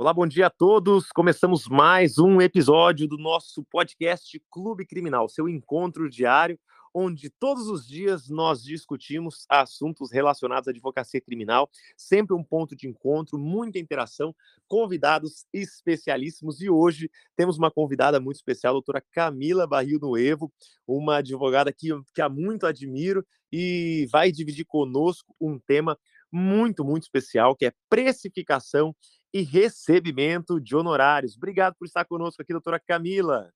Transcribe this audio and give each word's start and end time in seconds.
Olá, 0.00 0.14
bom 0.14 0.26
dia 0.26 0.46
a 0.46 0.50
todos. 0.50 1.12
Começamos 1.12 1.68
mais 1.68 2.16
um 2.16 2.40
episódio 2.40 3.06
do 3.06 3.18
nosso 3.18 3.62
podcast 3.64 4.42
Clube 4.50 4.86
Criminal, 4.86 5.28
seu 5.28 5.46
encontro 5.46 6.08
diário, 6.08 6.58
onde 6.94 7.28
todos 7.28 7.68
os 7.68 7.86
dias 7.86 8.30
nós 8.30 8.62
discutimos 8.62 9.44
assuntos 9.46 10.10
relacionados 10.10 10.68
à 10.68 10.70
advocacia 10.70 11.20
criminal, 11.20 11.68
sempre 11.98 12.34
um 12.34 12.42
ponto 12.42 12.74
de 12.74 12.88
encontro, 12.88 13.38
muita 13.38 13.78
interação, 13.78 14.34
convidados 14.66 15.44
especialíssimos. 15.52 16.62
E 16.62 16.70
hoje 16.70 17.10
temos 17.36 17.58
uma 17.58 17.70
convidada 17.70 18.18
muito 18.18 18.36
especial, 18.36 18.70
a 18.70 18.80
doutora 18.80 19.04
Camila 19.12 19.66
Barril 19.66 19.98
Noevo, 20.00 20.50
uma 20.88 21.18
advogada 21.18 21.74
que, 21.74 21.90
que 22.14 22.22
há 22.22 22.28
muito 22.30 22.64
admiro 22.64 23.22
e 23.52 24.08
vai 24.10 24.32
dividir 24.32 24.64
conosco 24.64 25.36
um 25.38 25.58
tema 25.58 25.98
muito, 26.32 26.84
muito 26.84 27.02
especial, 27.02 27.54
que 27.54 27.66
é 27.66 27.72
precificação 27.90 28.94
e 29.32 29.42
recebimento 29.42 30.60
de 30.60 30.74
honorários. 30.74 31.36
Obrigado 31.36 31.74
por 31.78 31.86
estar 31.86 32.04
conosco 32.04 32.42
aqui, 32.42 32.52
doutora 32.52 32.80
Camila. 32.80 33.52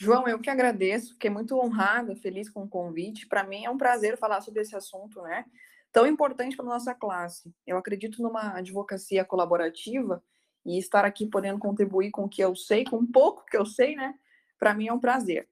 João, 0.00 0.28
eu 0.28 0.38
que 0.38 0.48
agradeço, 0.48 1.14
fiquei 1.14 1.28
muito 1.28 1.58
honrada, 1.58 2.14
feliz 2.14 2.48
com 2.48 2.62
o 2.62 2.68
convite. 2.68 3.26
Para 3.26 3.42
mim 3.42 3.64
é 3.64 3.70
um 3.70 3.76
prazer 3.76 4.16
falar 4.16 4.40
sobre 4.40 4.60
esse 4.60 4.76
assunto, 4.76 5.20
né? 5.22 5.44
Tão 5.90 6.06
importante 6.06 6.56
para 6.56 6.64
nossa 6.64 6.94
classe. 6.94 7.52
Eu 7.66 7.76
acredito 7.76 8.22
numa 8.22 8.56
advocacia 8.56 9.24
colaborativa 9.24 10.22
e 10.64 10.78
estar 10.78 11.04
aqui 11.04 11.26
podendo 11.26 11.58
contribuir 11.58 12.12
com 12.12 12.24
o 12.24 12.28
que 12.28 12.42
eu 12.42 12.54
sei, 12.54 12.84
com 12.84 12.98
um 12.98 13.10
pouco 13.10 13.44
que 13.44 13.56
eu 13.56 13.66
sei, 13.66 13.96
né? 13.96 14.14
Para 14.56 14.72
mim 14.72 14.86
é 14.86 14.92
um 14.92 15.00
prazer. 15.00 15.48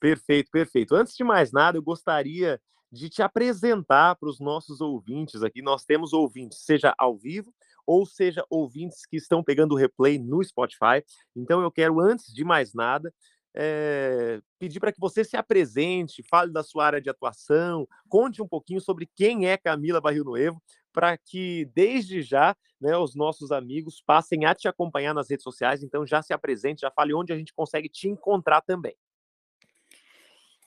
Perfeito, 0.00 0.50
perfeito. 0.50 0.94
Antes 0.94 1.14
de 1.14 1.22
mais 1.22 1.52
nada, 1.52 1.78
eu 1.78 1.82
gostaria 1.82 2.60
de 2.90 3.08
te 3.08 3.22
apresentar 3.22 4.16
para 4.16 4.28
os 4.28 4.40
nossos 4.40 4.80
ouvintes 4.80 5.42
aqui. 5.42 5.62
Nós 5.62 5.84
temos 5.84 6.12
ouvintes, 6.12 6.64
seja 6.64 6.94
ao 6.98 7.16
vivo 7.16 7.52
ou 7.86 8.04
seja 8.04 8.44
ouvintes 8.50 9.06
que 9.06 9.16
estão 9.16 9.44
pegando 9.44 9.72
o 9.72 9.78
replay 9.78 10.18
no 10.18 10.42
Spotify. 10.42 11.04
Então 11.34 11.62
eu 11.62 11.70
quero, 11.70 12.00
antes 12.00 12.32
de 12.34 12.44
mais 12.44 12.74
nada, 12.74 13.12
é, 13.54 14.40
pedir 14.58 14.80
para 14.80 14.92
que 14.92 15.00
você 15.00 15.24
se 15.24 15.36
apresente, 15.36 16.22
fale 16.28 16.52
da 16.52 16.62
sua 16.62 16.84
área 16.84 17.00
de 17.00 17.08
atuação, 17.08 17.88
conte 18.08 18.42
um 18.42 18.48
pouquinho 18.48 18.80
sobre 18.80 19.08
quem 19.14 19.48
é 19.48 19.56
Camila 19.56 20.00
Barril 20.00 20.24
Noevo, 20.24 20.60
para 20.92 21.16
que 21.16 21.70
desde 21.74 22.22
já 22.22 22.54
né, 22.80 22.96
os 22.96 23.14
nossos 23.14 23.50
amigos 23.52 24.02
passem 24.04 24.44
a 24.44 24.54
te 24.54 24.68
acompanhar 24.68 25.14
nas 25.14 25.30
redes 25.30 25.44
sociais. 25.44 25.82
Então 25.82 26.06
já 26.06 26.22
se 26.22 26.32
apresente, 26.32 26.82
já 26.82 26.90
fale 26.90 27.14
onde 27.14 27.32
a 27.32 27.36
gente 27.36 27.54
consegue 27.54 27.88
te 27.88 28.08
encontrar 28.08 28.60
também. 28.60 28.94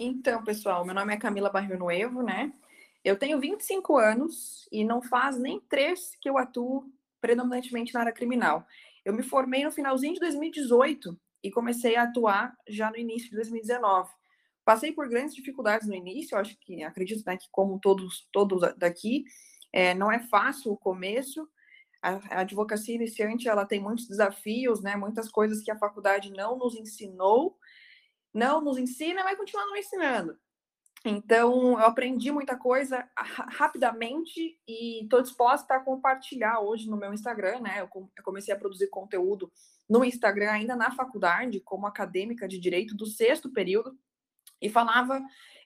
Então, 0.02 0.42
pessoal, 0.46 0.86
meu 0.86 0.96
nome 0.96 1.14
é 1.14 1.18
Camila 1.18 1.50
Barril 1.50 1.78
Noevo, 1.78 2.22
né? 2.24 2.54
Eu 3.04 3.20
tenho 3.20 3.38
25 3.38 3.98
anos 3.98 4.66
e 4.72 4.86
não 4.86 5.02
faz 5.02 5.38
nem 5.38 5.60
três 5.60 6.16
que 6.22 6.30
eu 6.30 6.38
atuo 6.38 6.90
predominantemente 7.20 7.94
na 7.94 8.00
área 8.00 8.14
criminal. 8.14 8.66
Eu 9.04 9.12
me 9.12 9.22
formei 9.22 9.66
no 9.66 9.72
finalzinho 9.72 10.14
de 10.14 10.22
2018 10.22 11.20
e 11.44 11.52
comecei 11.52 11.98
a 11.98 12.04
atuar 12.04 12.56
já 12.66 12.90
no 12.90 12.96
início 12.96 13.30
de 13.30 13.36
2019. 13.36 14.10
Passei 14.64 14.94
por 14.94 15.10
grandes 15.10 15.36
dificuldades 15.36 15.86
no 15.86 15.94
início, 15.94 16.38
acho 16.38 16.58
que 16.62 16.82
acredito 16.82 17.26
né, 17.26 17.36
que 17.36 17.50
como 17.52 17.78
todos 17.78 18.26
todos 18.32 18.62
daqui, 18.78 19.26
é, 19.74 19.94
não 19.94 20.10
é 20.10 20.20
fácil 20.20 20.72
o 20.72 20.78
começo. 20.78 21.46
A, 22.02 22.38
a 22.38 22.40
advocacia 22.40 22.96
iniciante 22.96 23.50
ela 23.50 23.66
tem 23.66 23.82
muitos 23.82 24.08
desafios, 24.08 24.82
né, 24.82 24.96
muitas 24.96 25.30
coisas 25.30 25.62
que 25.62 25.70
a 25.70 25.78
faculdade 25.78 26.32
não 26.32 26.58
nos 26.58 26.74
ensinou 26.74 27.58
não 28.34 28.62
nos 28.62 28.78
ensina, 28.78 29.24
vai 29.24 29.36
continuar 29.36 29.66
não 29.66 29.78
ensinando. 29.78 30.38
Então, 31.06 31.80
eu 31.80 31.86
aprendi 31.86 32.30
muita 32.30 32.58
coisa 32.58 33.08
rapidamente 33.16 34.60
e 34.68 35.04
estou 35.04 35.22
disposta 35.22 35.76
a 35.76 35.80
compartilhar 35.80 36.60
hoje 36.60 36.90
no 36.90 36.98
meu 36.98 37.14
Instagram, 37.14 37.62
né? 37.62 37.82
Eu 37.82 37.90
comecei 38.24 38.54
a 38.54 38.58
produzir 38.58 38.88
conteúdo 38.88 39.50
no 39.90 40.04
Instagram 40.04 40.52
ainda 40.52 40.76
na 40.76 40.92
faculdade, 40.92 41.62
como 41.62 41.88
acadêmica 41.88 42.48
de 42.48 42.60
direito 42.60 42.96
do 42.96 43.06
sexto 43.06 43.50
período, 43.50 43.98
e 44.62 44.70
falava 44.70 45.22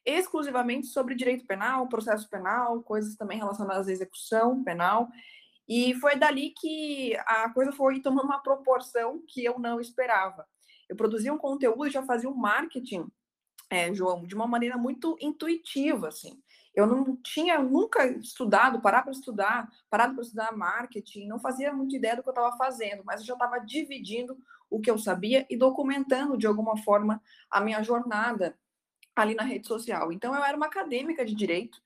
exclusivamente 0.05 0.87
sobre 0.87 1.15
direito 1.15 1.47
penal, 1.47 1.89
processo 1.89 2.29
penal, 2.29 2.83
coisas 2.83 3.15
também 3.15 3.39
relacionadas 3.39 3.87
à 3.87 3.91
execução 3.91 4.63
penal. 4.63 5.09
E 5.67 5.95
foi 5.95 6.15
dali 6.15 6.51
que 6.51 7.15
a 7.25 7.49
coisa 7.49 7.71
foi 7.71 8.01
tomando 8.01 8.25
uma 8.25 8.43
proporção 8.43 9.23
que 9.27 9.43
eu 9.43 9.57
não 9.57 9.79
esperava 9.79 10.45
eu 10.93 10.95
produzia 10.95 11.33
um 11.33 11.37
conteúdo 11.37 11.87
e 11.87 11.91
já 11.91 12.03
fazia 12.03 12.29
um 12.29 12.35
marketing, 12.35 13.07
é, 13.69 13.91
João, 13.93 14.25
de 14.25 14.35
uma 14.35 14.47
maneira 14.47 14.77
muito 14.77 15.17
intuitiva, 15.19 16.07
assim. 16.07 16.39
Eu 16.75 16.87
não 16.87 17.15
tinha 17.17 17.59
nunca 17.59 18.05
estudado, 18.05 18.81
parar 18.81 19.01
para 19.01 19.11
estudar, 19.11 19.69
parado 19.89 20.13
para 20.13 20.23
estudar 20.23 20.55
marketing, 20.55 21.27
não 21.27 21.39
fazia 21.39 21.73
muita 21.73 21.95
ideia 21.95 22.15
do 22.15 22.23
que 22.23 22.29
eu 22.29 22.33
estava 22.33 22.55
fazendo, 22.57 23.03
mas 23.03 23.21
eu 23.21 23.27
já 23.27 23.33
estava 23.33 23.59
dividindo 23.59 24.37
o 24.69 24.79
que 24.79 24.89
eu 24.89 24.97
sabia 24.97 25.45
e 25.49 25.57
documentando 25.57 26.37
de 26.37 26.47
alguma 26.47 26.77
forma 26.77 27.21
a 27.49 27.59
minha 27.59 27.81
jornada 27.83 28.57
ali 29.15 29.35
na 29.35 29.43
rede 29.43 29.67
social. 29.67 30.11
Então 30.11 30.35
eu 30.35 30.43
era 30.43 30.57
uma 30.57 30.67
acadêmica 30.67 31.25
de 31.25 31.35
direito 31.35 31.79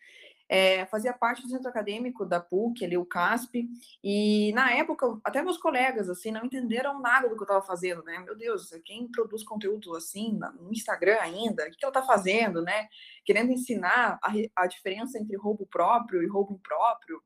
é, 0.49 0.85
fazia 0.85 1.13
parte 1.13 1.41
do 1.41 1.49
centro 1.49 1.67
acadêmico 1.67 2.25
da 2.25 2.39
PUC, 2.39 2.85
ali 2.85 2.97
o 2.97 3.05
CASP, 3.05 3.67
e 4.03 4.51
na 4.53 4.71
época, 4.73 5.19
até 5.23 5.41
meus 5.41 5.57
colegas, 5.57 6.09
assim, 6.09 6.31
não 6.31 6.45
entenderam 6.45 7.01
nada 7.01 7.27
do 7.27 7.35
que 7.35 7.41
eu 7.41 7.45
estava 7.45 7.65
fazendo, 7.65 8.03
né? 8.03 8.19
Meu 8.19 8.35
Deus, 8.35 8.69
quem 8.85 9.09
produz 9.09 9.43
conteúdo 9.43 9.95
assim, 9.95 10.39
no 10.59 10.71
Instagram 10.71 11.17
ainda, 11.19 11.67
o 11.67 11.71
que 11.71 11.83
ela 11.83 11.89
está 11.89 12.01
fazendo, 12.03 12.61
né? 12.61 12.87
Querendo 13.25 13.51
ensinar 13.51 14.17
a, 14.23 14.31
a 14.55 14.67
diferença 14.67 15.19
entre 15.19 15.35
roubo 15.35 15.65
próprio 15.65 16.23
e 16.23 16.27
roubo 16.27 16.53
impróprio, 16.53 17.21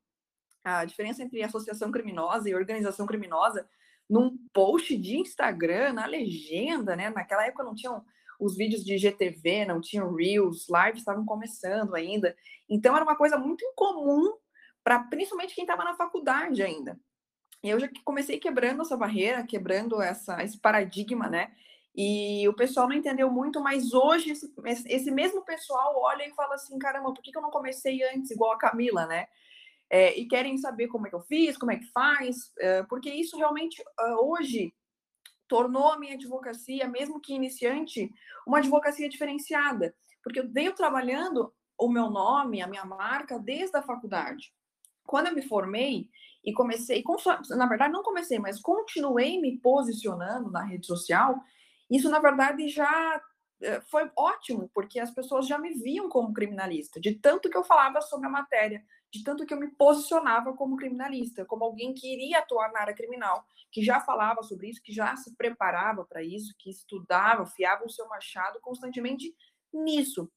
a 0.64 0.86
diferença 0.86 1.24
entre 1.24 1.44
associação 1.44 1.92
criminosa 1.92 2.50
e 2.50 2.56
organização 2.56 3.06
criminosa, 3.06 3.68
num 4.10 4.38
post 4.52 4.98
de 4.98 5.18
Instagram, 5.18 5.94
na 5.94 6.06
legenda, 6.06 6.96
né? 6.96 7.10
Naquela 7.10 7.46
época 7.46 7.64
não 7.64 7.76
tinham 7.76 8.04
os 8.42 8.58
vídeos 8.58 8.84
de 8.84 8.98
GTV, 8.98 9.66
não 9.66 9.80
tinham 9.80 10.16
Reels, 10.16 10.68
lives 10.68 11.02
estavam 11.02 11.24
começando 11.24 11.94
ainda. 11.94 12.36
Então 12.68 12.96
era 12.96 13.06
uma 13.06 13.16
coisa 13.16 13.38
muito 13.38 13.64
incomum 13.64 14.34
para 14.84 15.00
principalmente 15.00 15.54
quem 15.54 15.64
estava 15.64 15.84
na 15.84 15.94
faculdade 15.94 16.64
ainda. 16.64 17.00
E 17.64 17.70
eu 17.70 17.80
já 17.80 17.88
comecei 18.04 18.40
quebrando 18.40 18.82
essa 18.82 18.98
barreira, 18.98 19.46
quebrando 19.46 20.02
essa, 20.02 20.44
esse 20.44 20.60
paradigma, 20.60 21.30
né? 21.30 21.52
E 21.96 22.48
o 22.50 22.54
pessoal 22.56 22.90
não 22.90 22.96
entendeu 22.96 23.30
muito, 23.30 23.62
mas 23.62 23.94
hoje 23.94 24.32
esse, 24.32 24.52
esse 24.88 25.12
mesmo 25.12 25.46
pessoal 25.46 25.94
olha 25.98 26.28
e 26.28 26.34
fala 26.34 26.56
assim: 26.56 26.80
caramba, 26.80 27.14
por 27.14 27.22
que, 27.22 27.32
que 27.32 27.38
eu 27.38 27.44
não 27.44 27.52
comecei 27.52 28.02
antes, 28.04 28.32
igual 28.32 28.54
a 28.54 28.58
Camila, 28.58 29.06
né? 29.06 29.28
É, 29.88 30.18
e 30.18 30.26
querem 30.26 30.58
saber 30.58 30.88
como 30.88 31.06
é 31.06 31.10
que 31.12 31.16
eu 31.16 31.22
fiz, 31.22 31.58
como 31.58 31.72
é 31.72 31.78
que 31.78 31.86
faz, 31.92 32.52
é, 32.58 32.82
porque 32.84 33.12
isso 33.12 33.38
realmente 33.38 33.84
ah, 34.00 34.22
hoje 34.22 34.74
tornou 35.52 35.92
a 35.92 36.00
minha 36.00 36.14
advocacia, 36.14 36.88
mesmo 36.88 37.20
que 37.20 37.34
iniciante, 37.34 38.10
uma 38.48 38.60
advocacia 38.60 39.10
diferenciada, 39.10 39.94
porque 40.24 40.40
eu 40.40 40.50
venho 40.50 40.74
trabalhando 40.74 41.54
o 41.78 41.90
meu 41.90 42.10
nome, 42.10 42.62
a 42.62 42.68
minha 42.68 42.86
marca, 42.86 43.38
desde 43.38 43.76
a 43.76 43.82
faculdade. 43.82 44.54
Quando 45.06 45.28
eu 45.28 45.36
me 45.36 45.42
formei 45.42 46.10
e 46.42 46.54
comecei, 46.54 47.04
na 47.50 47.66
verdade 47.66 47.92
não 47.92 48.02
comecei, 48.02 48.40
mas 48.40 48.62
continuei 48.62 49.42
me 49.42 49.58
posicionando 49.58 50.50
na 50.50 50.64
rede 50.64 50.88
social, 50.88 51.36
isso 51.90 52.10
na 52.10 52.20
verdade 52.20 52.70
já 52.70 53.22
eh, 53.62 53.82
foi 53.92 54.10
ótimo, 54.18 54.72
porque 54.74 55.02
as 55.02 55.12
pessoas 55.12 55.48
já 55.48 55.58
me 55.58 55.74
viam 55.74 56.08
como 56.08 56.32
criminalista, 56.32 56.98
de 56.98 57.16
tanto 57.16 57.50
que 57.50 57.58
eu 57.58 57.64
falava 57.66 58.00
sobre 58.00 58.26
a 58.26 58.32
matéria, 58.32 58.82
de 59.12 59.24
tanto 59.24 59.46
que 59.46 59.54
eu 59.54 59.60
me 59.60 59.68
posicionava 59.68 60.54
como 60.54 60.78
criminalista, 60.78 61.46
como 61.46 61.66
alguém 61.66 61.94
que 61.94 62.14
iria 62.14 62.40
atuar 62.40 62.72
na 62.72 62.80
área 62.80 62.94
criminal, 62.94 63.46
que 63.70 63.84
já 63.84 64.00
falava 64.00 64.42
sobre 64.42 64.70
isso, 64.70 64.82
que 64.82 64.94
já 64.94 65.16
se 65.18 65.36
preparava 65.36 66.06
para 66.06 66.24
isso, 66.24 66.56
que 66.58 66.70
estudava, 66.70 67.46
fiava 67.46 67.86
o 67.86 67.90
seu 67.90 68.08
machado 68.08 68.60
constantemente 68.62 69.36
nisso. 69.74 70.32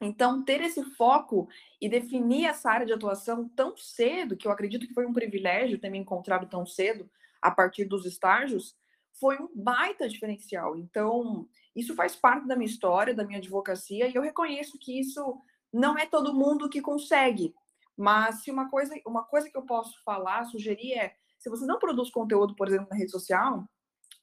Então, 0.00 0.44
ter 0.44 0.60
esse 0.60 0.82
foco 0.96 1.48
e 1.80 1.88
definir 1.88 2.46
essa 2.46 2.70
área 2.70 2.84
de 2.84 2.92
atuação 2.92 3.48
tão 3.48 3.76
cedo, 3.76 4.36
que 4.36 4.46
eu 4.46 4.52
acredito 4.52 4.86
que 4.86 4.92
foi 4.92 5.06
um 5.06 5.12
privilégio 5.12 5.78
ter 5.78 5.88
me 5.88 5.98
encontrado 5.98 6.48
tão 6.48 6.66
cedo, 6.66 7.08
a 7.40 7.50
partir 7.50 7.84
dos 7.84 8.04
estágios, 8.04 8.76
foi 9.18 9.38
um 9.38 9.48
baita 9.54 10.08
diferencial. 10.08 10.76
Então, 10.76 11.48
isso 11.74 11.94
faz 11.94 12.16
parte 12.16 12.46
da 12.46 12.56
minha 12.56 12.68
história, 12.68 13.14
da 13.14 13.24
minha 13.24 13.38
advocacia, 13.38 14.08
e 14.08 14.14
eu 14.14 14.22
reconheço 14.22 14.78
que 14.78 14.98
isso 14.98 15.40
não 15.72 15.96
é 15.96 16.06
todo 16.06 16.34
mundo 16.34 16.68
que 16.68 16.80
consegue, 16.80 17.54
mas 17.96 18.42
se 18.42 18.50
uma 18.50 18.68
coisa, 18.68 18.94
uma 19.06 19.24
coisa 19.24 19.50
que 19.50 19.56
eu 19.56 19.62
posso 19.62 20.02
falar, 20.04 20.44
sugerir 20.44 20.92
é, 20.94 21.16
se 21.38 21.48
você 21.48 21.64
não 21.64 21.78
produz 21.78 22.10
conteúdo, 22.10 22.54
por 22.54 22.68
exemplo, 22.68 22.88
na 22.90 22.96
rede 22.96 23.10
social, 23.10 23.68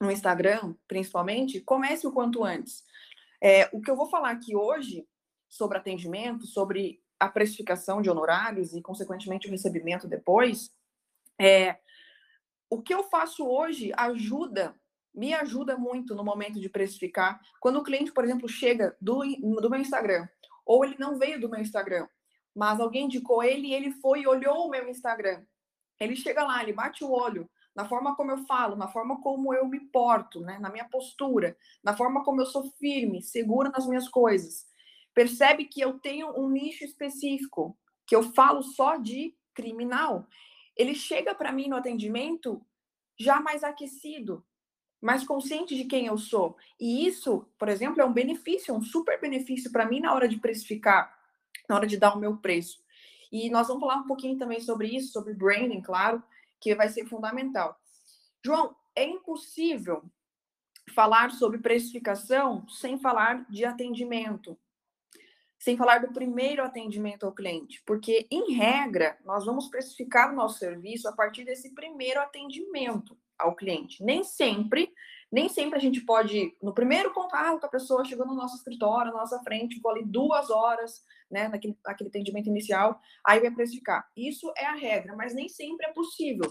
no 0.00 0.10
Instagram, 0.10 0.74
principalmente, 0.86 1.60
comece 1.60 2.06
o 2.06 2.12
quanto 2.12 2.44
antes. 2.44 2.84
É, 3.42 3.68
o 3.72 3.80
que 3.80 3.90
eu 3.90 3.96
vou 3.96 4.06
falar 4.06 4.30
aqui 4.30 4.56
hoje 4.56 5.06
sobre 5.48 5.78
atendimento, 5.78 6.46
sobre 6.46 7.02
a 7.18 7.28
precificação 7.28 8.02
de 8.02 8.10
honorários 8.10 8.74
e, 8.74 8.82
consequentemente, 8.82 9.46
o 9.46 9.50
recebimento 9.50 10.08
depois, 10.08 10.70
é, 11.40 11.78
o 12.68 12.82
que 12.82 12.92
eu 12.92 13.04
faço 13.04 13.46
hoje 13.46 13.92
ajuda, 13.96 14.74
me 15.14 15.32
ajuda 15.32 15.76
muito 15.76 16.14
no 16.14 16.24
momento 16.24 16.60
de 16.60 16.68
precificar. 16.68 17.40
Quando 17.60 17.78
o 17.78 17.84
cliente, 17.84 18.12
por 18.12 18.24
exemplo, 18.24 18.48
chega 18.48 18.96
do, 19.00 19.20
do 19.60 19.70
meu 19.70 19.80
Instagram, 19.80 20.28
ou 20.66 20.84
ele 20.84 20.96
não 20.98 21.18
veio 21.18 21.40
do 21.40 21.48
meu 21.48 21.60
Instagram, 21.60 22.08
mas 22.54 22.80
alguém 22.80 23.06
indicou 23.06 23.42
ele 23.42 23.68
e 23.68 23.74
ele 23.74 23.90
foi 23.92 24.22
e 24.22 24.26
olhou 24.26 24.66
o 24.66 24.70
meu 24.70 24.88
Instagram. 24.88 25.44
ele 26.00 26.16
chega 26.16 26.44
lá, 26.44 26.62
ele 26.62 26.72
bate 26.72 27.04
o 27.04 27.10
olho 27.10 27.48
na 27.74 27.88
forma 27.88 28.14
como 28.14 28.30
eu 28.30 28.38
falo, 28.46 28.76
na 28.76 28.86
forma 28.86 29.20
como 29.20 29.52
eu 29.52 29.66
me 29.66 29.80
porto, 29.80 30.40
né? 30.40 30.58
na 30.58 30.70
minha 30.70 30.84
postura, 30.84 31.56
na 31.82 31.96
forma 31.96 32.22
como 32.22 32.40
eu 32.40 32.46
sou 32.46 32.70
firme, 32.78 33.20
segura 33.20 33.70
nas 33.70 33.86
minhas 33.86 34.08
coisas. 34.08 34.64
Percebe 35.12 35.64
que 35.64 35.80
eu 35.80 35.98
tenho 35.98 36.28
um 36.38 36.48
nicho 36.48 36.84
específico, 36.84 37.76
que 38.06 38.14
eu 38.14 38.22
falo 38.32 38.62
só 38.62 38.96
de 38.96 39.34
criminal. 39.54 40.26
Ele 40.76 40.94
chega 40.94 41.34
para 41.34 41.52
mim 41.52 41.68
no 41.68 41.76
atendimento 41.76 42.64
já 43.18 43.40
mais 43.40 43.64
aquecido, 43.64 44.44
mais 45.00 45.24
consciente 45.24 45.76
de 45.76 45.84
quem 45.84 46.06
eu 46.06 46.18
sou. 46.18 46.56
E 46.80 47.06
isso, 47.06 47.46
por 47.58 47.68
exemplo, 47.68 48.00
é 48.00 48.04
um 48.04 48.12
benefício, 48.12 48.72
é 48.72 48.76
um 48.76 48.82
super 48.82 49.20
benefício 49.20 49.70
para 49.70 49.86
mim 49.86 50.00
na 50.00 50.14
hora 50.14 50.28
de 50.28 50.38
precificar, 50.38 51.12
na 51.68 51.76
hora 51.76 51.86
de 51.86 51.96
dar 51.96 52.14
o 52.14 52.18
meu 52.18 52.36
preço. 52.36 52.82
E 53.30 53.50
nós 53.50 53.66
vamos 53.66 53.80
falar 53.80 53.96
um 53.96 54.06
pouquinho 54.06 54.38
também 54.38 54.60
sobre 54.60 54.88
isso, 54.88 55.12
sobre 55.12 55.34
branding, 55.34 55.80
claro, 55.80 56.22
que 56.60 56.74
vai 56.74 56.88
ser 56.88 57.06
fundamental. 57.06 57.78
João, 58.44 58.76
é 58.94 59.04
impossível 59.04 60.04
falar 60.94 61.30
sobre 61.32 61.58
precificação 61.58 62.68
sem 62.68 62.98
falar 62.98 63.44
de 63.50 63.64
atendimento, 63.64 64.56
sem 65.58 65.76
falar 65.76 65.98
do 65.98 66.12
primeiro 66.12 66.62
atendimento 66.62 67.24
ao 67.24 67.32
cliente, 67.32 67.82
porque, 67.86 68.26
em 68.30 68.52
regra, 68.52 69.18
nós 69.24 69.46
vamos 69.46 69.68
precificar 69.68 70.30
o 70.30 70.36
nosso 70.36 70.58
serviço 70.58 71.08
a 71.08 71.12
partir 71.12 71.44
desse 71.44 71.74
primeiro 71.74 72.20
atendimento 72.20 73.16
ao 73.38 73.56
cliente. 73.56 74.02
Nem 74.04 74.22
sempre, 74.22 74.92
nem 75.34 75.48
sempre 75.48 75.76
a 75.76 75.80
gente 75.80 76.00
pode, 76.02 76.56
no 76.62 76.72
primeiro 76.72 77.12
contato 77.12 77.58
com 77.58 77.66
a 77.66 77.68
pessoa, 77.68 78.04
chegou 78.04 78.24
no 78.24 78.36
nosso 78.36 78.54
escritório, 78.54 79.10
na 79.10 79.18
nossa 79.18 79.42
frente, 79.42 79.74
ficou 79.74 79.90
ali 79.90 80.04
duas 80.04 80.48
horas, 80.48 81.02
né, 81.28 81.48
naquele, 81.48 81.76
naquele 81.84 82.08
atendimento 82.08 82.48
inicial, 82.48 83.00
aí 83.26 83.40
vai 83.40 83.50
precificar. 83.50 84.06
Isso 84.16 84.52
é 84.56 84.64
a 84.64 84.76
regra, 84.76 85.16
mas 85.16 85.34
nem 85.34 85.48
sempre 85.48 85.86
é 85.86 85.92
possível. 85.92 86.48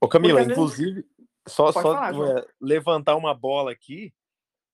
Ô 0.00 0.06
Camila, 0.06 0.40
inclusive, 0.42 0.92
vezes... 0.92 1.10
só, 1.48 1.72
só 1.72 1.82
falar, 1.82 2.14
é, 2.14 2.46
levantar 2.60 3.16
uma 3.16 3.34
bola 3.34 3.72
aqui, 3.72 4.14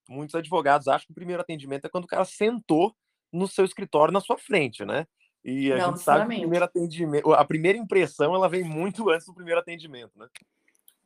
muitos 0.06 0.34
advogados 0.34 0.86
acham 0.86 1.06
que 1.06 1.12
o 1.12 1.16
primeiro 1.16 1.40
atendimento 1.40 1.86
é 1.86 1.88
quando 1.88 2.04
o 2.04 2.08
cara 2.08 2.26
sentou 2.26 2.94
no 3.32 3.48
seu 3.48 3.64
escritório 3.64 4.12
na 4.12 4.20
sua 4.20 4.36
frente, 4.36 4.84
né? 4.84 5.06
E 5.42 5.72
a 5.72 5.78
Não, 5.78 5.86
gente 5.86 6.00
sabe 6.02 6.28
que 6.28 6.36
o 6.36 6.40
primeiro 6.40 6.64
atendimento, 6.66 7.32
a 7.32 7.44
primeira 7.44 7.78
impressão, 7.78 8.34
ela 8.34 8.50
vem 8.50 8.64
muito 8.64 9.08
antes 9.08 9.26
do 9.26 9.34
primeiro 9.34 9.60
atendimento, 9.60 10.12
né? 10.18 10.28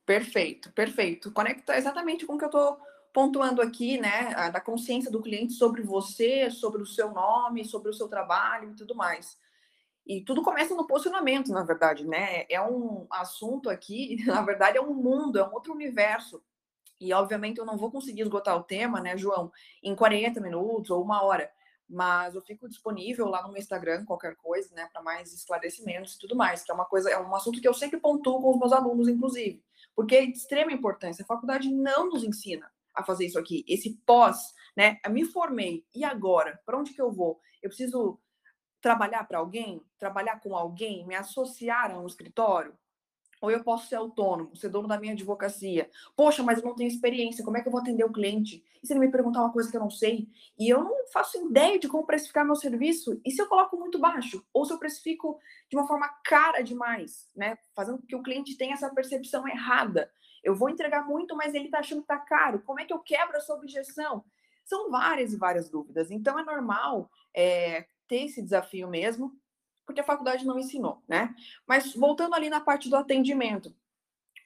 Perfeito, 0.06 0.72
perfeito. 0.72 1.32
Conecta 1.32 1.76
exatamente 1.76 2.26
com 2.26 2.34
o 2.34 2.38
que 2.38 2.44
eu 2.44 2.48
estou 2.48 2.78
pontuando 3.12 3.60
aqui, 3.60 3.98
né, 3.98 4.50
da 4.52 4.60
consciência 4.60 5.10
do 5.10 5.20
cliente 5.20 5.52
sobre 5.54 5.82
você, 5.82 6.50
sobre 6.50 6.82
o 6.82 6.86
seu 6.86 7.10
nome, 7.12 7.64
sobre 7.64 7.90
o 7.90 7.94
seu 7.94 8.08
trabalho 8.08 8.70
e 8.70 8.74
tudo 8.74 8.94
mais. 8.94 9.36
E 10.06 10.22
tudo 10.22 10.42
começa 10.42 10.74
no 10.74 10.86
posicionamento, 10.86 11.52
na 11.52 11.62
verdade, 11.62 12.06
né? 12.06 12.44
É 12.48 12.60
um 12.60 13.06
assunto 13.10 13.68
aqui, 13.68 14.16
na 14.26 14.42
verdade, 14.42 14.78
é 14.78 14.80
um 14.80 14.94
mundo, 14.94 15.38
é 15.38 15.46
um 15.46 15.52
outro 15.52 15.72
universo. 15.72 16.42
E, 17.00 17.12
obviamente, 17.12 17.58
eu 17.58 17.64
não 17.64 17.78
vou 17.78 17.90
conseguir 17.90 18.22
esgotar 18.22 18.56
o 18.56 18.62
tema, 18.62 19.00
né, 19.00 19.16
João, 19.16 19.50
em 19.82 19.94
40 19.94 20.40
minutos 20.40 20.90
ou 20.90 21.02
uma 21.02 21.22
hora. 21.22 21.50
Mas 21.88 22.34
eu 22.34 22.42
fico 22.42 22.68
disponível 22.68 23.26
lá 23.26 23.42
no 23.42 23.48
meu 23.48 23.58
Instagram, 23.58 24.04
qualquer 24.04 24.36
coisa, 24.36 24.72
né, 24.74 24.88
para 24.92 25.02
mais 25.02 25.32
esclarecimentos 25.32 26.14
e 26.14 26.18
tudo 26.18 26.36
mais, 26.36 26.62
que 26.62 26.70
é 26.70 26.74
uma 26.74 26.84
coisa, 26.84 27.10
é 27.10 27.18
um 27.18 27.34
assunto 27.34 27.60
que 27.60 27.66
eu 27.66 27.74
sempre 27.74 27.98
pontuo 27.98 28.40
com 28.40 28.50
os 28.50 28.58
meus 28.58 28.72
alunos, 28.72 29.08
inclusive, 29.08 29.62
porque 29.94 30.16
é 30.16 30.26
de 30.26 30.32
extrema 30.32 30.72
importância. 30.72 31.22
A 31.22 31.26
faculdade 31.26 31.70
não 31.72 32.08
nos 32.08 32.24
ensina 32.24 32.70
a 32.94 33.02
fazer 33.02 33.26
isso 33.26 33.38
aqui. 33.38 33.64
Esse 33.68 33.96
pós, 34.06 34.54
né? 34.76 34.98
Eu 35.04 35.10
me 35.10 35.24
formei, 35.24 35.84
e 35.94 36.04
agora? 36.04 36.60
Para 36.64 36.78
onde 36.78 36.92
que 36.92 37.00
eu 37.00 37.10
vou? 37.10 37.40
Eu 37.62 37.68
preciso 37.68 38.18
trabalhar 38.80 39.24
para 39.24 39.38
alguém? 39.38 39.84
Trabalhar 39.98 40.40
com 40.40 40.56
alguém? 40.56 41.06
Me 41.06 41.14
associar 41.14 41.90
a 41.90 41.98
um 41.98 42.06
escritório? 42.06 42.76
Ou 43.40 43.50
eu 43.50 43.64
posso 43.64 43.88
ser 43.88 43.96
autônomo, 43.96 44.54
ser 44.56 44.68
dono 44.68 44.86
da 44.86 44.98
minha 44.98 45.12
advocacia? 45.12 45.88
Poxa, 46.16 46.42
mas 46.42 46.58
eu 46.58 46.64
não 46.64 46.74
tenho 46.74 46.88
experiência, 46.88 47.44
como 47.44 47.56
é 47.56 47.62
que 47.62 47.68
eu 47.68 47.72
vou 47.72 47.80
atender 47.80 48.04
o 48.04 48.12
cliente? 48.12 48.62
E 48.82 48.86
se 48.86 48.92
ele 48.92 49.00
me 49.00 49.10
perguntar 49.10 49.40
uma 49.40 49.52
coisa 49.52 49.70
que 49.70 49.76
eu 49.76 49.80
não 49.80 49.90
sei? 49.90 50.28
E 50.58 50.68
eu 50.68 50.84
não 50.84 51.06
faço 51.12 51.46
ideia 51.46 51.78
de 51.78 51.88
como 51.88 52.06
precificar 52.06 52.44
meu 52.44 52.56
serviço? 52.56 53.20
E 53.24 53.30
se 53.30 53.40
eu 53.40 53.46
coloco 53.46 53.76
muito 53.76 53.98
baixo? 53.98 54.44
Ou 54.52 54.64
se 54.64 54.72
eu 54.72 54.78
precifico 54.78 55.38
de 55.68 55.76
uma 55.76 55.86
forma 55.86 56.08
cara 56.24 56.62
demais, 56.62 57.28
né? 57.34 57.56
Fazendo 57.74 57.98
com 57.98 58.06
que 58.06 58.16
o 58.16 58.22
cliente 58.22 58.56
tenha 58.56 58.74
essa 58.74 58.90
percepção 58.90 59.46
errada 59.48 60.10
eu 60.42 60.54
vou 60.54 60.70
entregar 60.70 61.06
muito, 61.06 61.36
mas 61.36 61.54
ele 61.54 61.66
está 61.66 61.78
achando 61.78 61.98
que 61.98 62.12
está 62.12 62.18
caro. 62.18 62.62
Como 62.62 62.80
é 62.80 62.84
que 62.84 62.92
eu 62.92 62.98
quebro 62.98 63.36
essa 63.36 63.54
objeção? 63.54 64.24
São 64.64 64.90
várias 64.90 65.32
e 65.32 65.36
várias 65.36 65.68
dúvidas. 65.68 66.10
Então, 66.10 66.38
é 66.38 66.44
normal 66.44 67.10
é, 67.34 67.86
ter 68.08 68.24
esse 68.24 68.42
desafio 68.42 68.88
mesmo, 68.88 69.32
porque 69.90 70.00
a 70.00 70.04
faculdade 70.04 70.46
não 70.46 70.56
ensinou, 70.56 71.02
né? 71.08 71.34
Mas 71.66 71.92
voltando 71.94 72.34
ali 72.34 72.48
na 72.48 72.60
parte 72.60 72.88
do 72.88 72.94
atendimento. 72.94 73.74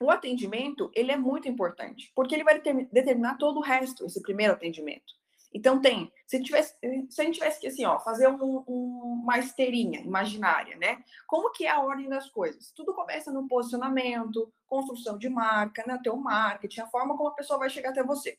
O 0.01 0.11
atendimento, 0.11 0.91
ele 0.95 1.13
é 1.13 1.17
muito 1.17 1.47
importante, 1.47 2.11
porque 2.15 2.35
ele 2.35 2.43
vai 2.43 2.61
determinar 2.61 3.37
todo 3.37 3.59
o 3.59 3.63
resto, 3.63 4.07
esse 4.07 4.21
primeiro 4.23 4.55
atendimento. 4.55 5.13
Então 5.53 5.81
tem, 5.81 6.11
se, 6.27 6.43
tivesse, 6.43 6.75
se 7.11 7.21
a 7.21 7.25
gente 7.25 7.35
tivesse 7.35 7.61
que 7.61 7.67
assim, 7.67 7.85
ó, 7.85 8.01
fazer 8.01 8.27
um, 8.27 8.65
um, 8.67 9.21
uma 9.23 9.39
esteirinha 9.39 10.01
imaginária, 10.01 10.77
né? 10.79 11.05
Como 11.27 11.53
que 11.53 11.67
é 11.67 11.71
a 11.71 11.81
ordem 11.81 12.09
das 12.09 12.29
coisas? 12.31 12.73
Tudo 12.73 12.95
começa 12.95 13.31
no 13.31 13.47
posicionamento, 13.47 14.53
construção 14.67 15.19
de 15.19 15.29
marca, 15.29 15.85
né? 15.87 16.01
Teu 16.03 16.17
marketing, 16.17 16.81
a 16.81 16.89
forma 16.89 17.17
como 17.17 17.29
a 17.29 17.35
pessoa 17.35 17.59
vai 17.59 17.69
chegar 17.69 17.91
até 17.91 18.03
você. 18.03 18.39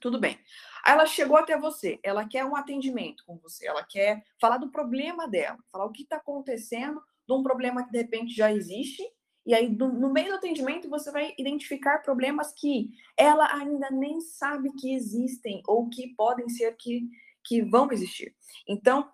Tudo 0.00 0.20
bem. 0.20 0.38
Aí 0.86 0.92
ela 0.92 1.06
chegou 1.06 1.36
até 1.36 1.58
você, 1.58 1.98
ela 2.02 2.28
quer 2.28 2.44
um 2.44 2.54
atendimento 2.54 3.24
com 3.26 3.36
você, 3.38 3.66
ela 3.66 3.82
quer 3.82 4.22
falar 4.40 4.58
do 4.58 4.70
problema 4.70 5.26
dela, 5.26 5.58
falar 5.72 5.84
o 5.84 5.90
que 5.90 6.02
está 6.02 6.16
acontecendo 6.16 7.02
de 7.26 7.34
um 7.34 7.42
problema 7.42 7.84
que 7.84 7.90
de 7.90 7.98
repente 7.98 8.32
já 8.32 8.52
existe 8.52 9.02
e 9.46 9.54
aí, 9.54 9.68
no 9.68 10.12
meio 10.12 10.30
do 10.30 10.34
atendimento, 10.34 10.90
você 10.90 11.12
vai 11.12 11.32
identificar 11.38 12.02
problemas 12.02 12.52
que 12.52 12.90
ela 13.16 13.46
ainda 13.54 13.88
nem 13.92 14.20
sabe 14.20 14.72
que 14.72 14.92
existem 14.92 15.62
ou 15.68 15.88
que 15.88 16.08
podem 16.16 16.48
ser 16.48 16.76
que, 16.76 17.08
que 17.44 17.62
vão 17.62 17.88
existir. 17.92 18.34
Então, 18.66 19.08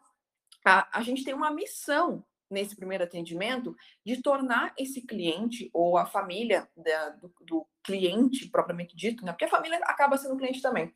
a, 0.65 0.99
a 0.99 1.03
gente 1.03 1.23
tem 1.23 1.35
uma 1.35 1.51
missão 1.51 2.25
nesse 2.51 2.75
primeiro 2.75 3.05
atendimento 3.05 3.77
de 4.07 4.23
tornar 4.23 4.73
esse 4.79 5.03
cliente 5.03 5.69
ou 5.73 5.99
a 5.99 6.07
família 6.07 6.67
da, 6.75 7.11
do, 7.11 7.35
do, 7.43 7.67
cliente 7.85 8.49
propriamente 8.49 8.97
dito, 8.97 9.25
né? 9.25 9.33
Porque 9.33 9.45
a 9.45 9.51
família 9.51 9.79
acaba 9.85 10.17
sendo 10.17 10.37
cliente 10.37 10.63
também, 10.63 10.95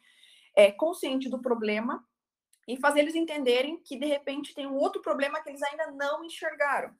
é 0.56 0.72
consciente 0.72 1.28
do 1.28 1.40
problema 1.40 2.02
e 2.66 2.76
fazer 2.78 3.00
eles 3.00 3.14
entenderem 3.14 3.78
que 3.78 3.96
de 3.96 4.06
repente 4.06 4.54
tem 4.54 4.66
um 4.66 4.76
outro 4.76 5.00
problema 5.02 5.40
que 5.40 5.50
eles 5.50 5.62
ainda 5.62 5.90
não 5.92 6.24
enxergaram. 6.24 6.92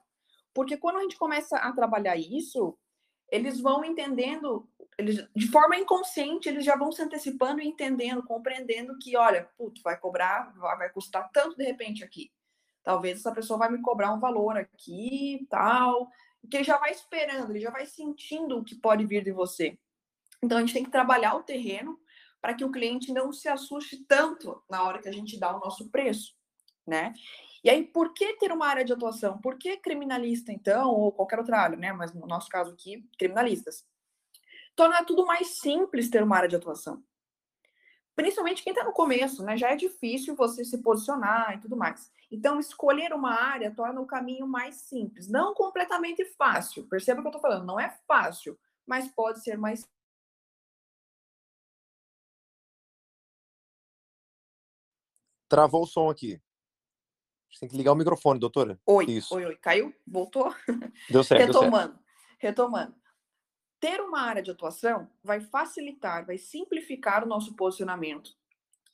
Porque 0.55 0.77
quando 0.77 0.99
a 0.99 1.03
gente 1.03 1.17
começa 1.17 1.57
a 1.57 1.73
trabalhar 1.73 2.17
isso, 2.17 2.79
eles 3.31 3.61
vão 3.61 3.85
entendendo, 3.85 4.69
eles, 4.97 5.27
de 5.35 5.49
forma 5.49 5.77
inconsciente, 5.77 6.49
eles 6.49 6.65
já 6.65 6.77
vão 6.77 6.93
se 6.93 7.03
antecipando 7.03 7.61
e 7.61 7.67
entendendo, 7.67 8.23
compreendendo 8.23 8.97
que, 8.99 9.17
olha, 9.17 9.49
putz, 9.57 9.83
vai 9.83 9.99
cobrar, 9.99 10.53
vai, 10.57 10.79
vai 10.79 10.91
custar 10.91 11.29
tanto 11.33 11.57
de 11.57 11.65
repente 11.65 12.05
aqui. 12.05 12.31
Talvez 12.85 13.19
essa 13.19 13.33
pessoa 13.33 13.59
vai 13.59 13.71
me 13.71 13.83
cobrar 13.83 14.13
um 14.13 14.21
valor 14.21 14.57
aqui 14.57 15.45
tal. 15.51 16.09
Que 16.49 16.59
ele 16.59 16.65
já 16.65 16.79
vai 16.79 16.93
esperando, 16.93 17.51
ele 17.51 17.59
já 17.59 17.71
vai 17.71 17.85
sentindo 17.85 18.57
o 18.57 18.65
que 18.65 18.77
pode 18.77 19.05
vir 19.05 19.25
de 19.25 19.33
você. 19.33 19.77
Então 20.41 20.59
a 20.59 20.61
gente 20.61 20.73
tem 20.73 20.85
que 20.85 20.91
trabalhar 20.91 21.35
o 21.35 21.43
terreno 21.43 21.99
para 22.41 22.55
que 22.55 22.65
o 22.65 22.71
cliente 22.71 23.13
não 23.13 23.33
se 23.33 23.49
assuste 23.49 24.05
tanto 24.05 24.63
na 24.69 24.83
hora 24.83 25.01
que 25.01 25.09
a 25.09 25.13
gente 25.13 25.39
dá 25.39 25.57
o 25.57 25.61
nosso 25.61 25.91
preço, 25.91 26.35
né? 26.87 27.13
E 27.65 27.71
aí, 27.71 27.85
por 27.85 28.15
que 28.15 28.35
ter 28.35 28.53
uma 28.53 28.67
área 28.67 28.85
de 28.85 28.93
atuação? 28.93 29.39
Por 29.39 29.59
que 29.59 29.77
criminalista, 29.79 30.53
então, 30.53 30.91
ou 30.91 31.11
qualquer 31.11 31.39
outra 31.39 31.59
área, 31.59 31.77
né? 31.77 31.93
Mas 31.93 32.15
no 32.15 32.27
nosso 32.27 32.49
caso 32.49 32.73
aqui, 32.73 33.05
criminalistas. 33.19 33.85
Tornar 34.77 35.05
tudo 35.05 35.27
mais 35.27 35.59
simples 35.59 36.09
ter 36.09 36.23
uma 36.23 36.37
área 36.37 36.49
de 36.49 36.55
atuação. 36.55 37.03
Principalmente 38.15 38.63
quem 38.63 38.73
está 38.73 38.85
no 38.85 38.93
começo, 38.93 39.43
né? 39.43 39.57
Já 39.57 39.71
é 39.71 39.77
difícil 39.77 40.37
você 40.37 40.65
se 40.65 40.81
posicionar 40.81 41.57
e 41.57 41.61
tudo 41.61 41.77
mais. 41.77 42.11
Então, 42.31 42.61
escolher 42.61 43.13
uma 43.13 43.35
área 43.35 43.75
torna 43.75 44.01
o 44.01 44.07
caminho 44.07 44.47
mais 44.47 44.77
simples. 44.83 45.29
Não 45.29 45.53
completamente 45.53 46.25
fácil. 46.39 46.87
Perceba 46.89 47.21
o 47.21 47.23
que 47.23 47.29
eu 47.29 47.31
estou 47.31 47.43
falando. 47.43 47.67
Não 47.67 47.81
é 47.81 47.99
fácil, 48.07 48.59
mas 48.87 49.09
pode 49.09 49.43
ser 49.43 49.59
mais 49.59 49.85
Travou 55.49 55.83
o 55.83 55.87
som 55.87 56.11
aqui. 56.11 56.41
Você 57.51 57.61
tem 57.61 57.69
que 57.69 57.77
ligar 57.77 57.93
o 57.93 57.97
microfone, 57.97 58.39
doutora. 58.39 58.79
Oi, 58.85 59.07
Isso. 59.07 59.35
oi, 59.35 59.47
oi. 59.47 59.57
Caiu? 59.57 59.95
Voltou? 60.07 60.55
Deu 61.09 61.25
certo. 61.25 61.47
retomando, 61.47 61.95
deu 61.95 62.03
certo. 62.03 62.05
retomando. 62.39 62.95
Ter 63.81 64.01
uma 64.01 64.21
área 64.21 64.43
de 64.43 64.51
atuação 64.51 65.11
vai 65.23 65.41
facilitar, 65.41 66.27
vai 66.27 66.39
simplificar 66.39 67.25
o 67.25 67.29
nosso 67.29 67.55
posicionamento. 67.55 68.31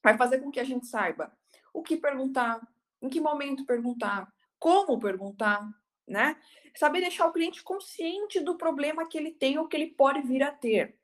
Vai 0.02 0.16
fazer 0.16 0.40
com 0.40 0.50
que 0.50 0.60
a 0.60 0.64
gente 0.64 0.86
saiba 0.86 1.32
o 1.72 1.82
que 1.82 1.96
perguntar, 1.96 2.60
em 3.00 3.08
que 3.08 3.20
momento 3.20 3.64
perguntar, 3.64 4.32
como 4.58 4.98
perguntar, 5.00 5.68
né? 6.06 6.36
Saber 6.76 7.00
deixar 7.00 7.26
o 7.26 7.32
cliente 7.32 7.62
consciente 7.62 8.40
do 8.40 8.56
problema 8.56 9.08
que 9.08 9.18
ele 9.18 9.32
tem 9.32 9.58
ou 9.58 9.66
que 9.66 9.76
ele 9.76 9.88
pode 9.88 10.22
vir 10.22 10.42
a 10.42 10.52
ter, 10.52 10.96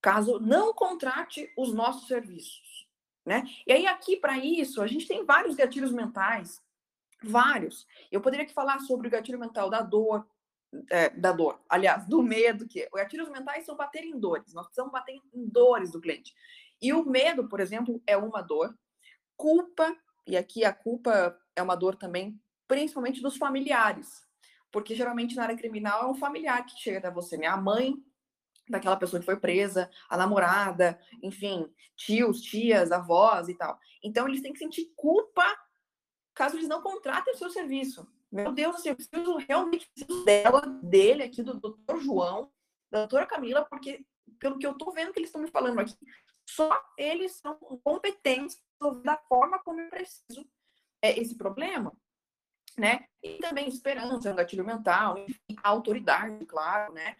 caso 0.00 0.38
não 0.40 0.72
contrate 0.72 1.52
os 1.56 1.72
nossos 1.72 2.06
serviços, 2.08 2.73
né? 3.24 3.44
E 3.66 3.72
aí 3.72 3.86
aqui 3.86 4.16
para 4.16 4.38
isso, 4.38 4.82
a 4.82 4.86
gente 4.86 5.06
tem 5.06 5.24
vários 5.24 5.54
gatilhos 5.54 5.92
mentais 5.92 6.62
Vários. 7.24 7.86
Eu 8.12 8.20
poderia 8.20 8.44
aqui 8.44 8.52
falar 8.52 8.78
sobre 8.80 9.08
o 9.08 9.10
gatilho 9.10 9.38
mental 9.38 9.70
da 9.70 9.80
dor, 9.80 10.26
é, 10.90 11.08
da 11.10 11.32
dor, 11.32 11.60
aliás, 11.68 12.06
do 12.06 12.22
medo, 12.22 12.66
que 12.66 12.88
gatilhos 12.92 13.30
mentais 13.30 13.64
são 13.64 13.76
bater 13.76 14.04
em 14.04 14.18
dores, 14.18 14.52
nós 14.52 14.66
precisamos 14.66 14.92
bater 14.92 15.14
em 15.32 15.48
dores 15.48 15.90
do 15.90 16.00
cliente. 16.00 16.34
E 16.82 16.92
o 16.92 17.04
medo, 17.04 17.48
por 17.48 17.60
exemplo, 17.60 18.02
é 18.06 18.16
uma 18.16 18.42
dor, 18.42 18.76
culpa, 19.36 19.96
e 20.26 20.36
aqui 20.36 20.64
a 20.64 20.72
culpa 20.72 21.38
é 21.56 21.62
uma 21.62 21.76
dor 21.76 21.96
também, 21.96 22.38
principalmente 22.66 23.22
dos 23.22 23.36
familiares, 23.36 24.26
porque 24.72 24.94
geralmente 24.94 25.36
na 25.36 25.44
área 25.44 25.56
criminal 25.56 26.02
é 26.02 26.06
um 26.10 26.14
familiar 26.14 26.64
que 26.66 26.76
chega 26.78 26.98
até 26.98 27.10
você, 27.10 27.36
né? 27.36 27.48
Mãe 27.56 27.94
daquela 28.68 28.96
pessoa 28.96 29.20
que 29.20 29.26
foi 29.26 29.36
presa, 29.36 29.90
a 30.08 30.16
namorada, 30.16 30.98
enfim, 31.22 31.68
tios, 31.96 32.40
tias, 32.40 32.92
avós 32.92 33.48
e 33.48 33.54
tal. 33.54 33.78
Então 34.02 34.28
eles 34.28 34.40
têm 34.40 34.52
que 34.52 34.58
sentir 34.58 34.92
culpa 34.96 35.44
caso 36.34 36.56
eles 36.56 36.68
não 36.68 36.82
contratem 36.82 37.32
o 37.32 37.36
seu 37.38 37.48
serviço. 37.50 38.06
Meu 38.30 38.50
Deus, 38.50 38.76
assim, 38.76 38.88
eu 38.88 38.96
preciso 38.96 39.36
realmente 39.36 39.88
preciso 39.88 40.24
dela, 40.24 40.60
dele 40.82 41.22
aqui, 41.22 41.42
do 41.42 41.54
doutor 41.54 42.00
João, 42.00 42.50
da 42.90 43.00
doutora 43.00 43.26
Camila, 43.26 43.64
porque 43.64 44.04
pelo 44.40 44.58
que 44.58 44.66
eu 44.66 44.76
tô 44.76 44.90
vendo 44.90 45.12
que 45.12 45.20
eles 45.20 45.28
estão 45.28 45.40
me 45.40 45.50
falando 45.50 45.78
aqui, 45.78 45.94
só 46.48 46.82
eles 46.98 47.36
são 47.36 47.54
competentes 47.82 48.60
da 49.04 49.16
forma 49.16 49.58
como 49.60 49.80
eu 49.80 49.88
preciso 49.88 50.44
é, 51.00 51.18
esse 51.18 51.36
problema, 51.36 51.92
né? 52.76 53.06
E 53.22 53.38
também 53.38 53.68
esperança, 53.68 54.32
um 54.32 54.36
gatilho 54.36 54.64
mental, 54.64 55.16
enfim, 55.16 55.56
autoridade, 55.62 56.44
claro, 56.44 56.92
né? 56.92 57.16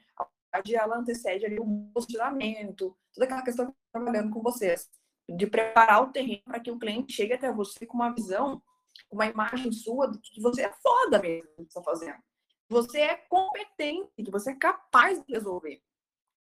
Ela 0.73 0.99
antecede 0.99 1.47
ali 1.47 1.59
o 1.59 1.91
posicionamento, 1.93 2.97
toda 3.13 3.25
aquela 3.25 3.43
questão 3.43 3.67
que 3.67 3.73
eu 3.73 3.77
trabalhando 3.93 4.33
com 4.33 4.43
vocês, 4.43 4.89
de 5.29 5.47
preparar 5.47 6.03
o 6.03 6.13
terreno 6.13 6.43
para 6.45 6.61
que 6.61 6.71
o 6.71 6.79
cliente 6.79 7.13
chegue 7.13 7.33
até 7.33 7.53
você 7.53 7.87
com 7.87 7.97
uma 7.97 8.15
visão, 8.15 8.63
uma 9.11 9.27
imagem 9.27 9.73
sua 9.73 10.11
de 10.11 10.19
que 10.19 10.41
você 10.41 10.63
é 10.63 10.73
foda 10.73 11.21
mesmo 11.21 11.49
que 11.57 11.63
está 11.63 11.83
fazendo. 11.83 12.19
Você 12.69 13.01
é 13.01 13.15
competente, 13.15 14.11
que 14.17 14.31
você 14.31 14.51
é 14.51 14.57
capaz 14.57 15.23
de 15.25 15.33
resolver. 15.33 15.83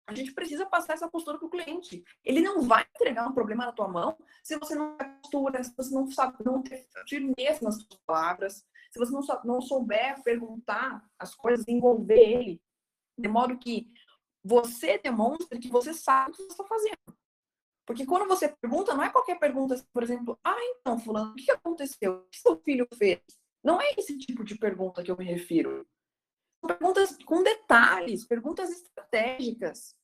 A 0.05 0.13
gente 0.13 0.33
precisa 0.33 0.65
passar 0.65 0.93
essa 0.93 1.09
postura 1.09 1.37
para 1.37 1.47
o 1.47 1.49
cliente. 1.49 2.03
Ele 2.25 2.41
não 2.41 2.61
vai 2.61 2.85
entregar 2.95 3.27
um 3.27 3.33
problema 3.33 3.65
na 3.65 3.71
tua 3.71 3.87
mão 3.87 4.17
se 4.43 4.57
você 4.57 4.75
não 4.75 4.97
tem 4.97 5.09
postura, 5.21 5.63
se 5.63 5.73
você 5.75 5.93
não 5.93 6.09
sabe 6.11 6.43
não 6.43 6.61
ter 6.61 6.87
firmeza 7.07 7.59
nas 7.61 7.75
suas 7.75 7.99
palavras, 8.05 8.65
se 8.91 8.99
você 8.99 9.11
não, 9.11 9.21
não 9.45 9.61
souber 9.61 10.21
perguntar 10.23 11.03
as 11.17 11.33
coisas, 11.33 11.67
envolver 11.67 12.19
ele, 12.19 12.61
de 13.17 13.27
modo 13.27 13.57
que 13.57 13.87
você 14.43 14.97
demonstre 14.97 15.59
que 15.59 15.69
você 15.69 15.93
sabe 15.93 16.31
o 16.31 16.33
que 16.33 16.43
você 16.43 16.51
está 16.51 16.63
fazendo. 16.63 17.17
Porque 17.85 18.05
quando 18.05 18.27
você 18.27 18.47
pergunta, 18.47 18.93
não 18.93 19.03
é 19.03 19.09
qualquer 19.09 19.39
pergunta, 19.39 19.75
por 19.93 20.03
exemplo, 20.03 20.39
ah, 20.43 20.57
então, 20.77 20.99
fulano, 20.99 21.31
o 21.31 21.35
que 21.35 21.51
aconteceu? 21.51 22.13
O 22.13 22.29
que 22.29 22.39
seu 22.39 22.57
filho 22.57 22.87
fez? 22.97 23.19
Não 23.63 23.81
é 23.81 23.93
esse 23.97 24.17
tipo 24.17 24.43
de 24.43 24.57
pergunta 24.57 25.03
que 25.03 25.11
eu 25.11 25.17
me 25.17 25.25
refiro 25.25 25.85
perguntas 26.63 27.17
com 27.25 27.43
detalhes, 27.43 28.25
perguntas 28.25 28.69
estratégicas. 28.69 29.95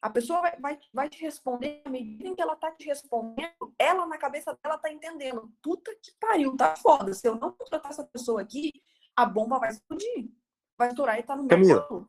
A 0.00 0.08
pessoa 0.08 0.40
vai, 0.40 0.58
vai, 0.58 0.78
vai 0.94 1.08
te 1.10 1.20
responder 1.20 1.82
à 1.84 1.90
medida 1.90 2.28
em 2.28 2.34
que 2.34 2.40
ela 2.40 2.56
tá 2.56 2.70
te 2.70 2.86
respondendo, 2.86 3.74
ela 3.78 4.06
na 4.06 4.16
cabeça 4.16 4.56
dela 4.62 4.78
tá 4.78 4.90
entendendo. 4.90 5.52
Puta 5.60 5.94
que 5.96 6.12
pariu, 6.18 6.56
tá 6.56 6.74
foda. 6.76 7.12
Se 7.12 7.28
eu 7.28 7.34
não 7.34 7.52
contratar 7.52 7.90
essa 7.90 8.04
pessoa 8.04 8.40
aqui, 8.40 8.72
a 9.14 9.26
bomba 9.26 9.58
vai 9.58 9.70
explodir. 9.70 10.30
Vai 10.78 10.88
estourar 10.88 11.18
e 11.18 11.22
tá 11.22 11.36
no 11.36 11.46
Camila, 11.46 11.86
meu 11.90 12.08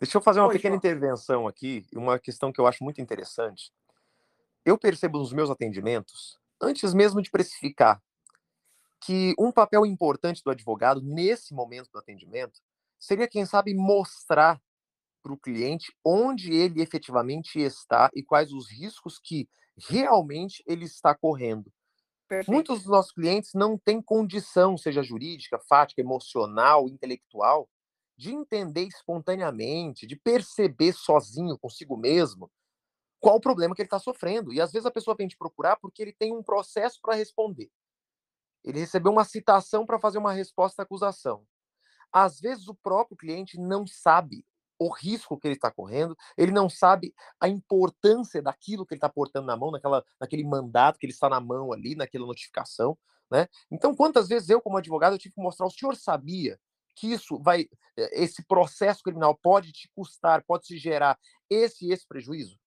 Deixa 0.00 0.16
eu 0.16 0.22
fazer 0.22 0.40
uma 0.40 0.48
Oi, 0.48 0.54
pequena 0.54 0.74
intervenção 0.76 1.46
aqui, 1.46 1.84
uma 1.94 2.18
questão 2.18 2.50
que 2.50 2.58
eu 2.58 2.66
acho 2.66 2.82
muito 2.82 3.02
interessante. 3.02 3.70
Eu 4.64 4.78
percebo 4.78 5.18
nos 5.18 5.30
meus 5.30 5.50
atendimentos, 5.50 6.38
antes 6.58 6.94
mesmo 6.94 7.20
de 7.20 7.30
precificar, 7.30 8.02
que 8.98 9.34
um 9.38 9.52
papel 9.52 9.84
importante 9.84 10.42
do 10.42 10.50
advogado 10.50 11.02
nesse 11.02 11.52
momento 11.52 11.90
do 11.92 11.98
atendimento 11.98 12.60
seria, 12.98 13.28
quem 13.28 13.44
sabe, 13.44 13.74
mostrar 13.74 14.58
para 15.22 15.32
o 15.32 15.38
cliente 15.38 15.94
onde 16.02 16.52
ele 16.52 16.80
efetivamente 16.80 17.60
está 17.60 18.10
e 18.14 18.22
quais 18.22 18.52
os 18.52 18.70
riscos 18.70 19.18
que 19.18 19.48
realmente 19.76 20.62
ele 20.66 20.86
está 20.86 21.14
correndo. 21.14 21.70
Perfeito. 22.26 22.52
Muitos 22.52 22.78
dos 22.80 22.88
nossos 22.88 23.12
clientes 23.12 23.52
não 23.52 23.76
têm 23.76 24.00
condição, 24.00 24.78
seja 24.78 25.02
jurídica, 25.02 25.58
fática, 25.58 26.00
emocional, 26.00 26.88
intelectual, 26.88 27.68
de 28.20 28.34
entender 28.34 28.82
espontaneamente, 28.82 30.06
de 30.06 30.14
perceber 30.14 30.92
sozinho, 30.92 31.58
consigo 31.58 31.96
mesmo, 31.96 32.50
qual 33.18 33.36
o 33.36 33.40
problema 33.40 33.74
que 33.74 33.80
ele 33.80 33.86
está 33.86 33.98
sofrendo. 33.98 34.52
E 34.52 34.60
às 34.60 34.70
vezes 34.70 34.84
a 34.84 34.90
pessoa 34.90 35.16
vem 35.16 35.26
te 35.26 35.38
procurar 35.38 35.76
porque 35.76 36.02
ele 36.02 36.12
tem 36.12 36.30
um 36.30 36.42
processo 36.42 37.00
para 37.00 37.14
responder. 37.14 37.70
Ele 38.62 38.78
recebeu 38.78 39.10
uma 39.10 39.24
citação 39.24 39.86
para 39.86 39.98
fazer 39.98 40.18
uma 40.18 40.34
resposta 40.34 40.82
à 40.82 40.84
acusação. 40.84 41.46
Às 42.12 42.38
vezes 42.38 42.68
o 42.68 42.74
próprio 42.74 43.16
cliente 43.16 43.58
não 43.58 43.86
sabe 43.86 44.44
o 44.78 44.90
risco 44.90 45.38
que 45.38 45.48
ele 45.48 45.54
está 45.54 45.70
correndo, 45.70 46.14
ele 46.36 46.52
não 46.52 46.68
sabe 46.68 47.14
a 47.40 47.48
importância 47.48 48.42
daquilo 48.42 48.84
que 48.84 48.92
ele 48.92 48.98
está 48.98 49.08
portando 49.08 49.46
na 49.46 49.56
mão, 49.56 49.70
naquela, 49.70 50.04
naquele 50.20 50.44
mandato 50.44 50.98
que 50.98 51.06
ele 51.06 51.14
está 51.14 51.30
na 51.30 51.40
mão 51.40 51.72
ali, 51.72 51.94
naquela 51.94 52.26
notificação, 52.26 52.98
né? 53.30 53.48
Então, 53.70 53.94
quantas 53.94 54.28
vezes 54.28 54.50
eu, 54.50 54.60
como 54.60 54.76
advogado, 54.76 55.14
eu 55.14 55.18
tive 55.18 55.34
que 55.34 55.40
mostrar, 55.40 55.64
o 55.64 55.70
senhor 55.70 55.96
sabia 55.96 56.60
que 57.00 57.10
isso 57.12 57.38
vai, 57.38 57.62
eh, 57.96 58.22
esse 58.22 58.44
processo 58.44 59.02
criminal 59.02 59.34
pode 59.34 59.72
te 59.72 59.88
custar, 59.94 60.44
pode 60.44 60.64
te 60.64 60.76
gerar 60.76 61.18
esse 61.48 61.86
e 61.86 61.92
esse 61.92 62.06
prejuízo? 62.06 62.58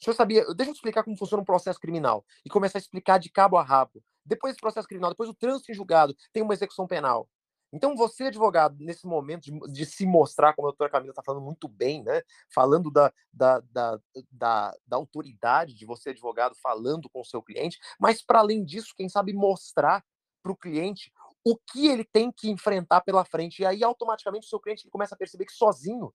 O 0.00 0.04
senhor 0.04 0.14
sabia? 0.14 0.44
Deixa 0.54 0.70
eu 0.70 0.74
explicar 0.74 1.02
como 1.02 1.16
funciona 1.16 1.42
um 1.42 1.44
processo 1.44 1.80
criminal 1.80 2.24
e 2.44 2.48
começar 2.48 2.78
a 2.78 2.80
explicar 2.80 3.18
de 3.18 3.28
cabo 3.28 3.58
a 3.58 3.62
rabo. 3.62 4.02
Depois 4.24 4.52
desse 4.52 4.60
processo 4.60 4.86
criminal, 4.86 5.10
depois 5.10 5.28
o 5.28 5.34
trânsito 5.34 5.72
em 5.72 5.74
julgado, 5.74 6.16
tem 6.32 6.42
uma 6.42 6.54
execução 6.54 6.86
penal. 6.86 7.28
Então, 7.72 7.94
você, 7.94 8.24
advogado, 8.24 8.76
nesse 8.80 9.06
momento 9.06 9.42
de, 9.42 9.72
de 9.72 9.86
se 9.86 10.04
mostrar, 10.04 10.54
como 10.54 10.68
a 10.68 10.70
doutora 10.70 10.90
Camila 10.90 11.10
está 11.10 11.22
falando 11.22 11.44
muito 11.44 11.68
bem, 11.68 12.02
né? 12.02 12.22
Falando 12.52 12.90
da, 12.90 13.12
da, 13.32 13.60
da, 13.60 14.00
da, 14.30 14.76
da 14.86 14.96
autoridade 14.96 15.74
de 15.74 15.86
você, 15.86 16.10
advogado, 16.10 16.56
falando 16.56 17.08
com 17.08 17.20
o 17.20 17.24
seu 17.24 17.42
cliente, 17.42 17.78
mas, 17.98 18.22
para 18.22 18.40
além 18.40 18.64
disso, 18.64 18.94
quem 18.96 19.08
sabe 19.08 19.32
mostrar 19.32 20.04
para 20.42 20.52
o 20.52 20.56
cliente 20.56 21.12
o 21.44 21.56
que 21.56 21.88
ele 21.88 22.04
tem 22.04 22.30
que 22.30 22.50
enfrentar 22.50 23.00
pela 23.00 23.24
frente. 23.24 23.62
E 23.62 23.66
aí, 23.66 23.82
automaticamente, 23.82 24.46
o 24.46 24.48
seu 24.48 24.60
cliente 24.60 24.88
começa 24.90 25.14
a 25.14 25.18
perceber 25.18 25.46
que 25.46 25.52
sozinho 25.52 26.12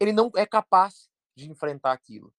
ele 0.00 0.12
não 0.12 0.30
é 0.36 0.44
capaz 0.44 1.08
de 1.36 1.50
enfrentar 1.50 1.92
aquilo. 1.92 2.32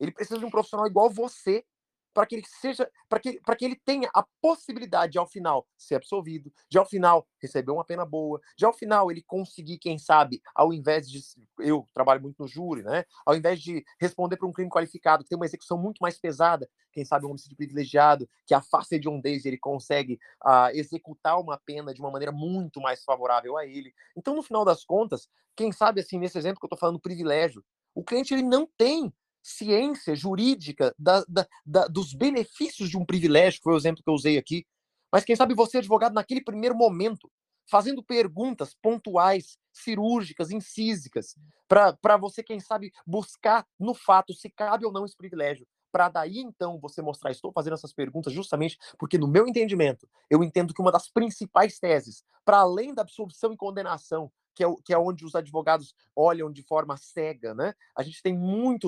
Ele 0.00 0.10
precisa 0.10 0.38
de 0.38 0.44
um 0.44 0.50
profissional 0.50 0.86
igual 0.86 1.10
você 1.10 1.64
para 2.12 2.26
que 2.26 2.36
ele 2.36 2.44
seja, 2.46 2.90
para 3.08 3.20
que, 3.20 3.40
para 3.40 3.56
que 3.56 3.64
ele 3.64 3.76
tenha 3.76 4.08
a 4.14 4.24
possibilidade 4.40 5.12
de 5.12 5.18
ao 5.18 5.26
final 5.26 5.66
ser 5.76 5.96
absolvido, 5.96 6.52
de 6.70 6.78
ao 6.78 6.86
final 6.86 7.26
receber 7.40 7.72
uma 7.72 7.84
pena 7.84 8.04
boa, 8.04 8.40
de 8.56 8.64
ao 8.64 8.72
final 8.72 9.10
ele 9.10 9.22
conseguir, 9.22 9.78
quem 9.78 9.98
sabe, 9.98 10.40
ao 10.54 10.72
invés 10.72 11.08
de 11.08 11.20
eu 11.58 11.88
trabalho 11.94 12.22
muito 12.22 12.42
no 12.42 12.48
júri, 12.48 12.82
né? 12.82 13.04
Ao 13.24 13.34
invés 13.34 13.60
de 13.60 13.84
responder 14.00 14.36
para 14.36 14.48
um 14.48 14.52
crime 14.52 14.70
qualificado, 14.70 15.22
que 15.22 15.28
tem 15.28 15.36
uma 15.36 15.46
execução 15.46 15.78
muito 15.78 15.98
mais 16.00 16.18
pesada, 16.18 16.68
quem 16.92 17.04
sabe 17.04 17.26
um 17.26 17.30
homicídio 17.30 17.56
privilegiado, 17.56 18.28
que 18.46 18.54
afasta 18.54 18.98
de 18.98 19.08
um 19.08 19.20
deles, 19.20 19.44
ele 19.44 19.58
consegue 19.58 20.18
uh, 20.44 20.68
executar 20.74 21.40
uma 21.40 21.58
pena 21.64 21.94
de 21.94 22.00
uma 22.00 22.10
maneira 22.10 22.32
muito 22.32 22.80
mais 22.80 23.02
favorável 23.02 23.56
a 23.56 23.66
ele. 23.66 23.94
Então, 24.16 24.34
no 24.34 24.42
final 24.42 24.64
das 24.64 24.84
contas, 24.84 25.28
quem 25.56 25.72
sabe 25.72 26.00
assim, 26.00 26.18
nesse 26.18 26.38
exemplo 26.38 26.60
que 26.60 26.64
eu 26.64 26.68
estou 26.68 26.78
falando, 26.78 27.00
privilégio, 27.00 27.64
o 27.94 28.04
cliente 28.04 28.32
ele 28.32 28.42
não 28.42 28.66
tem 28.76 29.12
ciência 29.42 30.14
jurídica 30.14 30.94
da, 30.98 31.24
da, 31.28 31.46
da, 31.66 31.86
dos 31.88 32.14
benefícios 32.14 32.88
de 32.88 32.96
um 32.96 33.04
privilégio, 33.04 33.60
foi 33.62 33.74
o 33.74 33.76
exemplo 33.76 34.02
que 34.02 34.08
eu 34.08 34.14
usei 34.14 34.38
aqui. 34.38 34.64
Mas 35.10 35.24
quem 35.24 35.36
sabe 35.36 35.54
você, 35.54 35.78
advogado, 35.78 36.14
naquele 36.14 36.42
primeiro 36.42 36.74
momento, 36.74 37.30
fazendo 37.66 38.02
perguntas 38.02 38.74
pontuais, 38.80 39.58
cirúrgicas, 39.72 40.50
incísicas, 40.50 41.36
para 41.68 42.16
você, 42.16 42.42
quem 42.42 42.60
sabe, 42.60 42.92
buscar 43.06 43.66
no 43.78 43.94
fato 43.94 44.32
se 44.34 44.50
cabe 44.50 44.86
ou 44.86 44.92
não 44.92 45.04
esse 45.04 45.16
privilégio. 45.16 45.66
Para 45.90 46.08
daí, 46.08 46.38
então, 46.38 46.78
você 46.80 47.02
mostrar, 47.02 47.30
estou 47.30 47.52
fazendo 47.52 47.74
essas 47.74 47.92
perguntas 47.92 48.32
justamente 48.32 48.78
porque, 48.98 49.18
no 49.18 49.28
meu 49.28 49.46
entendimento, 49.46 50.08
eu 50.30 50.42
entendo 50.42 50.72
que 50.72 50.80
uma 50.80 50.92
das 50.92 51.10
principais 51.10 51.78
teses, 51.78 52.24
para 52.44 52.58
além 52.58 52.94
da 52.94 53.02
absolvição 53.02 53.52
e 53.52 53.56
condenação 53.56 54.32
que 54.54 54.64
é, 54.64 54.66
que 54.84 54.92
é 54.92 54.98
onde 54.98 55.24
os 55.24 55.34
advogados 55.34 55.94
olham 56.14 56.50
de 56.50 56.62
forma 56.62 56.96
cega, 56.96 57.54
né? 57.54 57.74
A 57.96 58.02
gente 58.02 58.22
tem 58.22 58.38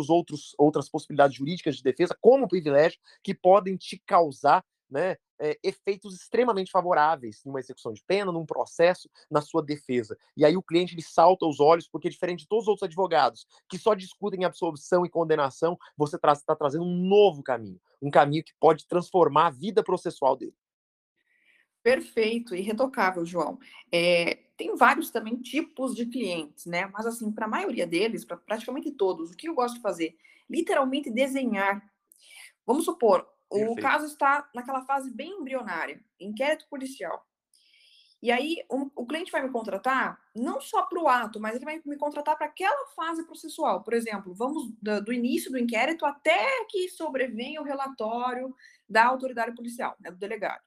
outros 0.09 0.55
outras 0.59 0.89
possibilidades 0.89 1.37
jurídicas 1.37 1.77
de 1.77 1.83
defesa, 1.83 2.17
como 2.21 2.49
privilégio, 2.49 2.99
que 3.23 3.35
podem 3.35 3.77
te 3.77 3.99
causar 4.07 4.65
né, 4.91 5.17
é, 5.41 5.59
efeitos 5.63 6.15
extremamente 6.15 6.71
favoráveis 6.71 7.43
numa 7.45 7.59
execução 7.59 7.93
de 7.93 8.03
pena, 8.07 8.31
num 8.31 8.47
processo, 8.47 9.11
na 9.31 9.41
sua 9.41 9.63
defesa. 9.63 10.17
E 10.37 10.45
aí 10.45 10.57
o 10.57 10.63
cliente 10.63 10.95
ele 10.95 11.03
salta 11.03 11.47
os 11.47 11.59
olhos, 11.59 11.89
porque 11.89 12.09
diferente 12.09 12.41
de 12.41 12.49
todos 12.49 12.65
os 12.65 12.69
outros 12.69 12.87
advogados 12.87 13.47
que 13.69 13.79
só 13.79 13.95
discutem 13.95 14.45
absolvição 14.45 15.05
e 15.05 15.11
condenação, 15.11 15.77
você 15.97 16.17
está 16.17 16.35
tra 16.37 16.57
trazendo 16.57 16.85
um 16.85 17.09
novo 17.09 17.43
caminho, 17.43 17.81
um 18.01 18.11
caminho 18.11 18.45
que 18.45 18.55
pode 18.61 18.87
transformar 18.87 19.49
a 19.49 19.51
vida 19.51 19.83
processual 19.83 20.37
dele. 20.37 20.55
Perfeito, 21.85 22.55
irretocável, 22.55 23.27
João. 23.27 23.59
É, 23.93 24.37
tem 24.57 24.75
vários 24.75 25.11
também 25.11 25.37
tipos 25.37 25.95
de 25.95 26.07
clientes, 26.07 26.65
né? 26.65 26.87
Mas 26.87 27.05
assim, 27.05 27.31
para 27.31 27.45
a 27.45 27.49
maioria 27.49 27.87
deles, 27.87 28.25
para 28.25 28.39
praticamente 28.39 28.91
todos, 28.91 29.31
o 29.31 29.37
que 29.37 29.51
eu 29.51 29.55
gosto 29.55 29.75
de 29.75 29.83
fazer? 29.83 30.17
Literalmente 30.49 31.11
desenhar. 31.11 31.85
Vamos 32.67 32.87
supor, 32.87 33.29
Perfeito. 33.51 33.71
o 33.71 33.77
caso 33.77 34.07
está 34.07 34.49
naquela 34.55 34.83
fase 34.87 35.11
bem 35.15 35.33
embrionária, 35.33 36.03
inquérito 36.19 36.67
policial. 36.71 37.23
E 38.23 38.33
aí, 38.33 38.65
um, 38.73 38.91
o 38.97 39.05
cliente 39.05 39.31
vai 39.31 39.43
me 39.43 39.51
contratar 39.51 40.19
não 40.35 40.63
só 40.63 40.85
para 40.85 40.99
o 40.99 41.07
ato, 41.07 41.39
mas 41.39 41.55
ele 41.55 41.67
vai 41.67 41.83
me 41.85 41.99
contratar 41.99 42.35
para 42.39 42.47
aquela 42.47 42.87
fase 42.97 43.27
processual. 43.27 43.85
Por 43.85 43.93
exemplo, 43.93 44.35
vamos 44.35 44.73
do, 44.81 45.05
do, 45.05 45.13
início 45.13 45.51
do 45.51 45.59
inquérito 45.59 46.07
até 46.07 46.65
que 46.71 46.89
sobrevenha 46.89 47.61
o 47.61 47.65
relatório 47.65 48.57
da 48.89 49.05
autoridade 49.05 49.55
policial, 49.55 49.95
né, 50.01 50.11
do 50.11 50.17
delegado. 50.17 50.63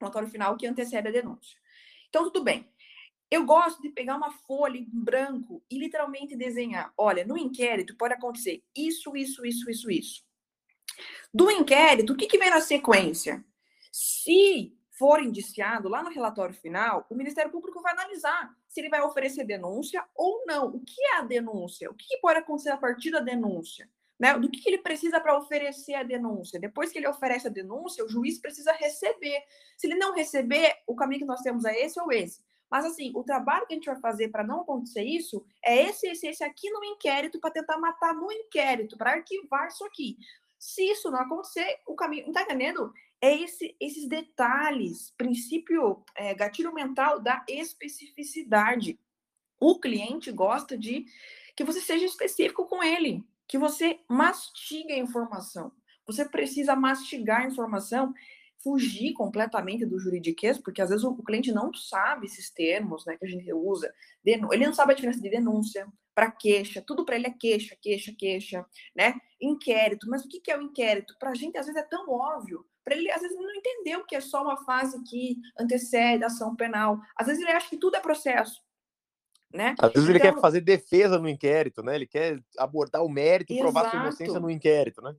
Relatório 0.00 0.28
final 0.28 0.56
que 0.56 0.66
antecede 0.66 1.08
a 1.08 1.12
denúncia. 1.12 1.58
Então, 2.08 2.24
tudo 2.24 2.42
bem. 2.42 2.68
Eu 3.30 3.44
gosto 3.44 3.82
de 3.82 3.90
pegar 3.90 4.16
uma 4.16 4.30
folha 4.30 4.78
em 4.78 4.88
branco 4.90 5.62
e 5.70 5.78
literalmente 5.78 6.34
desenhar. 6.34 6.92
Olha, 6.96 7.26
no 7.26 7.36
inquérito 7.36 7.96
pode 7.96 8.14
acontecer 8.14 8.64
isso, 8.74 9.14
isso, 9.14 9.44
isso, 9.44 9.68
isso, 9.68 9.90
isso. 9.90 10.24
Do 11.32 11.50
inquérito, 11.50 12.12
o 12.12 12.16
que, 12.16 12.26
que 12.26 12.38
vem 12.38 12.50
na 12.50 12.60
sequência? 12.60 13.44
Se 13.92 14.74
for 14.98 15.22
indiciado, 15.22 15.88
lá 15.88 16.02
no 16.02 16.10
relatório 16.10 16.54
final, 16.54 17.06
o 17.10 17.14
Ministério 17.14 17.52
Público 17.52 17.82
vai 17.82 17.92
analisar 17.92 18.50
se 18.66 18.80
ele 18.80 18.88
vai 18.88 19.02
oferecer 19.02 19.44
denúncia 19.44 20.04
ou 20.14 20.44
não. 20.46 20.68
O 20.68 20.80
que 20.80 21.00
é 21.00 21.18
a 21.18 21.22
denúncia? 21.22 21.90
O 21.90 21.94
que 21.94 22.18
pode 22.20 22.38
acontecer 22.38 22.70
a 22.70 22.76
partir 22.76 23.10
da 23.10 23.20
denúncia? 23.20 23.88
Né? 24.18 24.36
Do 24.38 24.50
que 24.50 24.68
ele 24.68 24.78
precisa 24.78 25.20
para 25.20 25.38
oferecer 25.38 25.94
a 25.94 26.02
denúncia? 26.02 26.58
Depois 26.58 26.90
que 26.90 26.98
ele 26.98 27.06
oferece 27.08 27.46
a 27.46 27.50
denúncia, 27.50 28.04
o 28.04 28.08
juiz 28.08 28.40
precisa 28.40 28.72
receber. 28.72 29.42
Se 29.76 29.86
ele 29.86 29.94
não 29.94 30.14
receber, 30.14 30.74
o 30.86 30.96
caminho 30.96 31.20
que 31.20 31.26
nós 31.26 31.40
temos 31.40 31.64
é 31.64 31.84
esse 31.84 32.00
ou 32.00 32.10
esse. 32.10 32.42
Mas, 32.70 32.84
assim, 32.84 33.12
o 33.14 33.22
trabalho 33.22 33.66
que 33.66 33.72
a 33.72 33.76
gente 33.76 33.86
vai 33.86 33.98
fazer 34.00 34.28
para 34.28 34.44
não 34.44 34.60
acontecer 34.60 35.02
isso 35.02 35.44
é 35.64 35.84
esse, 35.84 36.08
esse, 36.08 36.26
esse 36.26 36.44
aqui 36.44 36.70
no 36.70 36.84
inquérito, 36.84 37.40
para 37.40 37.50
tentar 37.50 37.78
matar 37.78 38.14
no 38.14 38.30
inquérito, 38.30 38.98
para 38.98 39.12
arquivar 39.12 39.68
isso 39.68 39.84
aqui. 39.84 40.18
Se 40.58 40.82
isso 40.82 41.10
não 41.10 41.20
acontecer, 41.20 41.78
o 41.86 41.94
caminho. 41.94 42.30
Tá 42.32 42.42
entendendo? 42.42 42.92
é 43.20 43.34
esse, 43.34 43.76
esses 43.80 44.08
detalhes, 44.08 45.12
princípio 45.16 46.04
é, 46.14 46.34
gatilho 46.34 46.72
mental 46.72 47.20
da 47.20 47.44
especificidade. 47.48 48.98
O 49.60 49.78
cliente 49.80 50.30
gosta 50.30 50.78
de 50.78 51.04
que 51.56 51.64
você 51.64 51.80
seja 51.80 52.06
específico 52.06 52.66
com 52.66 52.82
ele, 52.82 53.24
que 53.48 53.58
você 53.58 54.00
mastigue 54.08 54.92
a 54.92 54.98
informação. 54.98 55.72
Você 56.06 56.24
precisa 56.28 56.76
mastigar 56.76 57.42
a 57.42 57.46
informação, 57.46 58.14
fugir 58.62 59.12
completamente 59.12 59.86
do 59.86 59.98
juridiquês, 59.98 60.58
porque 60.58 60.82
às 60.82 60.90
vezes 60.90 61.04
o 61.04 61.22
cliente 61.22 61.52
não 61.52 61.72
sabe 61.72 62.26
esses 62.26 62.50
termos 62.50 63.04
né, 63.06 63.16
que 63.16 63.24
a 63.24 63.28
gente 63.28 63.52
usa. 63.52 63.92
Ele 64.24 64.66
não 64.66 64.74
sabe 64.74 64.92
a 64.92 64.94
diferença 64.94 65.20
de 65.20 65.30
denúncia 65.30 65.86
para 66.14 66.30
queixa, 66.30 66.82
tudo 66.84 67.04
para 67.04 67.16
ele 67.16 67.28
é 67.28 67.30
queixa, 67.30 67.76
queixa, 67.80 68.12
queixa, 68.16 68.66
né? 68.94 69.14
Inquérito, 69.40 70.08
mas 70.10 70.24
o 70.24 70.28
que 70.28 70.50
é 70.50 70.58
o 70.58 70.62
inquérito? 70.62 71.14
Para 71.18 71.30
a 71.30 71.34
gente 71.34 71.56
às 71.56 71.66
vezes 71.66 71.80
é 71.80 71.86
tão 71.86 72.10
óbvio 72.10 72.66
para 72.88 72.96
ele, 72.96 73.10
às 73.10 73.20
vezes, 73.20 73.36
não 73.36 73.54
entendeu 73.54 74.02
que 74.06 74.16
é 74.16 74.20
só 74.20 74.42
uma 74.42 74.64
fase 74.64 75.02
que 75.04 75.36
antecede 75.60 76.24
a 76.24 76.28
ação 76.28 76.56
penal. 76.56 76.98
Às 77.14 77.26
vezes, 77.26 77.42
ele 77.42 77.52
acha 77.52 77.68
que 77.68 77.76
tudo 77.76 77.96
é 77.96 78.00
processo. 78.00 78.62
Né? 79.52 79.74
Às 79.78 79.92
vezes, 79.92 80.08
então, 80.08 80.10
ele 80.10 80.20
quer 80.20 80.28
então 80.28 80.40
fazer 80.40 80.60
defesa 80.60 81.18
no 81.18 81.28
inquérito, 81.28 81.82
né? 81.82 81.94
Ele 81.94 82.06
quer 82.06 82.38
abordar 82.58 83.02
o 83.02 83.08
mérito 83.08 83.52
e 83.52 83.58
provar 83.58 83.90
sua 83.90 84.00
inocência 84.00 84.38
no 84.38 84.50
inquérito, 84.50 85.00
né? 85.00 85.14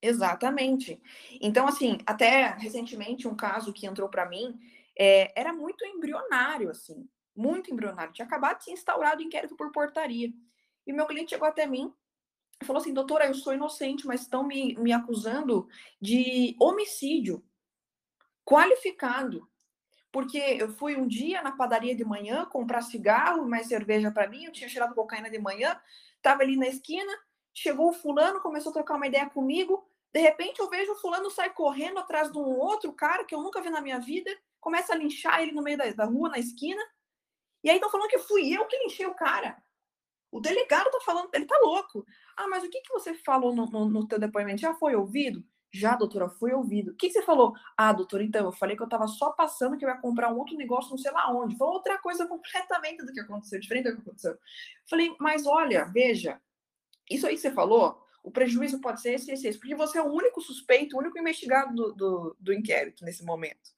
Exatamente. 0.00 1.00
Então, 1.40 1.66
assim, 1.66 1.98
até 2.04 2.48
recentemente, 2.58 3.26
um 3.26 3.34
caso 3.34 3.72
que 3.72 3.86
entrou 3.86 4.08
para 4.08 4.28
mim 4.28 4.58
é, 4.98 5.32
era 5.40 5.52
muito 5.52 5.86
embrionário, 5.86 6.70
assim, 6.70 7.08
muito 7.34 7.72
embrionário. 7.72 8.12
Tinha 8.12 8.26
acabado 8.26 8.58
de 8.58 8.64
ser 8.64 8.72
instaurado 8.72 9.22
o 9.22 9.24
inquérito 9.24 9.56
por 9.56 9.72
portaria. 9.72 10.30
E 10.86 10.92
meu 10.92 11.06
cliente 11.06 11.30
chegou 11.30 11.48
até 11.48 11.66
mim 11.66 11.92
falou 12.64 12.80
assim, 12.80 12.94
doutora, 12.94 13.26
eu 13.26 13.34
sou 13.34 13.54
inocente, 13.54 14.06
mas 14.06 14.22
estão 14.22 14.46
me, 14.46 14.74
me 14.76 14.92
acusando 14.92 15.68
de 16.00 16.56
homicídio 16.60 17.44
qualificado. 18.44 19.48
Porque 20.12 20.38
eu 20.38 20.68
fui 20.68 20.94
um 20.94 21.08
dia 21.08 21.42
na 21.42 21.52
padaria 21.52 21.96
de 21.96 22.04
manhã 22.04 22.44
comprar 22.44 22.82
cigarro, 22.82 23.48
mais 23.48 23.66
cerveja 23.66 24.10
para 24.10 24.28
mim, 24.28 24.44
eu 24.44 24.52
tinha 24.52 24.68
cheirado 24.68 24.94
cocaína 24.94 25.30
de 25.30 25.38
manhã, 25.38 25.80
estava 26.16 26.42
ali 26.42 26.56
na 26.56 26.68
esquina, 26.68 27.10
chegou 27.54 27.88
o 27.88 27.92
fulano, 27.94 28.40
começou 28.40 28.70
a 28.70 28.74
trocar 28.74 28.96
uma 28.96 29.06
ideia 29.06 29.28
comigo, 29.30 29.84
de 30.12 30.20
repente 30.20 30.60
eu 30.60 30.68
vejo 30.68 30.92
o 30.92 30.96
fulano 30.96 31.30
sair 31.30 31.50
correndo 31.50 31.98
atrás 31.98 32.30
de 32.30 32.38
um 32.38 32.58
outro 32.58 32.92
cara 32.92 33.24
que 33.24 33.34
eu 33.34 33.40
nunca 33.40 33.62
vi 33.62 33.70
na 33.70 33.80
minha 33.80 33.98
vida, 33.98 34.30
começa 34.60 34.92
a 34.92 34.96
linchar 34.96 35.42
ele 35.42 35.52
no 35.52 35.62
meio 35.62 35.78
da, 35.78 35.90
da 35.90 36.04
rua, 36.04 36.28
na 36.28 36.38
esquina, 36.38 36.82
e 37.64 37.70
aí 37.70 37.76
estão 37.76 37.90
falando 37.90 38.08
que 38.08 38.18
fui 38.18 38.52
eu 38.52 38.66
que 38.66 38.76
linchei 38.78 39.06
o 39.06 39.14
cara. 39.14 39.56
O 40.30 40.40
delegado 40.40 40.90
tá 40.90 40.98
falando, 41.00 41.28
ele 41.32 41.44
tá 41.44 41.58
louco. 41.62 42.04
Ah, 42.36 42.48
mas 42.48 42.64
o 42.64 42.70
que, 42.70 42.80
que 42.80 42.92
você 42.92 43.14
falou 43.14 43.54
no, 43.54 43.66
no, 43.66 43.88
no 43.88 44.08
teu 44.08 44.18
depoimento? 44.18 44.60
Já 44.60 44.74
foi 44.74 44.96
ouvido? 44.96 45.44
Já, 45.72 45.96
doutora, 45.96 46.28
foi 46.28 46.52
ouvido. 46.52 46.90
O 46.90 46.94
que, 46.94 47.08
que 47.08 47.14
você 47.14 47.22
falou? 47.22 47.54
Ah, 47.76 47.92
doutora, 47.92 48.22
então, 48.22 48.44
eu 48.44 48.52
falei 48.52 48.76
que 48.76 48.82
eu 48.82 48.88
tava 48.88 49.06
só 49.06 49.30
passando 49.30 49.76
que 49.78 49.84
eu 49.84 49.88
ia 49.88 49.96
comprar 49.96 50.32
um 50.32 50.38
outro 50.38 50.56
negócio, 50.56 50.90
não 50.90 50.98
sei 50.98 51.10
lá 51.10 51.32
onde. 51.32 51.56
Falou 51.56 51.74
outra 51.74 51.98
coisa 51.98 52.26
completamente 52.26 53.04
do 53.04 53.12
que 53.12 53.20
aconteceu, 53.20 53.58
diferente 53.58 53.90
do 53.90 53.96
que 53.96 54.02
aconteceu. 54.02 54.36
Falei, 54.88 55.14
mas 55.18 55.46
olha, 55.46 55.86
veja, 55.86 56.40
isso 57.10 57.26
aí 57.26 57.34
que 57.34 57.40
você 57.40 57.50
falou, 57.50 58.04
o 58.22 58.30
prejuízo 58.30 58.80
pode 58.80 59.00
ser 59.00 59.14
esse, 59.14 59.32
esse, 59.32 59.48
esse, 59.48 59.58
porque 59.58 59.74
você 59.74 59.98
é 59.98 60.02
o 60.02 60.12
único 60.12 60.40
suspeito, 60.42 60.94
o 60.94 61.00
único 61.00 61.18
investigado 61.18 61.74
do, 61.74 61.92
do, 61.94 62.36
do 62.38 62.52
inquérito 62.52 63.04
nesse 63.04 63.24
momento 63.24 63.72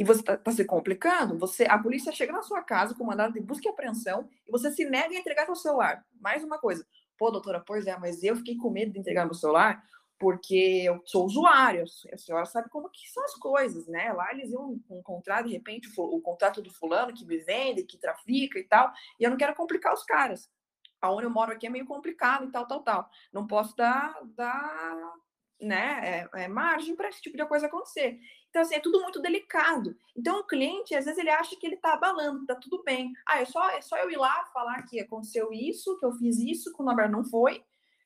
e 0.00 0.04
você 0.04 0.20
está 0.20 0.34
tá 0.34 0.50
se 0.50 0.64
complicando, 0.64 1.38
você, 1.38 1.64
a 1.64 1.78
polícia 1.78 2.10
chega 2.10 2.32
na 2.32 2.40
sua 2.40 2.62
casa 2.62 2.94
com 2.94 3.04
mandado 3.04 3.34
de 3.34 3.40
busca 3.40 3.68
e 3.68 3.70
apreensão 3.70 4.26
e 4.48 4.50
você 4.50 4.72
se 4.72 4.82
nega 4.86 5.14
a 5.14 5.18
entregar 5.18 5.44
seu 5.44 5.54
celular. 5.54 6.02
Mais 6.18 6.42
uma 6.42 6.58
coisa. 6.58 6.86
Pô, 7.18 7.30
doutora, 7.30 7.60
pois 7.60 7.86
é, 7.86 7.94
mas 7.98 8.22
eu 8.22 8.34
fiquei 8.34 8.56
com 8.56 8.70
medo 8.70 8.92
de 8.92 8.98
entregar 8.98 9.26
meu 9.26 9.34
celular 9.34 9.84
porque 10.20 10.82
eu 10.84 11.00
sou 11.06 11.24
usuário, 11.24 11.82
a 12.12 12.18
senhora 12.18 12.44
sabe 12.44 12.68
como 12.68 12.90
que 12.90 13.08
são 13.08 13.24
as 13.24 13.34
coisas, 13.36 13.86
né? 13.88 14.12
Lá 14.12 14.30
eles 14.32 14.52
iam 14.52 14.78
encontrar, 14.90 15.42
de 15.42 15.50
repente, 15.50 15.88
o, 15.96 16.20
contrato 16.20 16.60
do 16.60 16.70
fulano 16.70 17.14
que 17.14 17.24
me 17.24 17.38
vende, 17.38 17.84
que 17.84 17.96
trafica 17.96 18.58
e 18.58 18.64
tal, 18.64 18.92
e 19.18 19.24
eu 19.24 19.30
não 19.30 19.38
quero 19.38 19.54
complicar 19.54 19.94
os 19.94 20.04
caras. 20.04 20.50
Aonde 21.00 21.24
eu 21.24 21.30
moro 21.30 21.52
aqui 21.52 21.66
é 21.66 21.70
meio 21.70 21.86
complicado 21.86 22.44
e 22.44 22.50
tal, 22.50 22.66
tal, 22.66 22.82
tal. 22.82 23.10
Não 23.32 23.46
posso 23.46 23.74
dar, 23.74 24.14
dar 24.36 25.14
né, 25.58 26.28
é, 26.34 26.44
é 26.44 26.48
margem 26.48 26.94
para 26.94 27.08
esse 27.08 27.22
tipo 27.22 27.38
de 27.38 27.46
coisa 27.46 27.66
acontecer. 27.66 28.20
Então, 28.50 28.60
assim, 28.60 28.74
é 28.74 28.80
tudo 28.80 29.00
muito 29.00 29.22
delicado. 29.22 29.96
Então, 30.14 30.40
o 30.40 30.46
cliente, 30.46 30.94
às 30.94 31.06
vezes, 31.06 31.18
ele 31.18 31.30
acha 31.30 31.56
que 31.56 31.66
ele 31.66 31.76
está 31.76 31.94
abalando, 31.94 32.40
que 32.40 32.46
tá 32.46 32.56
tudo 32.56 32.82
bem. 32.82 33.10
Ah, 33.26 33.40
é 33.40 33.46
só, 33.46 33.70
é 33.70 33.80
só 33.80 33.96
eu 33.96 34.10
ir 34.10 34.18
lá 34.18 34.44
falar 34.52 34.82
que 34.82 35.00
aconteceu 35.00 35.50
isso, 35.50 35.96
que 35.98 36.04
eu 36.04 36.12
fiz 36.12 36.38
isso, 36.38 36.74
que 36.74 36.82
o 36.82 36.84
Nabar 36.84 37.10
não 37.10 37.24
foi, 37.24 37.64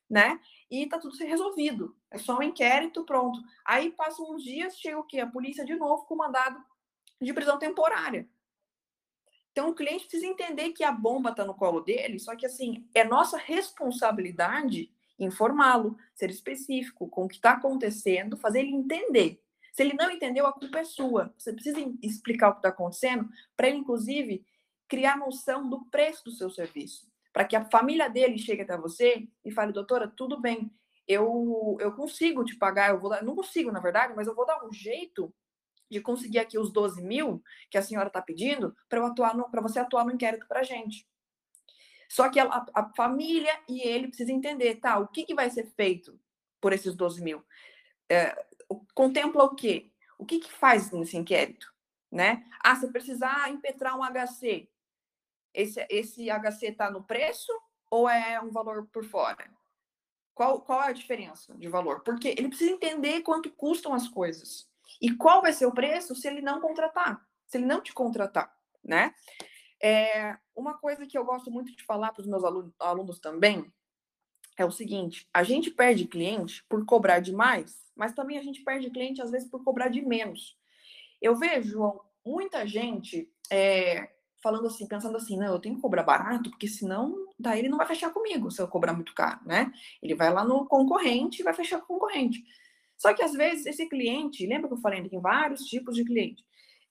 né? 0.09 0.39
E 0.75 0.89
tá 0.89 0.99
tudo 0.99 1.17
resolvido. 1.19 1.97
É 2.11 2.19
só 2.19 2.37
um 2.37 2.43
inquérito, 2.43 3.05
pronto. 3.05 3.41
Aí 3.65 3.93
passam 3.93 4.29
uns 4.35 4.43
dias, 4.43 4.77
chega 4.77 4.99
o 4.99 5.05
quê? 5.05 5.21
A 5.21 5.27
polícia 5.27 5.65
de 5.65 5.77
novo 5.77 6.05
com 6.05 6.17
mandado 6.17 6.61
de 7.23 7.33
prisão 7.33 7.61
temporária. 7.61 8.29
Então, 9.53 9.71
o 9.71 9.75
cliente 9.75 10.07
precisa 10.07 10.27
entender 10.27 10.73
que 10.73 10.83
a 10.83 10.91
bomba 10.91 11.31
está 11.31 11.45
no 11.45 11.55
colo 11.55 11.81
dele, 11.81 12.19
só 12.19 12.35
que, 12.35 12.45
assim, 12.45 12.89
é 12.93 13.05
nossa 13.05 13.39
responsabilidade 13.39 14.91
informá-lo, 15.17 15.97
ser 16.13 16.29
específico 16.29 17.09
com 17.09 17.27
o 17.27 17.29
que 17.29 17.37
está 17.37 17.53
acontecendo, 17.53 18.37
fazer 18.37 18.59
ele 18.59 18.75
entender. 18.75 19.41
Se 19.73 19.81
ele 19.81 19.95
não 19.95 20.11
entendeu, 20.11 20.45
a 20.45 20.53
culpa 20.53 20.81
é 20.81 20.85
sua. 20.85 21.33
Você 21.39 21.53
precisa 21.53 21.79
explicar 22.03 22.49
o 22.49 22.53
que 22.55 22.59
está 22.59 22.71
acontecendo 22.71 23.29
para 23.57 23.69
ele, 23.69 23.77
inclusive, 23.77 24.45
criar 24.89 25.17
noção 25.17 25.71
do 25.71 25.85
preço 25.85 26.25
do 26.25 26.33
seu 26.33 26.51
serviço. 26.51 27.14
Para 27.35 27.45
que 27.45 27.57
a 27.57 27.65
família 27.65 28.09
dele 28.09 28.39
chegue 28.39 28.63
até 28.63 28.79
você 28.79 29.29
e 29.45 29.51
fale, 29.51 29.73
doutora, 29.73 30.07
tudo 30.07 30.41
bem, 30.41 30.73
eu, 31.07 31.77
eu 31.81 31.93
consigo 31.93 32.45
te 32.45 32.57
pagar, 32.57 32.91
eu 32.91 33.01
vou 33.01 33.11
dar, 33.11 33.25
não 33.25 33.35
consigo, 33.35 33.73
na 33.73 33.81
verdade, 33.81 34.15
mas 34.15 34.29
eu 34.29 34.37
vou 34.37 34.47
dar 34.47 34.65
um 34.65 34.73
jeito 34.73 35.35
de 35.91 36.01
conseguir 36.01 36.39
aqui 36.39 36.57
os 36.57 36.73
12 36.73 37.03
mil 37.03 37.43
que 37.69 37.77
a 37.77 37.83
senhora 37.83 38.07
está 38.07 38.23
pedindo 38.23 38.73
para 38.89 39.61
você 39.61 39.81
atuar 39.81 40.05
no 40.05 40.13
inquérito 40.13 40.47
para 40.47 40.61
a 40.61 40.63
gente. 40.63 41.07
Só 42.09 42.29
que 42.31 42.39
a, 42.39 42.65
a, 42.73 42.93
família 42.97 43.53
e 43.69 43.81
ele 43.81 44.07
precisam 44.07 44.37
entender, 44.37 44.77
tá? 44.77 44.99
O 45.01 45.09
que, 45.09 45.25
que 45.25 45.35
vai 45.35 45.51
ser 45.51 45.67
feito 45.75 46.17
por 46.61 46.73
esses 46.73 46.95
12 46.95 47.21
mil? 47.21 47.45
É, 48.09 48.33
contempla 48.95 49.43
o 49.43 49.57
quê? 49.57 49.91
O 50.17 50.25
que, 50.25 50.39
que 50.39 50.53
faz 50.53 50.93
nesse 50.93 51.17
inquérito? 51.17 51.75
Né? 52.13 52.45
Ah, 52.63 52.77
se 52.77 52.87
precisar 52.93 53.51
impetrar 53.51 53.99
um 53.99 54.05
HC, 54.05 54.69
esse, 55.55 55.87
esse 55.89 56.29
HC 56.29 56.67
está 56.67 56.91
no 56.91 57.03
preço 57.05 57.53
ou 57.91 58.09
é 58.09 58.41
um 58.41 58.51
valor 58.51 58.89
por 58.93 59.05
fora? 59.05 59.49
Qual, 60.35 60.61
qual 60.61 60.83
é 60.83 60.89
a 60.89 60.93
diferença 60.93 61.55
de 61.55 61.69
valor? 61.69 62.01
Porque 62.01 62.29
ele 62.29 62.49
precisa 62.49 62.73
entender 62.73 63.21
quanto 63.23 63.51
custam 63.53 63.95
as 63.95 64.09
coisas. 64.09 64.69
E 65.01 65.15
qual 65.15 65.41
vai 65.41 65.53
ser 65.53 65.67
o 65.67 65.73
preço 65.73 66.15
se 66.15 66.27
ele 66.27 66.41
não 66.41 66.61
contratar, 66.61 67.25
se 67.47 67.57
ele 67.57 67.67
não 67.67 67.81
te 67.81 67.93
contratar, 67.93 68.53
né? 68.83 69.15
É, 69.83 70.37
uma 70.57 70.79
coisa 70.79 71.07
que 71.07 71.17
eu 71.17 71.25
gosto 71.25 71.51
muito 71.51 71.75
de 71.75 71.85
falar 71.85 72.13
para 72.13 72.23
os 72.23 72.27
meus 72.27 72.43
alunos, 72.43 72.73
alunos 72.81 73.19
também 73.21 73.73
é 74.57 74.65
o 74.65 74.71
seguinte: 74.71 75.29
a 75.33 75.43
gente 75.43 75.71
perde 75.71 76.07
cliente 76.07 76.65
por 76.69 76.85
cobrar 76.85 77.21
demais, 77.21 77.85
mas 77.95 78.13
também 78.13 78.39
a 78.39 78.43
gente 78.43 78.63
perde 78.63 78.91
cliente 78.91 79.23
às 79.23 79.31
vezes 79.31 79.49
por 79.49 79.63
cobrar 79.63 79.89
de 79.89 80.03
menos. 80.03 80.57
Eu 81.21 81.37
vejo, 81.37 82.01
muita 82.25 82.67
gente 82.67 83.31
é, 83.51 84.14
falando 84.45 84.67
assim, 84.67 84.87
pensando 84.87 85.17
assim, 85.17 85.39
não, 85.39 85.55
eu 85.55 85.59
tenho 85.59 85.75
que 85.75 85.81
cobrar 85.81 86.03
barato, 86.03 86.51
porque 86.51 86.69
senão 86.69 87.17
daí 87.39 87.61
ele 87.61 87.71
não 87.71 87.79
vai 87.79 87.87
fechar 87.87 88.13
comigo 88.13 88.51
se 88.51 88.61
eu 88.61 88.69
cobrar 88.69 88.93
muito 88.93 89.15
caro, 89.15 89.41
né? 89.47 89.73
Ele 90.03 90.15
vai 90.15 90.31
lá 90.31 90.45
no 90.45 90.67
concorrente 90.67 91.41
e 91.41 91.43
vai 91.43 91.55
fechar 91.55 91.79
com 91.79 91.95
o 91.95 91.99
concorrente. 91.99 92.45
Só 92.99 93.15
que 93.15 93.23
às 93.23 93.33
vezes 93.33 93.65
esse 93.65 93.89
cliente, 93.89 94.47
lembra 94.47 94.69
que 94.69 94.75
eu 94.75 94.81
falei 94.83 95.09
tem 95.09 95.19
vários 95.19 95.63
tipos 95.63 95.97
de 95.97 96.05
cliente? 96.05 96.45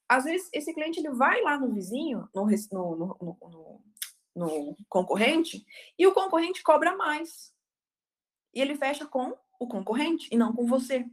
Às 0.09 0.23
vezes, 0.23 0.49
esse 0.51 0.73
cliente 0.73 0.99
ele 0.99 1.11
vai 1.11 1.41
lá 1.41 1.59
no 1.59 1.71
vizinho, 1.71 2.27
no, 2.33 2.45
no, 2.45 3.17
no, 3.21 3.81
no 4.35 4.77
concorrente, 4.89 5.63
e 5.97 6.07
o 6.07 6.13
concorrente 6.13 6.63
cobra 6.63 6.97
mais. 6.97 7.53
E 8.51 8.61
ele 8.61 8.75
fecha 8.75 9.05
com 9.05 9.37
o 9.59 9.67
concorrente 9.67 10.27
e 10.31 10.37
não 10.37 10.53
com 10.53 10.65
você. 10.65 11.05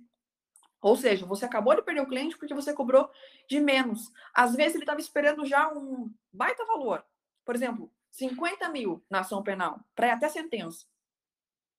Ou 0.80 0.96
seja, 0.96 1.26
você 1.26 1.44
acabou 1.44 1.74
de 1.74 1.82
perder 1.82 2.00
o 2.00 2.06
cliente 2.06 2.36
porque 2.36 2.54
você 2.54 2.72
cobrou 2.72 3.10
de 3.48 3.60
menos. 3.60 4.10
Às 4.34 4.54
vezes 4.54 4.74
ele 4.74 4.84
estava 4.84 5.00
esperando 5.00 5.44
já 5.44 5.68
um 5.72 6.12
baita 6.32 6.64
valor. 6.64 7.04
Por 7.44 7.54
exemplo, 7.54 7.92
50 8.10 8.68
mil 8.70 9.04
na 9.08 9.20
ação 9.20 9.42
penal, 9.42 9.80
para 9.94 10.12
até 10.12 10.28
sentença. 10.28 10.86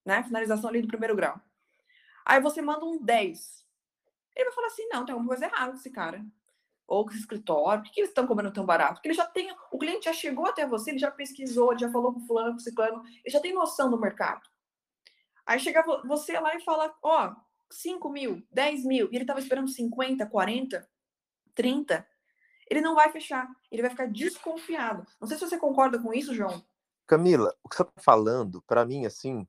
Né? 0.05 0.23
Finalização 0.23 0.69
ali 0.69 0.81
do 0.81 0.87
primeiro 0.87 1.15
grau. 1.15 1.39
Aí 2.25 2.39
você 2.39 2.61
manda 2.61 2.85
um 2.85 3.01
10. 3.03 3.65
Ele 4.35 4.45
vai 4.45 4.53
falar 4.53 4.67
assim: 4.67 4.87
não, 4.89 5.05
tem 5.05 5.13
alguma 5.13 5.29
coisa 5.29 5.45
errada 5.45 5.71
com 5.71 5.77
esse 5.77 5.89
cara. 5.89 6.23
Ou 6.87 7.05
com 7.05 7.11
esse 7.11 7.21
escritório, 7.21 7.81
por 7.81 7.87
que, 7.87 7.95
que 7.95 7.99
eles 8.01 8.09
estão 8.09 8.27
cobrando 8.27 8.53
tão 8.53 8.65
barato? 8.65 8.95
Porque 8.95 9.07
ele 9.07 9.15
já 9.15 9.25
tem, 9.25 9.55
o 9.71 9.77
cliente 9.77 10.05
já 10.05 10.13
chegou 10.13 10.45
até 10.45 10.67
você, 10.67 10.91
ele 10.91 10.99
já 10.99 11.09
pesquisou, 11.09 11.77
já 11.77 11.89
falou 11.89 12.13
com 12.13 12.19
fulano, 12.27 12.51
com 12.51 12.59
ciclano, 12.59 13.01
ele 13.23 13.31
já 13.31 13.39
tem 13.39 13.53
noção 13.53 13.89
do 13.89 13.97
mercado. 13.97 14.41
Aí 15.45 15.57
chega 15.57 15.83
você 16.05 16.37
lá 16.37 16.53
e 16.55 16.61
fala, 16.61 16.93
ó, 17.01 17.27
oh, 17.27 17.35
5 17.71 18.10
mil, 18.10 18.43
10 18.51 18.86
mil, 18.86 19.10
e 19.12 19.15
ele 19.15 19.23
estava 19.23 19.39
esperando 19.39 19.67
50, 19.67 20.25
40, 20.25 20.89
30, 21.55 22.07
ele 22.69 22.81
não 22.81 22.95
vai 22.95 23.12
fechar, 23.12 23.47
ele 23.71 23.81
vai 23.81 23.91
ficar 23.91 24.07
desconfiado. 24.07 25.05
Não 25.19 25.27
sei 25.27 25.38
se 25.38 25.47
você 25.47 25.57
concorda 25.57 25.99
com 25.99 26.13
isso, 26.13 26.34
João. 26.34 26.63
Camila, 27.05 27.53
o 27.63 27.67
que 27.67 27.75
você 27.75 27.81
está 27.81 28.01
falando, 28.01 28.62
para 28.62 28.86
mim, 28.86 29.05
assim, 29.05 29.45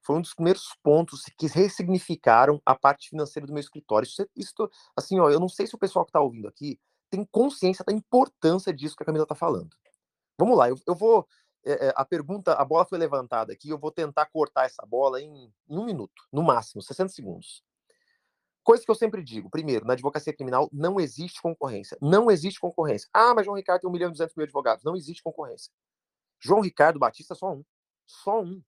foi 0.00 0.16
um 0.16 0.22
dos 0.22 0.34
primeiros 0.34 0.68
pontos 0.82 1.24
que 1.36 1.48
ressignificaram 1.48 2.62
a 2.64 2.74
parte 2.74 3.10
financeira 3.10 3.46
do 3.46 3.52
meu 3.52 3.60
escritório. 3.60 4.06
Isso, 4.06 4.26
isso 4.36 4.70
assim, 4.96 5.18
ó, 5.18 5.28
eu 5.28 5.40
não 5.40 5.48
sei 5.48 5.66
se 5.66 5.74
o 5.74 5.78
pessoal 5.78 6.04
que 6.04 6.10
está 6.10 6.20
ouvindo 6.20 6.48
aqui 6.48 6.78
tem 7.10 7.24
consciência 7.24 7.84
da 7.84 7.92
importância 7.92 8.72
disso 8.72 8.96
que 8.96 9.02
a 9.02 9.06
Camila 9.06 9.24
está 9.24 9.34
falando. 9.34 9.76
Vamos 10.38 10.56
lá, 10.56 10.68
eu, 10.68 10.76
eu 10.86 10.94
vou. 10.94 11.26
É, 11.68 11.92
a 11.96 12.04
pergunta, 12.04 12.52
a 12.52 12.64
bola 12.64 12.84
foi 12.84 12.96
levantada 12.96 13.52
aqui, 13.52 13.68
eu 13.68 13.78
vou 13.78 13.90
tentar 13.90 14.26
cortar 14.26 14.66
essa 14.66 14.86
bola 14.86 15.20
em, 15.20 15.52
em 15.68 15.76
um 15.76 15.84
minuto, 15.84 16.22
no 16.32 16.40
máximo, 16.40 16.80
60 16.80 17.12
segundos. 17.12 17.60
Coisa 18.62 18.84
que 18.84 18.90
eu 18.90 18.94
sempre 18.94 19.22
digo. 19.22 19.50
Primeiro, 19.50 19.84
na 19.84 19.92
advocacia 19.94 20.32
criminal 20.32 20.68
não 20.72 20.98
existe 21.00 21.40
concorrência. 21.40 21.96
Não 22.00 22.30
existe 22.30 22.60
concorrência. 22.60 23.08
Ah, 23.12 23.32
mas 23.32 23.44
João 23.44 23.56
Ricardo 23.56 23.80
tem 23.80 23.90
um 23.90 23.92
milhão 23.92 24.08
e 24.08 24.12
duzentos 24.12 24.34
mil 24.34 24.44
advogados. 24.44 24.84
Não 24.84 24.96
existe 24.96 25.22
concorrência. 25.22 25.72
João 26.40 26.60
Ricardo 26.60 26.98
Batista, 26.98 27.34
só 27.36 27.52
um. 27.52 27.64
Só 28.04 28.42
um. 28.42 28.60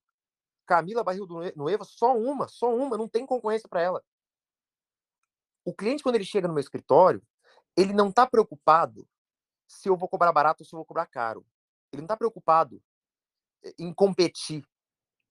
Camila 0.65 1.03
Barril 1.03 1.25
do 1.25 1.41
Noiva, 1.53 1.83
só 1.83 2.17
uma. 2.17 2.47
Só 2.47 2.73
uma. 2.73 2.97
Não 2.97 3.09
tem 3.09 3.25
concorrência 3.25 3.67
para 3.67 3.81
ela. 3.81 4.03
O 5.65 5.73
cliente, 5.73 6.01
quando 6.01 6.15
ele 6.15 6.23
chega 6.23 6.47
no 6.47 6.53
meu 6.53 6.61
escritório, 6.61 7.21
ele 7.75 7.91
não 7.91 8.07
está 8.07 8.25
preocupado 8.25 9.05
se 9.67 9.89
eu 9.89 9.97
vou 9.97 10.07
cobrar 10.07 10.31
barato 10.31 10.63
ou 10.63 10.65
se 10.65 10.73
eu 10.73 10.77
vou 10.77 10.85
cobrar 10.85 11.07
caro. 11.07 11.45
Ele 11.91 12.01
não 12.01 12.05
está 12.05 12.15
preocupado 12.15 12.81
em 13.77 13.93
competir. 13.93 14.63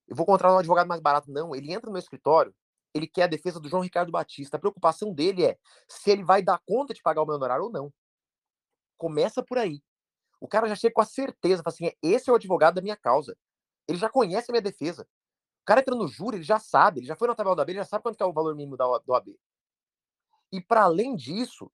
Eu 0.07 0.17
vou 0.17 0.27
contratar 0.27 0.57
um 0.57 0.59
advogado 0.59 0.87
mais 0.87 1.01
barato. 1.01 1.31
Não. 1.31 1.55
Ele 1.55 1.73
entra 1.73 1.87
no 1.87 1.93
meu 1.93 2.01
escritório, 2.01 2.55
ele 2.95 3.07
quer 3.07 3.25
a 3.25 3.27
defesa 3.29 3.61
do 3.61 3.69
João 3.69 3.83
Ricardo 3.83 4.11
Batista. 4.11 4.57
A 4.57 4.61
preocupação 4.61 5.13
dele 5.13 5.45
é 5.45 5.59
se 5.89 6.11
ele 6.11 6.25
vai 6.25 6.43
dar 6.43 6.61
conta 6.67 6.95
de 6.95 7.03
pagar 7.03 7.23
o 7.23 7.27
meu 7.27 7.37
honorário 7.37 7.65
ou 7.65 7.71
não. 7.71 7.93
Começa 8.97 9.43
por 9.43 9.59
aí. 9.59 9.83
O 10.41 10.49
cara 10.49 10.69
já 10.69 10.77
chega 10.77 10.95
com 10.95 11.01
a 11.01 11.05
certeza, 11.05 11.63
fala 11.63 11.75
assim, 11.75 11.87
é, 11.87 11.97
esse 12.03 12.31
é 12.31 12.33
o 12.33 12.37
advogado 12.37 12.77
da 12.77 12.83
minha 12.83 12.97
causa. 12.97 13.37
Ele 13.87 13.99
já 13.99 14.09
conhece 14.09 14.51
a 14.51 14.53
minha 14.53 14.63
defesa. 14.63 15.03
O 15.63 15.65
cara 15.65 15.81
entra 15.81 15.95
no 15.95 16.09
júri, 16.09 16.39
ele 16.39 16.45
já 16.45 16.59
sabe, 16.59 17.01
ele 17.01 17.07
já 17.07 17.17
foi 17.17 17.29
na 17.29 17.35
tabela 17.35 17.57
da 17.57 17.63
AB, 17.63 17.73
ele 17.73 17.79
já 17.81 17.85
sabe 17.85 18.03
quanto 18.03 18.21
é 18.23 18.27
o 18.27 18.33
valor 18.33 18.55
mínimo 18.55 18.77
da, 18.77 18.87
do 18.99 19.15
AB. 19.15 19.39
E 20.53 20.61
para 20.61 20.85
além 20.85 21.15
disso, 21.15 21.71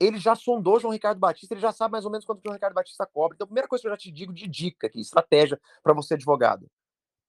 ele 0.00 0.18
já 0.18 0.34
sondou 0.34 0.80
João 0.80 0.92
Ricardo 0.92 1.18
Batista, 1.18 1.54
ele 1.54 1.60
já 1.60 1.72
sabe 1.72 1.92
mais 1.92 2.04
ou 2.04 2.10
menos 2.10 2.24
quanto 2.24 2.38
o 2.38 2.42
João 2.42 2.54
Ricardo 2.54 2.74
Batista 2.74 3.06
cobra. 3.06 3.34
Então, 3.34 3.44
a 3.44 3.48
primeira 3.48 3.68
coisa 3.68 3.82
que 3.82 3.88
eu 3.88 3.92
já 3.92 3.96
te 3.96 4.10
digo 4.10 4.32
de 4.32 4.48
dica 4.48 4.86
aqui, 4.86 5.00
estratégia 5.00 5.60
para 5.82 5.92
você 5.92 6.14
advogado, 6.14 6.70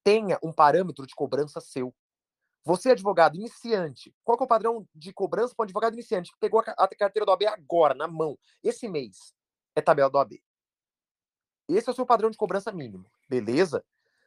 tenha 0.03 0.39
um 0.43 0.51
parâmetro 0.51 1.05
de 1.05 1.15
cobrança 1.15 1.59
seu. 1.59 1.93
Você, 2.63 2.91
advogado 2.91 3.35
iniciante, 3.35 4.13
qual 4.23 4.37
é 4.39 4.43
o 4.43 4.47
padrão 4.47 4.87
de 4.93 5.13
cobrança 5.13 5.53
para 5.55 5.63
um 5.63 5.65
advogado 5.65 5.93
iniciante 5.93 6.31
que 6.31 6.39
pegou 6.39 6.59
a 6.59 6.87
carteira 6.87 7.25
do 7.25 7.31
AB 7.31 7.45
agora, 7.45 7.93
na 7.93 8.07
mão, 8.07 8.37
esse 8.63 8.87
mês? 8.87 9.33
É 9.75 9.81
tabela 9.81 10.09
do 10.09 10.17
AB. 10.17 10.41
Esse 11.69 11.89
é 11.89 11.91
o 11.91 11.95
seu 11.95 12.05
padrão 12.05 12.29
de 12.29 12.37
cobrança 12.37 12.71
mínimo, 12.71 13.05
beleza? 13.29 13.83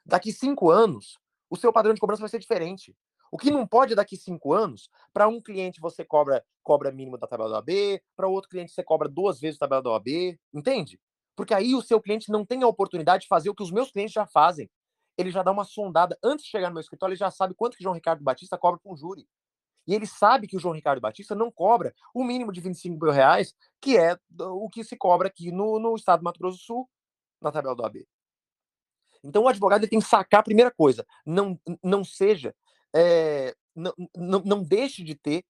Daqui 0.06 0.32
cinco 0.32 0.70
anos, 0.70 1.18
o 1.50 1.56
seu 1.56 1.72
padrão 1.72 1.94
de 1.94 2.00
cobrança 2.00 2.20
vai 2.20 2.28
ser 2.28 2.38
diferente. 2.38 2.96
O 3.30 3.38
que 3.38 3.50
não 3.50 3.66
pode 3.66 3.94
daqui 3.94 4.16
cinco 4.16 4.52
anos, 4.52 4.90
para 5.12 5.28
um 5.28 5.40
cliente 5.40 5.80
você 5.80 6.04
cobra 6.04 6.44
cobra 6.62 6.92
mínimo 6.92 7.16
da 7.16 7.26
tabela 7.26 7.48
do 7.48 7.56
AB, 7.56 8.02
para 8.14 8.28
outro 8.28 8.50
cliente 8.50 8.72
você 8.72 8.82
cobra 8.82 9.08
duas 9.08 9.40
vezes 9.40 9.56
a 9.56 9.60
tabela 9.60 9.82
do 9.82 9.92
AB, 9.92 10.38
entende? 10.52 11.00
Porque 11.34 11.54
aí 11.54 11.74
o 11.74 11.80
seu 11.80 12.00
cliente 12.00 12.30
não 12.30 12.44
tem 12.44 12.62
a 12.62 12.66
oportunidade 12.66 13.22
de 13.22 13.28
fazer 13.28 13.48
o 13.48 13.54
que 13.54 13.62
os 13.62 13.70
meus 13.70 13.90
clientes 13.90 14.12
já 14.12 14.26
fazem, 14.26 14.70
ele 15.16 15.30
já 15.30 15.42
dá 15.42 15.50
uma 15.50 15.64
sondada 15.64 16.18
antes 16.22 16.44
de 16.44 16.50
chegar 16.50 16.68
no 16.68 16.74
meu 16.74 16.80
escritório, 16.80 17.12
ele 17.12 17.18
já 17.18 17.30
sabe 17.30 17.54
quanto 17.54 17.76
que 17.76 17.82
João 17.82 17.94
Ricardo 17.94 18.22
Batista 18.22 18.58
cobra 18.58 18.78
para 18.80 18.92
um 18.92 18.96
júri. 18.96 19.26
E 19.86 19.94
ele 19.94 20.06
sabe 20.06 20.46
que 20.46 20.56
o 20.56 20.60
João 20.60 20.74
Ricardo 20.74 21.00
Batista 21.00 21.34
não 21.34 21.50
cobra 21.50 21.94
o 22.12 22.22
mínimo 22.22 22.52
de 22.52 22.60
25 22.60 23.02
mil 23.02 23.10
reais, 23.10 23.54
que 23.80 23.96
é 23.96 24.18
o 24.38 24.68
que 24.68 24.84
se 24.84 24.96
cobra 24.96 25.28
aqui 25.28 25.50
no, 25.50 25.78
no 25.78 25.96
estado 25.96 26.20
do 26.20 26.24
Mato 26.24 26.38
Grosso 26.38 26.58
do 26.58 26.62
Sul, 26.62 26.90
na 27.40 27.50
tabela 27.50 27.74
do 27.74 27.84
AB. 27.84 28.06
Então 29.24 29.44
o 29.44 29.48
advogado 29.48 29.88
tem 29.88 29.98
que 29.98 30.06
sacar 30.06 30.40
a 30.40 30.44
primeira 30.44 30.70
coisa, 30.70 31.06
não, 31.24 31.58
não 31.82 32.04
seja, 32.04 32.54
é, 32.94 33.54
não, 33.74 34.62
deixe 34.62 35.02
de 35.02 35.14
ter 35.14 35.44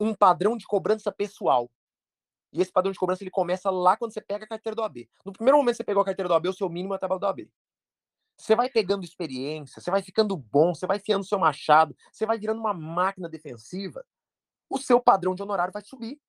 um 0.00 0.14
padrão 0.14 0.56
de 0.56 0.66
cobrança 0.66 1.10
pessoal. 1.12 1.70
E 2.52 2.62
esse 2.62 2.72
padrão 2.72 2.92
de 2.92 2.98
cobrança 2.98 3.22
ele 3.22 3.30
começa 3.30 3.70
lá 3.70 3.96
quando 3.96 4.12
você 4.12 4.20
pega 4.20 4.44
a 4.44 4.48
carteira 4.48 4.74
do 4.74 4.82
AB. 4.82 5.08
No 5.24 5.32
primeiro 5.32 5.58
momento 5.58 5.74
que 5.74 5.78
você 5.78 5.84
pegou 5.84 6.00
a 6.00 6.04
carteira 6.04 6.28
do 6.28 6.34
AB, 6.34 6.48
o 6.48 6.52
seu 6.52 6.68
mínimo 6.68 6.94
é 6.94 6.96
a 6.96 7.00
tabela 7.00 7.20
do 7.20 7.26
AB. 7.26 7.50
Você 8.38 8.54
vai 8.54 8.70
pegando 8.70 9.04
experiência, 9.04 9.80
você 9.80 9.90
vai 9.90 10.00
ficando 10.00 10.36
bom, 10.36 10.74
você 10.74 10.86
vai 10.86 10.98
fiando 10.98 11.24
seu 11.24 11.38
machado, 11.38 11.94
você 12.12 12.24
vai 12.24 12.38
virando 12.38 12.60
uma 12.60 12.72
máquina 12.72 13.28
defensiva, 13.28 14.06
o 14.70 14.78
seu 14.78 15.00
padrão 15.00 15.34
de 15.34 15.42
honorário 15.42 15.72
vai 15.72 15.82
subir. 15.84 16.20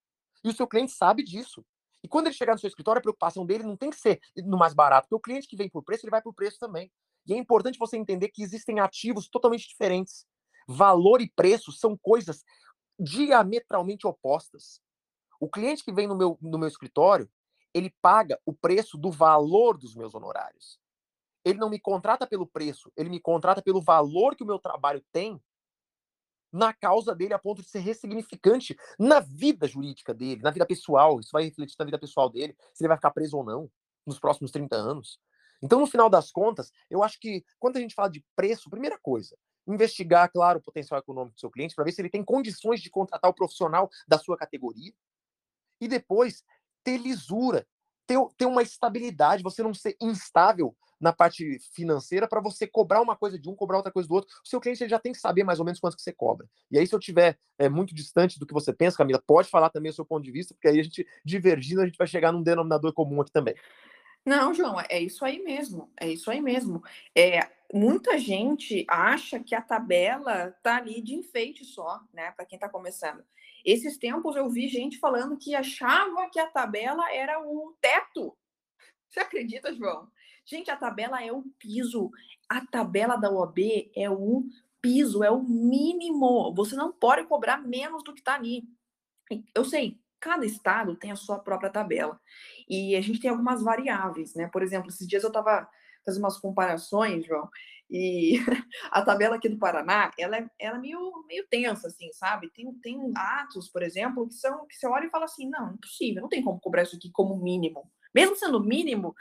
E 0.43 0.49
o 0.49 0.53
seu 0.53 0.67
cliente 0.67 0.91
sabe 0.91 1.23
disso. 1.23 1.63
E 2.01 2.07
quando 2.07 2.27
ele 2.27 2.35
chegar 2.35 2.53
no 2.53 2.59
seu 2.59 2.67
escritório, 2.67 2.99
a 2.99 3.01
preocupação 3.01 3.45
dele 3.45 3.63
não 3.63 3.75
tem 3.75 3.89
que 3.89 3.97
ser 3.97 4.19
no 4.37 4.57
mais 4.57 4.73
barato, 4.73 5.07
porque 5.07 5.15
o 5.15 5.19
cliente 5.19 5.47
que 5.47 5.55
vem 5.55 5.69
por 5.69 5.83
preço, 5.83 6.05
ele 6.05 6.11
vai 6.11 6.21
por 6.21 6.33
preço 6.33 6.57
também. 6.57 6.91
E 7.25 7.33
é 7.33 7.37
importante 7.37 7.77
você 7.77 7.97
entender 7.97 8.29
que 8.29 8.43
existem 8.43 8.79
ativos 8.79 9.29
totalmente 9.29 9.67
diferentes. 9.67 10.25
Valor 10.67 11.21
e 11.21 11.29
preço 11.29 11.71
são 11.71 11.97
coisas 11.97 12.43
diametralmente 12.99 14.05
opostas. 14.05 14.81
O 15.39 15.49
cliente 15.49 15.83
que 15.83 15.91
vem 15.91 16.07
no 16.07 16.15
meu, 16.15 16.37
no 16.41 16.57
meu 16.57 16.67
escritório, 16.67 17.29
ele 17.73 17.93
paga 18.01 18.39
o 18.45 18.53
preço 18.53 18.97
do 18.97 19.11
valor 19.11 19.77
dos 19.77 19.95
meus 19.95 20.13
honorários 20.13 20.79
ele 21.43 21.59
não 21.59 21.69
me 21.69 21.79
contrata 21.79 22.27
pelo 22.27 22.47
preço, 22.47 22.91
ele 22.95 23.09
me 23.09 23.19
contrata 23.19 23.61
pelo 23.61 23.81
valor 23.81 24.35
que 24.35 24.43
o 24.43 24.47
meu 24.47 24.59
trabalho 24.59 25.03
tem 25.11 25.41
na 26.51 26.73
causa 26.73 27.13
dele 27.13 27.33
a 27.33 27.39
ponto 27.39 27.61
de 27.61 27.69
ser 27.69 27.79
ressignificante 27.79 28.75
na 28.97 29.19
vida 29.19 29.67
jurídica 29.67 30.13
dele, 30.13 30.41
na 30.41 30.49
vida 30.49 30.65
pessoal. 30.65 31.19
Isso 31.19 31.29
vai 31.31 31.43
refletir 31.43 31.75
na 31.77 31.85
vida 31.85 31.99
pessoal 31.99 32.29
dele, 32.29 32.55
se 32.73 32.83
ele 32.83 32.87
vai 32.87 32.97
ficar 32.97 33.11
preso 33.11 33.37
ou 33.37 33.43
não 33.43 33.69
nos 34.05 34.19
próximos 34.19 34.51
30 34.51 34.75
anos. 34.75 35.19
Então, 35.61 35.79
no 35.79 35.87
final 35.87 36.09
das 36.09 36.31
contas, 36.31 36.71
eu 36.89 37.03
acho 37.03 37.19
que 37.19 37.43
quando 37.59 37.77
a 37.77 37.79
gente 37.79 37.95
fala 37.95 38.09
de 38.09 38.23
preço, 38.35 38.69
primeira 38.69 38.97
coisa, 38.97 39.37
investigar, 39.67 40.31
claro, 40.31 40.59
o 40.59 40.61
potencial 40.61 40.99
econômico 40.99 41.35
do 41.35 41.39
seu 41.39 41.51
cliente 41.51 41.75
para 41.75 41.83
ver 41.83 41.91
se 41.91 42.01
ele 42.01 42.09
tem 42.09 42.23
condições 42.23 42.81
de 42.81 42.89
contratar 42.89 43.29
o 43.29 43.33
profissional 43.33 43.89
da 44.07 44.17
sua 44.17 44.37
categoria. 44.37 44.93
E 45.81 45.87
depois, 45.87 46.43
ter 46.83 46.97
lisura, 46.97 47.67
ter, 48.07 48.17
ter 48.37 48.45
uma 48.45 48.63
estabilidade, 48.63 49.43
você 49.43 49.61
não 49.61 49.73
ser 49.73 49.95
instável 50.01 50.75
na 50.99 51.13
parte 51.13 51.57
financeira 51.73 52.27
para 52.27 52.41
você 52.41 52.67
cobrar 52.67 53.01
uma 53.01 53.15
coisa 53.15 53.39
de 53.39 53.47
um, 53.49 53.55
cobrar 53.55 53.77
outra 53.77 53.91
coisa 53.91 54.09
do 54.09 54.15
outro. 54.15 54.29
O 54.43 54.47
seu 54.47 54.59
cliente 54.59 54.87
já 54.89 54.99
tem 54.99 55.13
que 55.13 55.19
saber 55.19 55.43
mais 55.43 55.59
ou 55.59 55.65
menos 55.65 55.79
quanto 55.79 55.95
que 55.95 56.01
você 56.01 56.11
cobra. 56.11 56.45
E 56.69 56.77
aí, 56.77 56.85
se 56.85 56.93
eu 56.93 56.99
tiver 56.99 57.39
é, 57.57 57.69
muito 57.69 57.95
distante 57.95 58.37
do 58.37 58.45
que 58.45 58.53
você 58.53 58.73
pensa, 58.73 58.97
Camila, 58.97 59.23
pode 59.25 59.49
falar 59.49 59.69
também 59.69 59.91
o 59.91 59.93
seu 59.93 60.05
ponto 60.05 60.23
de 60.23 60.31
vista, 60.31 60.53
porque 60.53 60.67
aí 60.67 60.79
a 60.79 60.83
gente, 60.83 61.07
divergindo, 61.23 61.81
a 61.81 61.85
gente 61.85 61.97
vai 61.97 62.07
chegar 62.07 62.33
num 62.33 62.43
denominador 62.43 62.91
comum 62.91 63.21
aqui 63.21 63.31
também. 63.31 63.55
Não, 64.25 64.53
João, 64.53 64.79
é 64.89 64.99
isso 64.99 65.25
aí 65.25 65.41
mesmo. 65.43 65.91
É 65.99 66.09
isso 66.09 66.29
aí 66.29 66.41
mesmo. 66.41 66.83
É, 67.15 67.49
muita 67.73 68.17
gente 68.17 68.85
acha 68.87 69.39
que 69.39 69.55
a 69.55 69.61
tabela 69.61 70.51
tá 70.61 70.77
ali 70.77 71.01
de 71.01 71.15
enfeite 71.15 71.65
só, 71.65 72.01
né? 72.13 72.31
Para 72.31 72.45
quem 72.45 72.57
está 72.57 72.69
começando. 72.69 73.23
Esses 73.65 73.97
tempos 73.97 74.35
eu 74.35 74.49
vi 74.49 74.67
gente 74.67 74.99
falando 74.99 75.37
que 75.37 75.55
achava 75.55 76.29
que 76.29 76.39
a 76.39 76.47
tabela 76.47 77.11
era 77.13 77.39
o 77.39 77.75
teto. 77.81 78.37
Você 79.09 79.19
acredita, 79.19 79.73
João? 79.73 80.09
Gente, 80.45 80.71
a 80.71 80.75
tabela 80.75 81.23
é 81.23 81.31
o 81.31 81.43
piso. 81.59 82.11
A 82.47 82.65
tabela 82.65 83.15
da 83.15 83.31
OAB 83.31 83.91
é 83.95 84.09
o 84.09 84.45
piso, 84.81 85.23
é 85.23 85.31
o 85.31 85.41
mínimo. 85.41 86.53
Você 86.55 86.75
não 86.75 86.91
pode 86.91 87.25
cobrar 87.27 87.57
menos 87.57 88.03
do 88.03 88.13
que 88.13 88.19
está 88.19 88.35
ali. 88.35 88.63
Eu 89.53 89.63
sei, 89.63 89.99
cada 90.19 90.45
estado 90.45 90.95
tem 90.95 91.11
a 91.11 91.15
sua 91.15 91.39
própria 91.39 91.69
tabela. 91.69 92.19
E 92.67 92.95
a 92.95 93.01
gente 93.01 93.19
tem 93.19 93.29
algumas 93.29 93.63
variáveis, 93.63 94.35
né? 94.35 94.47
Por 94.51 94.61
exemplo, 94.61 94.89
esses 94.89 95.07
dias 95.07 95.23
eu 95.23 95.29
estava 95.29 95.67
fazer 96.05 96.19
umas 96.19 96.37
comparações, 96.37 97.25
João. 97.25 97.49
E 97.89 98.37
a 98.91 99.01
tabela 99.01 99.35
aqui 99.35 99.49
do 99.49 99.57
Paraná, 99.57 100.11
ela 100.17 100.37
é, 100.37 100.49
ela 100.59 100.77
é 100.77 100.79
meio, 100.79 101.25
meio 101.27 101.47
tensa, 101.47 101.87
assim, 101.87 102.11
sabe? 102.13 102.49
Tem, 102.51 102.71
tem 102.75 103.11
atos, 103.15 103.69
por 103.69 103.81
exemplo, 103.81 104.27
que 104.27 104.35
são 104.35 104.65
que 104.67 104.75
você 104.75 104.87
olha 104.87 105.05
e 105.05 105.09
fala 105.09 105.25
assim, 105.25 105.49
não, 105.49 105.73
impossível, 105.73 106.21
não 106.21 106.29
tem 106.29 106.43
como 106.43 106.59
cobrar 106.59 106.83
isso 106.83 106.95
aqui 106.95 107.09
como 107.11 107.35
mínimo. 107.41 107.91
Mesmo 108.13 108.35
sendo 108.35 108.63
mínimo, 108.63 109.15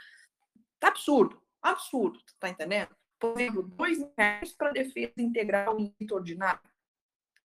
tá 0.79 0.89
absurdo, 0.89 1.41
absurdo, 1.61 2.19
tá 2.39 2.49
entendendo? 2.49 2.89
Por 3.19 3.39
exemplo, 3.39 3.63
dois 3.63 3.99
reais 4.17 4.53
para 4.53 4.71
defesa 4.71 5.13
integral 5.17 5.77
e 5.79 6.13
ordinária. 6.13 6.61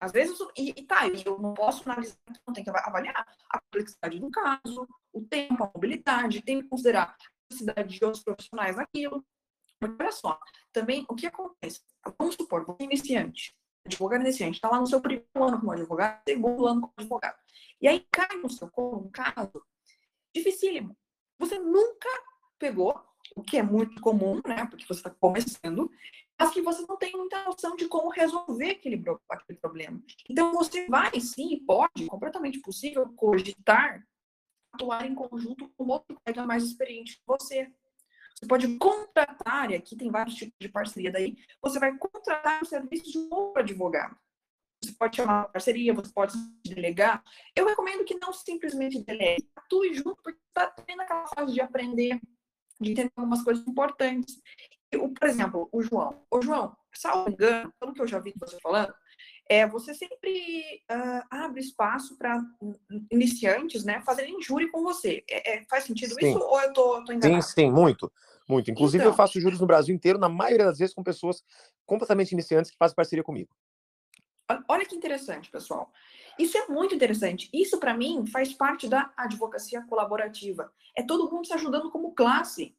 Às 0.02 0.10
vezes, 0.10 0.36
e, 0.58 0.70
e 0.70 0.82
tá, 0.82 1.06
eu 1.06 1.38
não 1.38 1.54
posso 1.54 1.88
analisar, 1.88 2.16
então 2.28 2.52
tem 2.52 2.64
que 2.64 2.70
avaliar 2.70 3.24
a 3.48 3.60
complexidade 3.60 4.18
do 4.18 4.28
caso, 4.32 4.88
o 5.12 5.22
tempo, 5.22 5.62
a 5.62 5.70
mobilidade, 5.72 6.42
tem 6.42 6.60
que 6.60 6.68
considerar 6.68 7.14
a 7.14 7.16
necessidade 7.48 7.96
de 7.96 8.04
outros 8.04 8.24
profissionais 8.24 8.74
naquilo. 8.74 9.24
Mas 9.80 9.92
olha 10.00 10.10
só, 10.10 10.40
também 10.72 11.06
o 11.08 11.14
que 11.14 11.24
acontece? 11.24 11.82
Vamos 12.18 12.34
supor, 12.34 12.66
você 12.66 12.82
é 12.82 12.84
iniciante, 12.84 13.54
advogado 13.86 14.22
iniciante, 14.22 14.56
está 14.56 14.68
lá 14.68 14.80
no 14.80 14.88
seu 14.88 15.00
primeiro 15.00 15.28
ano 15.36 15.60
como 15.60 15.70
advogado, 15.70 16.20
segundo 16.26 16.66
ano 16.66 16.80
como 16.80 16.94
advogado. 16.98 17.38
E 17.80 17.86
aí 17.86 18.04
cai 18.10 18.36
no 18.38 18.50
seu 18.50 18.68
colo 18.72 19.06
um 19.06 19.10
caso 19.12 19.64
dificílimo. 20.34 20.98
Você 21.38 21.60
nunca 21.60 22.08
pegou, 22.58 23.00
o 23.36 23.42
que 23.42 23.56
é 23.56 23.62
muito 23.62 24.00
comum, 24.00 24.40
né? 24.46 24.66
Porque 24.66 24.86
você 24.86 25.00
está 25.00 25.10
começando, 25.10 25.90
mas 26.38 26.50
que 26.50 26.62
você 26.62 26.84
não 26.88 26.96
tem 26.96 27.12
muita 27.12 27.44
noção 27.44 27.76
de 27.76 27.86
como 27.88 28.10
resolver 28.10 28.70
aquele, 28.70 29.02
aquele 29.28 29.58
problema. 29.58 30.02
Então, 30.28 30.52
você 30.52 30.86
vai, 30.86 31.18
sim, 31.20 31.64
pode, 31.66 32.06
completamente 32.06 32.60
possível, 32.60 33.12
cogitar 33.14 34.02
atuar 34.72 35.06
em 35.06 35.14
conjunto 35.14 35.68
com 35.76 35.86
outro 35.88 36.18
colega 36.24 36.46
mais 36.46 36.64
experiente 36.64 37.16
que 37.16 37.22
você. 37.26 37.70
Você 38.34 38.46
pode 38.46 38.78
contratar, 38.78 39.70
e 39.70 39.76
aqui 39.76 39.96
tem 39.96 40.10
vários 40.10 40.34
tipos 40.34 40.56
de 40.58 40.68
parceria 40.68 41.12
daí, 41.12 41.36
você 41.60 41.78
vai 41.78 41.96
contratar 41.96 42.62
o 42.62 42.66
serviço 42.66 43.12
de 43.12 43.18
um 43.18 43.28
outro 43.32 43.62
advogado. 43.62 44.16
Você 44.82 44.92
pode 44.94 45.16
chamar 45.16 45.42
uma 45.42 45.48
parceria, 45.48 45.94
você 45.94 46.12
pode 46.12 46.34
delegar. 46.64 47.22
Eu 47.54 47.66
recomendo 47.66 48.04
que 48.04 48.18
não 48.18 48.32
simplesmente 48.32 49.04
delegue, 49.04 49.48
atue 49.54 49.94
junto, 49.94 50.20
porque 50.22 50.40
está 50.48 50.68
tendo 50.70 51.02
aquela 51.02 51.26
fase 51.28 51.52
de 51.52 51.60
aprender, 51.60 52.20
de 52.82 52.92
entender 52.92 53.12
algumas 53.16 53.42
coisas 53.42 53.66
importantes. 53.66 54.40
Eu, 54.90 55.08
por 55.08 55.28
exemplo, 55.28 55.68
o 55.72 55.82
João. 55.82 56.22
O 56.30 56.42
João, 56.42 56.76
salvo 56.92 57.30
engano, 57.30 57.72
pelo 57.80 57.94
que 57.94 58.02
eu 58.02 58.06
já 58.06 58.18
vi 58.18 58.34
você 58.38 58.58
falando, 58.60 58.92
é, 59.48 59.66
você 59.66 59.94
sempre 59.94 60.82
uh, 60.90 61.24
abre 61.30 61.60
espaço 61.60 62.16
para 62.16 62.42
iniciantes, 63.10 63.84
né, 63.84 64.02
fazerem 64.02 64.40
júri 64.42 64.70
com 64.70 64.82
você. 64.82 65.24
É, 65.28 65.56
é, 65.56 65.64
faz 65.64 65.84
sentido 65.84 66.14
sim. 66.14 66.28
isso 66.28 66.38
ou 66.38 66.60
eu 66.60 66.72
tô, 66.72 67.04
tô 67.04 67.12
enganado? 67.12 67.42
Sim, 67.42 67.54
sim, 67.54 67.70
muito. 67.70 68.12
Muito. 68.48 68.70
Inclusive, 68.70 69.02
então, 69.02 69.12
eu 69.12 69.16
faço 69.16 69.40
júris 69.40 69.60
no 69.60 69.66
Brasil 69.66 69.94
inteiro, 69.94 70.18
na 70.18 70.28
maioria 70.28 70.66
das 70.66 70.78
vezes, 70.78 70.94
com 70.94 71.02
pessoas 71.02 71.42
completamente 71.86 72.32
iniciantes 72.32 72.70
que 72.70 72.76
fazem 72.76 72.94
parceria 72.94 73.22
comigo. 73.22 73.50
Olha 74.68 74.84
que 74.84 74.94
interessante, 74.94 75.50
pessoal. 75.50 75.90
Isso 76.38 76.56
é 76.56 76.66
muito 76.68 76.94
interessante. 76.94 77.48
Isso, 77.52 77.78
para 77.78 77.96
mim, 77.96 78.26
faz 78.26 78.52
parte 78.52 78.88
da 78.88 79.12
advocacia 79.16 79.82
colaborativa. 79.82 80.72
É 80.96 81.02
todo 81.02 81.30
mundo 81.30 81.46
se 81.46 81.52
ajudando 81.52 81.90
como 81.90 82.14
classe. 82.14 82.76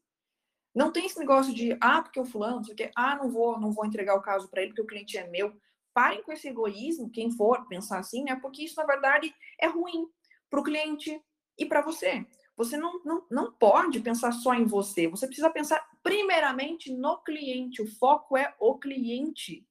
Não 0.73 0.91
tem 0.91 1.05
esse 1.05 1.19
negócio 1.19 1.53
de, 1.53 1.77
ah, 1.79 2.01
porque 2.01 2.19
o 2.19 2.25
fulano, 2.25 2.57
não 2.57 2.63
sei 2.63 2.73
o 2.73 2.77
quê, 2.77 2.91
ah, 2.95 3.15
não 3.15 3.29
vou, 3.29 3.59
não 3.59 3.71
vou 3.71 3.85
entregar 3.85 4.15
o 4.15 4.21
caso 4.21 4.49
para 4.49 4.61
ele 4.61 4.69
porque 4.69 4.81
o 4.81 4.87
cliente 4.87 5.17
é 5.17 5.27
meu. 5.27 5.55
Parem 5.93 6.23
com 6.23 6.31
esse 6.31 6.47
egoísmo, 6.47 7.11
quem 7.11 7.31
for 7.31 7.67
pensar 7.67 7.99
assim, 7.99 8.23
né? 8.23 8.35
Porque 8.35 8.63
isso, 8.63 8.75
na 8.77 8.85
verdade, 8.85 9.33
é 9.61 9.67
ruim 9.67 10.07
para 10.49 10.59
o 10.59 10.63
cliente 10.63 11.21
e 11.57 11.65
para 11.65 11.81
você. 11.81 12.25
Você 12.55 12.77
não, 12.77 13.01
não, 13.03 13.25
não 13.29 13.51
pode 13.51 13.99
pensar 13.99 14.31
só 14.31 14.53
em 14.53 14.65
você. 14.65 15.07
Você 15.07 15.27
precisa 15.27 15.49
pensar 15.49 15.83
primeiramente 16.01 16.91
no 16.91 17.17
cliente. 17.23 17.81
O 17.81 17.87
foco 17.87 18.37
é 18.37 18.55
o 18.59 18.77
cliente. 18.77 19.67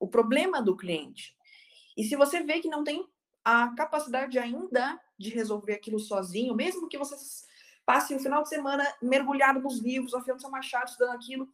O 0.00 0.08
problema 0.08 0.62
do 0.62 0.76
cliente. 0.76 1.35
E 1.96 2.04
se 2.04 2.16
você 2.16 2.42
vê 2.42 2.60
que 2.60 2.68
não 2.68 2.84
tem 2.84 3.06
a 3.44 3.74
capacidade 3.74 4.38
ainda 4.38 5.00
de 5.18 5.30
resolver 5.30 5.74
aquilo 5.74 5.98
sozinho, 5.98 6.54
mesmo 6.54 6.88
que 6.88 6.98
você 6.98 7.16
passe 7.84 8.14
o 8.14 8.18
final 8.18 8.42
de 8.42 8.48
semana 8.48 8.84
mergulhado 9.00 9.60
nos 9.60 9.80
livros, 9.80 10.12
afiando 10.12 10.40
seu 10.40 10.50
machado, 10.50 10.90
estudando 10.90 11.14
aquilo, 11.14 11.48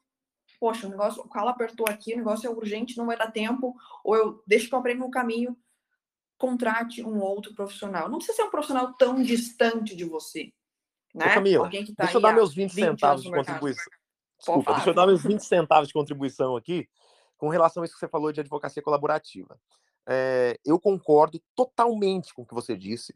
poxa, 0.58 0.86
o 0.86 0.90
negócio, 0.90 1.22
o 1.22 1.28
calo 1.28 1.50
apertou 1.50 1.86
aqui, 1.88 2.14
o 2.14 2.16
negócio 2.16 2.46
é 2.46 2.50
urgente, 2.50 2.96
não 2.96 3.06
vai 3.06 3.16
dar 3.16 3.30
tempo, 3.30 3.76
ou 4.02 4.16
eu 4.16 4.42
deixo 4.46 4.68
que 4.68 4.74
eu 4.74 4.78
aprenda 4.78 5.04
no 5.04 5.10
caminho, 5.10 5.56
contrate 6.38 7.04
um 7.04 7.20
outro 7.20 7.54
profissional. 7.54 8.08
Não 8.08 8.18
precisa 8.18 8.36
ser 8.36 8.42
um 8.44 8.50
profissional 8.50 8.92
tão 8.94 9.22
distante 9.22 9.94
de 9.94 10.04
você. 10.04 10.52
Né? 11.14 11.26
Ô, 11.26 11.34
Camila, 11.34 11.64
Alguém 11.66 11.84
que 11.84 11.94
tá 11.94 12.04
deixa 12.04 12.16
eu 12.16 12.22
dar 12.22 12.32
meus 12.32 12.54
20 12.54 12.72
centavos 12.72 13.22
de 13.22 13.30
contribuição. 13.30 13.92
Desculpa, 14.38 14.72
deixa 14.74 14.90
eu 14.90 14.94
dar 14.94 15.06
meus 15.06 15.22
20 15.22 15.40
centavos 15.40 15.88
de 15.88 15.94
contribuição 15.94 16.56
aqui 16.56 16.88
com 17.36 17.48
relação 17.48 17.82
a 17.82 17.86
isso 17.86 17.94
que 17.94 18.00
você 18.00 18.08
falou 18.08 18.32
de 18.32 18.40
advocacia 18.40 18.82
colaborativa. 18.82 19.58
É, 20.08 20.58
eu 20.64 20.78
concordo 20.80 21.40
totalmente 21.54 22.34
com 22.34 22.42
o 22.42 22.46
que 22.46 22.54
você 22.54 22.76
disse. 22.76 23.14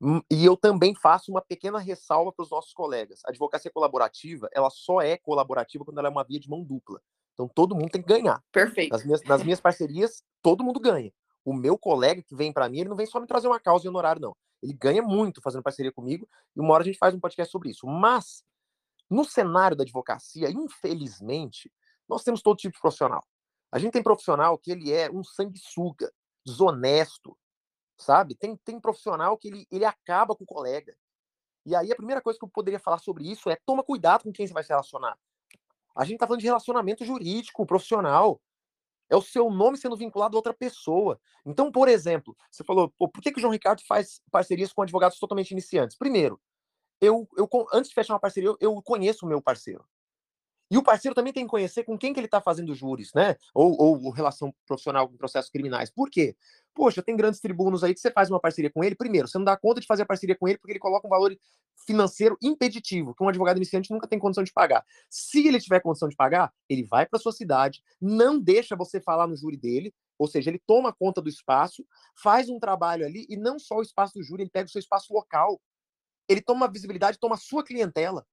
Hum, 0.00 0.20
e 0.30 0.44
eu 0.44 0.56
também 0.56 0.94
faço 0.94 1.30
uma 1.30 1.40
pequena 1.40 1.78
ressalva 1.78 2.32
para 2.32 2.42
os 2.42 2.50
nossos 2.50 2.72
colegas. 2.72 3.20
A 3.24 3.30
advocacia 3.30 3.70
colaborativa, 3.70 4.48
ela 4.52 4.70
só 4.70 5.00
é 5.00 5.16
colaborativa 5.16 5.84
quando 5.84 5.98
ela 5.98 6.08
é 6.08 6.10
uma 6.10 6.24
via 6.24 6.40
de 6.40 6.48
mão 6.48 6.62
dupla. 6.62 7.00
Então 7.32 7.48
todo 7.48 7.74
mundo 7.74 7.90
tem 7.90 8.02
que 8.02 8.08
ganhar. 8.08 8.42
Perfeito. 8.52 8.92
Nas 8.92 9.04
minhas, 9.04 9.22
nas 9.24 9.42
minhas 9.42 9.60
parcerias, 9.60 10.22
todo 10.42 10.64
mundo 10.64 10.80
ganha. 10.80 11.12
O 11.44 11.52
meu 11.52 11.76
colega 11.76 12.22
que 12.22 12.34
vem 12.34 12.52
para 12.52 12.68
mim, 12.68 12.80
ele 12.80 12.88
não 12.88 12.96
vem 12.96 13.06
só 13.06 13.20
me 13.20 13.26
trazer 13.26 13.48
uma 13.48 13.60
causa 13.60 13.86
e 13.86 13.88
honorário, 13.88 14.20
não. 14.20 14.36
Ele 14.62 14.72
ganha 14.72 15.02
muito 15.02 15.42
fazendo 15.42 15.62
parceria 15.62 15.92
comigo 15.92 16.28
e 16.56 16.60
uma 16.60 16.72
hora 16.72 16.82
a 16.82 16.86
gente 16.86 16.98
faz 16.98 17.14
um 17.14 17.20
podcast 17.20 17.50
sobre 17.50 17.70
isso. 17.70 17.86
Mas, 17.86 18.42
no 19.10 19.24
cenário 19.24 19.76
da 19.76 19.82
advocacia, 19.82 20.50
infelizmente, 20.50 21.70
nós 22.08 22.24
temos 22.24 22.40
todo 22.40 22.56
tipo 22.56 22.74
de 22.74 22.80
profissional. 22.80 23.22
A 23.74 23.78
gente 23.80 23.90
tem 23.90 24.04
profissional 24.04 24.56
que 24.56 24.70
ele 24.70 24.92
é 24.92 25.10
um 25.10 25.24
sanguessuga, 25.24 26.08
desonesto, 26.46 27.36
sabe? 27.98 28.36
Tem, 28.36 28.56
tem 28.58 28.78
profissional 28.78 29.36
que 29.36 29.48
ele, 29.48 29.66
ele 29.68 29.84
acaba 29.84 30.36
com 30.36 30.44
o 30.44 30.46
colega. 30.46 30.96
E 31.66 31.74
aí 31.74 31.90
a 31.90 31.96
primeira 31.96 32.22
coisa 32.22 32.38
que 32.38 32.44
eu 32.44 32.48
poderia 32.48 32.78
falar 32.78 32.98
sobre 32.98 33.28
isso 33.28 33.50
é 33.50 33.56
toma 33.66 33.82
cuidado 33.82 34.22
com 34.22 34.32
quem 34.32 34.46
você 34.46 34.52
vai 34.52 34.62
se 34.62 34.68
relacionar. 34.68 35.18
A 35.92 36.04
gente 36.04 36.20
tá 36.20 36.26
falando 36.28 36.38
de 36.38 36.46
relacionamento 36.46 37.04
jurídico, 37.04 37.66
profissional. 37.66 38.40
É 39.10 39.16
o 39.16 39.22
seu 39.22 39.50
nome 39.50 39.76
sendo 39.76 39.96
vinculado 39.96 40.36
a 40.36 40.38
outra 40.38 40.54
pessoa. 40.54 41.20
Então, 41.44 41.72
por 41.72 41.88
exemplo, 41.88 42.36
você 42.48 42.62
falou, 42.62 42.92
por 42.96 43.20
que, 43.20 43.32
que 43.32 43.38
o 43.38 43.40
João 43.40 43.52
Ricardo 43.52 43.82
faz 43.88 44.22
parcerias 44.30 44.72
com 44.72 44.82
advogados 44.82 45.18
totalmente 45.18 45.50
iniciantes? 45.50 45.98
Primeiro, 45.98 46.40
eu, 47.00 47.28
eu 47.36 47.48
antes 47.72 47.88
de 47.88 47.94
fechar 47.96 48.14
uma 48.14 48.20
parceria, 48.20 48.50
eu, 48.50 48.56
eu 48.60 48.82
conheço 48.82 49.26
o 49.26 49.28
meu 49.28 49.42
parceiro. 49.42 49.84
E 50.74 50.76
o 50.76 50.82
parceiro 50.82 51.14
também 51.14 51.32
tem 51.32 51.44
que 51.44 51.50
conhecer 51.50 51.84
com 51.84 51.96
quem 51.96 52.12
que 52.12 52.18
ele 52.18 52.26
está 52.26 52.40
fazendo 52.40 52.74
júris, 52.74 53.12
né? 53.14 53.36
Ou, 53.54 53.80
ou, 53.80 54.10
relação 54.10 54.52
profissional 54.66 55.08
com 55.08 55.16
processos 55.16 55.48
criminais. 55.48 55.88
Por 55.88 56.10
quê? 56.10 56.34
Poxa, 56.74 57.00
tem 57.00 57.16
grandes 57.16 57.38
tribunos 57.38 57.84
aí 57.84 57.94
que 57.94 58.00
você 58.00 58.10
faz 58.10 58.28
uma 58.28 58.40
parceria 58.40 58.68
com 58.68 58.82
ele. 58.82 58.96
Primeiro, 58.96 59.28
você 59.28 59.38
não 59.38 59.44
dá 59.44 59.56
conta 59.56 59.80
de 59.80 59.86
fazer 59.86 60.02
a 60.02 60.06
parceria 60.06 60.34
com 60.34 60.48
ele 60.48 60.58
porque 60.58 60.72
ele 60.72 60.80
coloca 60.80 61.06
um 61.06 61.10
valor 61.10 61.32
financeiro 61.86 62.36
impeditivo, 62.42 63.14
que 63.14 63.22
um 63.22 63.28
advogado 63.28 63.56
iniciante 63.56 63.88
nunca 63.92 64.08
tem 64.08 64.18
condição 64.18 64.42
de 64.42 64.52
pagar. 64.52 64.84
Se 65.08 65.46
ele 65.46 65.60
tiver 65.60 65.78
condição 65.78 66.08
de 66.08 66.16
pagar, 66.16 66.52
ele 66.68 66.82
vai 66.82 67.06
para 67.06 67.20
sua 67.20 67.30
cidade, 67.30 67.80
não 68.00 68.40
deixa 68.40 68.74
você 68.74 69.00
falar 69.00 69.28
no 69.28 69.36
júri 69.36 69.56
dele, 69.56 69.94
ou 70.18 70.26
seja, 70.26 70.50
ele 70.50 70.60
toma 70.66 70.92
conta 70.92 71.22
do 71.22 71.28
espaço, 71.28 71.86
faz 72.20 72.48
um 72.48 72.58
trabalho 72.58 73.06
ali, 73.06 73.26
e 73.28 73.36
não 73.36 73.60
só 73.60 73.76
o 73.76 73.82
espaço 73.82 74.14
do 74.14 74.24
júri, 74.24 74.42
ele 74.42 74.50
pega 74.50 74.66
o 74.66 74.72
seu 74.72 74.80
espaço 74.80 75.14
local. 75.14 75.60
Ele 76.28 76.40
toma 76.40 76.66
visibilidade, 76.66 77.16
toma 77.16 77.36
a 77.36 77.38
sua 77.38 77.62
clientela. 77.62 78.26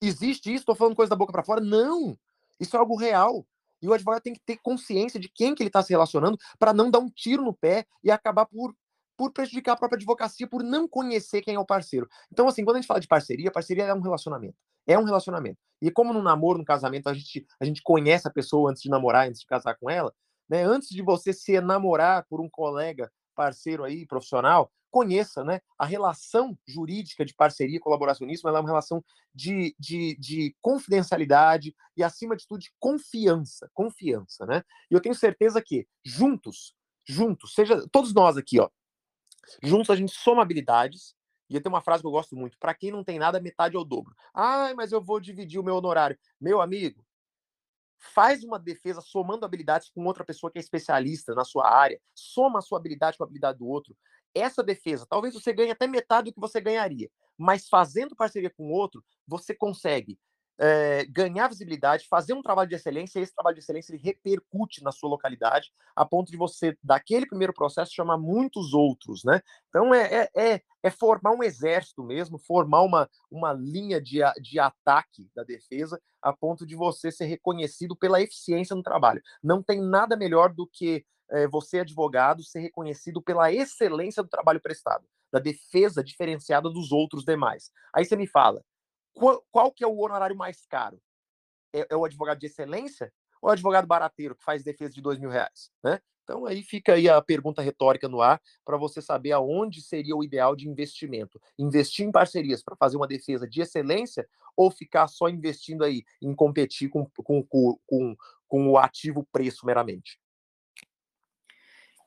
Existe 0.00 0.52
isso? 0.52 0.62
Estou 0.62 0.74
falando 0.74 0.96
coisa 0.96 1.10
da 1.10 1.16
boca 1.16 1.32
para 1.32 1.44
fora? 1.44 1.60
Não! 1.60 2.16
Isso 2.60 2.76
é 2.76 2.78
algo 2.78 2.96
real. 2.96 3.46
E 3.80 3.88
o 3.88 3.92
advogado 3.92 4.22
tem 4.22 4.32
que 4.32 4.40
ter 4.40 4.56
consciência 4.58 5.20
de 5.20 5.28
quem 5.28 5.54
que 5.54 5.62
ele 5.62 5.68
está 5.68 5.82
se 5.82 5.90
relacionando 5.90 6.36
para 6.58 6.72
não 6.72 6.90
dar 6.90 6.98
um 6.98 7.08
tiro 7.08 7.44
no 7.44 7.54
pé 7.54 7.86
e 8.02 8.10
acabar 8.10 8.46
por, 8.46 8.74
por 9.16 9.32
prejudicar 9.32 9.72
a 9.72 9.76
própria 9.76 9.96
advocacia, 9.96 10.48
por 10.48 10.62
não 10.62 10.88
conhecer 10.88 11.42
quem 11.42 11.54
é 11.54 11.58
o 11.58 11.66
parceiro. 11.66 12.08
Então, 12.32 12.48
assim, 12.48 12.64
quando 12.64 12.76
a 12.76 12.80
gente 12.80 12.88
fala 12.88 13.00
de 13.00 13.06
parceria, 13.06 13.50
parceria 13.50 13.84
é 13.84 13.94
um 13.94 14.00
relacionamento. 14.00 14.56
É 14.86 14.98
um 14.98 15.04
relacionamento. 15.04 15.58
E 15.80 15.90
como 15.90 16.12
no 16.12 16.22
namoro, 16.22 16.58
no 16.58 16.64
casamento, 16.64 17.08
a 17.08 17.14
gente, 17.14 17.46
a 17.60 17.64
gente 17.64 17.82
conhece 17.82 18.26
a 18.26 18.30
pessoa 18.32 18.70
antes 18.70 18.82
de 18.82 18.88
namorar, 18.88 19.28
antes 19.28 19.40
de 19.40 19.46
casar 19.46 19.76
com 19.76 19.88
ela, 19.88 20.12
né? 20.48 20.62
Antes 20.62 20.88
de 20.88 21.02
você 21.02 21.32
se 21.32 21.52
enamorar 21.52 22.26
por 22.28 22.40
um 22.40 22.48
colega, 22.48 23.12
parceiro 23.38 23.84
aí, 23.84 24.04
profissional, 24.04 24.72
conheça 24.90 25.44
né, 25.44 25.60
a 25.78 25.86
relação 25.86 26.58
jurídica 26.66 27.24
de 27.24 27.32
parceria 27.32 27.78
colaboracionismo, 27.78 28.48
é 28.48 28.52
uma 28.52 28.66
relação 28.68 29.04
de, 29.32 29.76
de, 29.78 30.16
de 30.18 30.56
confidencialidade 30.60 31.72
e, 31.96 32.02
acima 32.02 32.34
de 32.34 32.48
tudo, 32.48 32.58
de 32.58 32.72
confiança. 32.80 33.70
Confiança, 33.72 34.44
né? 34.44 34.64
E 34.90 34.94
eu 34.94 35.00
tenho 35.00 35.14
certeza 35.14 35.62
que 35.62 35.86
juntos, 36.04 36.74
juntos, 37.06 37.54
seja 37.54 37.86
todos 37.92 38.12
nós 38.12 38.36
aqui, 38.36 38.58
ó, 38.58 38.68
juntos 39.62 39.90
a 39.90 39.94
gente 39.96 40.12
soma 40.12 40.42
habilidades. 40.42 41.16
E 41.48 41.54
eu 41.54 41.62
tenho 41.62 41.72
uma 41.72 41.80
frase 41.80 42.02
que 42.02 42.06
eu 42.06 42.10
gosto 42.10 42.34
muito: 42.34 42.58
para 42.58 42.74
quem 42.74 42.90
não 42.90 43.04
tem 43.04 43.20
nada, 43.20 43.40
metade 43.40 43.76
é 43.76 43.78
o 43.78 43.84
dobro. 43.84 44.14
Ah, 44.34 44.72
mas 44.74 44.90
eu 44.90 45.00
vou 45.00 45.20
dividir 45.20 45.60
o 45.60 45.64
meu 45.64 45.76
honorário. 45.76 46.18
Meu 46.40 46.60
amigo, 46.60 47.06
faz 47.98 48.44
uma 48.44 48.58
defesa 48.58 49.00
somando 49.00 49.44
habilidades 49.44 49.90
com 49.90 50.04
outra 50.04 50.24
pessoa 50.24 50.50
que 50.50 50.58
é 50.58 50.60
especialista 50.60 51.34
na 51.34 51.44
sua 51.44 51.68
área, 51.68 52.00
soma 52.14 52.58
a 52.58 52.62
sua 52.62 52.78
habilidade 52.78 53.16
com 53.16 53.24
a 53.24 53.26
habilidade 53.26 53.58
do 53.58 53.66
outro. 53.66 53.96
Essa 54.34 54.62
defesa, 54.62 55.06
talvez 55.08 55.34
você 55.34 55.52
ganhe 55.52 55.70
até 55.70 55.86
metade 55.86 56.30
do 56.30 56.34
que 56.34 56.40
você 56.40 56.60
ganharia, 56.60 57.10
mas 57.36 57.68
fazendo 57.68 58.14
parceria 58.14 58.50
com 58.50 58.70
outro, 58.70 59.04
você 59.26 59.54
consegue 59.54 60.18
é, 60.58 61.04
ganhar 61.06 61.48
visibilidade, 61.48 62.08
fazer 62.08 62.34
um 62.34 62.42
trabalho 62.42 62.68
de 62.68 62.74
excelência, 62.74 63.18
e 63.18 63.22
esse 63.22 63.34
trabalho 63.34 63.54
de 63.54 63.62
excelência 63.62 63.92
ele 63.92 64.02
repercute 64.02 64.82
na 64.82 64.90
sua 64.90 65.08
localidade, 65.08 65.70
a 65.94 66.04
ponto 66.04 66.30
de 66.30 66.36
você, 66.36 66.76
daquele 66.82 67.26
primeiro 67.26 67.54
processo, 67.54 67.94
chamar 67.94 68.18
muitos 68.18 68.74
outros, 68.74 69.22
né? 69.24 69.40
Então, 69.68 69.94
é, 69.94 70.22
é, 70.22 70.30
é, 70.34 70.62
é 70.82 70.90
formar 70.90 71.32
um 71.32 71.42
exército 71.42 72.02
mesmo, 72.02 72.38
formar 72.38 72.82
uma, 72.82 73.08
uma 73.30 73.52
linha 73.52 74.00
de, 74.00 74.18
de 74.42 74.58
ataque 74.58 75.30
da 75.34 75.44
defesa, 75.44 76.00
a 76.20 76.32
ponto 76.32 76.66
de 76.66 76.74
você 76.74 77.12
ser 77.12 77.26
reconhecido 77.26 77.94
pela 77.94 78.20
eficiência 78.20 78.74
no 78.74 78.82
trabalho. 78.82 79.22
Não 79.42 79.62
tem 79.62 79.80
nada 79.80 80.16
melhor 80.16 80.52
do 80.52 80.66
que 80.66 81.04
é, 81.30 81.46
você, 81.46 81.80
advogado, 81.80 82.42
ser 82.42 82.60
reconhecido 82.60 83.22
pela 83.22 83.52
excelência 83.52 84.22
do 84.22 84.28
trabalho 84.28 84.60
prestado, 84.60 85.04
da 85.32 85.38
defesa 85.38 86.02
diferenciada 86.02 86.68
dos 86.70 86.90
outros 86.90 87.24
demais. 87.24 87.70
Aí 87.94 88.04
você 88.04 88.16
me 88.16 88.26
fala, 88.26 88.62
qual, 89.14 89.44
qual 89.50 89.72
que 89.72 89.84
é 89.84 89.86
o 89.86 89.98
honorário 89.98 90.36
mais 90.36 90.64
caro? 90.66 91.00
É, 91.72 91.86
é, 91.90 91.96
o 91.96 92.04
advogado 92.04 92.38
de 92.38 92.46
excelência 92.46 93.12
ou 93.42 93.50
o 93.50 93.52
advogado 93.52 93.86
barateiro 93.86 94.34
que 94.34 94.44
faz 94.44 94.62
defesa 94.62 94.92
de 94.94 95.02
dois 95.02 95.18
mil 95.18 95.30
reais? 95.30 95.70
Né? 95.82 96.00
Então 96.24 96.44
aí 96.44 96.62
fica 96.62 96.94
aí 96.94 97.08
a 97.08 97.22
pergunta 97.22 97.62
retórica 97.62 98.08
no 98.08 98.20
ar 98.20 98.40
para 98.64 98.76
você 98.76 99.00
saber 99.00 99.32
aonde 99.32 99.80
seria 99.80 100.14
o 100.14 100.22
ideal 100.22 100.54
de 100.54 100.68
investimento. 100.68 101.40
Investir 101.58 102.06
em 102.06 102.12
parcerias 102.12 102.62
para 102.62 102.76
fazer 102.76 102.96
uma 102.96 103.06
defesa 103.06 103.48
de 103.48 103.62
excelência 103.62 104.28
ou 104.56 104.70
ficar 104.70 105.08
só 105.08 105.28
investindo 105.28 105.84
aí 105.84 106.04
em 106.20 106.34
competir 106.34 106.90
com, 106.90 107.06
com, 107.16 107.42
com, 107.86 108.16
com 108.46 108.68
o 108.68 108.76
ativo 108.76 109.26
preço 109.32 109.64
meramente? 109.64 110.20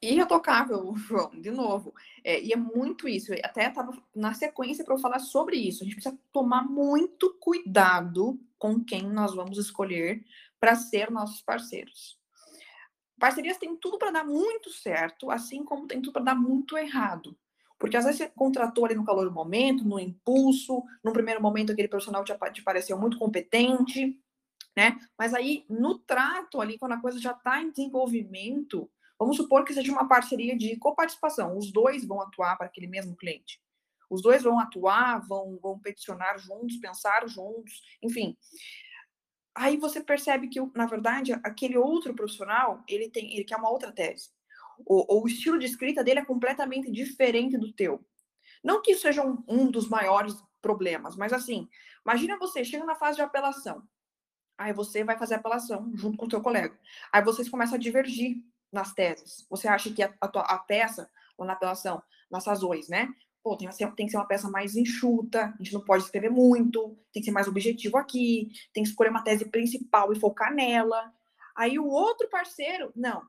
Irretocável, 0.02 0.94
João, 1.08 1.30
de 1.32 1.52
novo. 1.52 1.94
É, 2.24 2.42
e 2.42 2.52
é 2.52 2.56
muito 2.56 3.08
isso. 3.08 3.34
Eu 3.34 3.40
até 3.44 3.68
estava 3.68 3.92
na 4.16 4.34
sequência 4.34 4.84
para 4.84 4.96
eu 4.96 5.00
falar 5.00 5.20
sobre 5.20 5.58
isso. 5.58 5.84
A 5.84 5.86
gente 5.86 5.96
precisa 5.96 6.18
tomar 6.32 6.64
muito 6.64 7.38
cuidado 7.40 8.40
com 8.58 8.84
quem 8.84 9.04
nós 9.04 9.36
vamos 9.36 9.58
escolher 9.58 10.24
para 10.60 10.76
ser 10.76 11.12
nossos 11.12 11.42
parceiros. 11.42 12.20
Parcerias 13.20 13.58
têm 13.58 13.76
tudo 13.76 14.00
para 14.00 14.12
dar 14.12 14.26
muito 14.26 14.72
certo, 14.72 15.30
assim 15.30 15.64
como 15.64 15.88
tem 15.88 16.02
tudo 16.02 16.14
para 16.14 16.24
dar 16.24 16.36
muito 16.36 16.78
errado. 16.78 17.38
Porque 17.78 17.98
às 17.98 18.06
vezes 18.06 18.20
você 18.20 18.30
contratou 18.30 18.86
ali 18.86 18.96
no 18.96 19.06
calor 19.06 19.26
do 19.26 19.34
momento, 19.34 19.84
no 19.84 20.00
impulso, 20.00 20.84
no 21.04 21.14
primeiro 21.14 21.42
momento 21.42 21.72
aquele 21.72 21.88
profissional 21.88 22.24
te, 22.24 22.34
te 22.54 22.64
pareceu 22.64 22.98
muito 22.98 23.18
competente, 23.18 24.20
né? 24.76 25.00
Mas 25.18 25.34
aí 25.34 25.66
no 25.70 25.98
trato 25.98 26.62
ali, 26.62 26.78
quando 26.78 26.94
a 26.94 27.02
coisa 27.02 27.20
já 27.20 27.32
está 27.32 27.62
em 27.62 27.72
desenvolvimento, 27.72 28.90
Vamos 29.22 29.38
supor 29.38 29.64
que 29.64 29.72
seja 29.72 29.92
uma 29.92 30.08
parceria 30.08 30.58
de 30.58 30.76
coparticipação, 30.78 31.56
os 31.56 31.72
dois 31.72 32.04
vão 32.04 32.20
atuar 32.20 32.58
para 32.58 32.66
aquele 32.66 32.88
mesmo 32.88 33.16
cliente. 33.16 33.62
Os 34.10 34.20
dois 34.20 34.42
vão 34.42 34.60
atuar, 34.60 35.20
vão, 35.28 35.60
vão 35.62 35.78
peticionar 35.78 36.40
juntos, 36.40 36.78
pensar 36.78 37.28
juntos, 37.28 37.84
enfim. 38.02 38.36
Aí 39.54 39.78
você 39.78 40.02
percebe 40.02 40.48
que, 40.48 40.60
na 40.76 40.88
verdade, 40.88 41.34
aquele 41.44 41.78
outro 41.78 42.16
profissional, 42.16 42.84
ele 42.88 43.12
tem, 43.12 43.32
ele 43.36 43.44
quer 43.44 43.58
uma 43.58 43.70
outra 43.70 43.92
tese. 43.92 44.32
O, 44.88 45.22
o 45.22 45.28
estilo 45.28 45.60
de 45.60 45.68
escrita 45.68 46.04
dele 46.04 46.22
é 46.22 46.26
completamente 46.26 46.92
diferente 46.92 47.60
do 47.60 47.72
teu. 47.72 48.04
Não 48.64 48.82
que 48.82 48.94
isso 48.94 49.04
seja 49.04 49.24
um, 49.24 49.44
um 49.48 49.70
dos 49.70 49.88
maiores 49.88 50.34
problemas, 50.64 51.16
mas 51.16 51.32
assim, 51.32 51.70
imagina 52.04 52.40
você 52.40 52.66
chega 52.66 52.86
na 52.86 52.96
fase 52.96 53.18
de 53.18 53.22
apelação. 53.22 53.88
Aí 54.58 54.74
você 54.74 55.04
vai 55.04 55.16
fazer 55.16 55.36
apelação 55.36 55.92
junto 55.94 56.18
com 56.18 56.26
o 56.26 56.30
teu 56.30 56.42
colega. 56.42 56.76
Aí 57.12 57.24
vocês 57.24 57.48
começam 57.48 57.76
a 57.76 57.80
divergir 57.80 58.44
nas 58.72 58.94
teses? 58.94 59.46
Você 59.50 59.68
acha 59.68 59.92
que 59.92 60.04
a, 60.04 60.14
a, 60.22 60.28
a 60.28 60.58
peça, 60.60 61.10
ou 61.38 61.46
na 61.46 61.54
apelação, 61.54 62.02
nas 62.30 62.46
razões, 62.46 62.88
né? 62.88 63.10
Pô, 63.44 63.58
tem, 63.58 63.68
tem 63.70 64.06
que 64.06 64.12
ser 64.12 64.18
uma 64.18 64.28
peça 64.28 64.50
mais 64.50 64.76
enxuta, 64.76 65.46
a 65.46 65.64
gente 65.64 65.74
não 65.74 65.82
pode 65.82 66.04
escrever 66.04 66.30
muito, 66.30 66.96
tem 67.12 67.22
que 67.22 67.26
ser 67.26 67.32
mais 67.32 67.48
objetivo 67.48 67.98
aqui, 67.98 68.52
tem 68.74 68.84
que 68.84 68.90
escolher 68.90 69.10
uma 69.10 69.24
tese 69.24 69.46
principal 69.46 70.14
e 70.14 70.20
focar 70.20 70.54
nela. 70.54 71.12
Aí 71.56 71.80
o 71.80 71.88
outro 71.88 72.30
parceiro, 72.30 72.92
não, 72.96 73.24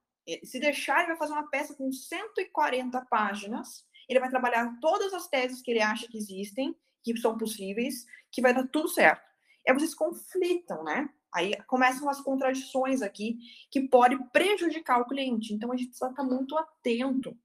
se 0.44 0.60
deixar, 0.60 0.98
ele 0.98 1.08
vai 1.08 1.16
fazer 1.16 1.32
uma 1.32 1.48
peça 1.48 1.74
com 1.74 1.90
140 1.90 3.00
páginas, 3.06 3.84
ele 4.08 4.20
vai 4.20 4.28
trabalhar 4.28 4.78
todas 4.80 5.12
as 5.12 5.28
teses 5.28 5.62
que 5.62 5.70
ele 5.70 5.80
acha 5.80 6.06
que 6.06 6.18
existem, 6.18 6.76
que 7.02 7.16
são 7.16 7.36
possíveis, 7.36 8.04
que 8.30 8.40
vai 8.40 8.54
dar 8.54 8.66
tudo 8.68 8.88
certo. 8.88 9.22
Aí 9.66 9.74
vocês 9.74 9.94
conflitam, 9.94 10.84
né? 10.84 11.08
Aí 11.34 11.56
começam 11.66 12.08
as 12.08 12.20
contradições 12.20 13.02
aqui 13.02 13.38
que 13.70 13.88
podem 13.88 14.22
prejudicar 14.28 15.00
o 15.00 15.06
cliente. 15.06 15.54
Então 15.54 15.72
a 15.72 15.76
gente 15.76 15.88
precisa 15.88 16.10
estar 16.10 16.24
muito 16.24 16.56
atento 16.56 17.36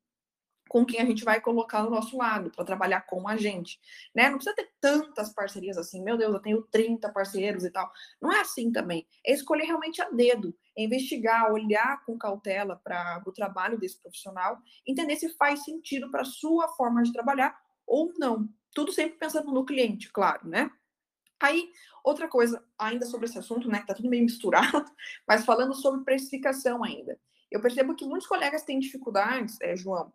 com 0.68 0.86
quem 0.86 1.00
a 1.00 1.06
gente 1.06 1.24
vai 1.24 1.40
colocar 1.42 1.82
do 1.84 1.90
nosso 1.90 2.18
lado 2.18 2.52
para 2.52 2.66
trabalhar 2.66 3.02
com 3.02 3.28
a 3.28 3.38
gente, 3.38 3.80
né? 4.14 4.30
Não 4.30 4.38
precisa 4.38 4.56
ter 4.56 4.70
tantas 4.80 5.34
parcerias 5.34 5.78
assim, 5.78 6.04
meu 6.04 6.18
Deus, 6.18 6.34
eu 6.34 6.42
tenho 6.42 6.62
30 6.64 7.10
parceiros 7.12 7.64
e 7.64 7.72
tal. 7.72 7.90
Não 8.22 8.32
é 8.32 8.42
assim 8.42 8.72
também. 8.72 9.08
É 9.26 9.34
escolher 9.34 9.66
realmente 9.66 10.02
a 10.02 10.10
dedo, 10.10 10.56
é 10.78 10.84
investigar, 10.84 11.52
olhar 11.52 12.04
com 12.06 12.18
cautela 12.18 12.80
para 12.84 13.24
o 13.26 13.32
trabalho 13.32 13.80
desse 13.80 14.00
profissional, 14.02 14.60
entender 14.86 15.16
se 15.16 15.30
faz 15.36 15.64
sentido 15.64 16.12
para 16.12 16.22
a 16.22 16.26
sua 16.26 16.68
forma 16.70 17.02
de 17.02 17.14
trabalhar 17.14 17.58
ou 17.86 18.14
não. 18.18 18.50
Tudo 18.74 18.92
sempre 18.92 19.18
pensando 19.18 19.52
no 19.52 19.66
cliente, 19.66 20.12
claro, 20.12 20.48
né? 20.48 20.70
Aí, 21.40 21.72
outra 22.04 22.28
coisa, 22.28 22.64
ainda 22.78 23.06
sobre 23.06 23.28
esse 23.28 23.38
assunto, 23.38 23.68
né, 23.68 23.80
que 23.80 23.88
tá 23.88 23.94
tudo 23.94 24.10
meio 24.10 24.24
misturado, 24.24 24.86
mas 25.28 25.46
falando 25.46 25.74
sobre 25.76 26.04
precificação 26.04 26.84
ainda. 26.84 27.20
Eu 27.50 27.62
percebo 27.62 27.96
que 27.96 28.06
muitos 28.06 28.28
colegas 28.28 28.64
têm 28.64 28.80
dificuldades, 28.80 29.60
é, 29.62 29.76
João, 29.76 30.12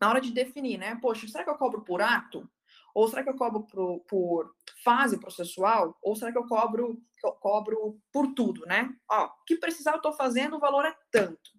na 0.00 0.10
hora 0.10 0.20
de 0.20 0.32
definir, 0.32 0.78
né? 0.78 0.98
Poxa, 1.00 1.26
será 1.26 1.44
que 1.44 1.50
eu 1.50 1.56
cobro 1.56 1.82
por 1.82 2.02
ato? 2.02 2.48
Ou 2.94 3.08
será 3.08 3.22
que 3.22 3.28
eu 3.28 3.36
cobro 3.36 3.62
por, 3.62 4.00
por 4.00 4.54
fase 4.82 5.18
processual? 5.18 5.96
Ou 6.02 6.16
será 6.16 6.32
que 6.32 6.38
eu 6.38 6.46
cobro, 6.46 7.00
eu 7.22 7.32
cobro 7.32 8.00
por 8.12 8.34
tudo, 8.34 8.64
né? 8.66 8.94
Ó, 9.10 9.26
o 9.26 9.44
que 9.46 9.56
precisar 9.56 9.92
eu 9.92 9.96
estou 9.96 10.12
fazendo, 10.12 10.56
o 10.56 10.60
valor 10.60 10.84
é 10.84 10.94
tanto, 11.10 11.50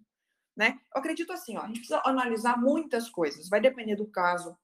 né? 0.56 0.80
Eu 0.94 1.00
acredito 1.00 1.32
assim, 1.32 1.56
ó, 1.56 1.62
a 1.62 1.66
gente 1.66 1.80
precisa 1.80 2.02
analisar 2.04 2.60
muitas 2.60 3.08
coisas. 3.08 3.48
Vai 3.48 3.60
depender 3.60 3.96
do 3.96 4.06
caso, 4.06 4.56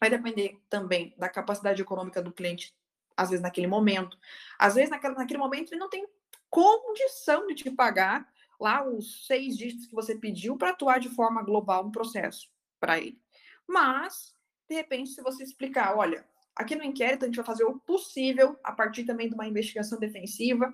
vai 0.00 0.10
depender 0.10 0.60
também 0.68 1.14
da 1.18 1.28
capacidade 1.28 1.80
econômica 1.80 2.22
do 2.22 2.32
cliente 2.32 2.74
às 3.16 3.30
vezes 3.30 3.42
naquele 3.42 3.66
momento. 3.66 4.18
Às 4.58 4.74
vezes, 4.74 4.90
naquele, 4.90 5.14
naquele 5.14 5.38
momento, 5.38 5.72
ele 5.72 5.80
não 5.80 5.88
tem 5.88 6.06
condição 6.50 7.46
de 7.46 7.54
te 7.54 7.70
pagar 7.70 8.28
lá 8.60 8.86
os 8.86 9.26
seis 9.26 9.56
dígitos 9.56 9.86
que 9.86 9.94
você 9.94 10.14
pediu 10.14 10.56
para 10.56 10.70
atuar 10.70 10.98
de 10.98 11.08
forma 11.08 11.42
global 11.42 11.84
no 11.84 11.92
processo 11.92 12.48
para 12.80 12.98
ele. 12.98 13.20
Mas, 13.66 14.34
de 14.68 14.74
repente, 14.74 15.10
se 15.10 15.22
você 15.22 15.42
explicar, 15.42 15.96
olha, 15.96 16.26
aqui 16.54 16.74
no 16.74 16.84
inquérito 16.84 17.24
a 17.24 17.26
gente 17.26 17.36
vai 17.36 17.44
fazer 17.44 17.64
o 17.64 17.78
possível 17.80 18.58
a 18.62 18.72
partir 18.72 19.04
também 19.04 19.28
de 19.28 19.34
uma 19.34 19.46
investigação 19.46 19.98
defensiva. 19.98 20.72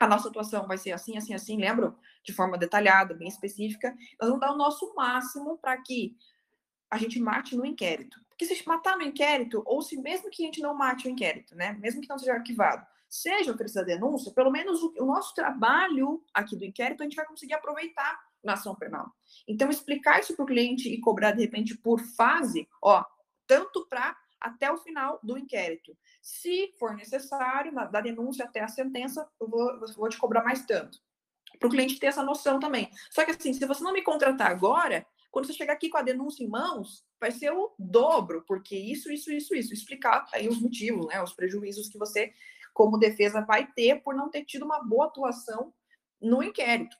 A 0.00 0.06
nossa 0.06 0.28
atuação 0.28 0.66
vai 0.66 0.76
ser 0.76 0.92
assim, 0.92 1.16
assim, 1.16 1.34
assim, 1.34 1.58
lembram? 1.58 1.96
De 2.22 2.32
forma 2.32 2.58
detalhada, 2.58 3.14
bem 3.14 3.28
específica. 3.28 3.96
Nós 4.20 4.28
vamos 4.28 4.40
dar 4.40 4.52
o 4.52 4.58
nosso 4.58 4.92
máximo 4.94 5.56
para 5.58 5.80
que 5.80 6.16
a 6.94 6.98
gente 6.98 7.18
mate 7.18 7.56
no 7.56 7.66
inquérito. 7.66 8.20
Porque 8.28 8.46
se 8.46 8.66
matar 8.66 8.96
no 8.96 9.02
inquérito, 9.02 9.62
ou 9.66 9.82
se 9.82 9.96
mesmo 10.00 10.30
que 10.30 10.42
a 10.42 10.46
gente 10.46 10.60
não 10.60 10.74
mate 10.74 11.06
o 11.06 11.10
inquérito, 11.10 11.54
né? 11.54 11.72
Mesmo 11.80 12.00
que 12.00 12.08
não 12.08 12.18
seja 12.18 12.34
arquivado, 12.34 12.86
seja 13.08 13.52
oferecida 13.52 13.84
denúncia, 13.84 14.32
pelo 14.32 14.50
menos 14.50 14.82
o, 14.82 14.92
o, 14.98 15.04
nosso 15.04 15.34
trabalho 15.34 16.22
aqui 16.32 16.56
do 16.56 16.64
inquérito 16.64 17.02
a 17.02 17.04
gente 17.04 17.16
vai 17.16 17.26
conseguir 17.26 17.54
aproveitar 17.54 18.20
na 18.42 18.54
ação 18.54 18.74
penal. 18.74 19.12
Então, 19.46 19.70
explicar 19.70 20.20
isso 20.20 20.34
para 20.34 20.42
o 20.42 20.46
cliente 20.46 20.88
e 20.88 21.00
cobrar, 21.00 21.32
de 21.32 21.42
repente, 21.42 21.76
por 21.76 22.00
fase, 22.00 22.68
ó, 22.82 23.04
tanto 23.46 23.86
para 23.86 24.16
até 24.40 24.70
o 24.70 24.76
final 24.78 25.18
do 25.22 25.38
inquérito. 25.38 25.96
Se 26.20 26.74
for 26.78 26.94
necessário, 26.94 27.72
na, 27.72 27.86
da 27.86 28.00
denúncia 28.00 28.44
até 28.44 28.60
a 28.60 28.68
sentença, 28.68 29.28
eu 29.40 29.48
vou, 29.48 29.70
eu 29.70 29.86
vou 29.94 30.08
te 30.08 30.18
cobrar 30.18 30.44
mais 30.44 30.64
tanto. 30.66 30.98
Para 31.58 31.68
o 31.68 31.70
cliente 31.70 31.98
ter 31.98 32.08
essa 32.08 32.22
noção 32.22 32.58
também. 32.58 32.90
Só 33.10 33.24
que 33.24 33.30
assim, 33.30 33.52
se 33.52 33.64
você 33.64 33.82
não 33.82 33.92
me 33.92 34.02
contratar 34.02 34.50
agora, 34.50 35.06
quando 35.34 35.46
você 35.46 35.52
chegar 35.52 35.72
aqui 35.72 35.88
com 35.88 35.98
a 35.98 36.02
denúncia 36.02 36.44
em 36.44 36.48
mãos, 36.48 37.04
vai 37.18 37.32
ser 37.32 37.50
o 37.50 37.74
dobro, 37.76 38.44
porque 38.46 38.76
isso, 38.76 39.10
isso, 39.10 39.32
isso, 39.32 39.52
isso. 39.52 39.74
Explicar 39.74 40.28
aí 40.32 40.46
os 40.46 40.60
motivos, 40.62 41.08
né? 41.08 41.20
Os 41.20 41.32
prejuízos 41.32 41.88
que 41.88 41.98
você, 41.98 42.32
como 42.72 42.96
defesa, 42.96 43.40
vai 43.40 43.66
ter 43.72 44.00
por 44.00 44.14
não 44.14 44.30
ter 44.30 44.44
tido 44.44 44.64
uma 44.64 44.80
boa 44.84 45.06
atuação 45.06 45.74
no 46.22 46.40
inquérito. 46.40 46.96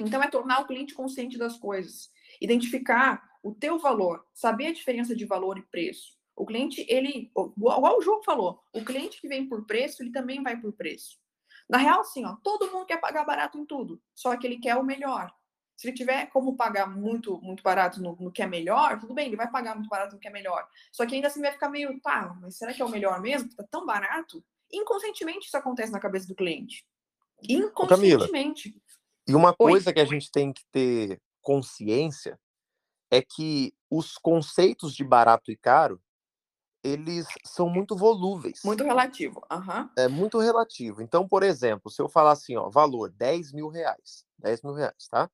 Então, 0.00 0.20
é 0.20 0.26
tornar 0.26 0.62
o 0.62 0.66
cliente 0.66 0.94
consciente 0.94 1.38
das 1.38 1.56
coisas. 1.56 2.10
Identificar 2.40 3.22
o 3.40 3.54
teu 3.54 3.78
valor, 3.78 4.26
saber 4.34 4.66
a 4.66 4.72
diferença 4.72 5.14
de 5.14 5.24
valor 5.24 5.56
e 5.56 5.62
preço. 5.62 6.18
O 6.34 6.44
cliente, 6.44 6.84
ele, 6.88 7.30
igual 7.56 7.98
o 7.98 8.02
João 8.02 8.20
falou, 8.24 8.64
o 8.72 8.84
cliente 8.84 9.20
que 9.20 9.28
vem 9.28 9.48
por 9.48 9.64
preço, 9.64 10.02
ele 10.02 10.10
também 10.10 10.42
vai 10.42 10.60
por 10.60 10.72
preço. 10.72 11.20
Na 11.70 11.78
real, 11.78 12.00
assim, 12.00 12.24
ó, 12.24 12.34
todo 12.42 12.72
mundo 12.72 12.84
quer 12.84 13.00
pagar 13.00 13.24
barato 13.24 13.56
em 13.56 13.64
tudo, 13.64 14.02
só 14.12 14.36
que 14.36 14.44
ele 14.44 14.58
quer 14.58 14.74
o 14.74 14.82
melhor. 14.82 15.32
Se 15.76 15.88
ele 15.88 15.96
tiver 15.96 16.26
como 16.26 16.56
pagar 16.56 16.86
muito, 16.86 17.40
muito 17.40 17.62
barato 17.62 18.00
no, 18.00 18.16
no, 18.16 18.30
que 18.30 18.42
é 18.42 18.46
melhor, 18.46 18.98
tudo 19.00 19.14
bem, 19.14 19.26
ele 19.26 19.36
vai 19.36 19.50
pagar 19.50 19.74
muito 19.74 19.88
barato 19.88 20.14
no 20.14 20.20
que 20.20 20.28
é 20.28 20.30
melhor. 20.30 20.66
Só 20.92 21.04
que 21.04 21.14
ainda 21.14 21.28
assim 21.28 21.40
vai 21.40 21.52
ficar 21.52 21.68
meio, 21.68 22.00
tá, 22.00 22.36
mas 22.40 22.56
será 22.56 22.72
que 22.72 22.80
é 22.80 22.84
o 22.84 22.88
melhor 22.88 23.20
mesmo? 23.20 23.48
Tá 23.54 23.64
tão 23.70 23.84
barato? 23.84 24.44
Inconscientemente 24.72 25.46
isso 25.46 25.56
acontece 25.56 25.92
na 25.92 26.00
cabeça 26.00 26.26
do 26.26 26.34
cliente. 26.34 26.84
Inconscientemente. 27.42 28.70
Camila, 28.70 28.84
e 29.26 29.34
uma 29.34 29.54
coisa 29.54 29.90
Oi. 29.90 29.94
que 29.94 30.00
a 30.00 30.04
gente 30.04 30.30
tem 30.30 30.52
que 30.52 30.64
ter 30.70 31.20
consciência 31.40 32.38
é 33.10 33.22
que 33.22 33.74
os 33.90 34.18
conceitos 34.18 34.94
de 34.94 35.04
barato 35.04 35.50
e 35.50 35.56
caro, 35.56 36.00
eles 36.82 37.26
são 37.44 37.68
muito 37.68 37.96
volúveis. 37.96 38.60
Muito 38.64 38.84
relativo. 38.84 39.42
Uhum. 39.50 39.88
É 39.96 40.08
muito 40.08 40.38
relativo. 40.38 41.00
Então, 41.00 41.26
por 41.26 41.42
exemplo, 41.42 41.90
se 41.90 42.02
eu 42.02 42.08
falar 42.08 42.32
assim, 42.32 42.56
ó, 42.56 42.68
valor 42.68 43.10
10 43.10 43.52
mil 43.52 43.68
reais. 43.68 44.26
10 44.38 44.62
mil 44.62 44.74
reais, 44.74 45.08
tá? 45.08 45.30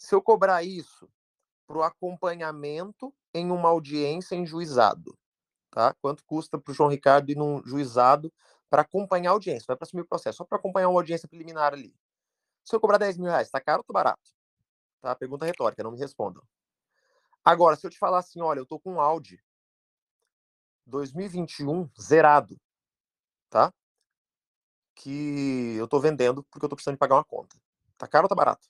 Se 0.00 0.14
eu 0.14 0.22
cobrar 0.22 0.62
isso 0.62 1.06
para 1.66 1.76
o 1.76 1.82
acompanhamento 1.82 3.14
em 3.34 3.50
uma 3.50 3.68
audiência 3.68 4.34
em 4.34 4.46
juizado, 4.46 5.14
tá? 5.70 5.94
Quanto 6.00 6.24
custa 6.24 6.58
para 6.58 6.72
o 6.72 6.74
João 6.74 6.88
Ricardo 6.88 7.30
ir 7.30 7.36
num 7.36 7.62
juizado 7.66 8.32
para 8.70 8.80
acompanhar 8.80 9.30
a 9.30 9.32
audiência? 9.34 9.70
É 9.70 9.76
para 9.76 9.84
assumir 9.84 10.00
o 10.00 10.08
processo, 10.08 10.38
só 10.38 10.44
para 10.44 10.56
acompanhar 10.56 10.88
uma 10.88 10.98
audiência 10.98 11.28
preliminar 11.28 11.74
ali. 11.74 11.94
Se 12.64 12.74
eu 12.74 12.80
cobrar 12.80 12.96
10 12.96 13.18
mil 13.18 13.28
reais, 13.28 13.50
tá 13.50 13.60
caro 13.60 13.80
ou 13.80 13.84
tá 13.84 13.92
barato? 13.92 14.30
Tá? 15.02 15.14
Pergunta 15.14 15.44
retórica, 15.44 15.82
não 15.82 15.92
me 15.92 15.98
respondam. 15.98 16.42
Agora, 17.44 17.76
se 17.76 17.86
eu 17.86 17.90
te 17.90 17.98
falar 17.98 18.20
assim, 18.20 18.40
olha, 18.40 18.60
eu 18.60 18.66
tô 18.66 18.80
com 18.80 18.94
um 18.94 19.00
Audi 19.00 19.38
2021 20.86 21.90
zerado, 22.00 22.58
tá? 23.50 23.70
Que 24.94 25.76
eu 25.76 25.86
tô 25.86 26.00
vendendo 26.00 26.42
porque 26.44 26.64
eu 26.64 26.70
tô 26.70 26.76
precisando 26.76 26.94
de 26.94 26.98
pagar 26.98 27.16
uma 27.16 27.24
conta. 27.24 27.54
Tá 27.98 28.08
caro 28.08 28.24
ou 28.24 28.28
tá 28.30 28.34
barato? 28.34 28.66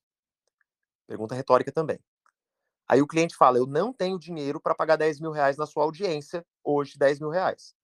Pergunta 1.10 1.34
retórica 1.34 1.72
também. 1.72 1.98
Aí 2.86 3.02
o 3.02 3.06
cliente 3.06 3.34
fala, 3.34 3.58
eu 3.58 3.66
não 3.66 3.92
tenho 3.92 4.16
dinheiro 4.16 4.60
para 4.60 4.76
pagar 4.76 4.94
10 4.94 5.18
mil 5.18 5.32
reais 5.32 5.56
na 5.56 5.66
sua 5.66 5.82
audiência, 5.82 6.46
hoje 6.62 6.96
10 6.96 7.18
mil 7.18 7.30
reais. 7.30 7.74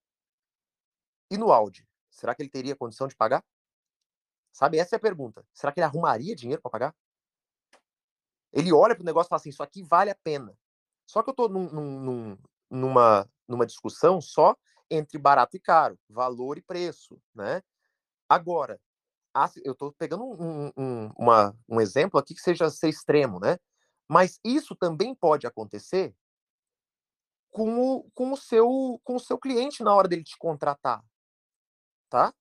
E 1.29 1.37
no 1.37 1.51
Audi, 1.51 1.85
será 2.09 2.37
que 2.37 2.43
ele 2.43 2.49
teria 2.49 2.77
condição 2.77 3.09
de 3.09 3.17
pagar? 3.17 3.45
Sabe, 4.53 4.79
essa 4.79 4.95
é 4.95 4.97
a 4.97 5.01
pergunta. 5.01 5.45
Será 5.53 5.73
que 5.73 5.81
ele 5.81 5.87
arrumaria 5.87 6.37
dinheiro 6.37 6.63
para 6.63 6.71
pagar? 6.71 6.97
Ele 8.53 8.73
olha 8.73 8.95
para 8.95 9.03
o 9.03 9.07
negócio 9.07 9.27
e 9.27 9.31
fala 9.31 9.41
assim, 9.41 9.51
isso 9.51 9.63
aqui 9.65 9.83
vale 9.83 10.11
a 10.11 10.15
pena. 10.23 10.57
Só 11.05 11.21
que 11.21 11.29
eu 11.29 11.33
estou 11.33 11.49
num, 11.49 11.69
num, 11.69 12.39
numa, 12.71 13.29
numa 13.49 13.67
discussão 13.67 14.21
só 14.21 14.57
entre 14.89 15.19
barato 15.19 15.57
e 15.57 15.61
caro, 15.61 15.99
valor 16.09 16.59
e 16.59 16.63
preço, 16.63 17.21
né? 17.35 17.61
Agora, 18.29 18.81
eu 19.65 19.73
estou 19.73 19.93
pegando 19.93 20.25
um, 20.25 20.73
um, 20.77 21.13
uma, 21.17 21.55
um 21.69 21.81
exemplo 21.81 22.19
aqui 22.19 22.35
que 22.35 22.41
seja 22.41 22.71
ser 22.71 22.89
extremo, 22.89 23.39
né? 23.39 23.59
Mas 24.09 24.41
isso 24.43 24.75
também 24.75 25.15
pode 25.15 25.47
acontecer 25.47 26.15
com 27.51 27.79
o, 27.79 28.11
com 28.15 28.33
o, 28.33 28.37
seu, 28.37 29.01
com 29.05 29.17
o 29.17 29.21
seu 29.21 29.39
cliente 29.39 29.83
na 29.83 29.95
hora 29.95 30.09
dele 30.09 30.25
te 30.25 30.39
contratar, 30.39 31.05
tá? 32.09 32.35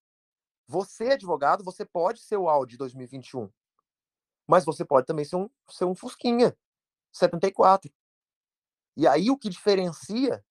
Você, 0.67 1.11
advogado, 1.11 1.63
você 1.63 1.85
pode 1.85 2.21
ser 2.21 2.37
o 2.37 2.49
Audi 2.49 2.77
2021, 2.77 3.51
mas 4.47 4.63
você 4.63 4.85
pode 4.85 5.05
também 5.05 5.25
ser 5.25 5.35
um, 5.35 5.49
ser 5.69 5.85
um 5.85 5.95
Fusquinha 5.95 6.57
74. 7.11 7.91
E 8.97 9.07
aí 9.07 9.29
o 9.29 9.37
que 9.37 9.49
diferencia 9.49 10.43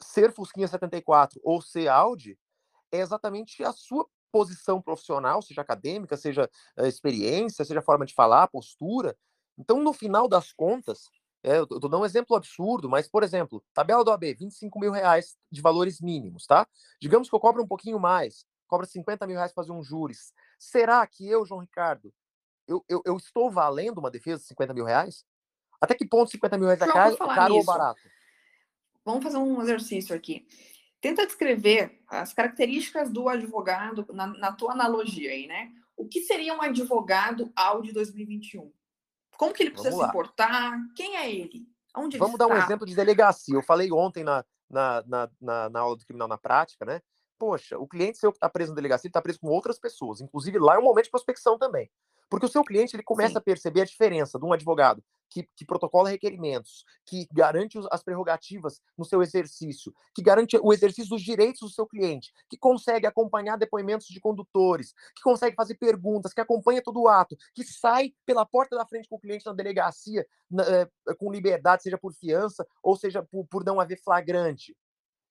ser 0.00 0.32
Fusquinha 0.32 0.68
74 0.68 1.40
ou 1.42 1.60
ser 1.60 1.88
Audi 1.88 2.38
é 2.90 2.98
exatamente 2.98 3.62
a 3.64 3.72
sua 3.72 4.08
posição 4.32 4.80
profissional, 4.80 5.42
seja 5.42 5.60
acadêmica, 5.60 6.16
seja 6.16 6.50
uh, 6.78 6.86
experiência, 6.86 7.64
seja 7.64 7.82
forma 7.82 8.06
de 8.06 8.14
falar, 8.14 8.48
postura. 8.48 9.16
Então, 9.58 9.82
no 9.82 9.92
final 9.92 10.26
das 10.26 10.52
contas, 10.52 11.10
é, 11.44 11.58
eu 11.58 11.64
estou 11.64 11.80
dando 11.80 12.00
um 12.00 12.04
exemplo 12.04 12.36
absurdo, 12.36 12.88
mas, 12.88 13.08
por 13.08 13.22
exemplo, 13.22 13.62
tabela 13.74 14.04
do 14.04 14.10
AB, 14.10 14.34
25 14.34 14.78
mil 14.78 14.92
reais 14.92 15.36
de 15.50 15.60
valores 15.60 16.00
mínimos, 16.00 16.46
tá? 16.46 16.66
Digamos 17.00 17.28
que 17.28 17.34
eu 17.34 17.40
cobro 17.40 17.62
um 17.62 17.66
pouquinho 17.66 17.98
mais, 17.98 18.46
cobra 18.66 18.86
50 18.86 19.26
mil 19.26 19.36
reais 19.36 19.52
para 19.52 19.62
fazer 19.62 19.72
um 19.72 19.82
júris. 19.82 20.32
Será 20.58 21.06
que 21.06 21.28
eu, 21.28 21.44
João 21.44 21.60
Ricardo, 21.60 22.12
eu, 22.66 22.84
eu, 22.88 23.02
eu, 23.04 23.16
estou 23.16 23.50
valendo 23.50 23.98
uma 23.98 24.10
defesa 24.10 24.40
de 24.40 24.46
50 24.48 24.72
mil 24.72 24.84
reais? 24.84 25.24
Até 25.80 25.94
que 25.94 26.06
ponto 26.06 26.30
50 26.30 26.56
mil 26.56 26.66
reais 26.66 26.80
é 26.80 26.86
caro, 26.86 27.16
caro 27.16 27.56
ou 27.56 27.64
barato? 27.64 28.00
Vamos 29.04 29.24
fazer 29.24 29.36
um 29.36 29.60
exercício 29.60 30.14
aqui. 30.14 30.46
Tenta 31.02 31.26
descrever 31.26 32.00
as 32.06 32.32
características 32.32 33.10
do 33.10 33.28
advogado 33.28 34.06
na, 34.12 34.28
na 34.28 34.52
tua 34.52 34.70
analogia 34.70 35.32
aí, 35.32 35.48
né? 35.48 35.72
O 35.96 36.06
que 36.06 36.20
seria 36.20 36.54
um 36.54 36.62
advogado 36.62 37.52
Audi 37.56 37.92
2021? 37.92 38.72
Como 39.36 39.52
que 39.52 39.64
ele 39.64 39.72
precisa 39.72 39.96
se 39.96 40.04
importar? 40.04 40.78
Quem 40.94 41.16
é 41.16 41.28
ele? 41.28 41.66
Onde 41.96 42.18
Vamos 42.18 42.38
dar 42.38 42.46
um 42.46 42.56
exemplo 42.56 42.86
de 42.86 42.94
delegacia. 42.94 43.52
Eu 43.52 43.62
falei 43.62 43.90
ontem 43.90 44.22
na, 44.22 44.44
na, 44.70 45.02
na, 45.04 45.30
na, 45.40 45.70
na 45.70 45.80
aula 45.80 45.96
do 45.96 46.06
criminal 46.06 46.28
na 46.28 46.38
prática, 46.38 46.84
né? 46.84 47.02
Poxa, 47.36 47.76
o 47.76 47.88
cliente 47.88 48.18
seu 48.18 48.30
que 48.30 48.36
está 48.36 48.48
preso 48.48 48.70
na 48.70 48.76
delegacia 48.76 49.08
está 49.08 49.20
preso 49.20 49.40
com 49.40 49.48
outras 49.48 49.80
pessoas. 49.80 50.20
Inclusive, 50.20 50.60
lá 50.60 50.76
é 50.76 50.78
um 50.78 50.84
momento 50.84 51.06
de 51.06 51.10
prospecção 51.10 51.58
também. 51.58 51.90
Porque 52.32 52.46
o 52.46 52.48
seu 52.48 52.64
cliente 52.64 52.96
ele 52.96 53.02
começa 53.02 53.32
Sim. 53.32 53.38
a 53.38 53.42
perceber 53.42 53.82
a 53.82 53.84
diferença 53.84 54.38
de 54.38 54.44
um 54.46 54.54
advogado 54.54 55.04
que, 55.28 55.46
que 55.54 55.66
protocola 55.66 56.08
requerimentos, 56.08 56.82
que 57.04 57.28
garante 57.30 57.78
as 57.90 58.02
prerrogativas 58.02 58.80
no 58.96 59.04
seu 59.04 59.20
exercício, 59.22 59.92
que 60.14 60.22
garante 60.22 60.56
o 60.56 60.72
exercício 60.72 61.10
dos 61.10 61.20
direitos 61.20 61.60
do 61.60 61.68
seu 61.68 61.86
cliente, 61.86 62.32
que 62.48 62.56
consegue 62.56 63.06
acompanhar 63.06 63.58
depoimentos 63.58 64.06
de 64.06 64.18
condutores, 64.18 64.94
que 65.14 65.20
consegue 65.22 65.54
fazer 65.54 65.74
perguntas, 65.74 66.32
que 66.32 66.40
acompanha 66.40 66.80
todo 66.82 67.02
o 67.02 67.08
ato, 67.08 67.36
que 67.54 67.62
sai 67.64 68.14
pela 68.24 68.46
porta 68.46 68.76
da 68.76 68.86
frente 68.86 69.10
com 69.10 69.16
o 69.16 69.20
cliente 69.20 69.44
na 69.44 69.52
delegacia 69.52 70.26
na, 70.50 70.62
é, 70.62 70.88
com 71.18 71.30
liberdade, 71.30 71.82
seja 71.82 71.98
por 71.98 72.14
fiança 72.14 72.66
ou 72.82 72.96
seja 72.96 73.22
por, 73.22 73.46
por 73.46 73.62
não 73.62 73.78
haver 73.78 74.00
flagrante. 74.02 74.74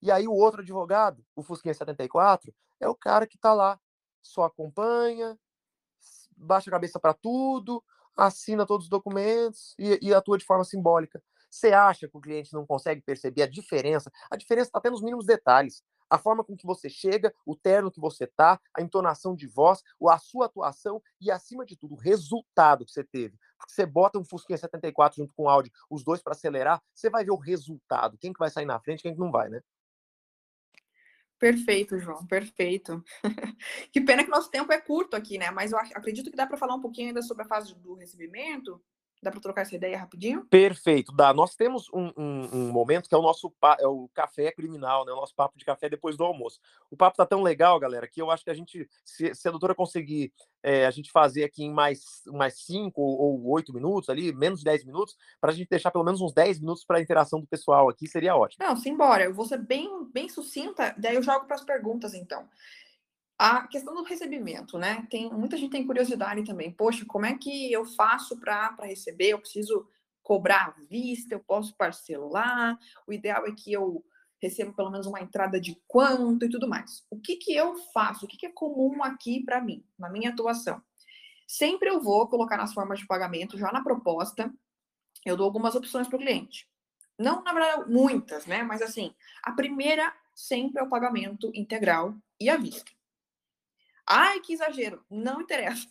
E 0.04 0.12
aí 0.12 0.28
o 0.28 0.34
outro 0.34 0.62
advogado, 0.62 1.26
o 1.36 1.42
Fusquinha 1.42 1.74
74, 1.74 2.54
é 2.80 2.88
o 2.88 2.94
cara 2.94 3.26
que 3.26 3.38
está 3.38 3.56
lá, 3.56 3.80
só 4.22 4.44
acompanha, 4.44 5.36
baixa 6.42 6.70
a 6.70 6.74
cabeça 6.74 7.00
para 7.00 7.14
tudo, 7.14 7.84
assina 8.16 8.66
todos 8.66 8.86
os 8.86 8.90
documentos 8.90 9.76
e, 9.78 10.00
e, 10.02 10.14
atua 10.14 10.38
de 10.38 10.46
forma 10.46 10.64
simbólica. 10.64 11.22
Você 11.50 11.74
acha 11.74 12.08
que 12.08 12.18
o 12.18 12.22
cliente 12.22 12.54
não 12.54 12.66
consegue 12.66 13.02
perceber 13.02 13.44
a 13.44 13.48
diferença? 13.48 14.12
A 14.30 14.38
diferença 14.38 14.70
está 14.70 14.80
até 14.80 14.90
nos 14.90 15.02
mínimos 15.02 15.26
detalhes. 15.26 15.84
A 16.10 16.18
forma 16.18 16.44
com 16.44 16.56
que 16.58 16.66
você 16.66 16.90
chega, 16.90 17.34
o 17.46 17.56
terno 17.56 17.92
que 17.92 18.00
você 18.00 18.28
tá, 18.28 18.60
a 18.76 18.82
entonação 18.82 19.34
de 19.34 19.48
voz, 19.48 19.82
a 20.10 20.18
sua 20.18 20.46
atuação 20.46 21.02
e, 21.20 21.32
acima 21.32 21.66
de 21.66 21.78
tudo, 21.78 21.96
o 21.96 21.98
resultado 21.98 22.86
que 22.86 22.92
você 22.92 23.04
teve. 23.04 23.38
Porque 23.58 23.74
você 23.74 23.86
bota 23.86 24.20
um 24.20 24.24
Fusquinha 24.24 24.58
74 24.58 25.18
junto 25.18 25.34
com 25.34 25.44
o 25.44 25.50
Audi, 25.50 25.72
os 25.90 26.04
dois 26.04 26.22
para 26.22 26.34
acelerar, 26.34 26.82
você 26.94 27.10
vai 27.10 27.24
ver 27.24 27.32
o 27.32 27.38
resultado. 27.38 28.18
Quem 28.18 28.34
que 28.34 28.40
vai 28.40 28.50
sair 28.50 28.66
na 28.66 28.80
frente, 28.80 29.04
quem 29.04 29.14
que 29.14 29.20
não 29.20 29.32
vai, 29.32 29.50
né? 29.50 29.62
Perfeito, 31.42 31.98
João, 31.98 32.24
perfeito. 32.28 33.04
que 33.92 34.00
pena 34.00 34.24
que 34.24 34.30
nosso 34.30 34.52
tempo 34.52 34.72
é 34.72 34.80
curto 34.80 35.16
aqui, 35.16 35.40
né? 35.40 35.50
Mas 35.50 35.72
eu 35.72 35.80
acredito 35.80 36.30
que 36.30 36.38
dá 36.38 36.46
para 36.46 36.56
falar 36.56 36.76
um 36.76 36.80
pouquinho 36.80 37.08
ainda 37.08 37.24
sobre 37.24 37.42
a 37.42 37.48
fase 37.48 37.74
do 37.80 37.96
recebimento. 37.96 38.80
Dá 39.22 39.30
para 39.30 39.40
trocar 39.40 39.62
essa 39.62 39.76
ideia 39.76 40.00
rapidinho? 40.00 40.46
Perfeito, 40.48 41.12
dá. 41.12 41.32
Nós 41.32 41.56
temos 41.56 41.88
um, 41.94 42.12
um, 42.18 42.50
um, 42.52 42.72
momento 42.72 43.08
que 43.08 43.14
é 43.14 43.18
o 43.18 43.22
nosso 43.22 43.54
é 43.80 43.88
o 43.88 44.10
café 44.14 44.52
criminal, 44.52 45.06
né? 45.06 45.12
O 45.12 45.18
nosso 45.18 45.36
papo 45.36 45.60
de 45.60 45.64
café 45.64 45.88
depois 45.88 46.18
do 46.18 46.24
almoço. 46.24 46.60
O 46.90 46.98
papo 46.98 47.18
tá 47.18 47.26
tão 47.26 47.44
legal, 47.44 47.80
galera, 47.80 48.08
que 48.08 48.20
eu 48.20 48.32
acho 48.32 48.44
que 48.44 48.50
a 48.50 48.54
gente, 48.54 48.90
se, 49.06 49.36
se 49.36 49.48
a 49.48 49.52
doutora 49.52 49.76
conseguir 49.76 50.34
é, 50.64 50.88
a 50.88 50.92
gente 50.92 51.12
fazer 51.12 51.44
aqui 51.44 51.64
em 51.64 51.72
mais, 51.72 52.24
mais 52.28 52.66
cinco 52.66 53.00
ou 53.00 53.48
oito 53.52 53.72
minutos 53.72 54.10
ali, 54.10 54.34
menos 54.34 54.60
de 54.60 54.66
dez 54.66 54.84
minutos, 54.84 55.16
para 55.40 55.52
a 55.52 55.54
gente 55.54 55.70
deixar 55.70 55.92
pelo 55.92 56.04
menos 56.04 56.20
uns 56.20 56.34
dez 56.34 56.60
minutos 56.60 56.84
para 56.84 56.98
a 56.98 57.02
interação 57.02 57.40
do 57.40 57.46
pessoal 57.46 57.90
aqui, 57.90 58.08
seria 58.08 58.36
ótimo. 58.36 58.66
Não, 58.66 58.76
simbora. 58.76 59.26
Eu 59.26 59.34
vou 59.36 59.46
ser 59.46 59.60
bem, 59.60 59.88
bem 60.12 60.30
sucinta, 60.30 60.96
daí 60.98 61.16
eu 61.16 61.22
jogo 61.22 61.46
para 61.46 61.58
as 61.58 61.64
perguntas, 61.64 62.16
então. 62.16 62.48
A 63.44 63.66
questão 63.66 63.96
do 63.96 64.04
recebimento, 64.04 64.78
né? 64.78 65.08
Tem, 65.10 65.28
muita 65.34 65.58
gente 65.58 65.72
tem 65.72 65.84
curiosidade 65.84 66.44
também. 66.44 66.72
Poxa, 66.72 67.04
como 67.08 67.26
é 67.26 67.36
que 67.36 67.74
eu 67.74 67.84
faço 67.84 68.40
para 68.40 68.76
receber? 68.84 69.30
Eu 69.30 69.40
preciso 69.40 69.90
cobrar 70.22 70.68
à 70.68 70.82
vista, 70.88 71.34
eu 71.34 71.40
posso 71.40 71.76
parcelar. 71.76 72.78
O 73.08 73.12
ideal 73.12 73.48
é 73.48 73.52
que 73.52 73.74
eu 73.74 74.06
receba 74.40 74.72
pelo 74.74 74.92
menos 74.92 75.08
uma 75.08 75.20
entrada 75.20 75.60
de 75.60 75.76
quanto 75.88 76.46
e 76.46 76.50
tudo 76.52 76.70
mais. 76.70 77.04
O 77.10 77.20
que, 77.20 77.36
que 77.36 77.52
eu 77.52 77.78
faço? 77.92 78.26
O 78.26 78.28
que, 78.28 78.38
que 78.38 78.46
é 78.46 78.52
comum 78.52 79.04
aqui 79.04 79.44
para 79.44 79.60
mim, 79.60 79.84
na 79.98 80.08
minha 80.08 80.30
atuação? 80.30 80.80
Sempre 81.48 81.90
eu 81.90 82.00
vou 82.00 82.28
colocar 82.28 82.58
nas 82.58 82.76
formas 82.76 83.00
de 83.00 83.08
pagamento, 83.08 83.58
já 83.58 83.72
na 83.72 83.82
proposta, 83.82 84.54
eu 85.26 85.36
dou 85.36 85.48
algumas 85.48 85.74
opções 85.74 86.08
para 86.08 86.18
o 86.18 86.20
cliente. 86.20 86.68
Não, 87.18 87.42
na 87.42 87.54
verdade, 87.54 87.90
muitas, 87.92 88.46
né? 88.46 88.62
Mas 88.62 88.84
assim, 88.84 89.16
a 89.42 89.52
primeira 89.52 90.14
sempre 90.36 90.80
é 90.80 90.84
o 90.84 90.90
pagamento 90.90 91.50
integral 91.56 92.16
e 92.40 92.48
à 92.48 92.56
vista. 92.56 92.92
Ai, 94.14 94.42
que 94.42 94.52
exagero. 94.52 95.06
Não 95.10 95.40
interessa. 95.40 95.88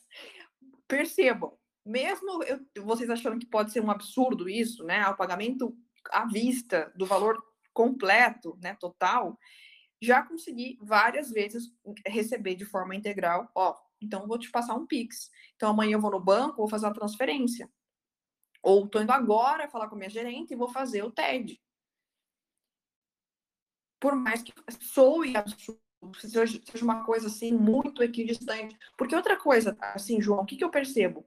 Percebam, 0.87 1.57
mesmo 1.87 2.43
eu, 2.45 2.61
vocês 2.85 3.09
achando 3.09 3.39
que 3.39 3.47
pode 3.47 3.73
ser 3.73 3.81
um 3.83 3.91
absurdo 3.91 4.47
isso, 4.47 4.85
né? 4.85 5.09
O 5.09 5.17
pagamento 5.17 5.75
à 6.11 6.27
vista 6.27 6.93
do 6.95 7.07
valor 7.07 7.43
completo, 7.73 8.59
né, 8.61 8.77
total, 8.79 9.39
já 10.03 10.23
consegui 10.23 10.77
várias 10.83 11.31
vezes 11.31 11.73
receber 12.07 12.57
de 12.57 12.65
forma 12.65 12.95
integral, 12.95 13.51
ó, 13.55 13.75
então 14.03 14.27
vou 14.27 14.39
te 14.39 14.51
passar 14.51 14.75
um 14.75 14.87
Pix. 14.87 15.31
Então 15.57 15.71
amanhã 15.71 15.95
eu 15.95 16.01
vou 16.01 16.11
no 16.11 16.21
banco, 16.21 16.59
vou 16.59 16.69
fazer 16.69 16.87
uma 16.87 16.95
transferência. 16.95 17.71
Ou 18.63 18.85
estou 18.85 19.03
indo 19.03 19.13
agora 19.13 19.71
falar 19.71 19.89
com 19.89 19.95
a 19.95 19.99
minha 19.99 20.11
gerente 20.11 20.53
e 20.53 20.57
vou 20.57 20.69
fazer 20.69 21.03
o 21.03 21.11
TED. 21.11 21.59
Por 23.99 24.15
mais 24.15 24.43
que 24.43 24.53
soe 24.83 25.37
absurdo, 25.37 25.81
seja 26.19 26.45
uma 26.83 27.05
coisa 27.05 27.27
assim 27.27 27.53
muito 27.53 28.03
equidistante. 28.03 28.77
Porque 28.97 29.15
outra 29.15 29.37
coisa, 29.37 29.77
assim, 29.81 30.21
João, 30.21 30.41
o 30.43 30.47
que, 30.47 30.57
que 30.57 30.65
eu 30.65 30.71
percebo? 30.71 31.27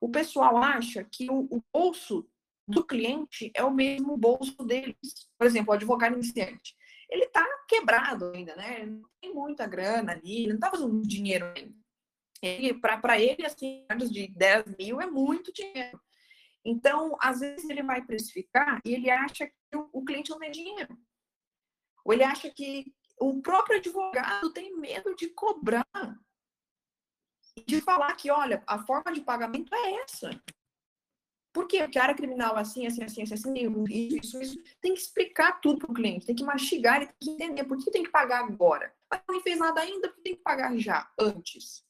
O 0.00 0.08
pessoal 0.08 0.56
acha 0.58 1.04
que 1.04 1.30
o, 1.30 1.46
o 1.50 1.62
bolso 1.72 2.28
do 2.66 2.84
cliente 2.84 3.50
é 3.54 3.64
o 3.64 3.72
mesmo 3.72 4.16
bolso 4.16 4.56
deles. 4.64 4.96
Por 5.36 5.46
exemplo, 5.46 5.70
o 5.70 5.74
advogado 5.74 6.14
iniciante. 6.14 6.76
ele 7.08 7.26
tá 7.26 7.46
quebrado 7.68 8.30
ainda, 8.30 8.54
né? 8.56 8.80
Ele 8.80 8.90
não 8.90 9.08
tem 9.20 9.34
muita 9.34 9.66
grana 9.66 10.12
ali, 10.12 10.46
não 10.46 10.58
tá 10.58 10.70
fazendo 10.70 11.02
dinheiro 11.02 11.52
ainda. 11.56 11.74
Ele, 12.42 12.74
para 12.74 13.20
ele, 13.20 13.44
assim, 13.44 13.84
de 14.10 14.28
10 14.28 14.64
mil 14.78 15.00
é 15.00 15.06
muito 15.06 15.52
dinheiro. 15.52 16.00
Então, 16.64 17.16
às 17.20 17.40
vezes 17.40 17.68
ele 17.68 17.82
vai 17.82 18.02
precificar 18.02 18.80
e 18.84 18.94
ele 18.94 19.10
acha 19.10 19.46
que 19.46 19.76
o, 19.76 19.88
o 19.92 20.04
cliente 20.04 20.30
não 20.30 20.38
tem 20.38 20.50
dinheiro. 20.50 20.96
Ou 22.04 22.12
ele 22.12 22.24
acha 22.24 22.50
que 22.50 22.94
o 23.20 23.40
próprio 23.42 23.78
advogado 23.78 24.52
tem 24.52 24.76
medo 24.76 25.14
de 25.14 25.28
cobrar. 25.28 25.86
De 27.66 27.80
falar 27.80 28.14
que, 28.14 28.30
olha, 28.30 28.62
a 28.66 28.78
forma 28.78 29.12
de 29.12 29.20
pagamento 29.20 29.74
é 29.74 30.02
essa. 30.02 30.30
Por 31.52 31.66
quê? 31.66 31.80
Porque 31.82 31.98
a 31.98 32.02
área 32.02 32.14
criminal 32.14 32.56
assim, 32.56 32.86
assim, 32.86 33.02
assim, 33.02 33.22
assim, 33.22 33.34
assim, 33.34 33.84
isso, 33.88 34.40
isso, 34.40 34.62
tem 34.80 34.94
que 34.94 35.00
explicar 35.00 35.60
tudo 35.60 35.80
para 35.80 35.90
o 35.90 35.94
cliente, 35.94 36.24
tem 36.24 36.34
que 36.34 36.44
mastigar, 36.44 36.96
ele 36.96 37.06
tem 37.06 37.16
que 37.20 37.30
entender 37.30 37.64
por 37.64 37.76
que 37.76 37.90
tem 37.90 38.04
que 38.04 38.10
pagar 38.10 38.44
agora. 38.44 38.94
Mas 39.10 39.20
não 39.28 39.40
fez 39.40 39.58
nada 39.58 39.80
ainda, 39.80 40.08
porque 40.08 40.22
tem 40.22 40.36
que 40.36 40.42
pagar 40.42 40.76
já, 40.78 41.10
antes. 41.18 41.84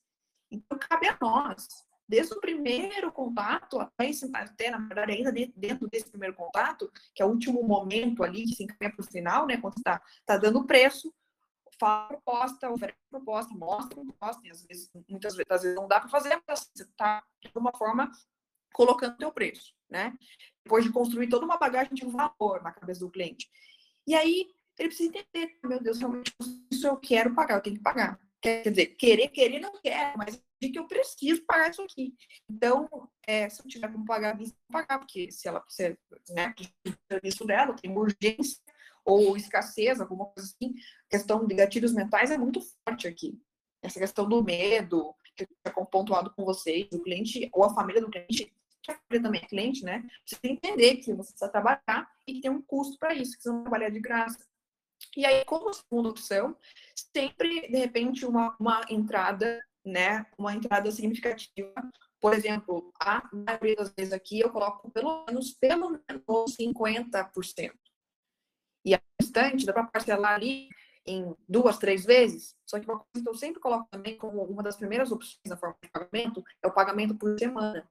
Então, 0.50 0.78
cabe 0.78 1.08
a 1.08 1.18
nós, 1.20 1.68
desde 2.08 2.32
o 2.34 2.40
primeiro 2.40 3.12
contato 3.12 3.78
até, 3.78 4.10
até 4.34 4.70
na 4.70 4.78
verdade, 4.78 5.12
ainda 5.12 5.30
dentro 5.30 5.88
desse 5.88 6.10
primeiro 6.10 6.34
contato, 6.34 6.90
que 7.14 7.22
é 7.22 7.24
o 7.24 7.28
último 7.28 7.62
momento 7.62 8.24
ali 8.24 8.44
que 8.44 8.54
se 8.54 8.64
encaminha 8.64 8.96
para 8.96 9.04
o 9.04 9.12
final, 9.12 9.46
né, 9.46 9.58
quando 9.58 9.76
está 9.76 10.02
tá 10.24 10.36
dando 10.38 10.66
preço, 10.66 11.14
fala 11.80 12.08
proposta, 12.08 12.70
oferece 12.70 12.98
proposta, 13.10 13.54
mostra 13.54 14.04
proposta, 14.04 14.46
e 14.46 14.50
às 14.50 14.62
vezes, 14.66 14.90
muitas 15.08 15.34
vezes, 15.34 15.50
às 15.50 15.62
vezes 15.62 15.76
não 15.76 15.88
dá 15.88 15.98
para 15.98 16.10
fazer, 16.10 16.40
mas 16.46 16.70
você 16.72 16.82
está, 16.82 17.24
de 17.40 17.48
alguma 17.48 17.72
forma, 17.76 18.10
colocando 18.72 19.14
o 19.14 19.18
teu 19.18 19.32
preço, 19.32 19.74
né? 19.88 20.14
Depois 20.62 20.84
de 20.84 20.92
construir 20.92 21.28
toda 21.28 21.46
uma 21.46 21.56
bagagem 21.56 21.94
de 21.94 22.04
valor 22.04 22.62
na 22.62 22.70
cabeça 22.70 23.00
do 23.00 23.10
cliente. 23.10 23.50
E 24.06 24.14
aí, 24.14 24.46
ele 24.78 24.88
precisa 24.88 25.08
entender, 25.08 25.58
meu 25.64 25.82
Deus, 25.82 25.98
realmente, 25.98 26.32
isso 26.70 26.86
eu 26.86 26.96
quero 26.98 27.34
pagar, 27.34 27.56
eu 27.56 27.62
tenho 27.62 27.76
que 27.76 27.82
pagar. 27.82 28.20
Quer 28.42 28.70
dizer, 28.70 28.86
querer, 28.96 29.28
querer 29.28 29.60
não 29.60 29.72
quero, 29.82 30.16
mas 30.16 30.42
de 30.62 30.70
que 30.70 30.78
eu 30.78 30.86
preciso 30.86 31.44
pagar 31.44 31.70
isso 31.70 31.82
aqui. 31.82 32.14
Então, 32.48 32.88
é, 33.26 33.48
se 33.48 33.62
eu 33.62 33.66
tiver 33.66 33.90
como 33.90 34.04
pagar, 34.04 34.36
vou 34.36 34.46
pagar, 34.70 34.98
porque 34.98 35.30
se 35.30 35.48
ela 35.48 35.60
precisa, 35.60 35.98
né, 36.30 36.54
do 36.84 36.94
serviço 37.10 37.44
dela, 37.46 37.74
tem 37.74 37.90
urgência 37.90 38.60
ou 39.04 39.36
escassez, 39.36 40.00
alguma 40.00 40.26
coisa 40.26 40.48
assim, 40.48 40.74
a 41.06 41.10
questão 41.10 41.46
de 41.46 41.54
gatilhos 41.54 41.92
mentais 41.92 42.30
é 42.30 42.38
muito 42.38 42.60
forte 42.60 43.08
aqui. 43.08 43.40
Essa 43.82 43.98
questão 43.98 44.28
do 44.28 44.42
medo, 44.42 45.14
que 45.36 45.46
é 45.64 45.70
pontuado 45.70 46.30
com 46.34 46.44
vocês, 46.44 46.88
o 46.92 47.02
cliente 47.02 47.48
ou 47.52 47.64
a 47.64 47.74
família 47.74 48.00
do 48.00 48.10
cliente 48.10 48.52
que 48.82 49.20
também 49.20 49.40
é 49.42 49.46
cliente, 49.46 49.84
né? 49.84 50.04
Que 50.24 50.36
entender 50.44 50.96
que 50.96 51.12
você 51.12 51.30
precisa 51.32 51.48
trabalhar 51.48 52.10
e 52.26 52.40
tem 52.40 52.50
um 52.50 52.62
custo 52.62 52.98
para 52.98 53.14
isso, 53.14 53.36
que 53.36 53.42
você 53.42 53.50
não 53.50 53.62
trabalhar 53.62 53.90
de 53.90 54.00
graça. 54.00 54.38
E 55.16 55.24
aí, 55.24 55.44
como 55.44 55.72
segunda 55.72 56.10
opção, 56.10 56.56
sempre, 56.94 57.68
de 57.68 57.78
repente, 57.78 58.24
uma, 58.24 58.56
uma 58.58 58.84
entrada, 58.88 59.60
né? 59.84 60.26
Uma 60.38 60.54
entrada 60.54 60.90
significativa. 60.90 61.74
Por 62.20 62.34
exemplo, 62.34 62.92
a 63.00 63.28
maioria 63.32 63.76
das 63.76 63.92
vezes 63.94 64.12
aqui 64.12 64.40
eu 64.40 64.50
coloco 64.50 64.90
pelo 64.90 65.24
menos, 65.26 65.52
pelo 65.52 65.90
menos 65.90 66.56
50%. 66.56 67.72
E 68.84 68.94
a 68.94 69.00
restante 69.20 69.66
dá 69.66 69.72
para 69.72 69.84
parcelar 69.84 70.34
ali 70.34 70.68
em 71.06 71.34
duas, 71.48 71.78
três 71.78 72.04
vezes. 72.04 72.54
Só 72.66 72.78
que 72.78 72.86
uma 72.86 72.98
coisa 72.98 73.24
que 73.24 73.28
eu 73.28 73.34
sempre 73.34 73.60
coloco 73.60 73.88
também 73.90 74.16
como 74.16 74.42
uma 74.44 74.62
das 74.62 74.76
primeiras 74.76 75.10
opções 75.10 75.40
da 75.46 75.56
forma 75.56 75.76
de 75.82 75.90
pagamento 75.90 76.42
é 76.62 76.68
o 76.68 76.72
pagamento 76.72 77.14
por 77.16 77.38
semana 77.38 77.88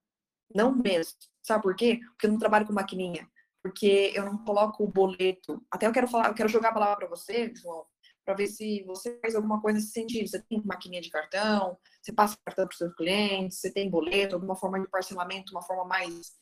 não 0.54 0.74
mês. 0.74 1.16
Sabe 1.42 1.64
por 1.64 1.76
quê? 1.76 2.00
Porque 2.12 2.26
eu 2.26 2.32
não 2.32 2.40
trabalho 2.40 2.66
com 2.66 2.74
maquininha. 2.74 3.30
Porque 3.62 4.12
eu 4.16 4.26
não 4.26 4.38
coloco 4.44 4.84
o 4.84 4.88
boleto. 4.88 5.64
Até 5.70 5.88
eu 5.88 5.92
quero 5.92 6.08
falar, 6.08 6.30
eu 6.30 6.34
quero 6.34 6.50
jogar 6.50 6.70
a 6.70 6.74
palavra 6.74 6.98
para 6.98 7.08
você, 7.08 7.54
João, 7.54 7.86
para 8.26 8.34
ver 8.36 8.48
se 8.48 8.84
você 8.84 9.20
faz 9.20 9.36
alguma 9.36 9.62
coisa 9.62 9.78
nesse 9.78 9.92
sentido. 9.92 10.28
Você 10.28 10.42
tem 10.44 10.62
maquininha 10.66 11.02
de 11.02 11.10
cartão, 11.10 11.78
você 12.02 12.14
passa 12.14 12.38
cartão 12.46 12.66
para 12.66 12.74
os 12.74 12.78
seus 12.78 12.96
clientes, 12.96 13.60
você 13.60 13.72
tem 13.72 13.90
boleto, 13.90 14.36
alguma 14.36 14.56
forma 14.56 14.80
de 14.80 14.88
parcelamento, 14.88 15.52
uma 15.52 15.62
forma 15.62 15.86
mais 15.86 16.34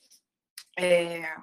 é, 0.77 1.35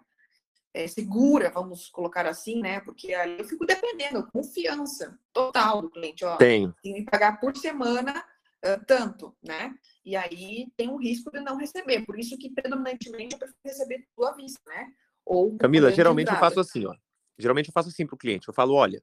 é, 0.75 0.89
segura, 0.89 1.51
vamos 1.51 1.89
colocar 1.89 2.27
assim, 2.27 2.61
né? 2.61 2.81
Porque 2.81 3.15
aí 3.15 3.39
eu 3.39 3.45
fico 3.45 3.65
dependendo, 3.65 4.27
confiança 4.33 5.17
total 5.33 5.81
do 5.81 5.89
cliente. 5.89 6.25
Ó, 6.25 6.37
tem. 6.37 6.75
Tem 6.83 6.95
que 6.95 7.05
pagar 7.05 7.39
por 7.39 7.57
semana 7.57 8.13
uh, 8.19 8.85
tanto, 8.85 9.37
né? 9.41 9.73
E 10.05 10.17
aí 10.17 10.67
tem 10.77 10.91
o 10.91 10.97
risco 10.97 11.31
de 11.31 11.39
não 11.39 11.57
receber. 11.57 12.05
Por 12.05 12.19
isso 12.19 12.37
que, 12.37 12.51
predominantemente, 12.51 13.35
eu 13.35 13.39
prefiro 13.39 13.61
receber 13.65 14.05
tudo 14.17 14.27
à 14.27 14.33
vista, 14.33 14.61
né? 14.67 14.93
Ou 15.25 15.57
Camila, 15.57 15.93
geralmente 15.93 16.33
eu 16.33 16.39
faço 16.39 16.59
assim, 16.59 16.85
ó. 16.85 16.95
Geralmente 17.39 17.69
eu 17.69 17.73
faço 17.73 17.89
assim 17.89 18.05
para 18.05 18.15
o 18.15 18.19
cliente. 18.19 18.49
Eu 18.49 18.55
falo, 18.55 18.75
olha, 18.75 19.03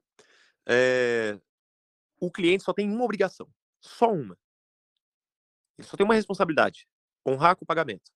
é... 0.68 1.40
o 2.20 2.30
cliente 2.30 2.64
só 2.64 2.74
tem 2.74 2.90
uma 2.90 3.06
obrigação. 3.06 3.48
Só 3.80 4.12
uma. 4.12 4.38
Ele 5.78 5.88
só 5.88 5.96
tem 5.96 6.04
uma 6.04 6.16
responsabilidade. 6.16 6.86
Honrar 7.26 7.56
com 7.56 7.64
o 7.64 7.68
pagamento 7.68 8.12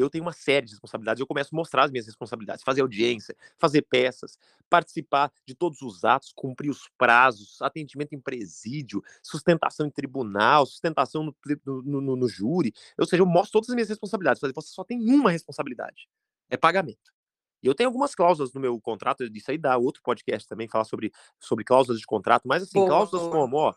eu 0.00 0.10
tenho 0.10 0.24
uma 0.24 0.32
série 0.32 0.66
de 0.66 0.72
responsabilidades, 0.72 1.20
eu 1.20 1.26
começo 1.26 1.54
a 1.54 1.56
mostrar 1.56 1.84
as 1.84 1.90
minhas 1.90 2.06
responsabilidades, 2.06 2.64
fazer 2.64 2.80
audiência, 2.80 3.36
fazer 3.58 3.82
peças, 3.82 4.38
participar 4.68 5.32
de 5.46 5.54
todos 5.54 5.82
os 5.82 6.04
atos, 6.04 6.32
cumprir 6.34 6.70
os 6.70 6.88
prazos, 6.98 7.62
atendimento 7.62 8.14
em 8.14 8.20
presídio, 8.20 9.02
sustentação 9.22 9.86
em 9.86 9.90
tribunal, 9.90 10.66
sustentação 10.66 11.22
no, 11.22 11.36
no, 11.64 12.00
no, 12.00 12.16
no 12.16 12.28
júri, 12.28 12.72
ou 12.98 13.06
seja, 13.06 13.22
eu 13.22 13.26
mostro 13.26 13.52
todas 13.52 13.70
as 13.70 13.74
minhas 13.74 13.88
responsabilidades, 13.88 14.40
você 14.40 14.68
só 14.68 14.84
tem 14.84 15.00
uma 15.00 15.30
responsabilidade, 15.30 16.08
é 16.50 16.56
pagamento. 16.56 17.14
E 17.62 17.66
eu 17.66 17.74
tenho 17.74 17.88
algumas 17.88 18.14
cláusulas 18.14 18.52
no 18.52 18.60
meu 18.60 18.78
contrato, 18.78 19.24
isso 19.24 19.50
aí 19.50 19.56
dá 19.56 19.78
outro 19.78 20.02
podcast 20.02 20.46
também, 20.46 20.68
falar 20.68 20.84
sobre, 20.84 21.10
sobre 21.40 21.64
cláusulas 21.64 21.98
de 21.98 22.06
contrato, 22.06 22.46
mas 22.46 22.62
assim, 22.62 22.78
boa, 22.78 22.88
cláusulas 22.88 23.22
boa. 23.22 23.34
como, 23.34 23.56
ó, 23.56 23.74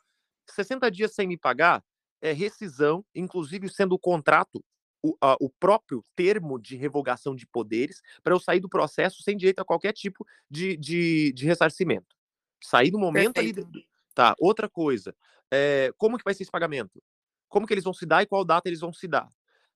60 0.49 0.91
dias 0.91 1.13
sem 1.13 1.27
me 1.27 1.37
pagar, 1.37 1.83
é 2.21 2.33
rescisão, 2.33 3.05
inclusive 3.15 3.69
sendo 3.69 3.93
o 3.93 3.99
contrato 3.99 4.63
o, 5.07 5.17
a, 5.21 5.37
o 5.39 5.49
próprio 5.49 6.03
termo 6.15 6.59
de 6.59 6.75
revogação 6.75 7.35
de 7.35 7.47
poderes 7.47 8.01
para 8.23 8.33
eu 8.33 8.39
sair 8.39 8.59
do 8.59 8.69
processo 8.69 9.23
sem 9.23 9.37
direito 9.37 9.59
a 9.59 9.65
qualquer 9.65 9.93
tipo 9.93 10.25
de, 10.49 10.75
de, 10.77 11.31
de 11.33 11.45
ressarcimento. 11.45 12.15
Sair 12.61 12.91
no 12.91 12.99
momento 12.99 13.33
Perfeito. 13.33 13.67
ali. 13.71 13.87
Tá, 14.13 14.35
outra 14.39 14.67
coisa. 14.67 15.15
É, 15.51 15.93
como 15.97 16.17
que 16.17 16.23
vai 16.23 16.33
ser 16.33 16.43
esse 16.43 16.51
pagamento? 16.51 17.01
Como 17.47 17.65
que 17.65 17.73
eles 17.73 17.83
vão 17.83 17.93
se 17.93 18.05
dar 18.05 18.23
e 18.23 18.25
qual 18.25 18.43
data 18.43 18.67
eles 18.67 18.81
vão 18.81 18.91
se 18.91 19.07
dar? 19.07 19.29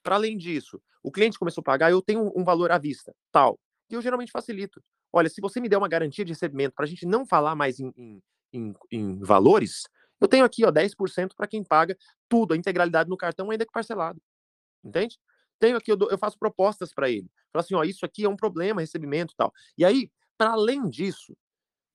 Para 0.04 0.16
além 0.16 0.36
disso, 0.36 0.82
o 1.04 1.12
cliente 1.12 1.40
começou 1.40 1.62
a 1.62 1.64
pagar, 1.64 1.92
eu 1.92 2.02
tenho 2.02 2.32
um 2.36 2.44
valor 2.44 2.72
à 2.72 2.78
vista, 2.78 3.16
tal. 3.32 3.60
E 3.90 3.94
eu 3.94 4.02
geralmente 4.02 4.32
facilito. 4.32 4.84
Olha, 5.14 5.30
se 5.30 5.40
você 5.40 5.62
me 5.62 5.70
der 5.70 5.78
uma 5.78 5.88
garantia 5.88 6.26
de 6.26 6.32
recebimento 6.32 6.74
para 6.74 6.86
a 6.86 6.88
gente 6.88 7.06
não 7.06 7.26
falar 7.26 7.56
mais 7.56 7.80
em, 7.80 7.94
em, 7.96 8.22
em, 8.52 8.74
em 8.92 9.20
valores, 9.20 9.84
eu 10.20 10.28
tenho 10.28 10.44
aqui 10.44 10.66
ó, 10.66 10.72
10% 10.72 11.36
para 11.36 11.48
quem 11.48 11.64
paga 11.64 11.98
tudo, 12.28 12.54
a 12.54 12.58
integralidade 12.58 13.10
no 13.10 13.18
cartão, 13.18 13.52
ainda 13.52 13.66
que 13.66 13.72
parcelado. 13.72 14.22
Entende? 14.84 15.20
Tenho 15.60 15.78
aqui, 15.78 15.92
eu, 15.92 15.96
dou, 15.96 16.10
eu 16.10 16.18
faço 16.18 16.38
propostas 16.40 16.94
para 16.94 17.10
ele. 17.10 17.30
Falo 17.52 17.64
assim, 17.64 17.76
ó, 17.76 17.84
isso 17.84 18.06
aqui 18.06 18.26
é 18.26 18.30
um 18.30 18.36
problema, 18.36 18.82
recebimento 18.82 19.34
e 19.34 19.38
tal. 19.38 19.54
E 19.78 19.86
aí, 19.86 20.10
para 20.38 20.52
além 20.52 20.90
disso, 20.90 21.38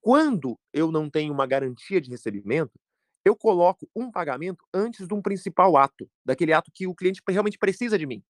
quando 0.01 0.59
eu 0.73 0.93
não 0.93 1.11
tenho 1.11 1.33
uma 1.33 1.47
garantia 1.47 2.01
de 2.01 2.09
recebimento, 2.09 2.79
eu 3.25 3.35
coloco 3.35 3.89
um 3.95 4.11
pagamento 4.11 4.65
antes 4.73 5.09
de 5.09 5.13
um 5.13 5.21
principal 5.21 5.77
ato, 5.77 6.09
daquele 6.25 6.53
ato 6.53 6.71
que 6.73 6.87
o 6.87 6.95
cliente 6.95 7.21
realmente 7.29 7.59
precisa 7.59 7.99
de 7.99 8.07
mim. 8.07 8.23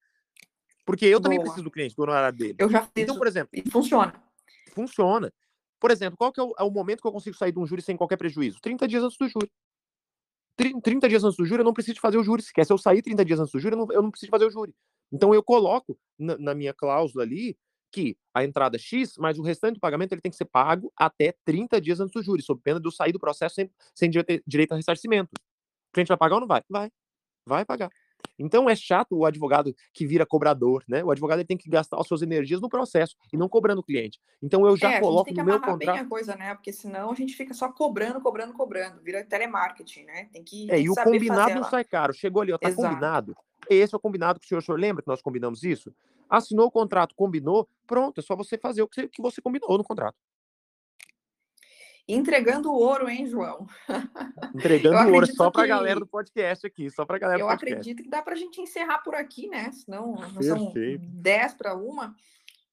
Porque 0.86 1.04
eu 1.04 1.20
Boa. 1.20 1.22
também 1.24 1.40
preciso 1.40 1.64
do 1.64 1.70
cliente, 1.70 1.94
do 1.94 2.02
honorário 2.02 2.38
dele. 2.38 2.54
Eu 2.58 2.70
já 2.70 2.82
fiz. 2.82 2.90
Então, 2.96 3.18
por 3.18 3.26
exemplo. 3.26 3.50
E 3.52 3.70
funciona. 3.70 4.14
Funciona. 4.72 5.32
Por 5.78 5.90
exemplo, 5.90 6.16
qual 6.16 6.32
que 6.32 6.40
é 6.40 6.42
o, 6.42 6.54
é 6.58 6.62
o, 6.62 6.70
momento 6.70 7.02
que 7.02 7.08
eu 7.08 7.12
consigo 7.12 7.36
sair 7.36 7.52
de 7.52 7.58
um 7.58 7.66
júri 7.66 7.82
sem 7.82 7.96
qualquer 7.96 8.16
prejuízo? 8.16 8.58
30 8.62 8.88
dias 8.88 9.02
antes 9.02 9.18
do 9.18 9.28
júri. 9.28 9.50
30 10.56 11.08
dias 11.08 11.22
antes 11.22 11.36
do 11.36 11.44
júri, 11.44 11.60
eu 11.60 11.64
não 11.64 11.74
preciso 11.74 12.00
fazer 12.00 12.16
o 12.16 12.24
júri 12.24 12.42
sequer. 12.42 12.64
Se 12.64 12.72
eu 12.72 12.78
sair 12.78 13.02
30 13.02 13.24
dias 13.24 13.38
antes 13.38 13.52
do 13.52 13.60
júri, 13.60 13.74
eu 13.74 13.78
não, 13.78 13.92
eu 13.92 14.02
não 14.02 14.10
preciso 14.10 14.30
fazer 14.30 14.46
o 14.46 14.50
júri. 14.50 14.74
Então, 15.12 15.34
eu 15.34 15.42
coloco 15.42 15.98
na, 16.18 16.36
na, 16.38 16.54
minha 16.54 16.72
cláusula 16.72 17.24
ali 17.24 17.56
que 17.92 18.16
a 18.34 18.42
entrada 18.42 18.76
é 18.76 18.78
X, 18.78 19.16
mas 19.18 19.38
o 19.38 19.42
restante 19.42 19.74
do 19.74 19.80
pagamento 19.80 20.12
ele 20.12 20.20
tem 20.20 20.30
que 20.30 20.36
ser 20.36 20.46
pago 20.46 20.92
até 20.96 21.34
30 21.44 21.80
dias 21.80 22.00
antes 22.00 22.12
do 22.12 22.22
júri, 22.22 22.42
sob 22.42 22.60
pena 22.62 22.80
de 22.80 22.86
eu 22.86 22.90
sair 22.90 23.12
do 23.12 23.20
processo 23.20 23.54
sem, 23.54 23.70
sem 23.94 24.10
direito 24.46 24.72
a 24.72 24.76
ressarcimento. 24.76 25.30
O 25.34 25.92
cliente 25.92 26.08
vai 26.08 26.16
pagar 26.16 26.36
ou 26.36 26.40
não 26.40 26.48
vai? 26.48 26.62
Vai. 26.68 26.90
Vai 27.46 27.64
pagar. 27.64 27.90
Então 28.38 28.68
é 28.68 28.76
chato 28.76 29.16
o 29.16 29.24
advogado 29.24 29.74
que 29.92 30.06
vira 30.06 30.26
cobrador, 30.26 30.84
né? 30.88 31.02
O 31.02 31.10
advogado 31.10 31.44
tem 31.44 31.56
que 31.56 31.68
gastar 31.68 31.98
as 31.98 32.06
suas 32.06 32.22
energias 32.22 32.60
no 32.60 32.68
processo 32.68 33.16
e 33.32 33.36
não 33.36 33.48
cobrando 33.48 33.80
o 33.80 33.84
cliente. 33.84 34.20
Então 34.42 34.66
eu 34.66 34.76
já 34.76 34.92
é, 34.92 35.00
coloco 35.00 35.32
no 35.32 35.44
meu 35.44 35.60
contrato. 35.60 35.78
bem 35.78 35.98
a 35.98 36.04
coisa, 36.04 36.36
né? 36.36 36.54
Porque 36.54 36.72
senão 36.72 37.10
a 37.10 37.14
gente 37.14 37.34
fica 37.34 37.54
só 37.54 37.70
cobrando, 37.70 38.20
cobrando, 38.20 38.52
cobrando, 38.52 39.00
vira 39.02 39.24
telemarketing, 39.24 40.04
né? 40.04 40.28
Tem 40.32 40.42
que 40.44 40.70
É, 40.70 40.74
tem 40.74 40.80
e 40.80 40.84
que 40.84 40.90
o 40.90 40.94
combinado 40.94 41.54
não 41.54 41.64
sai 41.64 41.84
caro. 41.84 42.12
Chegou 42.12 42.42
ali, 42.42 42.52
ó, 42.52 42.58
tá 42.58 42.68
Exato. 42.68 42.88
combinado. 42.88 43.36
Esse 43.68 43.94
é 43.94 43.96
o 43.96 44.00
combinado 44.00 44.38
que 44.38 44.46
o 44.46 44.48
senhor, 44.48 44.60
o 44.60 44.64
senhor 44.64 44.78
lembra 44.78 45.02
que 45.02 45.08
nós 45.08 45.22
combinamos 45.22 45.62
isso? 45.62 45.92
Assinou 46.28 46.66
o 46.66 46.70
contrato, 46.70 47.14
combinou, 47.14 47.68
pronto, 47.86 48.20
é 48.20 48.22
só 48.22 48.36
você 48.36 48.58
fazer 48.58 48.82
o 48.82 48.88
que 48.88 49.08
você 49.20 49.40
combinou 49.40 49.78
no 49.78 49.84
contrato. 49.84 50.16
Entregando 52.08 52.72
ouro, 52.72 53.08
hein, 53.08 53.26
João? 53.26 53.66
Entregando 54.54 55.12
ouro 55.12 55.26
só 55.26 55.50
para 55.50 55.62
a 55.62 55.64
que... 55.64 55.70
galera 55.70 56.00
do 56.00 56.06
podcast 56.06 56.66
aqui, 56.66 56.88
só 56.90 57.04
para 57.04 57.16
a 57.16 57.18
galera 57.18 57.40
Eu 57.40 57.46
do 57.46 57.50
podcast. 57.50 57.74
acredito 57.74 58.02
que 58.04 58.08
dá 58.08 58.22
para 58.22 58.34
a 58.34 58.36
gente 58.36 58.60
encerrar 58.60 58.98
por 58.98 59.14
aqui, 59.14 59.48
né? 59.48 59.72
Senão 59.72 60.16
são 60.40 60.72
10 60.74 61.54
para 61.54 61.74
uma 61.74 62.14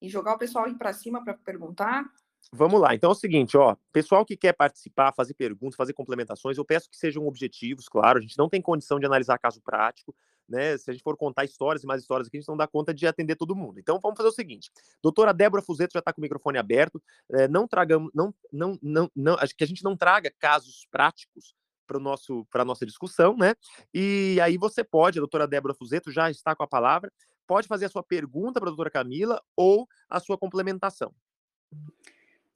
e 0.02 0.08
jogar 0.08 0.36
o 0.36 0.38
pessoal 0.38 0.68
ir 0.68 0.76
para 0.76 0.94
cima 0.94 1.24
para 1.24 1.34
perguntar. 1.34 2.06
Vamos 2.52 2.80
lá. 2.80 2.94
Então 2.94 3.10
é 3.10 3.14
o 3.14 3.16
seguinte, 3.16 3.58
ó, 3.58 3.76
pessoal 3.92 4.24
que 4.24 4.38
quer 4.38 4.54
participar, 4.54 5.14
fazer 5.14 5.34
perguntas, 5.34 5.76
fazer 5.76 5.94
complementações, 5.94 6.58
eu 6.58 6.66
peço 6.66 6.90
que 6.90 6.98
sejam 6.98 7.26
objetivos, 7.26 7.88
claro. 7.88 8.20
A 8.20 8.22
gente 8.22 8.38
não 8.38 8.48
tem 8.48 8.62
condição 8.62 9.00
de 9.00 9.06
analisar 9.06 9.40
caso 9.40 9.62
prático, 9.62 10.14
né? 10.48 10.78
Se 10.78 10.90
a 10.90 10.94
gente 10.94 11.04
for 11.04 11.18
contar 11.18 11.46
histórias 11.46 11.84
e 11.84 11.88
mais 11.88 12.02
histórias 12.02 12.28
aqui, 12.28 12.38
a 12.38 12.40
gente 12.40 12.50
não 12.50 12.58
dá 12.58 12.68
conta 12.68 12.94
de 12.94 13.08
atender 13.08 13.36
todo 13.36 13.56
mundo. 13.56 13.80
Então 13.80 14.00
vamos 14.02 14.18
fazer 14.18 14.30
o 14.30 14.34
seguinte: 14.34 14.72
doutora 15.02 15.34
Débora 15.34 15.62
Fuzeto 15.62 15.94
já 15.94 16.00
está 16.00 16.14
com 16.14 16.22
o 16.22 16.24
microfone 16.24 16.58
aberto. 16.58 17.02
É, 17.32 17.48
não 17.48 17.68
tragamos, 17.68 18.12
não, 18.14 18.34
não, 18.52 18.78
não, 18.82 19.12
não, 19.16 19.36
acho 19.36 19.56
que 19.56 19.64
a 19.64 19.68
gente 19.68 19.84
não 19.84 19.96
traga 19.96 20.32
casos 20.40 20.88
práticos 20.92 21.56
para 21.86 22.00
nosso 22.00 22.46
para 22.50 22.66
nossa 22.66 22.86
discussão, 22.86 23.36
né? 23.36 23.56
E 23.94 24.40
aí 24.42 24.58
você 24.58 24.84
pode, 24.84 25.20
a 25.20 25.22
doutora 25.22 25.48
Débora 25.48 25.74
Fuzeto 25.74 26.12
já 26.12 26.30
está 26.30 26.56
com 26.56 26.64
a 26.64 26.68
palavra, 26.68 27.12
pode 27.48 27.68
fazer 27.68 27.86
a 27.86 27.90
sua 27.90 28.04
pergunta 28.04 28.60
para 28.60 28.70
a 28.70 28.72
doutora 28.72 28.92
Camila 28.92 29.42
ou 29.56 29.88
a 30.10 30.20
sua 30.20 30.38
complementação. 30.38 31.14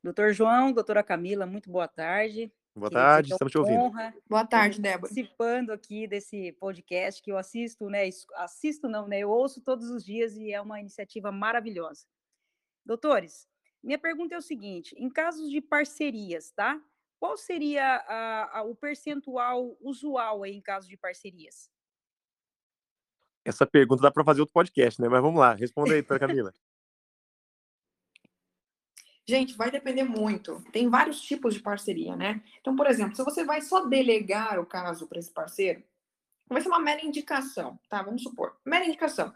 Doutor 0.04 0.32
João, 0.32 0.72
doutora 0.72 1.04
Camila, 1.04 1.46
muito 1.46 1.70
boa 1.70 1.88
tarde. 1.88 2.52
Boa 2.78 2.92
tarde, 2.92 3.32
estamos 3.32 3.52
te 3.52 3.58
ouvindo. 3.58 3.92
Boa 4.30 4.46
tarde, 4.46 4.80
Débora. 4.80 5.12
Participando 5.12 5.72
aqui 5.72 6.08
desse 6.08 6.52
podcast 6.54 7.24
que 7.24 7.32
eu 7.32 7.38
assisto, 7.38 7.90
né? 7.90 8.08
Assisto 8.36 8.88
não, 8.88 9.08
né? 9.08 9.18
Eu 9.20 9.32
ouço 9.32 9.62
todos 9.62 9.90
os 9.90 10.06
dias 10.06 10.38
e 10.38 10.54
é 10.54 10.62
uma 10.62 10.80
iniciativa 10.80 11.32
maravilhosa. 11.32 12.06
Doutores, 12.86 13.48
minha 13.84 13.98
pergunta 13.98 14.36
é 14.36 14.38
o 14.38 14.44
seguinte: 14.44 14.94
em 14.96 15.10
casos 15.10 15.50
de 15.50 15.60
parcerias, 15.60 16.52
tá? 16.52 16.80
Qual 17.20 17.36
seria 17.36 17.84
a, 17.84 18.60
a, 18.60 18.64
o 18.64 18.76
percentual 18.76 19.76
usual 19.82 20.44
aí 20.44 20.54
em 20.54 20.62
casos 20.62 20.88
de 20.88 20.96
parcerias? 20.96 21.72
Essa 23.44 23.66
pergunta 23.66 24.04
dá 24.04 24.12
para 24.12 24.24
fazer 24.24 24.42
outro 24.42 24.54
podcast, 24.54 25.02
né? 25.02 25.10
Mas 25.10 25.22
vamos 25.22 25.40
lá, 25.40 25.56
responda 25.56 25.94
aí, 25.94 26.02
doutora 26.02 26.20
Camila. 26.20 26.54
Gente, 29.30 29.56
vai 29.56 29.70
depender 29.70 30.04
muito. 30.04 30.64
Tem 30.72 30.90
vários 30.90 31.22
tipos 31.22 31.54
de 31.54 31.60
parceria, 31.60 32.16
né? 32.16 32.42
Então, 32.62 32.76
por 32.76 32.88
exemplo, 32.88 33.14
se 33.14 33.24
você 33.24 33.44
vai 33.44 33.62
só 33.62 33.86
delegar 33.86 34.58
o 34.58 34.66
caso 34.66 35.06
para 35.06 35.20
esse 35.20 35.32
parceiro, 35.32 35.84
vai 36.48 36.62
ser 36.62 36.70
uma 36.70 36.80
mera 36.80 37.06
indicação, 37.06 37.78
tá? 37.90 38.02
Vamos 38.02 38.24
supor. 38.24 38.56
Mera 38.66 38.86
indicação. 38.86 39.34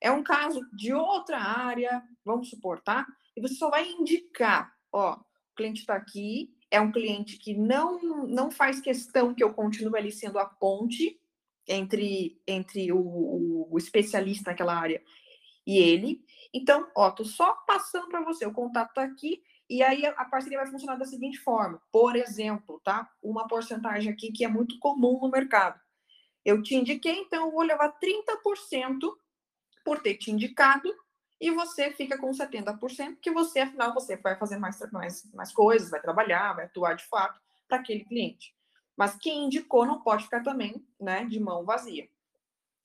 É 0.00 0.10
um 0.10 0.22
caso 0.22 0.66
de 0.72 0.94
outra 0.94 1.38
área, 1.38 2.02
vamos 2.24 2.48
supor, 2.48 2.80
tá? 2.80 3.06
E 3.36 3.40
você 3.42 3.54
só 3.54 3.68
vai 3.68 3.86
indicar, 3.90 4.74
ó, 4.90 5.16
o 5.16 5.54
cliente 5.54 5.80
está 5.80 5.94
aqui, 5.94 6.54
é 6.70 6.80
um 6.80 6.90
cliente 6.90 7.36
que 7.36 7.54
não 7.54 8.26
não 8.26 8.50
faz 8.50 8.80
questão 8.80 9.34
que 9.34 9.44
eu 9.44 9.52
continue 9.52 9.98
ali 9.98 10.10
sendo 10.10 10.38
a 10.38 10.46
ponte 10.46 11.20
entre 11.68 12.40
entre 12.46 12.90
o, 12.90 12.98
o, 12.98 13.68
o 13.70 13.78
especialista 13.78 14.50
naquela 14.50 14.74
área 14.74 15.02
e 15.66 15.78
ele. 15.78 16.24
Então, 16.56 16.90
ó, 16.96 17.10
tô 17.10 17.22
só 17.22 17.52
passando 17.66 18.08
para 18.08 18.22
você, 18.22 18.46
o 18.46 18.52
contato 18.52 18.94
tá 18.94 19.02
aqui, 19.02 19.42
e 19.68 19.82
aí 19.82 20.06
a 20.06 20.24
parceria 20.24 20.56
vai 20.56 20.66
funcionar 20.66 20.96
da 20.96 21.04
seguinte 21.04 21.38
forma. 21.38 21.82
Por 21.92 22.16
exemplo, 22.16 22.80
tá? 22.82 23.10
Uma 23.22 23.46
porcentagem 23.46 24.10
aqui 24.10 24.32
que 24.32 24.42
é 24.42 24.48
muito 24.48 24.78
comum 24.78 25.20
no 25.20 25.30
mercado. 25.30 25.78
Eu 26.42 26.62
te 26.62 26.74
indiquei, 26.74 27.12
então 27.18 27.44
eu 27.44 27.52
vou 27.52 27.60
levar 27.60 27.92
30% 27.98 29.00
por 29.84 30.00
ter 30.00 30.14
te 30.14 30.30
indicado, 30.30 30.90
e 31.38 31.50
você 31.50 31.92
fica 31.92 32.16
com 32.16 32.30
70%, 32.30 33.18
que 33.20 33.30
você, 33.30 33.60
afinal, 33.60 33.92
você 33.92 34.16
vai 34.16 34.34
fazer 34.38 34.56
mais, 34.56 34.80
mais, 34.90 35.30
mais 35.34 35.52
coisas, 35.52 35.90
vai 35.90 36.00
trabalhar, 36.00 36.54
vai 36.54 36.64
atuar 36.64 36.94
de 36.94 37.04
fato 37.04 37.38
para 37.68 37.76
aquele 37.76 38.02
cliente. 38.02 38.56
Mas 38.96 39.14
quem 39.16 39.44
indicou 39.44 39.84
não 39.84 40.00
pode 40.00 40.24
ficar 40.24 40.42
também 40.42 40.82
né, 40.98 41.26
de 41.26 41.38
mão 41.38 41.66
vazia. 41.66 42.08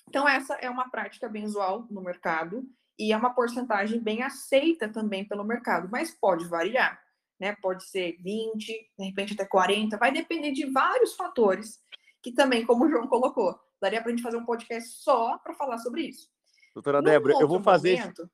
Então, 0.10 0.28
essa 0.28 0.56
é 0.56 0.70
uma 0.70 0.90
prática 0.90 1.30
bem 1.30 1.46
usual 1.46 1.88
no 1.90 2.02
mercado 2.02 2.70
e 2.98 3.12
é 3.12 3.18
uma 3.18 3.34
porcentagem 3.34 4.00
bem 4.00 4.22
aceita 4.24 4.90
também 4.90 5.28
pelo 5.28 5.44
mercado, 5.44 5.90
mas 5.92 6.12
pode 6.12 6.48
variar, 6.48 7.02
né? 7.40 7.56
Pode 7.62 7.84
ser 7.90 8.18
20, 8.22 8.66
de 8.98 9.06
repente 9.06 9.34
até 9.34 9.46
40, 9.46 9.98
vai 9.98 10.12
depender 10.12 10.52
de 10.52 10.70
vários 10.70 11.16
fatores, 11.16 11.80
que 12.22 12.32
também, 12.32 12.66
como 12.66 12.86
o 12.86 12.90
João 12.90 13.08
colocou, 13.08 13.60
daria 13.82 14.02
para 14.02 14.12
a 14.12 14.16
gente 14.16 14.24
fazer 14.24 14.38
um 14.38 14.46
podcast 14.46 15.02
só 15.02 15.38
para 15.40 15.54
falar 15.54 15.78
sobre 15.80 16.04
isso. 16.04 16.30
Doutora 16.74 17.02
Débora, 17.02 17.36
eu 17.40 17.48
vou 17.48 17.62
fazer. 17.62 18.00
Momento... 18.00 18.30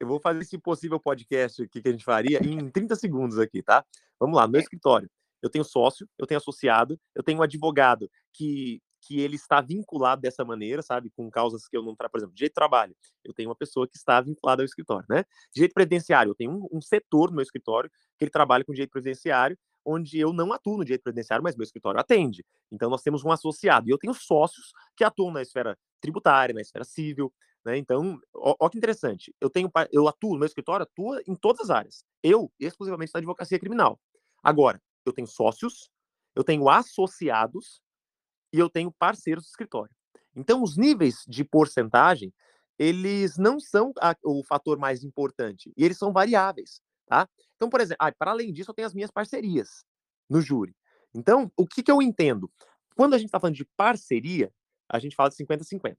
Eu 0.00 0.08
vou 0.08 0.20
fazer 0.20 0.40
esse 0.40 0.58
possível 0.58 0.98
podcast 0.98 1.62
aqui 1.62 1.80
que 1.80 1.88
a 1.88 1.92
gente 1.92 2.04
faria 2.04 2.38
em 2.44 2.68
30 2.68 2.96
segundos 2.96 3.38
aqui, 3.38 3.62
tá? 3.62 3.84
Vamos 4.18 4.36
lá, 4.36 4.46
meu 4.46 4.58
é. 4.58 4.62
escritório. 4.62 5.08
Eu 5.40 5.50
tenho 5.50 5.64
sócio, 5.64 6.08
eu 6.18 6.26
tenho 6.26 6.38
associado, 6.38 6.98
eu 7.14 7.22
tenho 7.22 7.38
um 7.38 7.42
advogado 7.42 8.10
que 8.32 8.80
que 9.06 9.20
ele 9.20 9.36
está 9.36 9.60
vinculado 9.60 10.22
dessa 10.22 10.44
maneira, 10.44 10.82
sabe, 10.82 11.10
com 11.16 11.30
causas 11.30 11.68
que 11.68 11.76
eu 11.76 11.82
não 11.82 11.94
trabalho, 11.94 12.12
por 12.12 12.18
exemplo, 12.18 12.34
direito 12.34 12.52
de 12.52 12.54
trabalho, 12.54 12.96
eu 13.24 13.34
tenho 13.34 13.48
uma 13.48 13.54
pessoa 13.54 13.86
que 13.86 13.96
está 13.96 14.20
vinculada 14.20 14.62
ao 14.62 14.66
escritório, 14.66 15.06
né? 15.08 15.24
Direito 15.54 15.74
previdenciário, 15.74 16.30
eu 16.30 16.34
tenho 16.34 16.50
um, 16.50 16.78
um 16.78 16.80
setor 16.80 17.30
no 17.30 17.36
meu 17.36 17.42
escritório 17.42 17.90
que 18.18 18.24
ele 18.24 18.30
trabalha 18.30 18.64
com 18.64 18.72
direito 18.72 18.90
previdenciário, 18.90 19.58
onde 19.84 20.18
eu 20.18 20.32
não 20.32 20.52
atuo 20.52 20.78
no 20.78 20.84
direito 20.84 21.02
previdenciário, 21.02 21.42
mas 21.42 21.54
meu 21.56 21.64
escritório 21.64 22.00
atende. 22.00 22.44
Então 22.72 22.88
nós 22.88 23.02
temos 23.02 23.22
um 23.22 23.30
associado 23.30 23.86
e 23.88 23.90
eu 23.90 23.98
tenho 23.98 24.14
sócios 24.14 24.72
que 24.96 25.04
atuam 25.04 25.30
na 25.30 25.42
esfera 25.42 25.76
tributária, 26.00 26.54
na 26.54 26.62
esfera 26.62 26.84
civil, 26.84 27.32
né? 27.64 27.76
Então, 27.76 28.18
ó, 28.34 28.54
ó 28.58 28.68
que 28.68 28.78
interessante. 28.78 29.34
Eu 29.40 29.50
tenho 29.50 29.70
eu 29.92 30.08
atuo, 30.08 30.38
meu 30.38 30.46
escritório 30.46 30.84
atua 30.84 31.20
em 31.26 31.34
todas 31.34 31.68
as 31.68 31.70
áreas. 31.70 32.04
Eu 32.22 32.50
exclusivamente 32.58 33.12
na 33.12 33.18
advocacia 33.18 33.58
criminal. 33.58 34.00
Agora, 34.42 34.80
eu 35.04 35.12
tenho 35.12 35.26
sócios, 35.26 35.90
eu 36.34 36.42
tenho 36.42 36.68
associados 36.68 37.80
e 38.54 38.58
eu 38.60 38.70
tenho 38.70 38.92
parceiros 38.92 39.42
de 39.42 39.50
escritório. 39.50 39.92
Então, 40.36 40.62
os 40.62 40.76
níveis 40.76 41.24
de 41.26 41.42
porcentagem, 41.42 42.32
eles 42.78 43.36
não 43.36 43.58
são 43.58 43.92
a, 44.00 44.14
o 44.22 44.44
fator 44.44 44.78
mais 44.78 45.02
importante, 45.02 45.72
e 45.76 45.84
eles 45.84 45.98
são 45.98 46.12
variáveis, 46.12 46.80
tá? 47.04 47.28
Então, 47.56 47.68
por 47.68 47.80
exemplo, 47.80 48.06
ah, 48.06 48.12
para 48.12 48.30
além 48.30 48.52
disso, 48.52 48.70
eu 48.70 48.74
tenho 48.74 48.86
as 48.86 48.94
minhas 48.94 49.10
parcerias 49.10 49.84
no 50.30 50.40
júri. 50.40 50.72
Então, 51.12 51.50
o 51.56 51.66
que, 51.66 51.82
que 51.82 51.90
eu 51.90 52.00
entendo? 52.00 52.48
Quando 52.94 53.14
a 53.14 53.18
gente 53.18 53.26
está 53.26 53.40
falando 53.40 53.56
de 53.56 53.64
parceria, 53.76 54.52
a 54.88 55.00
gente 55.00 55.16
fala 55.16 55.30
de 55.30 55.36
50-50, 55.36 55.96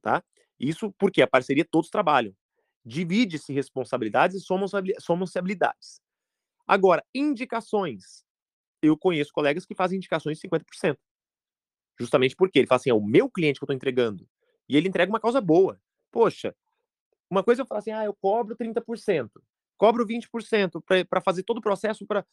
tá? 0.00 0.24
Isso 0.58 0.90
porque 0.92 1.20
a 1.20 1.26
parceria 1.26 1.64
todos 1.70 1.90
trabalham. 1.90 2.34
Divide-se 2.82 3.52
responsabilidades 3.52 4.36
e 4.36 5.00
somam-se 5.00 5.38
habilidades. 5.38 6.00
Agora, 6.66 7.04
indicações. 7.14 8.24
Eu 8.80 8.96
conheço 8.96 9.30
colegas 9.30 9.66
que 9.66 9.74
fazem 9.74 9.98
indicações 9.98 10.38
de 10.38 10.48
50%. 10.48 10.96
Justamente 12.02 12.34
porque 12.34 12.58
ele 12.58 12.66
fala 12.66 12.80
assim: 12.80 12.90
é 12.90 12.94
o 12.94 13.00
meu 13.00 13.30
cliente 13.30 13.60
que 13.60 13.62
eu 13.62 13.66
estou 13.66 13.76
entregando. 13.76 14.28
E 14.68 14.76
ele 14.76 14.88
entrega 14.88 15.10
uma 15.10 15.20
causa 15.20 15.40
boa. 15.40 15.80
Poxa, 16.10 16.54
uma 17.30 17.44
coisa 17.44 17.62
eu 17.62 17.66
falo 17.66 17.78
assim: 17.78 17.92
ah, 17.92 18.04
eu 18.04 18.12
cobro 18.12 18.56
30%, 18.56 19.30
cobro 19.78 20.04
20% 20.04 20.82
para 21.08 21.20
fazer 21.20 21.44
todo 21.44 21.58
o 21.58 21.62
processo 21.62 22.04
para 22.04 22.26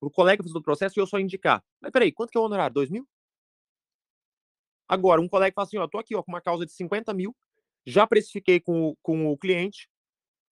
o 0.00 0.10
colega 0.10 0.42
fazer 0.42 0.52
todo 0.52 0.62
o 0.62 0.64
processo 0.64 0.98
e 0.98 1.00
eu 1.00 1.06
só 1.06 1.20
indicar. 1.20 1.62
Mas 1.80 1.92
peraí, 1.92 2.10
quanto 2.10 2.30
que 2.30 2.38
é 2.38 2.40
o 2.40 2.44
honorário? 2.44 2.74
2 2.74 2.90
mil? 2.90 3.06
Agora, 4.88 5.20
um 5.20 5.28
colega 5.28 5.54
fala 5.54 5.66
assim: 5.66 5.78
ó, 5.78 5.86
tô 5.86 5.98
aqui 5.98 6.16
ó, 6.16 6.22
com 6.22 6.32
uma 6.32 6.40
causa 6.40 6.66
de 6.66 6.72
50 6.72 7.14
mil, 7.14 7.34
já 7.86 8.06
precifiquei 8.06 8.58
com, 8.58 8.96
com 9.02 9.28
o 9.28 9.38
cliente, 9.38 9.88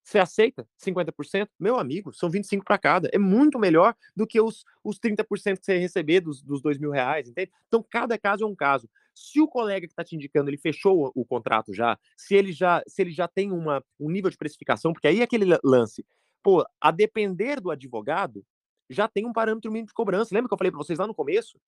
você 0.05 0.18
aceita 0.18 0.68
50%? 0.78 1.48
Meu 1.59 1.78
amigo, 1.78 2.12
são 2.12 2.28
25 2.28 2.62
para 2.62 2.76
cada. 2.76 3.09
É 3.11 3.18
muito 3.18 3.59
melhor 3.59 3.96
do 4.14 4.26
que 4.26 4.38
os, 4.38 4.62
os 4.84 5.00
30% 5.00 5.59
que 5.59 5.64
você 5.64 5.78
receber 5.78 6.20
dos, 6.20 6.42
dos 6.42 6.61
dois 6.61 6.78
mil 6.78 6.90
reais, 6.90 7.28
entende? 7.28 7.50
Então, 7.66 7.82
cada 7.82 8.18
caso 8.18 8.44
é 8.44 8.46
um 8.46 8.55
caso. 8.55 8.88
Se 9.14 9.40
o 9.40 9.48
colega 9.48 9.86
que 9.86 9.92
está 9.92 10.05
te 10.05 10.14
indicando, 10.14 10.50
ele 10.50 10.59
fechou 10.59 11.07
o, 11.07 11.22
o, 11.22 11.24
contrato 11.24 11.72
já, 11.72 11.98
se 12.18 12.34
ele 12.34 12.52
já, 12.52 12.82
se 12.86 13.00
ele 13.00 13.12
já 13.12 13.26
tem 13.26 13.50
uma, 13.50 13.82
um 13.98 14.11
nível 14.11 14.30
de 14.30 14.36
precificação, 14.36 14.92
porque 14.92 15.09
aí 15.09 15.20
é 15.20 15.22
aquele 15.22 15.59
lance, 15.64 16.05
pô, 16.42 16.66
a 16.78 16.90
depender 16.90 17.59
do 17.59 17.70
advogado, 17.70 18.44
já 18.90 19.09
tem 19.09 19.24
um 19.24 19.32
parâmetro 19.32 19.72
mínimo 19.72 19.88
de 19.88 19.94
cobrança. 19.94 20.34
Lembra 20.34 20.48
que 20.48 20.55
eu 20.55 20.59
falei 20.59 20.70
para 20.70 20.78
vocês 20.78 20.98
lá 20.98 21.07
no 21.07 21.14
começo? 21.14 21.59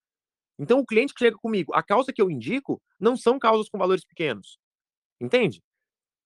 Então, 0.58 0.78
o 0.80 0.86
cliente 0.86 1.14
que 1.14 1.24
chega 1.24 1.38
comigo, 1.38 1.72
a 1.74 1.82
causa 1.82 2.12
que 2.12 2.20
eu 2.20 2.30
indico 2.30 2.82
não 3.00 3.16
são 3.16 3.38
causas 3.38 3.70
com 3.70 3.78
valores 3.78 4.04
pequenos. 4.04 4.58
Entende? 5.18 5.62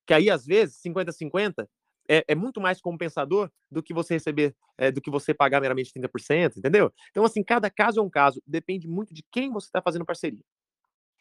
Que 0.06 0.14
aí, 0.14 0.28
às 0.28 0.44
vezes, 0.44 0.80
50-50 0.84 1.68
é, 2.10 2.24
é, 2.26 2.34
muito 2.34 2.60
mais 2.60 2.80
compensador 2.80 3.48
do 3.70 3.80
que 3.80 3.94
você 3.94 4.14
receber, 4.14 4.56
é, 4.76 4.90
do 4.90 5.00
que 5.00 5.08
você 5.08 5.32
pagar 5.32 5.60
meramente 5.60 5.92
30%, 5.92 6.56
entendeu? 6.56 6.92
Então, 7.12 7.24
assim, 7.24 7.40
cada 7.40 7.70
caso 7.70 8.00
é 8.00 8.02
um 8.02 8.10
caso, 8.10 8.42
depende 8.44 8.88
muito 8.88 9.14
de 9.14 9.22
quem 9.30 9.52
você 9.52 9.68
está 9.68 9.80
fazendo 9.80 10.04
parceria. 10.04 10.42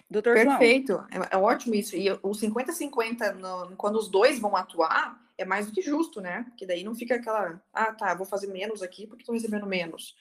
Doutor 0.09 0.33
Perfeito, 0.33 0.93
é, 1.11 1.35
é, 1.35 1.37
ótimo 1.37 1.75
isso. 1.75 1.95
E 1.95 2.09
o 2.11 2.31
50-50, 2.31 3.75
quando 3.77 3.97
os 3.97 4.09
dois 4.09 4.39
vão 4.39 4.55
atuar, 4.55 5.23
é 5.37 5.45
mais 5.45 5.67
do 5.67 5.71
que 5.71 5.83
justo, 5.83 6.19
né? 6.19 6.43
Porque 6.49 6.65
daí 6.65 6.83
não 6.83 6.95
fica 6.95 7.15
aquela, 7.15 7.61
ah, 7.71 7.93
tá, 7.93 8.15
vou 8.15 8.25
fazer 8.25 8.47
menos 8.47 8.81
aqui 8.81 9.05
porque 9.05 9.21
estou 9.21 9.35
recebendo 9.35 9.67
menos. 9.67 10.15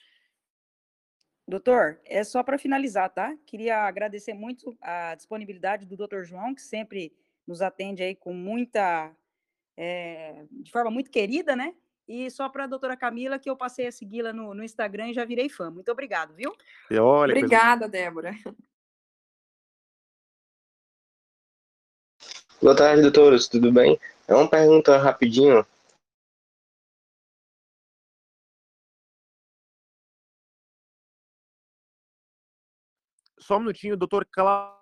Doutor, 1.47 1.99
é 2.05 2.23
só 2.23 2.43
para 2.43 2.59
finalizar, 2.59 3.09
tá? 3.09 3.35
Queria 3.47 3.79
agradecer 3.87 4.35
muito 4.35 4.77
a 4.79 5.15
disponibilidade 5.15 5.87
do 5.87 5.97
doutor 5.97 6.23
João, 6.23 6.53
que 6.53 6.61
sempre 6.61 7.11
nos 7.47 7.59
atende 7.59 8.03
aí 8.03 8.13
com 8.13 8.31
muita 8.31 9.11
é, 9.81 10.43
de 10.51 10.69
forma 10.69 10.91
muito 10.91 11.09
querida, 11.09 11.55
né? 11.55 11.73
E 12.05 12.29
só 12.29 12.49
para 12.49 12.65
a 12.65 12.67
doutora 12.67 12.97
Camila, 12.97 13.39
que 13.39 13.49
eu 13.49 13.55
passei 13.55 13.87
a 13.87 13.91
segui-la 13.91 14.33
no, 14.33 14.53
no, 14.53 14.61
Instagram 14.61 15.09
e 15.09 15.13
já 15.13 15.23
virei 15.23 15.47
fã. 15.47 15.71
Muito 15.71 15.89
obrigado, 15.89 16.33
viu? 16.33 16.53
E 16.91 16.97
olha, 16.97 17.31
Obrigada, 17.31 17.87
coisa... 17.87 17.91
Débora. 17.91 18.35
Boa 22.61 22.75
tarde, 22.75 23.03
doutores. 23.03 23.47
Tudo 23.47 23.71
bem? 23.71 23.97
É 24.27 24.35
uma 24.35 24.49
pergunta 24.49 24.97
rapidinho. 24.97 25.65
Só 33.39 33.55
um 33.55 33.59
minutinho, 33.61 33.95
doutor 33.95 34.25
Cláudio. 34.25 34.78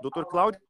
Doutor 0.00 0.26
Cláudio? 0.26 0.60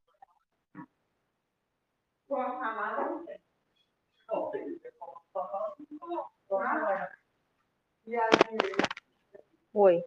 Oi. 9.73 10.03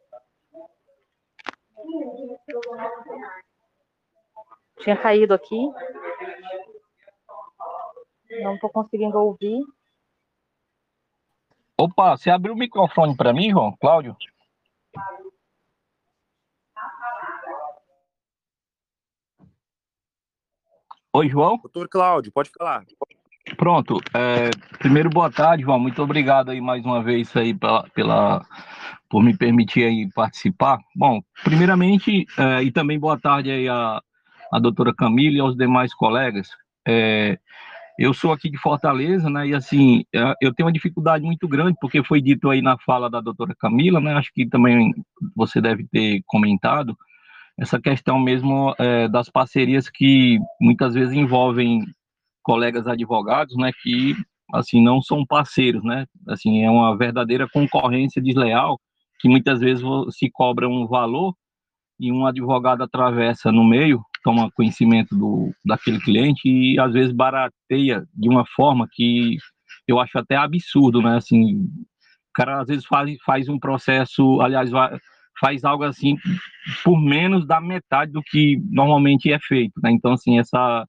Tinha 4.80 5.00
caído 5.00 5.34
aqui. 5.34 5.56
Não 8.42 8.54
estou 8.54 8.70
conseguindo 8.70 9.18
ouvir. 9.18 9.62
Opa, 11.78 12.16
você 12.16 12.30
abriu 12.30 12.54
o 12.54 12.56
microfone 12.56 13.16
para 13.16 13.32
mim, 13.32 13.50
João? 13.50 13.76
Cláudio? 13.76 14.16
Oi, 21.14 21.28
João? 21.28 21.58
Doutor 21.58 21.88
Cláudio, 21.88 22.32
pode 22.32 22.50
falar. 22.56 22.84
Pronto. 23.58 24.00
É, 24.14 24.48
primeiro, 24.78 25.10
boa 25.10 25.30
tarde, 25.30 25.62
João. 25.62 25.78
Muito 25.78 26.02
obrigado 26.02 26.50
aí 26.50 26.58
mais 26.58 26.82
uma 26.86 27.02
vez 27.02 27.36
aí 27.36 27.52
pela, 27.52 27.82
pela 27.94 28.46
por 29.10 29.22
me 29.22 29.36
permitir 29.36 29.84
aí 29.84 30.08
participar. 30.14 30.78
Bom, 30.96 31.20
primeiramente, 31.44 32.24
é, 32.38 32.62
e 32.62 32.72
também 32.72 32.98
boa 32.98 33.20
tarde 33.20 33.50
aí 33.50 33.68
a, 33.68 34.00
a 34.50 34.58
doutora 34.58 34.94
Camila 34.94 35.36
e 35.36 35.40
aos 35.40 35.54
demais 35.54 35.92
colegas. 35.92 36.48
É, 36.88 37.38
eu 37.98 38.14
sou 38.14 38.32
aqui 38.32 38.48
de 38.48 38.56
Fortaleza, 38.56 39.28
né, 39.28 39.48
e 39.48 39.54
assim, 39.54 40.04
é, 40.14 40.34
eu 40.40 40.54
tenho 40.54 40.66
uma 40.66 40.72
dificuldade 40.72 41.26
muito 41.26 41.46
grande, 41.46 41.76
porque 41.78 42.02
foi 42.02 42.22
dito 42.22 42.48
aí 42.48 42.62
na 42.62 42.78
fala 42.78 43.10
da 43.10 43.20
doutora 43.20 43.54
Camila, 43.54 44.00
né, 44.00 44.14
acho 44.14 44.32
que 44.32 44.46
também 44.48 44.94
você 45.36 45.60
deve 45.60 45.86
ter 45.88 46.22
comentado, 46.26 46.96
essa 47.58 47.80
questão 47.80 48.18
mesmo 48.18 48.74
é, 48.78 49.08
das 49.08 49.28
parcerias 49.28 49.88
que 49.88 50.38
muitas 50.60 50.94
vezes 50.94 51.14
envolvem 51.14 51.82
colegas 52.42 52.86
advogados, 52.86 53.56
né, 53.56 53.70
que 53.82 54.16
assim 54.52 54.82
não 54.82 55.00
são 55.00 55.24
parceiros, 55.24 55.82
né, 55.84 56.06
assim 56.28 56.64
é 56.64 56.70
uma 56.70 56.96
verdadeira 56.96 57.48
concorrência 57.48 58.20
desleal 58.20 58.80
que 59.20 59.28
muitas 59.28 59.60
vezes 59.60 59.84
se 60.10 60.28
cobra 60.30 60.68
um 60.68 60.86
valor 60.86 61.34
e 62.00 62.10
um 62.10 62.26
advogado 62.26 62.82
atravessa 62.82 63.52
no 63.52 63.62
meio, 63.62 64.02
toma 64.24 64.50
conhecimento 64.52 65.16
do 65.16 65.52
daquele 65.64 66.00
cliente 66.00 66.48
e 66.48 66.78
às 66.80 66.92
vezes 66.92 67.12
barateia 67.12 68.04
de 68.12 68.28
uma 68.28 68.44
forma 68.44 68.88
que 68.90 69.36
eu 69.86 70.00
acho 70.00 70.18
até 70.18 70.36
absurdo, 70.36 71.00
né, 71.00 71.16
assim, 71.16 71.56
o 71.56 72.32
cara 72.34 72.60
às 72.60 72.66
vezes 72.66 72.84
faz, 72.86 73.16
faz 73.24 73.48
um 73.48 73.58
processo, 73.58 74.40
aliás, 74.40 74.70
faz 75.40 75.64
algo 75.64 75.84
assim 75.84 76.16
por 76.84 77.00
menos 77.00 77.46
da 77.46 77.60
metade 77.60 78.12
do 78.12 78.22
que 78.22 78.60
normalmente 78.70 79.32
é 79.32 79.38
feito, 79.38 79.80
né? 79.82 79.90
Então, 79.90 80.12
assim, 80.12 80.38
essa 80.38 80.86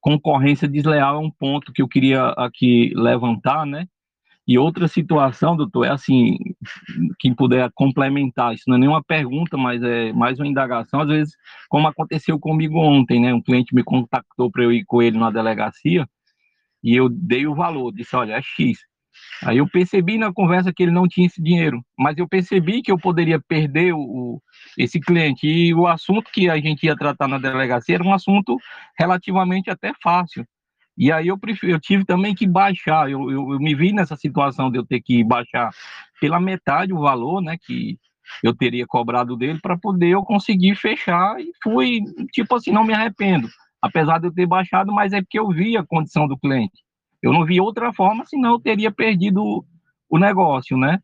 concorrência 0.00 0.68
desleal 0.68 1.16
é 1.16 1.18
um 1.26 1.30
ponto 1.30 1.72
que 1.72 1.80
eu 1.80 1.88
queria 1.88 2.28
aqui 2.36 2.92
levantar, 2.94 3.64
né? 3.64 3.86
E 4.46 4.58
outra 4.58 4.86
situação, 4.86 5.56
doutor, 5.56 5.86
é 5.86 5.90
assim, 5.90 6.36
quem 7.18 7.34
puder 7.34 7.70
complementar, 7.74 8.52
isso 8.52 8.64
não 8.66 8.76
é 8.76 8.80
nenhuma 8.80 9.02
pergunta, 9.02 9.56
mas 9.56 9.82
é 9.82 10.12
mais 10.12 10.38
uma 10.38 10.46
indagação, 10.46 11.00
às 11.00 11.08
vezes, 11.08 11.34
como 11.70 11.88
aconteceu 11.88 12.38
comigo 12.38 12.78
ontem, 12.78 13.20
né? 13.20 13.32
Um 13.32 13.40
cliente 13.40 13.74
me 13.74 13.82
contactou 13.82 14.50
para 14.50 14.62
eu 14.62 14.70
ir 14.70 14.84
com 14.84 15.00
ele 15.00 15.18
na 15.18 15.30
delegacia 15.30 16.06
e 16.82 16.94
eu 16.94 17.08
dei 17.08 17.46
o 17.46 17.54
valor, 17.54 17.90
disse, 17.92 18.14
olha, 18.14 18.34
é 18.34 18.42
X. 18.42 18.78
Aí 19.42 19.58
eu 19.58 19.68
percebi 19.68 20.18
na 20.18 20.32
conversa 20.32 20.72
que 20.72 20.82
ele 20.82 20.92
não 20.92 21.06
tinha 21.08 21.26
esse 21.26 21.42
dinheiro, 21.42 21.84
mas 21.98 22.16
eu 22.18 22.28
percebi 22.28 22.82
que 22.82 22.90
eu 22.90 22.98
poderia 22.98 23.40
perder 23.40 23.92
o, 23.94 24.40
esse 24.78 25.00
cliente. 25.00 25.46
E 25.46 25.74
o 25.74 25.86
assunto 25.86 26.30
que 26.30 26.48
a 26.48 26.56
gente 26.56 26.84
ia 26.84 26.96
tratar 26.96 27.28
na 27.28 27.38
delegacia 27.38 27.94
era 27.94 28.04
um 28.04 28.14
assunto 28.14 28.56
relativamente 28.98 29.70
até 29.70 29.92
fácil. 30.02 30.46
E 30.96 31.10
aí 31.10 31.28
eu, 31.28 31.38
prefiro, 31.38 31.72
eu 31.72 31.80
tive 31.80 32.04
também 32.04 32.34
que 32.34 32.46
baixar, 32.46 33.10
eu, 33.10 33.30
eu, 33.30 33.52
eu, 33.52 33.58
me 33.58 33.74
vi 33.74 33.92
nessa 33.92 34.16
situação 34.16 34.70
de 34.70 34.78
eu 34.78 34.86
ter 34.86 35.00
que 35.00 35.24
baixar 35.24 35.70
pela 36.20 36.38
metade 36.38 36.92
o 36.92 37.00
valor, 37.00 37.42
né, 37.42 37.56
que 37.60 37.98
eu 38.42 38.54
teria 38.54 38.86
cobrado 38.86 39.36
dele 39.36 39.58
para 39.60 39.76
poder 39.76 40.10
eu 40.10 40.22
conseguir 40.22 40.76
fechar 40.76 41.38
e 41.40 41.50
fui, 41.62 42.00
tipo 42.32 42.54
assim, 42.54 42.70
não 42.70 42.84
me 42.84 42.94
arrependo, 42.94 43.48
apesar 43.82 44.18
de 44.18 44.28
eu 44.28 44.32
ter 44.32 44.46
baixado, 44.46 44.92
mas 44.92 45.12
é 45.12 45.20
porque 45.20 45.38
eu 45.38 45.48
vi 45.48 45.76
a 45.76 45.84
condição 45.84 46.28
do 46.28 46.38
cliente. 46.38 46.83
Eu 47.24 47.32
não 47.32 47.46
vi 47.46 47.58
outra 47.58 47.90
forma, 47.90 48.26
senão 48.26 48.52
eu 48.52 48.60
teria 48.60 48.92
perdido 48.92 49.64
o 50.10 50.18
negócio, 50.18 50.76
né? 50.76 51.02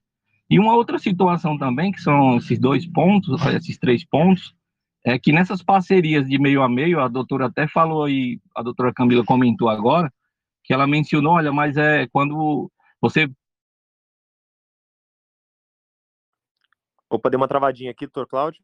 E 0.50 0.58
uma 0.58 0.74
outra 0.74 0.98
situação 0.98 1.56
também, 1.56 1.90
que 1.90 2.00
são 2.02 2.36
esses 2.36 2.58
dois 2.58 2.86
pontos, 2.86 3.40
esses 3.46 3.78
três 3.78 4.04
pontos, 4.04 4.54
é 5.02 5.18
que 5.18 5.32
nessas 5.32 5.62
parcerias 5.62 6.28
de 6.28 6.38
meio 6.38 6.62
a 6.62 6.68
meio, 6.68 7.00
a 7.00 7.08
doutora 7.08 7.46
até 7.46 7.66
falou 7.66 8.04
aí, 8.04 8.38
a 8.54 8.62
doutora 8.62 8.92
Camila 8.92 9.24
comentou 9.24 9.70
agora, 9.70 10.12
que 10.62 10.74
ela 10.74 10.86
mencionou, 10.86 11.36
olha, 11.36 11.50
mas 11.50 11.78
é 11.78 12.06
quando 12.08 12.70
você... 13.00 13.26
Opa, 17.08 17.30
deu 17.30 17.40
uma 17.40 17.48
travadinha 17.48 17.92
aqui, 17.92 18.04
doutor 18.04 18.26
Cláudio 18.28 18.62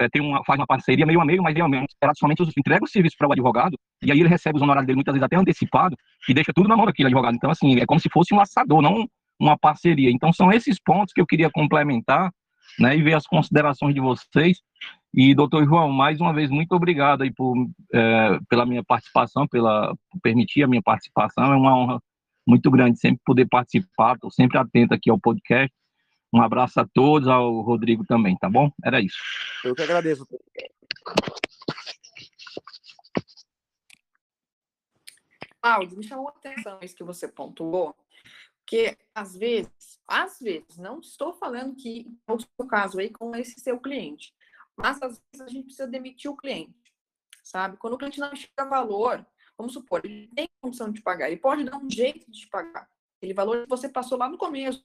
é, 0.00 0.08
tem 0.08 0.22
uma, 0.22 0.42
faz 0.44 0.58
uma 0.58 0.66
parceria 0.66 1.06
meio 1.06 1.20
a 1.20 1.24
meio, 1.24 1.42
mas 1.42 1.54
realmente 1.54 1.94
ela 2.00 2.12
somente 2.16 2.42
entrega 2.58 2.84
o 2.84 2.88
serviço 2.88 3.16
para 3.18 3.28
o 3.28 3.32
advogado, 3.32 3.76
e 4.02 4.10
aí 4.10 4.20
ele 4.20 4.28
recebe 4.28 4.56
os 4.56 4.62
honorários 4.62 4.86
dele 4.86 4.96
muitas 4.96 5.14
vezes 5.14 5.24
até 5.24 5.36
antecipado, 5.36 5.96
e 6.28 6.34
deixa 6.34 6.52
tudo 6.54 6.68
na 6.68 6.76
mão 6.76 6.86
daquele 6.86 7.08
advogado. 7.08 7.34
Então, 7.34 7.50
assim, 7.50 7.78
é 7.78 7.86
como 7.86 8.00
se 8.00 8.08
fosse 8.08 8.34
um 8.34 8.40
assador, 8.40 8.82
não 8.82 9.08
uma 9.38 9.58
parceria. 9.58 10.10
Então, 10.10 10.32
são 10.32 10.52
esses 10.52 10.78
pontos 10.80 11.12
que 11.12 11.20
eu 11.20 11.26
queria 11.26 11.50
complementar, 11.50 12.30
né, 12.78 12.96
e 12.96 13.02
ver 13.02 13.14
as 13.14 13.26
considerações 13.26 13.94
de 13.94 14.00
vocês. 14.00 14.58
E, 15.12 15.34
doutor 15.34 15.64
João, 15.64 15.90
mais 15.90 16.20
uma 16.20 16.32
vez, 16.32 16.50
muito 16.50 16.72
obrigado 16.72 17.22
aí 17.22 17.32
por, 17.32 17.54
é, 17.92 18.38
pela 18.48 18.66
minha 18.66 18.82
participação, 18.82 19.46
pela, 19.46 19.94
por 20.10 20.20
permitir 20.20 20.64
a 20.64 20.66
minha 20.66 20.82
participação. 20.82 21.52
É 21.52 21.56
uma 21.56 21.76
honra 21.76 22.00
muito 22.46 22.70
grande 22.70 22.98
sempre 22.98 23.20
poder 23.24 23.46
participar, 23.46 24.14
estou 24.14 24.30
sempre 24.30 24.58
atento 24.58 24.92
aqui 24.92 25.08
ao 25.08 25.18
podcast 25.18 25.72
um 26.34 26.42
abraço 26.42 26.80
a 26.80 26.86
todos, 26.86 27.28
ao 27.28 27.60
Rodrigo 27.60 28.04
também, 28.04 28.36
tá 28.36 28.50
bom? 28.50 28.68
Era 28.84 29.00
isso. 29.00 29.16
Eu 29.64 29.72
que 29.72 29.82
agradeço. 29.82 30.26
Cláudio, 35.62 35.96
me 35.96 36.02
chamou 36.02 36.28
a 36.28 36.32
atenção 36.32 36.80
isso 36.82 36.96
que 36.96 37.04
você 37.04 37.28
pontuou, 37.28 37.94
que 38.66 38.98
às 39.14 39.36
vezes, 39.36 40.00
às 40.08 40.40
vezes, 40.40 40.76
não 40.76 40.98
estou 40.98 41.32
falando 41.34 41.76
que 41.76 42.06
é 42.26 42.32
o 42.32 42.40
seu 42.40 42.66
caso 42.68 42.98
aí 42.98 43.10
com 43.10 43.34
esse 43.36 43.60
seu 43.60 43.78
cliente, 43.78 44.34
mas 44.76 45.00
às 45.00 45.22
vezes 45.32 45.40
a 45.40 45.48
gente 45.48 45.66
precisa 45.66 45.86
demitir 45.86 46.28
o 46.28 46.36
cliente, 46.36 46.92
sabe? 47.44 47.76
Quando 47.76 47.94
o 47.94 47.98
cliente 47.98 48.18
não 48.18 48.34
chega 48.34 48.68
valor, 48.68 49.24
vamos 49.56 49.72
supor, 49.72 50.04
ele 50.04 50.28
tem 50.34 50.48
condição 50.60 50.90
de 50.90 51.00
pagar, 51.00 51.28
ele 51.28 51.40
pode 51.40 51.62
dar 51.62 51.78
um 51.78 51.88
jeito 51.88 52.28
de 52.30 52.46
pagar 52.48 52.88
aquele 53.24 53.32
valor 53.32 53.62
que 53.62 53.68
você 53.68 53.88
passou 53.88 54.18
lá 54.18 54.28
no 54.28 54.36
começo, 54.36 54.84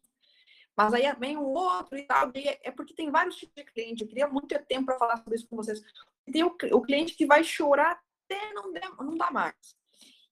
mas 0.80 0.94
aí 0.94 1.14
vem 1.20 1.36
um 1.36 1.44
outro 1.44 1.98
e 1.98 2.04
tal. 2.04 2.32
E 2.34 2.58
é 2.64 2.72
porque 2.72 2.94
tem 2.94 3.12
vários 3.12 3.36
tipos 3.36 3.54
de 3.54 3.66
cliente. 3.66 4.02
Eu 4.02 4.08
queria 4.08 4.30
muito 4.30 4.48
ter 4.48 4.66
tempo 4.66 4.86
para 4.86 4.98
falar 4.98 5.18
sobre 5.18 5.36
isso 5.36 5.46
com 5.50 5.58
vocês. 5.58 5.82
Tem 6.32 6.42
o, 6.42 6.56
o 6.72 6.82
cliente 6.82 7.16
que 7.16 7.26
vai 7.26 7.44
chorar 7.44 8.02
até 8.24 8.54
não, 8.54 8.72
der, 8.72 8.90
não 8.96 9.18
mais. 9.30 9.76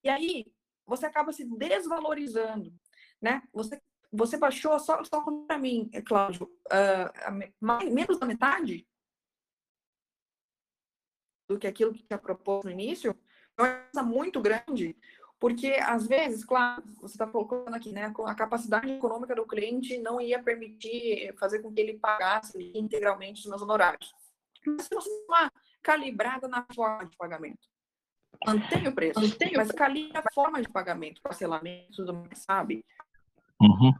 E 0.01 0.07
aí 0.07 0.45
você 0.85 1.05
acaba 1.05 1.33
se 1.33 1.43
desvalorizando, 1.43 2.73
né? 3.21 3.43
Você, 3.51 3.81
você 4.09 4.37
baixou 4.37 4.79
só, 4.79 5.03
só 5.03 5.21
para 5.21 5.57
mim, 5.57 5.89
Cláudio, 6.05 6.45
uh, 6.45 7.51
mais, 7.59 7.91
menos 7.91 8.17
da 8.17 8.25
metade 8.25 8.87
do 11.49 11.59
que 11.59 11.67
aquilo 11.67 11.93
que 11.93 12.03
tinha 12.03 12.17
proposto 12.17 12.67
no 12.67 12.71
início. 12.71 13.13
É 13.57 13.61
uma 13.61 13.81
coisa 13.81 14.03
muito 14.07 14.39
grande. 14.39 14.97
Porque, 15.39 15.73
às 15.83 16.07
vezes, 16.07 16.43
claro, 16.43 16.83
você 16.99 17.13
está 17.13 17.27
colocando 17.27 17.73
aqui, 17.75 17.91
né, 17.91 18.11
a 18.25 18.35
capacidade 18.35 18.91
econômica 18.91 19.35
do 19.35 19.45
cliente 19.45 19.97
não 19.99 20.19
ia 20.19 20.41
permitir 20.41 21.33
fazer 21.39 21.59
com 21.59 21.71
que 21.71 21.79
ele 21.79 21.99
pagasse 21.99 22.71
integralmente 22.73 23.41
os 23.41 23.45
meus 23.45 23.61
honorários. 23.61 24.11
Mas 24.65 24.83
se 24.83 24.95
você 24.95 25.09
uma 25.27 25.51
calibrada 25.83 26.47
na 26.47 26.65
forma 26.73 27.05
de 27.05 27.15
pagamento, 27.15 27.59
mantém 28.45 28.87
o 28.87 28.93
preço, 28.93 29.21
mantém 29.21 29.53
mas 29.55 29.71
calibra 29.71 30.19
a 30.19 30.33
forma 30.33 30.61
de 30.61 30.69
pagamento, 30.69 31.21
parcelamento, 31.21 31.97
tudo 31.97 32.13
mais, 32.15 32.39
sabe? 32.39 32.83
Uhum. 33.59 33.93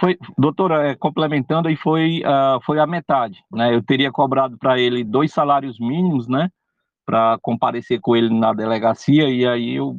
Foi, 0.00 0.18
doutora, 0.36 0.88
é, 0.88 0.94
complementando 0.94 1.68
aí, 1.68 1.76
foi, 1.76 2.22
uh, 2.22 2.60
foi 2.64 2.78
a 2.78 2.86
metade, 2.86 3.42
né? 3.50 3.74
Eu 3.74 3.82
teria 3.82 4.10
cobrado 4.10 4.58
para 4.58 4.78
ele 4.78 5.04
dois 5.04 5.32
salários 5.32 5.78
mínimos, 5.78 6.26
né? 6.26 6.50
Para 7.06 7.38
comparecer 7.40 8.00
com 8.00 8.14
ele 8.14 8.28
na 8.28 8.52
delegacia, 8.52 9.30
e 9.30 9.46
aí 9.46 9.76
eu 9.76 9.98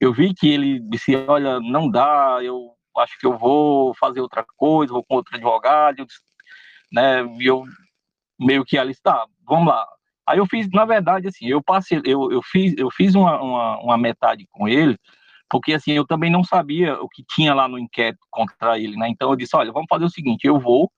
eu 0.00 0.12
vi 0.12 0.34
que 0.34 0.48
ele 0.48 0.80
disse, 0.90 1.16
olha, 1.16 1.60
não 1.60 1.90
dá, 1.90 2.38
eu 2.42 2.72
acho 2.98 3.18
que 3.18 3.26
eu 3.26 3.38
vou 3.38 3.94
fazer 3.94 4.20
outra 4.20 4.44
coisa, 4.56 4.92
vou 4.92 5.04
com 5.04 5.16
outro 5.16 5.34
advogado, 5.34 5.98
eu 5.98 6.06
disse, 6.06 6.20
né, 6.92 7.22
e 7.38 7.46
eu 7.46 7.64
meio 8.38 8.64
que 8.64 8.78
ali 8.78 8.92
está, 8.92 9.26
vamos 9.46 9.68
lá. 9.68 9.86
Aí 10.26 10.38
eu 10.38 10.46
fiz, 10.46 10.68
na 10.70 10.84
verdade, 10.84 11.28
assim, 11.28 11.46
eu 11.46 11.62
passei, 11.62 12.00
eu, 12.04 12.30
eu 12.32 12.42
fiz, 12.42 12.74
eu 12.76 12.90
fiz 12.90 13.14
uma, 13.14 13.40
uma, 13.40 13.80
uma 13.80 13.98
metade 13.98 14.46
com 14.50 14.66
ele, 14.68 14.98
porque 15.48 15.72
assim, 15.72 15.92
eu 15.92 16.06
também 16.06 16.30
não 16.30 16.42
sabia 16.42 17.00
o 17.00 17.08
que 17.08 17.24
tinha 17.28 17.54
lá 17.54 17.68
no 17.68 17.78
inquérito 17.78 18.26
contra 18.30 18.78
ele, 18.78 18.96
né? 18.96 19.08
Então 19.08 19.30
eu 19.30 19.36
disse, 19.36 19.56
olha, 19.56 19.72
vamos 19.72 19.86
fazer 19.88 20.04
o 20.04 20.10
seguinte, 20.10 20.44
eu 20.44 20.58
vou, 20.58 20.90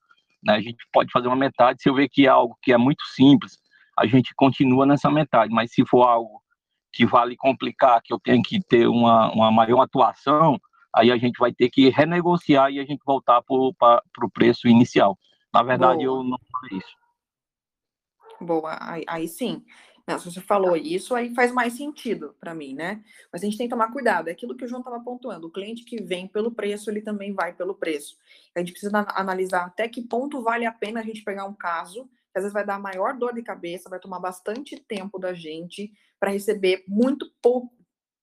né? 0.43 0.53
A 0.55 0.61
gente 0.61 0.83
pode 0.91 1.11
fazer 1.11 1.27
uma 1.27 1.35
metade, 1.35 1.81
se 1.81 1.87
eu 1.89 1.93
ver 1.93 2.09
que 2.09 2.25
é 2.25 2.29
algo 2.29 2.57
que 2.61 2.73
é 2.73 2.77
muito 2.77 3.03
simples, 3.13 3.59
a 3.97 4.07
gente 4.07 4.33
continua 4.35 4.85
nessa 4.85 5.11
metade, 5.11 5.53
mas 5.53 5.71
se 5.71 5.85
for 5.85 6.03
algo 6.03 6.41
que 6.91 7.05
vale 7.05 7.35
complicar, 7.35 8.01
que 8.01 8.13
eu 8.13 8.19
tenho 8.19 8.41
que 8.41 8.61
ter 8.61 8.87
uma, 8.87 9.31
uma 9.31 9.51
maior 9.51 9.81
atuação, 9.81 10.59
aí 10.93 11.11
a 11.11 11.17
gente 11.17 11.37
vai 11.37 11.53
ter 11.53 11.69
que 11.69 11.89
renegociar 11.89 12.71
e 12.71 12.79
a 12.79 12.85
gente 12.85 13.01
voltar 13.05 13.41
para 13.43 14.25
o 14.25 14.31
preço 14.33 14.67
inicial. 14.67 15.17
Na 15.53 15.63
verdade, 15.63 16.05
Boa. 16.05 16.19
eu 16.19 16.23
não 16.23 16.37
falei 16.51 16.77
isso. 16.77 16.99
Boa, 18.41 18.77
aí, 18.81 19.03
aí 19.07 19.27
sim. 19.27 19.63
Não, 20.09 20.17
se 20.17 20.31
você 20.31 20.41
falou 20.41 20.75
isso, 20.75 21.13
aí 21.13 21.35
faz 21.35 21.51
mais 21.51 21.73
sentido 21.73 22.35
para 22.39 22.55
mim, 22.55 22.73
né? 22.73 23.03
Mas 23.31 23.43
a 23.43 23.45
gente 23.45 23.59
tem 23.59 23.67
que 23.67 23.71
tomar 23.71 23.91
cuidado. 23.91 24.27
É 24.27 24.31
aquilo 24.31 24.57
que 24.57 24.65
o 24.65 24.67
João 24.67 24.79
estava 24.79 24.99
pontuando. 24.99 25.45
O 25.45 25.51
cliente 25.51 25.83
que 25.83 26.01
vem 26.01 26.27
pelo 26.27 26.51
preço, 26.51 26.89
ele 26.89 27.01
também 27.01 27.31
vai 27.31 27.53
pelo 27.53 27.75
preço. 27.75 28.17
A 28.55 28.59
gente 28.59 28.71
precisa 28.71 29.05
analisar 29.09 29.65
até 29.65 29.87
que 29.87 30.01
ponto 30.01 30.41
vale 30.41 30.65
a 30.65 30.71
pena 30.71 30.99
a 30.99 31.03
gente 31.03 31.23
pegar 31.23 31.45
um 31.45 31.53
caso, 31.53 32.05
que 32.31 32.39
às 32.39 32.43
vezes 32.43 32.53
vai 32.53 32.65
dar 32.65 32.79
maior 32.79 33.15
dor 33.15 33.35
de 33.35 33.43
cabeça, 33.43 33.87
vai 33.87 33.99
tomar 33.99 34.19
bastante 34.19 34.79
tempo 34.79 35.19
da 35.19 35.31
gente 35.31 35.91
para 36.19 36.31
receber 36.31 36.83
muito 36.87 37.31
pouco, 37.41 37.73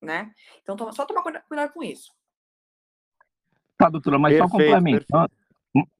né? 0.03 0.31
Então, 0.63 0.77
só 0.93 1.05
tomar 1.05 1.23
cuidado 1.23 1.73
com 1.73 1.83
isso. 1.83 2.13
Tá, 3.79 3.89
doutora, 3.89 4.19
mas 4.19 4.33
perfeito, 4.33 4.51
só 4.51 4.59
complementando. 4.59 5.31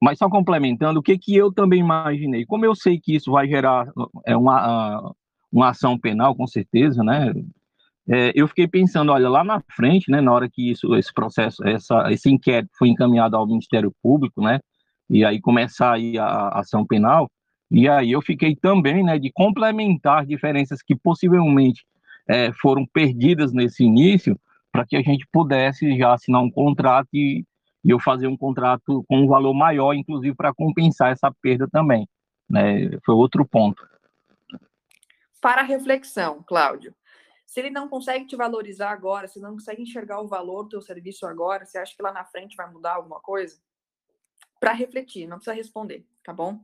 Mas 0.01 0.17
só 0.17 0.29
complementando, 0.29 0.99
o 0.99 1.03
que, 1.03 1.17
que 1.17 1.35
eu 1.35 1.53
também 1.53 1.79
imaginei? 1.79 2.45
Como 2.45 2.65
eu 2.65 2.73
sei 2.73 2.99
que 2.99 3.15
isso 3.15 3.31
vai 3.31 3.47
gerar 3.47 3.87
é, 4.25 4.35
uma, 4.35 5.13
uma 5.51 5.69
ação 5.69 5.99
penal, 5.99 6.35
com 6.35 6.47
certeza, 6.47 7.03
né? 7.03 7.31
É, 8.09 8.31
eu 8.33 8.47
fiquei 8.47 8.67
pensando, 8.67 9.11
olha, 9.11 9.29
lá 9.29 9.43
na 9.43 9.61
frente, 9.75 10.09
né, 10.09 10.21
na 10.21 10.31
hora 10.31 10.49
que 10.49 10.71
isso, 10.71 10.95
esse 10.95 11.13
processo, 11.13 11.61
essa, 11.67 12.11
esse 12.11 12.29
inquérito 12.29 12.71
foi 12.77 12.87
encaminhado 12.87 13.35
ao 13.35 13.45
Ministério 13.45 13.93
Público, 14.01 14.41
né, 14.41 14.61
e 15.09 15.25
aí 15.25 15.41
começar 15.41 15.93
aí 15.93 16.17
a, 16.17 16.25
a 16.25 16.59
ação 16.61 16.85
penal, 16.85 17.29
e 17.69 17.87
aí 17.87 18.11
eu 18.11 18.21
fiquei 18.21 18.55
também, 18.55 19.03
né, 19.03 19.19
de 19.19 19.31
complementar 19.31 20.25
diferenças 20.25 20.81
que 20.81 20.95
possivelmente 20.95 21.85
é, 22.27 22.51
foram 22.53 22.85
perdidas 22.85 23.53
nesse 23.53 23.83
início, 23.83 24.39
para 24.71 24.85
que 24.85 24.95
a 24.95 25.01
gente 25.01 25.27
pudesse 25.31 25.97
já 25.97 26.13
assinar 26.13 26.41
um 26.41 26.51
contrato 26.51 27.09
e, 27.13 27.45
e 27.83 27.89
eu 27.89 27.99
fazer 27.99 28.27
um 28.27 28.37
contrato 28.37 29.03
com 29.07 29.19
um 29.19 29.27
valor 29.27 29.53
maior, 29.53 29.93
inclusive 29.93 30.35
para 30.35 30.53
compensar 30.53 31.11
essa 31.11 31.31
perda 31.41 31.67
também. 31.67 32.07
Né? 32.49 32.89
Foi 33.05 33.15
outro 33.15 33.45
ponto 33.45 33.83
para 35.47 35.61
reflexão, 35.61 36.43
Cláudio. 36.43 36.93
Se 37.45 37.61
ele 37.61 37.69
não 37.69 37.87
consegue 37.87 38.25
te 38.25 38.35
valorizar 38.35 38.91
agora, 38.91 39.29
se 39.29 39.39
não 39.39 39.53
consegue 39.53 39.81
enxergar 39.81 40.19
o 40.19 40.27
valor 40.27 40.63
do 40.63 40.69
teu 40.69 40.81
serviço 40.81 41.25
agora, 41.25 41.65
você 41.65 41.77
acha 41.77 41.95
que 41.95 42.01
lá 42.01 42.11
na 42.11 42.25
frente 42.25 42.55
vai 42.55 42.69
mudar 42.69 42.95
alguma 42.95 43.21
coisa? 43.21 43.57
Para 44.59 44.73
refletir, 44.73 45.25
não 45.25 45.37
precisa 45.37 45.55
responder, 45.55 46.05
tá 46.21 46.33
bom? 46.33 46.59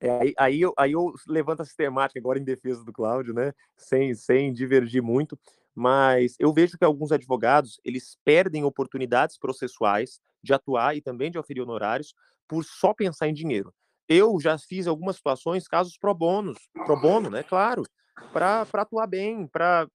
É, 0.00 0.10
aí, 0.20 0.34
aí, 0.38 0.60
eu, 0.60 0.74
aí 0.76 0.92
eu 0.92 1.14
levanto 1.26 1.62
a 1.62 1.64
sistemática 1.64 2.20
agora 2.20 2.38
em 2.38 2.44
defesa 2.44 2.84
do 2.84 2.92
Cláudio, 2.92 3.32
né? 3.32 3.52
Sem, 3.76 4.14
sem 4.14 4.52
divergir 4.52 5.02
muito, 5.02 5.38
mas 5.74 6.34
eu 6.38 6.52
vejo 6.52 6.76
que 6.76 6.84
alguns 6.84 7.12
advogados 7.12 7.80
eles 7.84 8.18
perdem 8.24 8.64
oportunidades 8.64 9.38
processuais 9.38 10.20
de 10.42 10.52
atuar 10.52 10.96
e 10.96 11.00
também 11.00 11.30
de 11.30 11.38
oferir 11.38 11.62
honorários 11.62 12.14
por 12.46 12.64
só 12.64 12.92
pensar 12.92 13.28
em 13.28 13.34
dinheiro. 13.34 13.72
Eu 14.08 14.38
já 14.40 14.56
fiz 14.58 14.86
algumas 14.86 15.16
situações, 15.16 15.66
casos 15.66 15.98
pro 15.98 16.14
bônus, 16.14 16.58
pro 16.72 17.00
bono, 17.00 17.28
né? 17.28 17.42
Claro, 17.42 17.82
para 18.32 18.62
atuar 18.74 19.06
bem, 19.06 19.48
para 19.48 19.88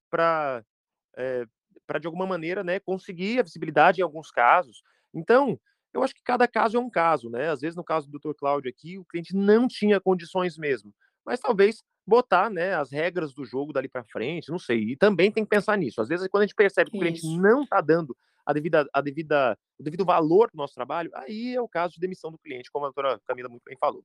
é, 1.16 1.46
para 1.88 2.00
de 2.00 2.08
alguma 2.08 2.26
maneira, 2.26 2.64
né, 2.64 2.80
conseguir 2.80 3.40
a 3.40 3.44
visibilidade 3.44 4.00
em 4.00 4.04
alguns 4.04 4.32
casos. 4.32 4.82
Então, 5.14 5.60
eu 5.94 6.04
acho 6.04 6.14
que 6.14 6.24
cada 6.24 6.48
caso 6.48 6.78
é 6.78 6.80
um 6.80 6.90
caso, 6.90 7.30
né? 7.30 7.50
Às 7.50 7.62
vezes, 7.62 7.76
no 7.76 7.84
caso 7.84 8.10
do 8.10 8.20
Dr. 8.20 8.34
Cláudio 8.38 8.70
aqui, 8.70 8.98
o 8.98 9.06
cliente 9.06 9.36
não 9.36 9.68
tinha 9.68 10.00
condições 10.00 10.58
mesmo, 10.58 10.94
mas 11.26 11.40
talvez 11.40 11.84
botar, 12.06 12.50
né, 12.50 12.74
as 12.74 12.92
regras 12.92 13.34
do 13.34 13.46
jogo 13.46 13.72
dali 13.72 13.88
para 13.88 14.04
frente, 14.04 14.50
não 14.50 14.60
sei. 14.60 14.92
E 14.92 14.98
também 14.98 15.32
tem 15.32 15.44
que 15.44 15.50
pensar 15.50 15.78
nisso. 15.78 16.02
Às 16.02 16.08
vezes, 16.08 16.28
quando 16.28 16.44
a 16.44 16.46
gente 16.46 16.56
percebe 16.56 16.90
que 16.90 16.98
Isso. 16.98 17.06
o 17.06 17.08
cliente 17.08 17.42
não 17.42 17.64
está 17.64 17.80
dando 17.80 18.16
a 18.46 18.54
devida, 18.54 18.88
a 18.94 19.02
devida, 19.02 19.58
o 19.80 19.84
devido 19.84 20.04
valor 20.04 20.50
do 20.52 20.58
nosso 20.58 20.74
trabalho, 20.74 21.12
aí 21.14 21.56
é 21.56 21.62
o 21.62 21.68
caso 21.68 21.94
de 21.94 22.00
demissão 22.00 22.32
do 22.32 22.40
cliente, 22.40 22.72
como 22.72 22.86
a 22.86 22.90
doutora 22.90 23.20
Camila 23.28 23.50
muito 23.50 23.64
bem 23.66 23.78
falou. 23.80 24.04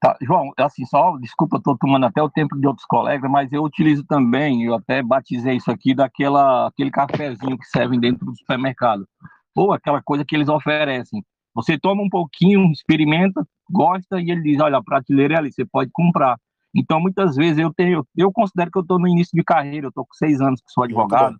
Tá, 0.00 0.16
João, 0.20 0.50
assim, 0.56 0.84
só, 0.84 1.16
desculpa, 1.18 1.58
estou 1.58 1.78
tomando 1.78 2.06
até 2.06 2.20
o 2.20 2.28
tempo 2.28 2.58
de 2.58 2.66
outros 2.66 2.84
colegas, 2.86 3.30
mas 3.30 3.52
eu 3.52 3.62
utilizo 3.62 4.04
também, 4.04 4.64
eu 4.64 4.74
até 4.74 5.00
batizei 5.00 5.56
isso 5.56 5.70
aqui, 5.70 5.94
daquela, 5.94 6.66
aquele 6.66 6.90
cafezinho 6.90 7.56
que 7.56 7.66
servem 7.66 8.00
dentro 8.00 8.26
do 8.26 8.36
supermercado, 8.36 9.06
ou 9.54 9.72
aquela 9.72 10.02
coisa 10.02 10.24
que 10.24 10.34
eles 10.34 10.48
oferecem. 10.48 11.22
Você 11.54 11.78
toma 11.78 12.02
um 12.02 12.08
pouquinho, 12.08 12.70
experimenta, 12.70 13.46
gosta, 13.70 14.20
e 14.20 14.30
ele 14.30 14.42
diz, 14.42 14.60
olha, 14.60 14.78
a 14.78 14.82
prateleira 14.82 15.34
é 15.34 15.38
ali, 15.38 15.52
você 15.52 15.64
pode 15.64 15.90
comprar. 15.92 16.36
Então, 16.74 16.98
muitas 16.98 17.36
vezes, 17.36 17.58
eu 17.58 17.72
tenho, 17.72 18.06
eu 18.16 18.32
considero 18.32 18.70
que 18.70 18.78
eu 18.78 18.82
estou 18.82 18.98
no 18.98 19.06
início 19.06 19.36
de 19.36 19.44
carreira, 19.44 19.86
eu 19.86 19.90
estou 19.90 20.06
com 20.06 20.14
seis 20.14 20.40
anos 20.40 20.60
que 20.62 20.72
sou 20.72 20.84
advogado, 20.84 21.38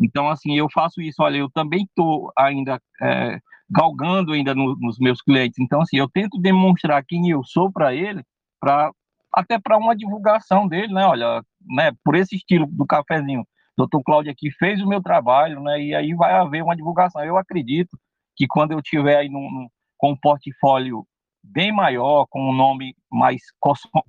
então, 0.00 0.30
assim, 0.30 0.56
eu 0.56 0.66
faço 0.72 1.02
isso. 1.02 1.22
Olha, 1.22 1.36
eu 1.36 1.50
também 1.50 1.84
estou 1.84 2.32
ainda 2.36 2.80
é, 3.02 3.38
galgando 3.68 4.32
ainda 4.32 4.54
no, 4.54 4.74
nos 4.76 4.98
meus 4.98 5.20
clientes. 5.20 5.58
Então, 5.58 5.82
assim, 5.82 5.98
eu 5.98 6.08
tento 6.08 6.40
demonstrar 6.40 7.04
quem 7.06 7.28
eu 7.28 7.44
sou 7.44 7.70
para 7.70 7.94
ele, 7.94 8.24
para 8.58 8.90
até 9.32 9.58
para 9.60 9.76
uma 9.76 9.94
divulgação 9.94 10.66
dele, 10.66 10.92
né? 10.92 11.04
Olha, 11.04 11.44
né? 11.68 11.92
Por 12.02 12.16
esse 12.16 12.34
estilo 12.34 12.66
do 12.66 12.86
cafezinho, 12.86 13.44
doutor 13.80 14.02
Cláudio 14.02 14.32
aqui 14.32 14.50
fez 14.52 14.80
o 14.80 14.88
meu 14.88 15.02
trabalho, 15.02 15.60
né? 15.62 15.80
E 15.80 15.94
aí 15.94 16.14
vai 16.14 16.32
haver 16.34 16.62
uma 16.62 16.76
divulgação. 16.76 17.24
Eu 17.24 17.36
acredito 17.36 17.98
que 18.36 18.46
quando 18.46 18.72
eu 18.72 18.82
tiver 18.82 19.16
aí 19.16 19.28
num, 19.28 19.68
com 19.96 20.12
um 20.12 20.16
portfólio 20.16 21.04
bem 21.42 21.72
maior, 21.72 22.26
com 22.28 22.50
um 22.50 22.52
nome 22.52 22.94
mais 23.10 23.40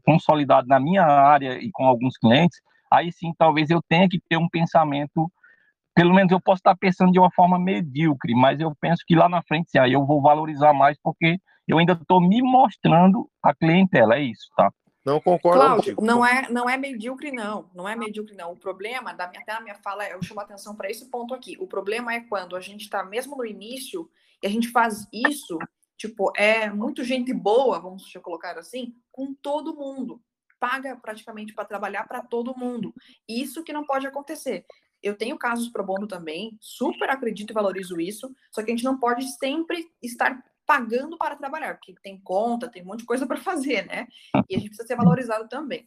consolidado 0.03 0.67
na 0.67 0.79
minha 0.79 1.03
área 1.03 1.57
e 1.57 1.71
com 1.71 1.85
alguns 1.85 2.17
clientes, 2.17 2.59
aí 2.91 3.11
sim 3.11 3.33
talvez 3.37 3.69
eu 3.69 3.81
tenha 3.87 4.07
que 4.09 4.19
ter 4.29 4.37
um 4.37 4.49
pensamento 4.49 5.31
pelo 5.93 6.13
menos 6.13 6.31
eu 6.31 6.39
posso 6.39 6.59
estar 6.59 6.75
pensando 6.77 7.11
de 7.11 7.19
uma 7.19 7.31
forma 7.31 7.59
medíocre, 7.59 8.33
mas 8.33 8.59
eu 8.59 8.73
penso 8.79 9.03
que 9.05 9.15
lá 9.15 9.27
na 9.27 9.41
frente, 9.43 9.77
aí 9.77 9.91
eu 9.93 10.05
vou 10.05 10.21
valorizar 10.21 10.73
mais 10.73 10.97
porque 11.03 11.37
eu 11.67 11.77
ainda 11.77 11.93
estou 11.93 12.21
me 12.21 12.41
mostrando 12.41 13.29
a 13.43 13.53
clientela, 13.53 14.15
é 14.15 14.21
isso, 14.21 14.47
tá? 14.55 14.71
Não 15.03 15.19
concordo. 15.19 15.59
Cláudio, 15.59 15.95
não 15.99 16.25
é, 16.25 16.49
não 16.49 16.69
é 16.69 16.77
medíocre, 16.77 17.31
não. 17.31 17.69
Não 17.73 17.87
é 17.87 17.95
medíocre, 17.95 18.35
não. 18.35 18.51
O 18.51 18.57
problema, 18.57 19.13
da 19.13 19.27
minha, 19.27 19.41
até 19.41 19.53
a 19.53 19.59
minha 19.61 19.75
fala, 19.75 20.07
eu 20.07 20.21
chamo 20.21 20.39
atenção 20.41 20.75
para 20.75 20.89
esse 20.89 21.09
ponto 21.09 21.33
aqui. 21.33 21.57
O 21.59 21.67
problema 21.67 22.13
é 22.13 22.21
quando 22.21 22.55
a 22.55 22.61
gente 22.61 22.81
está 22.81 23.03
mesmo 23.03 23.35
no 23.35 23.45
início 23.45 24.09
e 24.43 24.47
a 24.47 24.49
gente 24.49 24.69
faz 24.69 25.07
isso, 25.11 25.57
tipo, 25.97 26.31
é 26.35 26.69
muito 26.69 27.03
gente 27.03 27.33
boa, 27.33 27.79
vamos 27.79 28.11
colocar 28.21 28.57
assim, 28.57 28.93
com 29.11 29.33
todo 29.33 29.75
mundo. 29.75 30.21
Paga 30.59 30.95
praticamente 30.95 31.53
para 31.53 31.65
trabalhar 31.65 32.07
para 32.07 32.21
todo 32.21 32.57
mundo. 32.57 32.93
Isso 33.27 33.63
que 33.63 33.73
não 33.73 33.85
pode 33.85 34.05
acontecer. 34.05 34.65
Eu 35.01 35.17
tenho 35.17 35.35
casos 35.35 35.67
pro 35.69 35.83
bono 35.83 36.07
também, 36.07 36.55
super 36.61 37.09
acredito 37.09 37.49
e 37.49 37.53
valorizo 37.53 37.99
isso, 37.99 38.31
só 38.51 38.61
que 38.61 38.69
a 38.69 38.75
gente 38.75 38.83
não 38.83 38.99
pode 38.99 39.27
sempre 39.39 39.89
estar 39.99 40.43
pagando 40.71 41.17
para 41.17 41.35
trabalhar, 41.35 41.75
porque 41.75 41.93
tem 42.01 42.17
conta, 42.17 42.69
tem 42.69 42.81
um 42.81 42.85
monte 42.85 42.99
de 42.99 43.05
coisa 43.05 43.27
para 43.27 43.35
fazer, 43.35 43.85
né? 43.87 44.07
E 44.49 44.55
a 44.55 44.57
gente 44.57 44.69
precisa 44.69 44.87
ser 44.87 44.95
valorizado 44.95 45.49
também. 45.49 45.85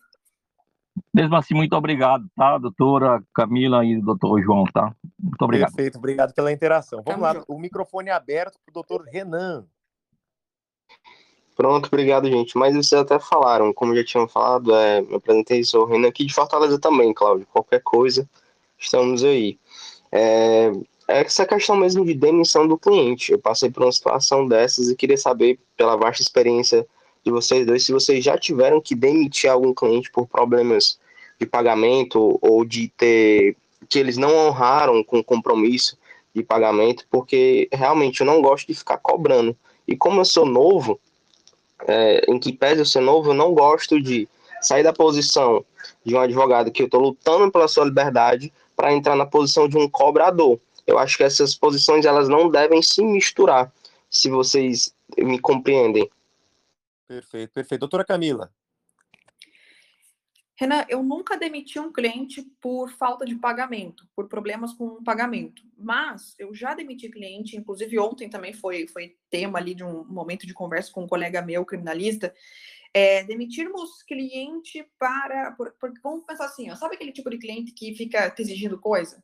Mesmo 1.12 1.34
assim, 1.36 1.54
muito 1.54 1.74
obrigado, 1.74 2.28
tá, 2.36 2.58
doutora 2.58 3.22
Camila 3.34 3.82
e 3.82 3.98
doutor 3.98 4.42
João, 4.42 4.64
tá? 4.64 4.94
Muito 5.18 5.40
obrigado. 5.42 5.72
Perfeito, 5.74 5.96
obrigado 5.96 6.34
pela 6.34 6.52
interação. 6.52 6.98
Vamos 6.98 7.12
Tamo 7.12 7.22
lá, 7.22 7.34
junto. 7.34 7.46
o 7.50 7.58
microfone 7.58 8.10
é 8.10 8.12
aberto 8.12 8.58
para 8.62 8.70
o 8.70 8.74
doutor 8.74 9.06
Renan. 9.06 9.66
Pronto, 11.56 11.86
obrigado, 11.86 12.28
gente. 12.28 12.58
Mas 12.58 12.74
vocês 12.74 13.00
até 13.00 13.18
falaram, 13.18 13.72
como 13.72 13.96
já 13.96 14.04
tinham 14.04 14.28
falado, 14.28 14.74
é, 14.74 15.00
me 15.00 15.14
apresentei, 15.14 15.64
sou 15.64 15.84
o 15.84 15.86
Renan 15.86 16.08
aqui 16.08 16.26
de 16.26 16.34
Fortaleza 16.34 16.78
também, 16.78 17.14
Cláudio. 17.14 17.46
Qualquer 17.46 17.80
coisa, 17.80 18.28
estamos 18.76 19.24
aí. 19.24 19.58
É, 20.12 20.66
é 20.66 20.72
essa 21.06 21.46
questão 21.46 21.76
mesmo 21.76 22.04
de 22.04 22.14
demissão 22.14 22.66
do 22.66 22.78
cliente. 22.78 23.32
Eu 23.32 23.38
passei 23.38 23.70
por 23.70 23.82
uma 23.82 23.92
situação 23.92 24.46
dessas 24.46 24.88
e 24.88 24.96
queria 24.96 25.16
saber, 25.16 25.58
pela 25.76 25.96
vasta 25.96 26.22
experiência 26.22 26.86
de 27.24 27.30
vocês 27.30 27.66
dois, 27.66 27.84
se 27.84 27.92
vocês 27.92 28.22
já 28.24 28.36
tiveram 28.36 28.80
que 28.80 28.94
demitir 28.94 29.50
algum 29.50 29.72
cliente 29.72 30.10
por 30.10 30.26
problemas 30.26 30.98
de 31.38 31.46
pagamento 31.46 32.38
ou 32.42 32.64
de 32.64 32.88
ter 32.96 33.56
que 33.88 33.98
eles 33.98 34.16
não 34.16 34.34
honraram 34.34 35.02
com 35.04 35.22
compromisso 35.22 35.96
de 36.34 36.42
pagamento, 36.42 37.06
porque 37.10 37.68
realmente 37.72 38.20
eu 38.20 38.26
não 38.26 38.40
gosto 38.42 38.66
de 38.66 38.74
ficar 38.74 38.98
cobrando. 38.98 39.56
E 39.86 39.96
como 39.96 40.20
eu 40.20 40.24
sou 40.24 40.46
novo, 40.46 40.98
é, 41.86 42.24
em 42.28 42.38
que 42.38 42.52
pese 42.52 42.80
eu 42.80 42.86
ser 42.86 43.00
novo, 43.00 43.30
eu 43.30 43.34
não 43.34 43.54
gosto 43.54 44.00
de 44.00 44.28
sair 44.60 44.82
da 44.82 44.92
posição 44.92 45.64
de 46.04 46.14
um 46.14 46.20
advogado 46.20 46.70
que 46.70 46.82
eu 46.82 46.86
estou 46.86 47.00
lutando 47.00 47.50
pela 47.52 47.68
sua 47.68 47.84
liberdade 47.84 48.52
para 48.74 48.92
entrar 48.92 49.14
na 49.14 49.26
posição 49.26 49.68
de 49.68 49.76
um 49.76 49.88
cobrador. 49.88 50.58
Eu 50.86 50.98
acho 50.98 51.16
que 51.16 51.24
essas 51.24 51.54
posições 51.54 52.04
elas 52.04 52.28
não 52.28 52.50
devem 52.50 52.82
se 52.82 53.02
misturar, 53.02 53.72
se 54.08 54.28
vocês 54.28 54.94
me 55.18 55.38
compreendem. 55.38 56.10
Perfeito, 57.06 57.52
perfeito. 57.52 57.80
Doutora 57.80 58.04
Camila. 58.04 58.50
Renan, 60.56 60.86
eu 60.88 61.02
nunca 61.02 61.36
demiti 61.36 61.80
um 61.80 61.92
cliente 61.92 62.42
por 62.60 62.88
falta 62.92 63.24
de 63.24 63.34
pagamento, 63.34 64.06
por 64.14 64.28
problemas 64.28 64.72
com 64.72 64.86
o 64.86 65.02
pagamento. 65.02 65.62
Mas 65.76 66.36
eu 66.38 66.54
já 66.54 66.74
demiti 66.74 67.08
cliente, 67.08 67.56
inclusive 67.56 67.98
ontem 67.98 68.30
também 68.30 68.52
foi, 68.52 68.86
foi 68.86 69.16
tema 69.28 69.58
ali 69.58 69.74
de 69.74 69.82
um 69.82 70.04
momento 70.04 70.46
de 70.46 70.54
conversa 70.54 70.92
com 70.92 71.02
um 71.02 71.08
colega 71.08 71.42
meu, 71.42 71.64
criminalista, 71.64 72.32
é, 72.92 73.24
demitirmos 73.24 74.04
cliente 74.04 74.86
para. 74.96 75.50
Porque 75.52 75.98
vamos 76.00 76.24
pensar 76.24 76.44
assim, 76.44 76.70
ó, 76.70 76.76
sabe 76.76 76.94
aquele 76.94 77.12
tipo 77.12 77.28
de 77.28 77.38
cliente 77.38 77.72
que 77.72 77.92
fica 77.96 78.30
te 78.30 78.42
exigindo 78.42 78.78
coisa? 78.78 79.22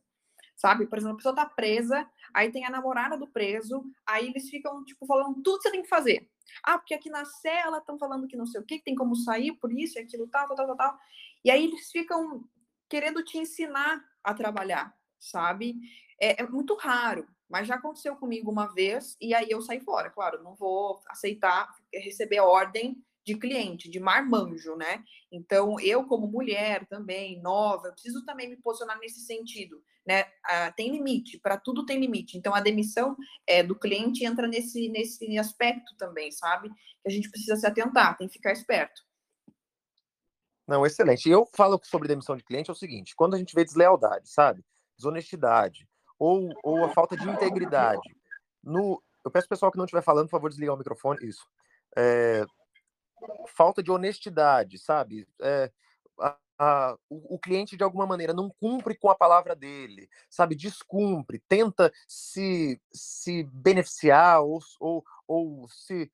Sabe? 0.60 0.86
Por 0.86 0.98
exemplo, 0.98 1.14
a 1.14 1.16
pessoa 1.16 1.34
tá 1.34 1.46
presa, 1.46 2.06
aí 2.34 2.52
tem 2.52 2.66
a 2.66 2.70
namorada 2.70 3.16
do 3.16 3.26
preso, 3.26 3.82
aí 4.06 4.28
eles 4.28 4.50
ficam, 4.50 4.84
tipo, 4.84 5.06
falando 5.06 5.40
tudo 5.42 5.56
que 5.56 5.62
você 5.62 5.70
tem 5.70 5.82
que 5.82 5.88
fazer. 5.88 6.28
Ah, 6.62 6.76
porque 6.76 6.92
aqui 6.92 7.08
na 7.08 7.24
cela 7.24 7.78
estão 7.78 7.98
falando 7.98 8.28
que 8.28 8.36
não 8.36 8.44
sei 8.44 8.60
o 8.60 8.64
que, 8.64 8.76
que 8.76 8.84
tem 8.84 8.94
como 8.94 9.16
sair 9.16 9.52
por 9.52 9.72
isso 9.72 9.98
e 9.98 10.02
aquilo, 10.02 10.28
tal, 10.28 10.46
tal, 10.48 10.66
tal, 10.66 10.76
tal. 10.76 10.98
E 11.42 11.50
aí 11.50 11.64
eles 11.64 11.90
ficam 11.90 12.44
querendo 12.90 13.24
te 13.24 13.38
ensinar 13.38 14.04
a 14.22 14.34
trabalhar, 14.34 14.94
sabe? 15.18 15.76
É, 16.20 16.42
é, 16.42 16.46
muito 16.46 16.74
raro, 16.74 17.26
mas 17.48 17.66
já 17.66 17.76
aconteceu 17.76 18.14
comigo 18.16 18.50
uma 18.50 18.66
vez 18.66 19.16
e 19.18 19.32
aí 19.32 19.46
eu 19.48 19.62
saí 19.62 19.80
fora. 19.80 20.10
Claro, 20.10 20.42
não 20.42 20.54
vou 20.54 21.00
aceitar 21.08 21.74
receber 21.90 22.40
ordem 22.40 23.02
de 23.24 23.36
cliente, 23.36 23.90
de 23.90 24.00
marmanjo, 24.00 24.76
né? 24.76 25.04
Então, 25.30 25.78
eu, 25.80 26.04
como 26.04 26.26
mulher 26.26 26.86
também, 26.86 27.40
nova, 27.40 27.88
eu 27.88 27.92
preciso 27.92 28.24
também 28.24 28.48
me 28.48 28.56
posicionar 28.56 28.98
nesse 28.98 29.20
sentido, 29.20 29.82
né? 30.06 30.24
Ah, 30.44 30.72
tem 30.72 30.90
limite, 30.90 31.38
para 31.38 31.56
tudo 31.56 31.84
tem 31.84 31.98
limite. 31.98 32.36
Então, 32.36 32.54
a 32.54 32.60
demissão 32.60 33.16
é, 33.46 33.62
do 33.62 33.78
cliente 33.78 34.24
entra 34.24 34.48
nesse, 34.48 34.88
nesse 34.88 35.38
aspecto 35.38 35.94
também, 35.96 36.30
sabe? 36.32 36.70
Que 36.70 37.08
a 37.08 37.10
gente 37.10 37.30
precisa 37.30 37.56
se 37.56 37.66
atentar, 37.66 38.16
tem 38.16 38.26
que 38.26 38.34
ficar 38.34 38.52
esperto. 38.52 39.02
Não, 40.66 40.86
excelente. 40.86 41.28
Eu 41.28 41.48
falo 41.54 41.80
sobre 41.82 42.08
demissão 42.08 42.36
de 42.36 42.44
cliente 42.44 42.70
é 42.70 42.72
o 42.72 42.76
seguinte: 42.76 43.14
quando 43.16 43.34
a 43.34 43.38
gente 43.38 43.54
vê 43.54 43.64
deslealdade, 43.64 44.30
sabe? 44.30 44.64
Desonestidade, 44.96 45.86
ou, 46.18 46.48
ou 46.62 46.84
a 46.84 46.90
falta 46.90 47.16
de 47.16 47.28
integridade. 47.28 48.14
No, 48.62 49.02
eu 49.24 49.30
peço 49.30 49.48
pessoal 49.48 49.72
que 49.72 49.78
não 49.78 49.84
estiver 49.84 50.02
falando, 50.02 50.26
por 50.26 50.32
favor, 50.32 50.50
desligar 50.50 50.74
o 50.74 50.78
microfone. 50.78 51.18
Isso. 51.26 51.44
É, 51.96 52.44
falta 53.46 53.82
de 53.82 53.90
honestidade, 53.90 54.78
sabe? 54.78 55.26
É, 55.40 55.70
a, 56.18 56.36
a, 56.58 56.96
o, 57.08 57.34
o, 57.34 57.38
cliente, 57.38 57.76
de 57.76 57.84
alguma 57.84 58.06
maneira, 58.06 58.32
não 58.32 58.50
cumpre 58.50 58.96
com 58.96 59.10
a 59.10 59.14
palavra 59.14 59.54
dele, 59.54 60.08
sabe? 60.28 60.54
Descumpre, 60.54 61.42
tenta 61.48 61.92
se, 62.06 62.80
se 62.92 63.44
beneficiar 63.44 64.42
ou, 64.42 64.60
ou, 64.78 65.04
ou 65.26 65.68
se 65.68 66.10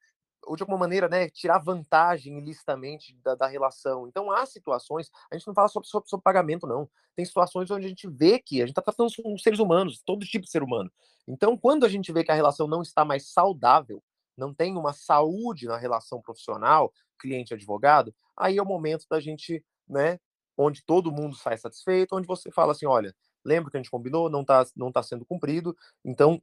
ou 0.46 0.56
de 0.56 0.62
alguma 0.62 0.78
maneira, 0.78 1.08
né, 1.08 1.28
tirar 1.28 1.58
vantagem 1.58 2.38
ilicitamente 2.38 3.14
da, 3.22 3.34
da 3.34 3.46
relação. 3.46 4.06
Então, 4.06 4.30
há 4.30 4.46
situações, 4.46 5.10
a 5.30 5.36
gente 5.36 5.46
não 5.46 5.54
fala 5.54 5.68
sobre, 5.68 5.88
sobre, 5.88 6.08
sobre, 6.08 6.22
pagamento, 6.22 6.66
não. 6.66 6.88
Tem 7.16 7.24
situações 7.24 7.70
onde 7.70 7.84
a 7.84 7.88
gente 7.88 8.08
vê 8.08 8.38
que 8.38 8.62
a 8.62 8.66
gente 8.66 8.70
está 8.70 8.80
tratando 8.80 9.10
com 9.20 9.36
seres 9.36 9.58
humanos, 9.58 10.00
todo 10.06 10.24
tipo 10.24 10.44
de 10.44 10.50
ser 10.50 10.62
humano. 10.62 10.90
Então, 11.26 11.56
quando 11.56 11.84
a 11.84 11.88
gente 11.88 12.12
vê 12.12 12.22
que 12.22 12.30
a 12.30 12.34
relação 12.34 12.68
não 12.68 12.80
está 12.80 13.04
mais 13.04 13.26
saudável, 13.26 14.02
não 14.36 14.52
tem 14.52 14.76
uma 14.76 14.92
saúde 14.92 15.66
na 15.66 15.76
relação 15.76 16.20
profissional, 16.20 16.92
cliente-advogado, 17.18 18.14
aí 18.36 18.58
é 18.58 18.62
o 18.62 18.66
momento 18.66 19.06
da 19.08 19.18
gente, 19.18 19.64
né, 19.88 20.18
onde 20.56 20.84
todo 20.84 21.12
mundo 21.12 21.34
sai 21.36 21.56
satisfeito, 21.56 22.16
onde 22.16 22.26
você 22.26 22.50
fala 22.50 22.72
assim, 22.72 22.86
olha, 22.86 23.14
lembra 23.44 23.70
que 23.70 23.76
a 23.76 23.80
gente 23.80 23.90
combinou, 23.90 24.30
não 24.30 24.42
está 24.42 24.66
não 24.74 24.92
tá 24.92 25.02
sendo 25.02 25.24
cumprido, 25.24 25.76
então, 26.04 26.42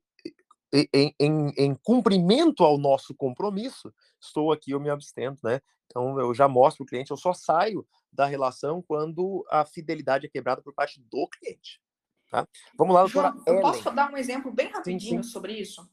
em, 0.72 1.14
em, 1.20 1.50
em, 1.56 1.76
cumprimento 1.76 2.64
ao 2.64 2.78
nosso 2.80 3.14
compromisso, 3.14 3.94
estou 4.20 4.52
aqui, 4.52 4.72
eu 4.72 4.80
me 4.80 4.90
abstento, 4.90 5.40
né? 5.44 5.62
Então, 5.86 6.20
eu 6.20 6.34
já 6.34 6.48
mostro 6.48 6.84
o 6.84 6.88
cliente, 6.88 7.12
eu 7.12 7.18
só 7.18 7.34
saio 7.34 7.86
da 8.12 8.26
relação 8.26 8.82
quando 8.82 9.46
a 9.52 9.64
fidelidade 9.66 10.26
é 10.26 10.30
quebrada 10.30 10.62
por 10.62 10.74
parte 10.74 11.00
do 11.00 11.28
cliente. 11.28 11.80
Tá? 12.32 12.48
Vamos 12.76 12.96
lá, 12.96 13.02
doutora 13.02 13.30
João, 13.30 13.44
eu 13.46 13.62
posso 13.62 13.92
dar 13.92 14.12
um 14.12 14.18
exemplo 14.18 14.52
bem 14.52 14.70
rapidinho 14.70 15.22
sim, 15.22 15.24
sim. 15.24 15.30
sobre 15.30 15.54
isso? 15.54 15.88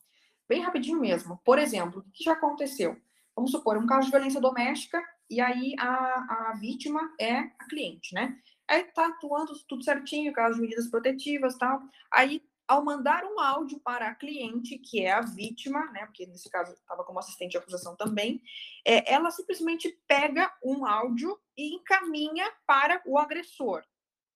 Bem 0.51 0.63
rapidinho 0.63 0.99
mesmo. 0.99 1.41
Por 1.45 1.61
exemplo, 1.61 2.01
o 2.01 2.11
que 2.13 2.25
já 2.25 2.33
aconteceu? 2.33 3.01
Vamos 3.37 3.53
supor, 3.53 3.79
um 3.79 3.87
caso 3.87 4.07
de 4.07 4.11
violência 4.11 4.41
doméstica 4.41 5.01
e 5.31 5.41
aí 5.41 5.77
a, 5.79 6.49
a 6.51 6.57
vítima 6.61 7.15
é 7.21 7.37
a 7.37 7.69
cliente, 7.69 8.13
né? 8.13 8.37
Aí 8.69 8.83
tá 8.83 9.07
atuando 9.07 9.57
tudo 9.69 9.85
certinho, 9.85 10.33
caso 10.33 10.57
de 10.57 10.63
medidas 10.63 10.89
protetivas 10.89 11.57
tal. 11.57 11.81
Aí, 12.13 12.43
ao 12.67 12.85
mandar 12.85 13.25
um 13.25 13.39
áudio 13.39 13.79
para 13.79 14.09
a 14.09 14.15
cliente, 14.15 14.77
que 14.79 15.05
é 15.05 15.13
a 15.13 15.21
vítima, 15.21 15.87
né? 15.93 16.05
Porque 16.07 16.27
nesse 16.27 16.51
caso 16.51 16.73
estava 16.73 17.05
como 17.05 17.21
assistente 17.21 17.53
de 17.53 17.59
acusação 17.59 17.95
também, 17.95 18.43
é, 18.85 19.13
ela 19.13 19.31
simplesmente 19.31 19.89
pega 20.09 20.53
um 20.65 20.85
áudio 20.85 21.39
e 21.57 21.77
encaminha 21.77 22.53
para 22.67 23.01
o 23.07 23.19
agressor, 23.19 23.85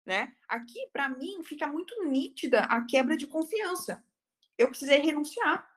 né? 0.06 0.32
Aqui, 0.48 0.78
para 0.92 1.08
mim, 1.08 1.42
fica 1.42 1.66
muito 1.66 2.04
nítida 2.04 2.60
a 2.60 2.84
quebra 2.86 3.16
de 3.16 3.26
confiança. 3.26 4.00
Eu 4.56 4.68
precisei 4.68 5.00
renunciar 5.00 5.73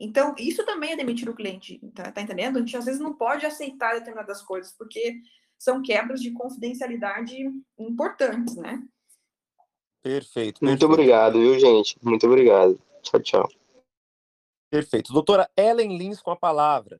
então, 0.00 0.34
isso 0.38 0.64
também 0.64 0.92
é 0.92 0.96
demitir 0.96 1.28
o 1.28 1.34
cliente, 1.34 1.78
tá, 1.94 2.10
tá, 2.10 2.22
entendendo? 2.22 2.56
A 2.56 2.60
gente 2.60 2.74
às 2.74 2.86
vezes 2.86 3.00
não 3.00 3.12
pode 3.12 3.44
aceitar 3.44 3.92
determinadas 3.92 4.40
coisas, 4.40 4.72
porque 4.72 5.20
são 5.58 5.82
quebras 5.82 6.22
de 6.22 6.30
confidencialidade 6.30 7.36
importantes, 7.78 8.56
né? 8.56 8.82
Perfeito. 10.02 10.60
perfeito. 10.60 10.64
Muito 10.64 10.86
obrigado, 10.86 11.38
viu, 11.38 11.58
gente? 11.60 11.98
Muito 12.02 12.26
obrigado. 12.26 12.80
Tchau, 13.02 13.20
tchau. 13.20 13.48
Perfeito. 14.70 15.12
Doutora 15.12 15.50
Ellen 15.54 15.98
Lins 15.98 16.22
com 16.22 16.30
a 16.30 16.36
palavra. 16.36 16.98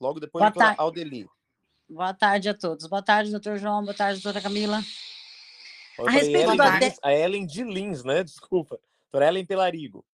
Logo 0.00 0.18
depois, 0.18 0.42
Boa 0.42 0.50
doutora 0.50 0.66
tarde. 0.66 0.80
Aldeli. 0.80 1.28
Boa 1.88 2.12
tarde 2.12 2.48
a 2.48 2.54
todos. 2.54 2.88
Boa 2.88 3.02
tarde, 3.02 3.30
doutor 3.30 3.56
João. 3.56 3.84
Boa 3.84 3.94
tarde, 3.94 4.20
doutora 4.20 4.42
Camila. 4.42 4.80
a 6.00 6.10
respeito 6.10 6.50
Ellen, 6.50 6.56
do... 6.56 6.78
Lins, 6.80 6.98
a 7.02 7.12
Ellen 7.12 7.46
de 7.46 7.62
Lins, 7.62 8.02
né? 8.02 8.24
Desculpa. 8.24 8.80
Doutora 9.12 9.28
Ellen 9.28 9.46
Pelarigo. 9.46 10.04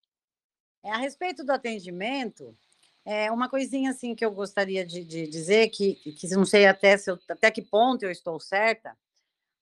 É, 0.89 0.91
a 0.91 0.97
respeito 0.97 1.45
do 1.45 1.53
atendimento, 1.53 2.57
é 3.05 3.31
uma 3.31 3.47
coisinha 3.47 3.91
assim 3.91 4.15
que 4.15 4.25
eu 4.25 4.31
gostaria 4.33 4.87
de, 4.87 5.05
de 5.05 5.29
dizer, 5.29 5.69
que, 5.69 5.97
que 5.97 6.27
não 6.29 6.47
sei 6.47 6.67
até, 6.67 6.97
se 6.97 7.11
eu, 7.11 7.19
até 7.29 7.51
que 7.51 7.61
ponto 7.61 8.05
eu 8.05 8.11
estou 8.11 8.41
certa, 8.41 8.97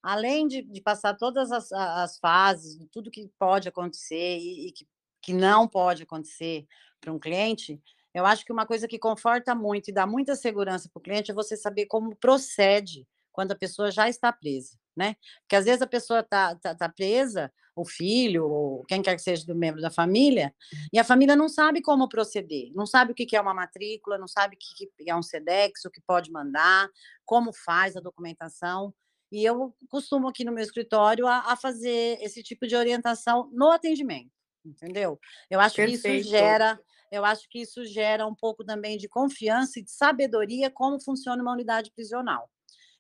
além 0.01 0.47
de, 0.47 0.63
de 0.63 0.81
passar 0.81 1.15
todas 1.15 1.51
as, 1.51 1.73
as, 1.73 2.17
fases, 2.19 2.79
de 2.79 2.87
tudo 2.87 3.11
que 3.11 3.29
pode 3.41 3.69
acontecer 3.69 4.39
e, 4.39 4.69
e 4.69 4.73
que, 4.73 4.87
que 5.21 5.33
não 5.33 5.67
pode 5.67 6.05
acontecer 6.05 6.65
para 7.01 7.13
um 7.13 7.19
cliente, 7.19 7.83
eu 8.15 8.25
acho 8.25 8.45
que 8.45 8.53
uma 8.53 8.65
coisa 8.65 8.87
que 8.87 8.97
conforta 8.97 9.53
muito 9.53 9.89
e 9.89 9.93
dá 9.93 10.07
muita 10.07 10.37
segurança 10.37 10.89
para 10.89 11.01
o 11.01 11.03
cliente 11.03 11.33
é 11.33 11.35
você 11.35 11.57
saber 11.57 11.87
como 11.87 12.15
procede 12.15 13.05
quando 13.33 13.51
a 13.51 13.57
pessoa 13.57 13.91
já 13.91 14.09
está 14.09 14.33
presa, 14.33 14.79
né? 14.97 15.17
Porque 15.43 15.57
às 15.57 15.65
vezes 15.65 15.83
a 15.83 15.87
pessoa 15.87 16.21
está 16.21 16.55
tá, 16.57 16.75
tá 16.75 16.89
presa 16.89 17.53
o 17.77 17.85
filho, 17.85 18.49
ou 18.49 18.85
quem 18.87 19.03
quer 19.03 19.15
que 19.15 19.23
seja 19.23 19.45
do 19.45 19.55
membro 19.55 19.83
da 19.83 19.91
família, 19.91 20.55
e 20.91 20.99
a 20.99 21.05
família 21.05 21.37
não 21.37 21.47
sabe 21.47 21.83
como 21.83 22.09
proceder, 22.09 22.73
não 22.75 22.87
sabe 22.87 23.13
o 23.13 23.15
que 23.15 23.37
é 23.37 23.41
uma 23.41 23.53
matrícula, 23.53 24.17
não 24.17 24.27
sabe 24.27 24.57
o 24.57 24.59
que 24.59 24.89
é 25.07 25.15
um 25.15 25.23
SEDEX, 25.23 25.85
o 25.85 25.91
que 25.91 26.01
pode 26.01 26.33
mandar, 26.33 26.89
como 27.27 27.53
faz 27.53 27.95
a 27.95 28.01
documentação. 28.01 28.95
E 29.31 29.45
eu 29.45 29.75
costumo 29.91 30.29
aqui 30.29 30.43
no 30.43 30.53
meu 30.53 30.65
escritório 30.65 31.27
a, 31.27 31.53
a 31.53 31.57
fazer 31.57 32.19
esse 32.23 32.43
tipo 32.43 32.67
de 32.67 32.75
orientação 32.75 33.51
no 33.53 33.71
atendimento, 33.71 34.31
entendeu? 34.65 35.21
Eu 35.51 35.61
acho 35.61 35.77
Perfeito. 35.77 36.03
que 36.03 36.09
isso 36.09 36.31
gera, 36.31 36.81
eu 37.13 37.27
acho 37.27 37.47
que 37.51 37.61
isso 37.61 37.85
gera 37.85 38.27
um 38.27 38.35
pouco 38.35 38.65
também 38.65 38.97
de 38.97 39.07
confiança 39.07 39.79
e 39.79 39.85
de 39.85 39.91
sabedoria 39.91 40.71
como 40.71 40.99
funciona 41.03 41.43
uma 41.43 41.53
unidade 41.53 41.93
prisional. 41.95 42.49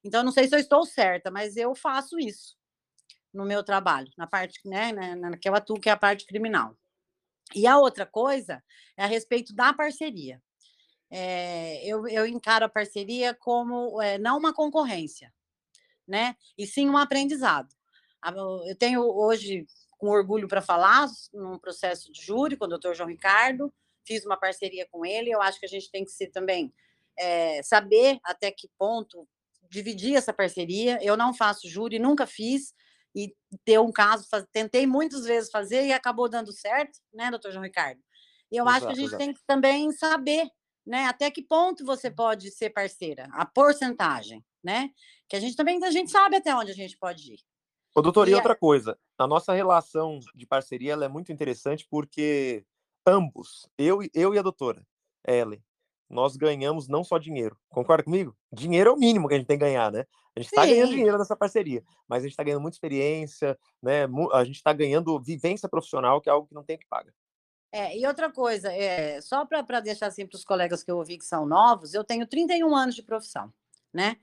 Então, 0.06 0.22
não 0.22 0.30
sei 0.30 0.46
se 0.46 0.54
eu 0.54 0.60
estou 0.60 0.86
certa, 0.86 1.32
mas 1.32 1.56
eu 1.56 1.74
faço 1.74 2.16
isso 2.16 2.56
no 3.34 3.44
meu 3.44 3.64
trabalho, 3.64 4.08
na 4.16 4.24
parte 4.24 4.60
né, 4.64 4.92
na, 4.92 5.36
que 5.36 5.48
eu 5.48 5.54
atuo, 5.54 5.80
que 5.80 5.88
é 5.88 5.92
a 5.92 5.96
parte 5.96 6.24
criminal. 6.24 6.78
E 7.52 7.66
a 7.66 7.76
outra 7.76 8.06
coisa 8.06 8.62
é 8.96 9.02
a 9.02 9.08
respeito 9.08 9.52
da 9.52 9.74
parceria. 9.74 10.40
É, 11.10 11.84
eu, 11.84 12.06
eu, 12.06 12.24
encaro 12.24 12.64
a 12.64 12.68
parceria 12.68 13.34
como 13.34 14.00
é, 14.00 14.16
não 14.16 14.38
uma 14.38 14.54
concorrência, 14.54 15.32
né? 16.06 16.36
E 16.56 16.66
sim 16.66 16.88
um 16.88 16.96
aprendizado. 16.96 17.74
Eu 18.66 18.76
tenho 18.76 19.02
hoje, 19.02 19.66
com 19.98 20.08
orgulho 20.08 20.46
para 20.46 20.62
falar, 20.62 21.08
num 21.32 21.58
processo 21.58 22.12
de 22.12 22.22
júri 22.22 22.56
com 22.56 22.64
o 22.64 22.68
doutor 22.68 22.94
João 22.94 23.08
Ricardo, 23.08 23.72
fiz 24.04 24.24
uma 24.24 24.36
parceria 24.36 24.86
com 24.90 25.04
ele. 25.04 25.30
Eu 25.30 25.42
acho 25.42 25.58
que 25.58 25.66
a 25.66 25.68
gente 25.68 25.90
tem 25.90 26.04
que 26.04 26.10
ser 26.10 26.28
também 26.28 26.72
é, 27.18 27.60
saber 27.62 28.20
até 28.24 28.52
que 28.52 28.68
ponto 28.78 29.28
dividir 29.70 30.16
essa 30.16 30.32
parceria. 30.32 30.98
Eu 31.02 31.16
não 31.16 31.34
faço 31.34 31.68
júri, 31.68 31.98
nunca 31.98 32.26
fiz, 32.26 32.74
e 33.16 33.34
ter 33.64 33.80
um 33.80 33.90
caso, 33.90 34.28
faz... 34.28 34.44
tentei 34.52 34.86
muitas 34.86 35.24
vezes 35.24 35.50
fazer 35.50 35.86
e 35.86 35.92
acabou 35.92 36.28
dando 36.28 36.52
certo, 36.52 36.98
né, 37.14 37.30
doutor 37.30 37.50
João 37.50 37.64
Ricardo? 37.64 37.98
E 38.52 38.56
eu 38.56 38.64
exato, 38.64 38.76
acho 38.76 38.86
que 38.86 38.92
a 38.92 38.96
gente 38.96 39.06
exato. 39.06 39.24
tem 39.24 39.32
que 39.32 39.40
também 39.46 39.90
saber, 39.92 40.46
né, 40.86 41.06
até 41.06 41.30
que 41.30 41.42
ponto 41.42 41.84
você 41.84 42.10
pode 42.10 42.50
ser 42.50 42.70
parceira, 42.70 43.26
a 43.32 43.46
porcentagem, 43.46 44.44
né? 44.62 44.90
Que 45.28 45.36
a 45.36 45.40
gente 45.40 45.56
também, 45.56 45.82
a 45.82 45.90
gente 45.90 46.10
sabe 46.10 46.36
até 46.36 46.54
onde 46.54 46.70
a 46.70 46.74
gente 46.74 46.96
pode 46.98 47.32
ir. 47.32 47.40
Ô, 47.94 48.02
doutor, 48.02 48.28
e, 48.28 48.32
e 48.32 48.34
outra 48.34 48.54
coisa, 48.54 48.98
a 49.16 49.26
nossa 49.26 49.54
relação 49.54 50.20
de 50.34 50.46
parceria 50.46 50.92
ela 50.92 51.06
é 51.06 51.08
muito 51.08 51.32
interessante 51.32 51.86
porque 51.90 52.64
ambos, 53.06 53.66
eu, 53.78 54.00
eu 54.12 54.34
e 54.34 54.38
a 54.38 54.42
doutora 54.42 54.86
Ellen, 55.26 55.64
nós 56.08 56.36
ganhamos 56.36 56.88
não 56.88 57.02
só 57.02 57.18
dinheiro. 57.18 57.56
Concorda 57.68 58.04
comigo? 58.04 58.36
Dinheiro 58.52 58.90
é 58.90 58.92
o 58.92 58.96
mínimo 58.96 59.28
que 59.28 59.34
a 59.34 59.38
gente 59.38 59.46
tem 59.46 59.58
que 59.58 59.64
ganhar, 59.64 59.90
né? 59.90 60.04
A 60.34 60.40
gente 60.40 60.50
está 60.50 60.66
ganhando 60.66 60.90
dinheiro 60.90 61.18
nessa 61.18 61.34
parceria, 61.34 61.82
mas 62.06 62.18
a 62.18 62.22
gente 62.22 62.32
está 62.32 62.42
ganhando 62.42 62.60
muita 62.60 62.76
experiência, 62.76 63.58
né? 63.82 64.04
A 64.32 64.44
gente 64.44 64.56
está 64.56 64.72
ganhando 64.72 65.18
vivência 65.20 65.68
profissional, 65.68 66.20
que 66.20 66.28
é 66.28 66.32
algo 66.32 66.46
que 66.46 66.54
não 66.54 66.62
tem 66.62 66.78
que 66.78 66.86
pagar. 66.86 67.12
É, 67.72 67.98
e 67.98 68.06
outra 68.06 68.30
coisa, 68.30 68.72
é, 68.72 69.20
só 69.20 69.44
para 69.44 69.80
deixar 69.80 70.06
assim 70.06 70.26
para 70.26 70.36
os 70.36 70.44
colegas 70.44 70.82
que 70.82 70.90
eu 70.90 70.96
ouvi 70.96 71.18
que 71.18 71.24
são 71.24 71.44
novos, 71.44 71.94
eu 71.94 72.04
tenho 72.04 72.26
31 72.26 72.74
anos 72.74 72.94
de 72.94 73.02
profissão, 73.02 73.52
né? 73.92 74.16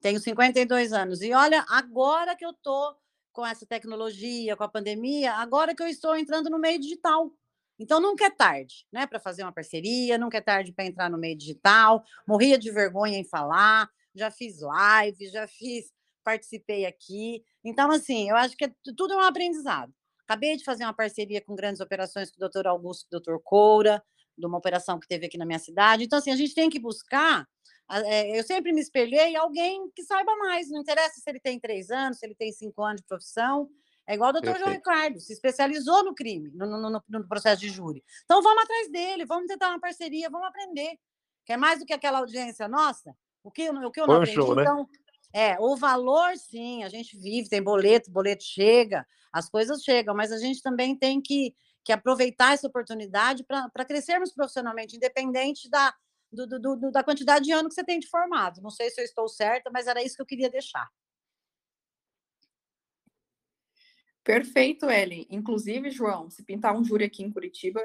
Tenho 0.00 0.20
52 0.20 0.92
anos. 0.92 1.22
E 1.22 1.32
olha, 1.32 1.64
agora 1.68 2.36
que 2.36 2.44
eu 2.44 2.50
estou 2.50 2.96
com 3.32 3.46
essa 3.46 3.64
tecnologia, 3.64 4.56
com 4.56 4.64
a 4.64 4.68
pandemia, 4.68 5.34
agora 5.34 5.74
que 5.74 5.82
eu 5.82 5.86
estou 5.86 6.16
entrando 6.16 6.50
no 6.50 6.58
meio 6.58 6.78
digital. 6.78 7.30
Então, 7.78 8.00
nunca 8.00 8.26
é 8.26 8.30
tarde, 8.30 8.86
né, 8.92 9.06
para 9.06 9.20
fazer 9.20 9.42
uma 9.42 9.52
parceria, 9.52 10.18
nunca 10.18 10.38
é 10.38 10.40
tarde 10.40 10.72
para 10.72 10.84
entrar 10.84 11.08
no 11.08 11.18
meio 11.18 11.36
digital. 11.36 12.02
Morria 12.26 12.58
de 12.58 12.70
vergonha 12.70 13.18
em 13.18 13.24
falar, 13.24 13.88
já 14.14 14.30
fiz 14.30 14.60
live, 14.60 15.30
já 15.30 15.46
fiz, 15.46 15.92
participei 16.24 16.84
aqui. 16.86 17.42
Então, 17.64 17.90
assim, 17.90 18.28
eu 18.28 18.36
acho 18.36 18.56
que 18.56 18.64
é, 18.64 18.72
tudo 18.96 19.14
é 19.14 19.16
um 19.16 19.20
aprendizado. 19.20 19.92
Acabei 20.24 20.56
de 20.56 20.64
fazer 20.64 20.84
uma 20.84 20.92
parceria 20.92 21.40
com 21.40 21.54
grandes 21.54 21.80
operações 21.80 22.30
com 22.30 22.36
o 22.36 22.40
doutor 22.40 22.66
Augusto 22.66 23.04
e 23.04 23.08
o 23.08 23.10
doutor 23.12 23.40
Coura, 23.42 24.02
de 24.36 24.46
uma 24.46 24.58
operação 24.58 24.98
que 24.98 25.08
teve 25.08 25.26
aqui 25.26 25.38
na 25.38 25.46
minha 25.46 25.58
cidade. 25.58 26.04
Então, 26.04 26.18
assim, 26.18 26.30
a 26.30 26.36
gente 26.36 26.54
tem 26.54 26.68
que 26.68 26.78
buscar. 26.78 27.46
É, 27.90 28.38
eu 28.38 28.44
sempre 28.44 28.72
me 28.72 28.80
espelhei 28.80 29.34
alguém 29.36 29.90
que 29.96 30.02
saiba 30.02 30.36
mais. 30.36 30.68
Não 30.70 30.80
interessa 30.80 31.20
se 31.20 31.30
ele 31.30 31.40
tem 31.40 31.58
três 31.58 31.90
anos, 31.90 32.18
se 32.18 32.26
ele 32.26 32.34
tem 32.34 32.52
cinco 32.52 32.82
anos 32.82 33.00
de 33.00 33.06
profissão. 33.06 33.68
É 34.08 34.14
igual 34.14 34.30
o 34.30 34.32
doutor 34.32 34.58
João 34.58 34.70
Ricardo, 34.70 35.20
se 35.20 35.34
especializou 35.34 36.02
no 36.02 36.14
crime, 36.14 36.50
no, 36.54 36.66
no, 36.66 37.02
no, 37.06 37.28
processo 37.28 37.60
de 37.60 37.68
júri. 37.68 38.02
Então 38.24 38.42
vamos 38.42 38.62
atrás 38.62 38.90
dele, 38.90 39.26
vamos 39.26 39.46
tentar 39.46 39.68
uma 39.68 39.78
parceria, 39.78 40.30
vamos 40.30 40.48
aprender. 40.48 40.98
Que 41.44 41.52
é 41.52 41.58
mais 41.58 41.78
do 41.78 41.84
que 41.84 41.92
aquela 41.92 42.20
audiência 42.20 42.66
nossa. 42.66 43.14
O 43.44 43.50
que, 43.50 43.68
o 43.68 43.90
que 43.90 44.00
eu 44.00 44.06
não 44.06 44.14
Foi 44.14 44.22
aprendi, 44.22 44.34
show, 44.34 44.54
né? 44.54 44.62
então. 44.62 44.88
É, 45.30 45.60
o 45.60 45.76
valor, 45.76 46.34
sim, 46.38 46.82
a 46.84 46.88
gente 46.88 47.18
vive, 47.18 47.50
tem 47.50 47.62
boleto, 47.62 48.10
boleto 48.10 48.42
chega, 48.42 49.06
as 49.30 49.46
coisas 49.46 49.82
chegam, 49.82 50.14
mas 50.14 50.32
a 50.32 50.38
gente 50.38 50.62
também 50.62 50.96
tem 50.96 51.20
que, 51.20 51.54
que 51.84 51.92
aproveitar 51.92 52.54
essa 52.54 52.66
oportunidade 52.66 53.44
para 53.44 53.84
crescermos 53.84 54.32
profissionalmente, 54.32 54.96
independente 54.96 55.68
da, 55.68 55.94
do, 56.32 56.46
do, 56.46 56.76
do, 56.76 56.90
da 56.90 57.04
quantidade 57.04 57.44
de 57.44 57.52
ano 57.52 57.68
que 57.68 57.74
você 57.74 57.84
tem 57.84 58.00
de 58.00 58.08
formado. 58.08 58.62
Não 58.62 58.70
sei 58.70 58.88
se 58.88 59.02
eu 59.02 59.04
estou 59.04 59.28
certa, 59.28 59.70
mas 59.70 59.86
era 59.86 60.02
isso 60.02 60.16
que 60.16 60.22
eu 60.22 60.26
queria 60.26 60.48
deixar. 60.48 60.88
Perfeito, 64.28 64.90
Ellen. 64.90 65.26
Inclusive, 65.30 65.88
João, 65.88 66.28
se 66.28 66.44
pintar 66.44 66.76
um 66.76 66.84
júri 66.84 67.06
aqui 67.06 67.22
em 67.22 67.32
Curitiba, 67.32 67.80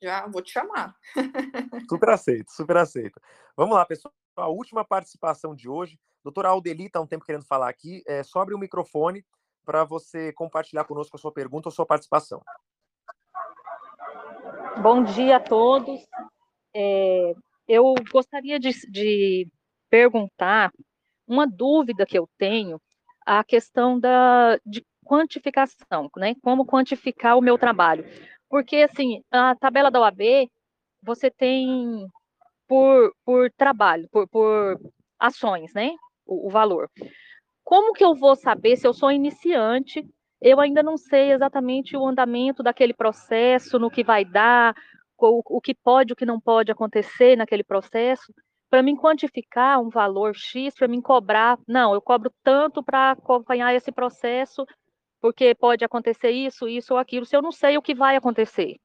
já 0.00 0.26
vou 0.26 0.40
te 0.40 0.50
chamar. 0.50 0.96
super 1.86 2.08
aceito, 2.08 2.50
super 2.50 2.78
aceito. 2.78 3.20
Vamos 3.54 3.76
lá, 3.76 3.84
pessoal. 3.84 4.10
A 4.34 4.48
última 4.48 4.86
participação 4.86 5.54
de 5.54 5.68
hoje. 5.68 6.00
Doutora 6.24 6.48
Aldeli 6.48 6.86
está 6.86 6.98
um 6.98 7.06
tempo 7.06 7.26
querendo 7.26 7.44
falar 7.44 7.68
aqui. 7.68 8.02
É, 8.06 8.22
só 8.22 8.40
abre 8.40 8.54
o 8.54 8.58
microfone 8.58 9.22
para 9.66 9.84
você 9.84 10.32
compartilhar 10.32 10.84
conosco 10.84 11.14
a 11.14 11.20
sua 11.20 11.30
pergunta 11.30 11.68
ou 11.68 11.72
sua 11.72 11.84
participação. 11.84 12.40
Bom 14.80 15.04
dia 15.04 15.36
a 15.36 15.40
todos. 15.40 16.00
É, 16.74 17.34
eu 17.68 17.92
gostaria 18.10 18.58
de, 18.58 18.70
de 18.90 19.46
perguntar 19.90 20.72
uma 21.28 21.46
dúvida 21.46 22.06
que 22.06 22.18
eu 22.18 22.26
tenho 22.38 22.80
a 23.26 23.44
questão 23.44 24.00
da, 24.00 24.58
de 24.64 24.82
quantificação, 25.12 26.10
né? 26.16 26.34
Como 26.42 26.64
quantificar 26.64 27.36
o 27.36 27.42
meu 27.42 27.58
trabalho. 27.58 28.02
Porque, 28.48 28.76
assim, 28.76 29.22
a 29.30 29.54
tabela 29.54 29.90
da 29.90 30.00
OAB, 30.00 30.48
você 31.02 31.30
tem 31.30 32.06
por, 32.66 33.12
por 33.22 33.50
trabalho, 33.52 34.08
por, 34.10 34.26
por 34.28 34.80
ações, 35.18 35.74
né? 35.74 35.90
O, 36.24 36.46
o 36.46 36.50
valor. 36.50 36.88
Como 37.62 37.92
que 37.92 38.02
eu 38.02 38.14
vou 38.14 38.34
saber 38.34 38.76
se 38.76 38.86
eu 38.86 38.94
sou 38.94 39.12
iniciante? 39.12 40.02
Eu 40.40 40.58
ainda 40.58 40.82
não 40.82 40.96
sei 40.96 41.32
exatamente 41.32 41.94
o 41.94 42.06
andamento 42.06 42.62
daquele 42.62 42.94
processo, 42.94 43.78
no 43.78 43.90
que 43.90 44.02
vai 44.02 44.24
dar, 44.24 44.74
o, 45.18 45.42
o 45.58 45.60
que 45.60 45.74
pode, 45.74 46.14
o 46.14 46.16
que 46.16 46.24
não 46.24 46.40
pode 46.40 46.72
acontecer 46.72 47.36
naquele 47.36 47.62
processo 47.62 48.32
para 48.72 48.82
mim 48.82 48.96
quantificar 48.96 49.78
um 49.82 49.90
valor 49.90 50.34
X, 50.34 50.74
para 50.74 50.88
mim 50.88 51.02
cobrar, 51.02 51.58
não, 51.68 51.92
eu 51.92 52.00
cobro 52.00 52.32
tanto 52.42 52.82
para 52.82 53.10
acompanhar 53.10 53.74
esse 53.74 53.92
processo 53.92 54.64
porque 55.22 55.54
pode 55.54 55.84
acontecer 55.84 56.32
isso, 56.32 56.68
isso 56.68 56.94
ou 56.94 56.98
aquilo, 56.98 57.24
se 57.24 57.36
eu 57.36 57.40
não 57.40 57.52
sei 57.52 57.78
o 57.78 57.82
que 57.82 57.94
vai 57.94 58.16
acontecer. 58.16 58.80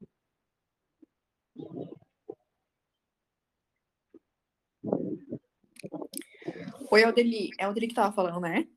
Oi, 6.91 7.03
Aldeli. 7.03 7.49
É 7.57 7.65
o 7.65 7.69
Aldeli 7.69 7.87
que 7.87 7.93
estava 7.93 8.13
falando, 8.13 8.39
né? 8.39 8.67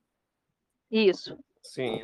Isso. 0.91 1.39
Sim. 1.63 2.03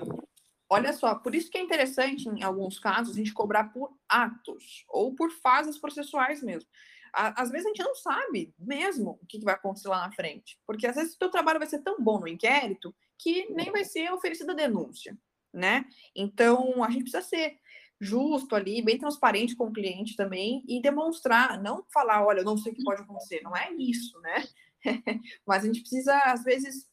Olha 0.69 0.93
só, 0.93 1.15
por 1.15 1.35
isso 1.35 1.51
que 1.51 1.57
é 1.57 1.63
interessante, 1.63 2.29
em 2.29 2.43
alguns 2.43 2.79
casos, 2.79 3.15
a 3.15 3.19
gente 3.19 3.33
cobrar 3.33 3.73
por 3.73 3.97
atos 4.07 4.85
ou 4.89 5.15
por 5.15 5.31
fases 5.31 5.79
processuais 5.79 6.43
mesmo. 6.43 6.69
Às 7.15 7.51
vezes 7.51 7.65
a 7.65 7.69
gente 7.71 7.83
não 7.83 7.95
sabe 7.95 8.53
mesmo 8.59 9.19
o 9.23 9.27
que 9.27 9.43
vai 9.43 9.55
acontecer 9.55 9.89
lá 9.89 10.07
na 10.07 10.13
frente, 10.13 10.59
porque 10.67 10.87
às 10.87 10.97
vezes 10.97 11.15
o 11.15 11.19
teu 11.19 11.31
trabalho 11.31 11.59
vai 11.59 11.67
ser 11.67 11.79
tão 11.79 11.99
bom 11.99 12.21
no 12.21 12.29
inquérito 12.29 12.95
que 13.17 13.49
nem 13.55 13.73
vai 13.73 13.85
ser 13.85 14.13
oferecida 14.13 14.55
denúncia 14.55 15.17
né? 15.57 15.87
Então, 16.15 16.85
a 16.85 16.91
gente 16.91 17.05
precisa 17.05 17.23
ser 17.23 17.59
justo 17.99 18.55
ali, 18.55 18.83
bem 18.83 18.99
transparente 18.99 19.57
com 19.57 19.69
o 19.69 19.73
cliente 19.73 20.15
também 20.15 20.63
e 20.69 20.83
demonstrar, 20.83 21.61
não 21.63 21.85
falar, 21.93 22.25
olha, 22.25 22.41
eu 22.41 22.45
não 22.45 22.59
sei 22.59 22.73
o 22.73 22.75
que 22.75 22.85
pode 22.85 23.01
acontecer, 23.01 23.41
não 23.43 23.57
é 23.57 23.73
isso, 23.73 24.21
né? 24.21 24.47
Mas 25.47 25.65
a 25.65 25.67
gente 25.67 25.81
precisa, 25.81 26.15
às 26.19 26.45
vezes, 26.45 26.87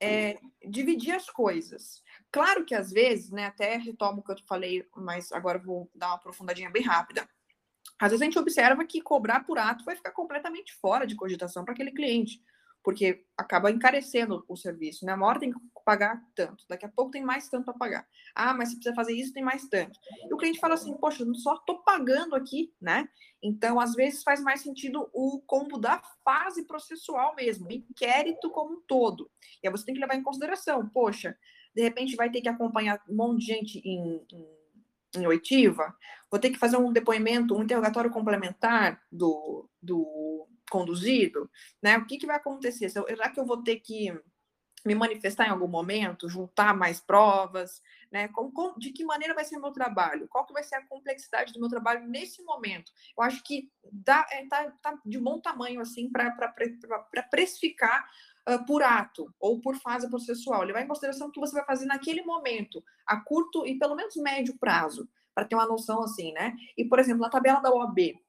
é, 0.00 0.38
dividir 0.68 1.12
as 1.12 1.30
coisas. 1.30 2.02
Claro 2.32 2.64
que 2.64 2.74
às 2.74 2.90
vezes, 2.90 3.30
né, 3.30 3.46
até 3.46 3.76
retomo 3.76 4.20
o 4.20 4.24
que 4.24 4.32
eu 4.32 4.36
falei, 4.46 4.84
mas 4.96 5.30
agora 5.30 5.56
vou 5.56 5.88
dar 5.94 6.08
uma 6.08 6.16
aprofundadinha 6.16 6.68
bem 6.68 6.82
rápida. 6.82 7.26
Às 7.98 8.10
vezes 8.10 8.22
a 8.22 8.24
gente 8.24 8.38
observa 8.38 8.84
que 8.84 9.00
cobrar 9.00 9.44
por 9.44 9.56
ato 9.56 9.84
vai 9.84 9.94
ficar 9.94 10.10
completamente 10.10 10.74
fora 10.74 11.06
de 11.06 11.14
cogitação 11.14 11.64
para 11.64 11.72
aquele 11.72 11.92
cliente 11.92 12.42
porque 12.84 13.24
acaba 13.36 13.70
encarecendo 13.70 14.44
o 14.46 14.56
serviço, 14.56 15.06
né? 15.06 15.14
Uma 15.14 15.26
hora 15.26 15.40
tem 15.40 15.50
que 15.50 15.58
pagar 15.84 16.22
tanto, 16.34 16.64
daqui 16.68 16.86
a 16.86 16.88
pouco 16.88 17.10
tem 17.10 17.22
mais 17.22 17.48
tanto 17.48 17.64
para 17.64 17.74
pagar. 17.74 18.08
Ah, 18.34 18.54
mas 18.54 18.70
se 18.70 18.76
precisa 18.76 18.94
fazer 18.94 19.12
isso, 19.12 19.32
tem 19.32 19.42
mais 19.42 19.68
tanto. 19.68 19.98
E 20.28 20.32
o 20.32 20.36
cliente 20.36 20.58
fala 20.58 20.74
assim, 20.74 20.94
poxa, 20.96 21.22
eu 21.22 21.34
só 21.34 21.54
estou 21.54 21.82
pagando 21.82 22.34
aqui, 22.34 22.72
né? 22.80 23.08
Então, 23.42 23.78
às 23.78 23.94
vezes 23.94 24.22
faz 24.22 24.40
mais 24.40 24.60
sentido 24.60 25.08
o 25.12 25.42
combo 25.46 25.78
da 25.78 26.02
fase 26.24 26.64
processual 26.64 27.34
mesmo, 27.34 27.70
inquérito 27.70 28.50
como 28.50 28.74
um 28.74 28.82
todo. 28.86 29.30
E 29.62 29.68
aí 29.68 29.70
você 29.70 29.84
tem 29.84 29.94
que 29.94 30.00
levar 30.00 30.14
em 30.14 30.22
consideração, 30.22 30.88
poxa, 30.88 31.36
de 31.74 31.82
repente 31.82 32.16
vai 32.16 32.30
ter 32.30 32.40
que 32.40 32.48
acompanhar 32.48 33.02
um 33.08 33.16
monte 33.16 33.40
de 33.40 33.46
gente 33.46 33.78
em, 33.84 34.24
em 34.32 34.64
em 35.16 35.26
oitiva, 35.26 35.94
vou 36.30 36.40
ter 36.40 36.50
que 36.50 36.58
fazer 36.58 36.76
um 36.76 36.92
depoimento, 36.92 37.56
um 37.56 37.62
interrogatório 37.62 38.10
complementar 38.10 39.00
do, 39.10 39.68
do 39.80 40.46
conduzido, 40.70 41.48
né? 41.82 41.96
O 41.98 42.06
que, 42.06 42.18
que 42.18 42.26
vai 42.26 42.36
acontecer? 42.36 42.88
Será 42.88 43.30
que 43.30 43.38
eu 43.38 43.46
vou 43.46 43.62
ter 43.62 43.76
que 43.76 44.12
me 44.84 44.94
manifestar 44.94 45.46
em 45.46 45.50
algum 45.50 45.66
momento, 45.66 46.28
juntar 46.28 46.74
mais 46.74 47.00
provas, 47.00 47.82
né? 48.12 48.28
Com, 48.28 48.50
com, 48.50 48.78
de 48.78 48.92
que 48.92 49.04
maneira 49.04 49.34
vai 49.34 49.44
ser 49.44 49.58
meu 49.58 49.72
trabalho? 49.72 50.28
Qual 50.28 50.44
que 50.44 50.52
vai 50.52 50.62
ser 50.62 50.76
a 50.76 50.86
complexidade 50.86 51.52
do 51.52 51.60
meu 51.60 51.68
trabalho 51.68 52.06
nesse 52.06 52.42
momento? 52.42 52.92
Eu 53.16 53.24
acho 53.24 53.42
que 53.42 53.70
dá, 53.90 54.26
é, 54.30 54.46
tá, 54.46 54.70
tá 54.82 54.98
de 55.04 55.18
bom 55.18 55.40
tamanho 55.40 55.80
assim 55.80 56.10
para 56.10 56.30
precificar 57.30 58.06
uh, 58.48 58.64
por 58.66 58.82
ato 58.82 59.32
ou 59.40 59.60
por 59.60 59.76
fase 59.76 60.08
processual. 60.08 60.62
Levar 60.62 60.82
em 60.82 60.88
consideração 60.88 61.28
o 61.28 61.32
que 61.32 61.40
você 61.40 61.54
vai 61.54 61.64
fazer 61.64 61.86
naquele 61.86 62.22
momento, 62.22 62.84
a 63.06 63.18
curto 63.20 63.66
e 63.66 63.78
pelo 63.78 63.96
menos 63.96 64.14
médio 64.16 64.56
prazo, 64.58 65.08
para 65.34 65.46
ter 65.46 65.54
uma 65.54 65.66
noção 65.66 66.02
assim, 66.02 66.32
né? 66.32 66.54
E, 66.76 66.84
por 66.84 66.98
exemplo, 66.98 67.22
na 67.22 67.30
tabela 67.30 67.60
da 67.60 67.72
OAB, 67.72 68.20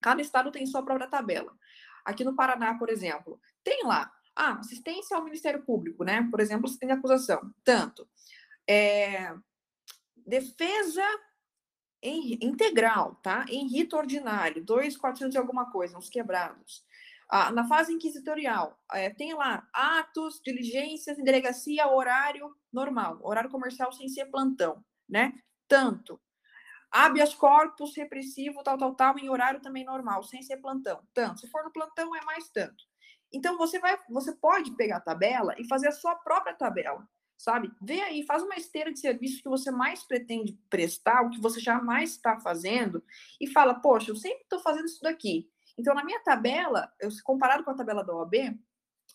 cada 0.00 0.20
estado 0.20 0.52
tem 0.52 0.66
sua 0.66 0.82
própria 0.82 1.08
tabela. 1.08 1.56
Aqui 2.04 2.22
no 2.22 2.36
Paraná, 2.36 2.78
por 2.78 2.90
exemplo, 2.90 3.40
tem 3.64 3.84
lá 3.84 4.12
ah, 4.36 4.58
assistência 4.58 5.16
ao 5.16 5.24
Ministério 5.24 5.62
Público, 5.62 6.04
né? 6.04 6.26
Por 6.30 6.40
exemplo, 6.40 6.68
se 6.68 6.78
tem 6.78 6.90
acusação. 6.90 7.52
Tanto. 7.62 8.08
É, 8.68 9.34
defesa 10.26 11.04
em, 12.02 12.38
integral, 12.40 13.16
tá? 13.22 13.44
Em 13.48 13.66
rito 13.68 13.96
ordinário, 13.96 14.64
dois, 14.64 14.96
quatrocentos 14.96 15.34
e 15.34 15.38
alguma 15.38 15.70
coisa, 15.70 15.96
uns 15.96 16.08
quebrados. 16.08 16.84
Ah, 17.28 17.50
na 17.50 17.66
fase 17.66 17.92
inquisitorial, 17.92 18.78
é, 18.92 19.10
tem 19.10 19.34
lá 19.34 19.66
atos, 19.72 20.40
diligências 20.44 21.18
em 21.18 21.24
delegacia, 21.24 21.88
horário 21.88 22.54
normal, 22.72 23.18
horário 23.22 23.50
comercial 23.50 23.90
sem 23.92 24.08
ser 24.08 24.26
plantão, 24.26 24.84
né? 25.08 25.32
Tanto. 25.66 26.20
Habeas 26.90 27.34
corpus, 27.34 27.96
repressivo, 27.96 28.62
tal, 28.62 28.78
tal, 28.78 28.94
tal, 28.94 29.18
em 29.18 29.28
horário 29.28 29.60
também 29.60 29.84
normal, 29.84 30.22
sem 30.22 30.42
ser 30.42 30.58
plantão. 30.58 31.02
Tanto. 31.12 31.40
Se 31.40 31.48
for 31.48 31.64
no 31.64 31.72
plantão, 31.72 32.14
é 32.14 32.24
mais 32.24 32.48
tanto. 32.50 32.84
Então, 33.34 33.58
você 33.58 33.80
vai, 33.80 33.98
você 34.08 34.32
pode 34.32 34.70
pegar 34.76 34.98
a 34.98 35.00
tabela 35.00 35.56
e 35.58 35.66
fazer 35.66 35.88
a 35.88 35.92
sua 35.92 36.14
própria 36.14 36.54
tabela, 36.54 37.04
sabe? 37.36 37.70
Vê 37.82 38.00
aí, 38.00 38.22
faz 38.24 38.44
uma 38.44 38.54
esteira 38.54 38.92
de 38.92 39.00
serviços 39.00 39.40
que 39.40 39.48
você 39.48 39.72
mais 39.72 40.04
pretende 40.04 40.56
prestar, 40.70 41.22
o 41.22 41.30
que 41.30 41.40
você 41.40 41.58
jamais 41.58 42.10
está 42.10 42.38
fazendo, 42.38 43.02
e 43.40 43.48
fala, 43.48 43.74
poxa, 43.74 44.12
eu 44.12 44.16
sempre 44.16 44.42
estou 44.42 44.60
fazendo 44.60 44.86
isso 44.86 45.02
daqui. 45.02 45.50
Então, 45.76 45.94
na 45.94 46.04
minha 46.04 46.20
tabela, 46.20 46.88
eu 47.00 47.10
comparado 47.24 47.64
com 47.64 47.72
a 47.72 47.74
tabela 47.74 48.04
da 48.04 48.14
OAB, 48.14 48.56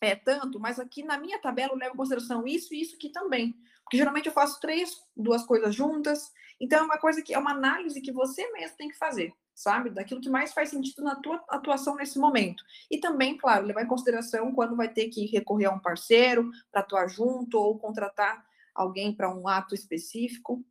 é 0.02 0.16
tanto, 0.16 0.60
mas 0.60 0.80
aqui 0.80 1.04
na 1.04 1.18
minha 1.18 1.40
tabela 1.40 1.74
eu 1.74 1.78
levo 1.78 1.94
em 1.94 1.98
consideração 1.98 2.46
isso 2.46 2.74
e 2.74 2.82
isso 2.82 2.96
aqui 2.96 3.10
também. 3.10 3.56
Porque 3.84 3.98
geralmente 3.98 4.28
eu 4.28 4.34
faço 4.34 4.60
três, 4.60 5.02
duas 5.16 5.44
coisas 5.46 5.74
juntas. 5.74 6.32
Então, 6.60 6.80
é 6.80 6.84
uma 6.84 6.98
coisa 6.98 7.22
que 7.22 7.34
é 7.34 7.40
uma 7.40 7.52
análise 7.52 8.02
que 8.02 8.12
você 8.12 8.52
mesmo 8.52 8.78
tem 8.78 8.90
que 8.90 8.98
fazer, 8.98 9.34
sabe? 9.60 9.90
Daquilo 9.90 10.22
que 10.22 10.30
mais 10.30 10.53
faz 10.53 10.69
sentido 10.69 11.03
na 11.03 11.15
tua 11.15 11.44
atuação 11.49 11.95
nesse 11.98 12.18
momento. 12.18 12.64
E 12.90 12.98
também, 12.98 13.38
claro, 13.38 13.65
levar 13.65 13.84
em 13.84 13.88
consideração 13.88 14.53
quando 14.53 14.76
vai 14.76 14.88
ter 14.88 15.10
que 15.10 15.26
recorrer 15.26 15.65
a 15.65 15.72
um 15.72 15.80
parceiro 15.80 16.49
para 16.72 16.80
atuar 16.80 17.10
junto 17.10 17.60
ou 17.60 17.77
contratar 17.77 18.45
alguém 18.73 19.14
para 19.14 19.30
um 19.30 19.49
ato 19.49 19.76
específico. 19.76 20.64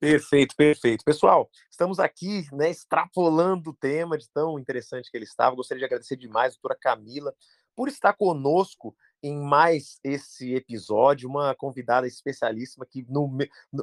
Perfeito, 0.00 0.56
perfeito. 0.56 1.04
Pessoal, 1.04 1.50
estamos 1.70 1.98
aqui, 1.98 2.46
né, 2.52 2.70
extrapolando 2.70 3.70
o 3.70 3.74
tema 3.74 4.16
de 4.16 4.30
tão 4.30 4.58
interessante 4.58 5.10
que 5.10 5.18
ele 5.18 5.24
estava. 5.24 5.54
Gostaria 5.54 5.80
de 5.80 5.84
agradecer 5.84 6.16
demais 6.16 6.52
a 6.52 6.54
doutora 6.54 6.78
Camila 6.80 7.34
por 7.76 7.88
estar 7.88 8.14
conosco 8.14 8.96
em 9.22 9.36
mais 9.36 9.98
esse 10.04 10.54
episódio, 10.54 11.28
uma 11.28 11.54
convidada 11.54 12.06
especialíssima 12.06 12.86
que, 12.86 13.04
no, 13.08 13.36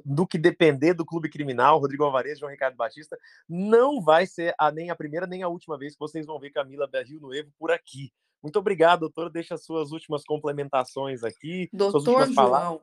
no, 0.05 0.27
que 0.27 0.37
depender 0.37 0.93
do 0.93 1.05
Clube 1.05 1.29
Criminal, 1.29 1.79
Rodrigo 1.79 2.03
Alvarez, 2.03 2.39
João 2.39 2.51
Ricardo 2.51 2.75
Batista, 2.75 3.17
não 3.47 4.01
vai 4.01 4.25
ser 4.25 4.53
a, 4.57 4.71
nem 4.71 4.89
a 4.89 4.95
primeira 4.95 5.27
nem 5.27 5.43
a 5.43 5.47
última 5.47 5.77
vez 5.77 5.93
que 5.93 5.99
vocês 5.99 6.25
vão 6.25 6.39
ver 6.39 6.51
Camila 6.51 6.89
Rio 7.05 7.19
Novo 7.19 7.51
por 7.59 7.71
aqui. 7.71 8.11
Muito 8.41 8.59
obrigado, 8.59 9.01
doutor. 9.01 9.29
Deixa 9.29 9.55
as 9.55 9.63
suas 9.63 9.91
últimas 9.91 10.23
complementações 10.23 11.23
aqui. 11.23 11.69
Doutor 11.73 12.31
João, 12.31 12.79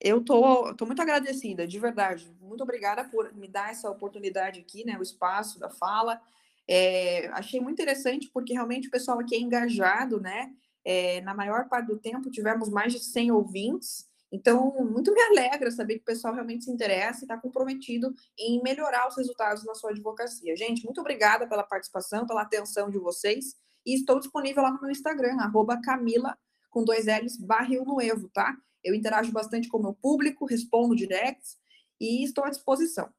eu 0.00 0.24
tô, 0.24 0.74
tô 0.74 0.86
muito 0.86 1.02
agradecida, 1.02 1.66
de 1.66 1.78
verdade. 1.78 2.30
Muito 2.40 2.62
obrigada 2.62 3.04
por 3.04 3.32
me 3.34 3.48
dar 3.48 3.70
essa 3.70 3.90
oportunidade 3.90 4.60
aqui, 4.60 4.84
né? 4.84 4.96
O 4.98 5.02
espaço 5.02 5.58
da 5.58 5.68
fala. 5.68 6.20
É, 6.68 7.28
achei 7.28 7.60
muito 7.60 7.80
interessante 7.80 8.30
porque 8.32 8.52
realmente 8.52 8.88
o 8.88 8.90
pessoal 8.90 9.18
aqui 9.18 9.34
é 9.34 9.40
engajado, 9.40 10.20
né? 10.20 10.52
É, 10.90 11.20
na 11.20 11.34
maior 11.34 11.68
parte 11.68 11.88
do 11.88 11.98
tempo 11.98 12.30
tivemos 12.30 12.70
mais 12.70 12.94
de 12.94 13.00
100 13.00 13.30
ouvintes. 13.32 14.08
Então, 14.32 14.74
muito 14.90 15.12
me 15.12 15.20
alegra 15.20 15.70
saber 15.70 15.96
que 15.96 16.00
o 16.00 16.06
pessoal 16.06 16.32
realmente 16.32 16.64
se 16.64 16.70
interessa 16.70 17.20
e 17.20 17.24
está 17.24 17.36
comprometido 17.36 18.10
em 18.38 18.62
melhorar 18.62 19.06
os 19.06 19.14
resultados 19.14 19.62
na 19.66 19.74
sua 19.74 19.90
advocacia. 19.90 20.56
Gente, 20.56 20.86
muito 20.86 21.02
obrigada 21.02 21.46
pela 21.46 21.62
participação, 21.62 22.26
pela 22.26 22.40
atenção 22.40 22.88
de 22.88 22.98
vocês. 22.98 23.54
E 23.84 23.96
estou 23.96 24.18
disponível 24.18 24.62
lá 24.62 24.70
no 24.70 24.80
meu 24.80 24.90
Instagram, 24.90 25.36
Camila, 25.84 26.34
com 26.70 26.82
dois 26.82 27.04
L's, 27.04 27.36
barril 27.36 27.84
no 27.84 28.00
Evo, 28.00 28.30
tá? 28.30 28.56
Eu 28.82 28.94
interajo 28.94 29.30
bastante 29.30 29.68
com 29.68 29.76
o 29.76 29.82
meu 29.82 29.92
público, 29.92 30.46
respondo 30.46 30.96
directs 30.96 31.58
e 32.00 32.24
estou 32.24 32.44
à 32.44 32.48
disposição. 32.48 33.10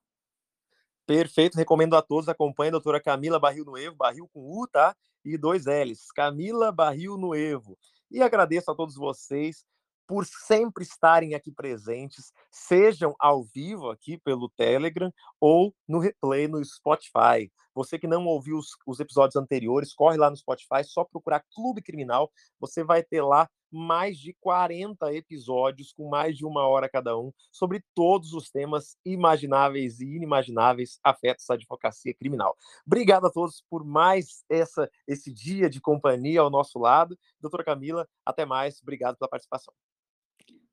Perfeito, 1.05 1.55
recomendo 1.55 1.95
a 1.95 2.01
todos, 2.01 2.29
acompanhe 2.29 2.69
a 2.69 2.71
doutora 2.71 2.99
Camila 2.99 3.39
Barril 3.39 3.65
Noevo, 3.65 3.95
Barril 3.95 4.27
com 4.33 4.41
U, 4.41 4.67
tá? 4.67 4.95
E 5.23 5.37
dois 5.37 5.65
L's, 5.65 6.11
Camila 6.15 6.71
Barril 6.71 7.17
Noevo. 7.17 7.77
E 8.11 8.21
agradeço 8.21 8.71
a 8.71 8.75
todos 8.75 8.95
vocês 8.95 9.63
por 10.09 10.25
sempre 10.25 10.83
estarem 10.83 11.35
aqui 11.35 11.51
presentes, 11.51 12.33
sejam 12.51 13.13
ao 13.19 13.43
vivo 13.43 13.91
aqui 13.91 14.17
pelo 14.17 14.49
Telegram 14.49 15.13
ou 15.39 15.71
no 15.87 15.99
replay 15.99 16.47
no 16.47 16.65
Spotify. 16.65 17.51
Você 17.75 17.99
que 17.99 18.07
não 18.07 18.25
ouviu 18.25 18.57
os, 18.57 18.69
os, 18.87 18.99
episódios 18.99 19.35
anteriores, 19.35 19.93
corre 19.93 20.17
lá 20.17 20.31
no 20.31 20.35
Spotify, 20.35 20.83
só 20.83 21.03
procurar 21.03 21.45
Clube 21.53 21.83
Criminal, 21.83 22.31
você 22.59 22.83
vai 22.83 23.03
ter 23.03 23.21
lá 23.21 23.47
mais 23.71 24.17
de 24.17 24.33
40 24.39 25.13
episódios 25.13 25.93
com 25.93 26.09
mais 26.09 26.37
de 26.37 26.45
uma 26.45 26.67
hora 26.67 26.89
cada 26.89 27.17
um 27.17 27.31
sobre 27.51 27.83
todos 27.93 28.33
os 28.33 28.49
temas 28.49 28.97
imagináveis 29.05 29.99
e 29.99 30.15
inimagináveis 30.15 30.99
afetos 31.03 31.49
à 31.49 31.53
advocacia 31.53 32.13
criminal. 32.13 32.55
Obrigado 32.85 33.27
a 33.27 33.31
todos 33.31 33.63
por 33.69 33.85
mais 33.85 34.43
essa 34.49 34.89
esse 35.07 35.33
dia 35.33 35.69
de 35.69 35.79
companhia 35.79 36.41
ao 36.41 36.49
nosso 36.49 36.79
lado. 36.79 37.17
Doutora 37.39 37.63
Camila, 37.63 38.07
até 38.25 38.45
mais. 38.45 38.81
Obrigado 38.81 39.17
pela 39.17 39.29
participação. 39.29 39.73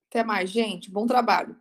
Até 0.08 0.24
mais, 0.24 0.50
gente. 0.50 0.90
Bom 0.90 1.06
trabalho. 1.06 1.56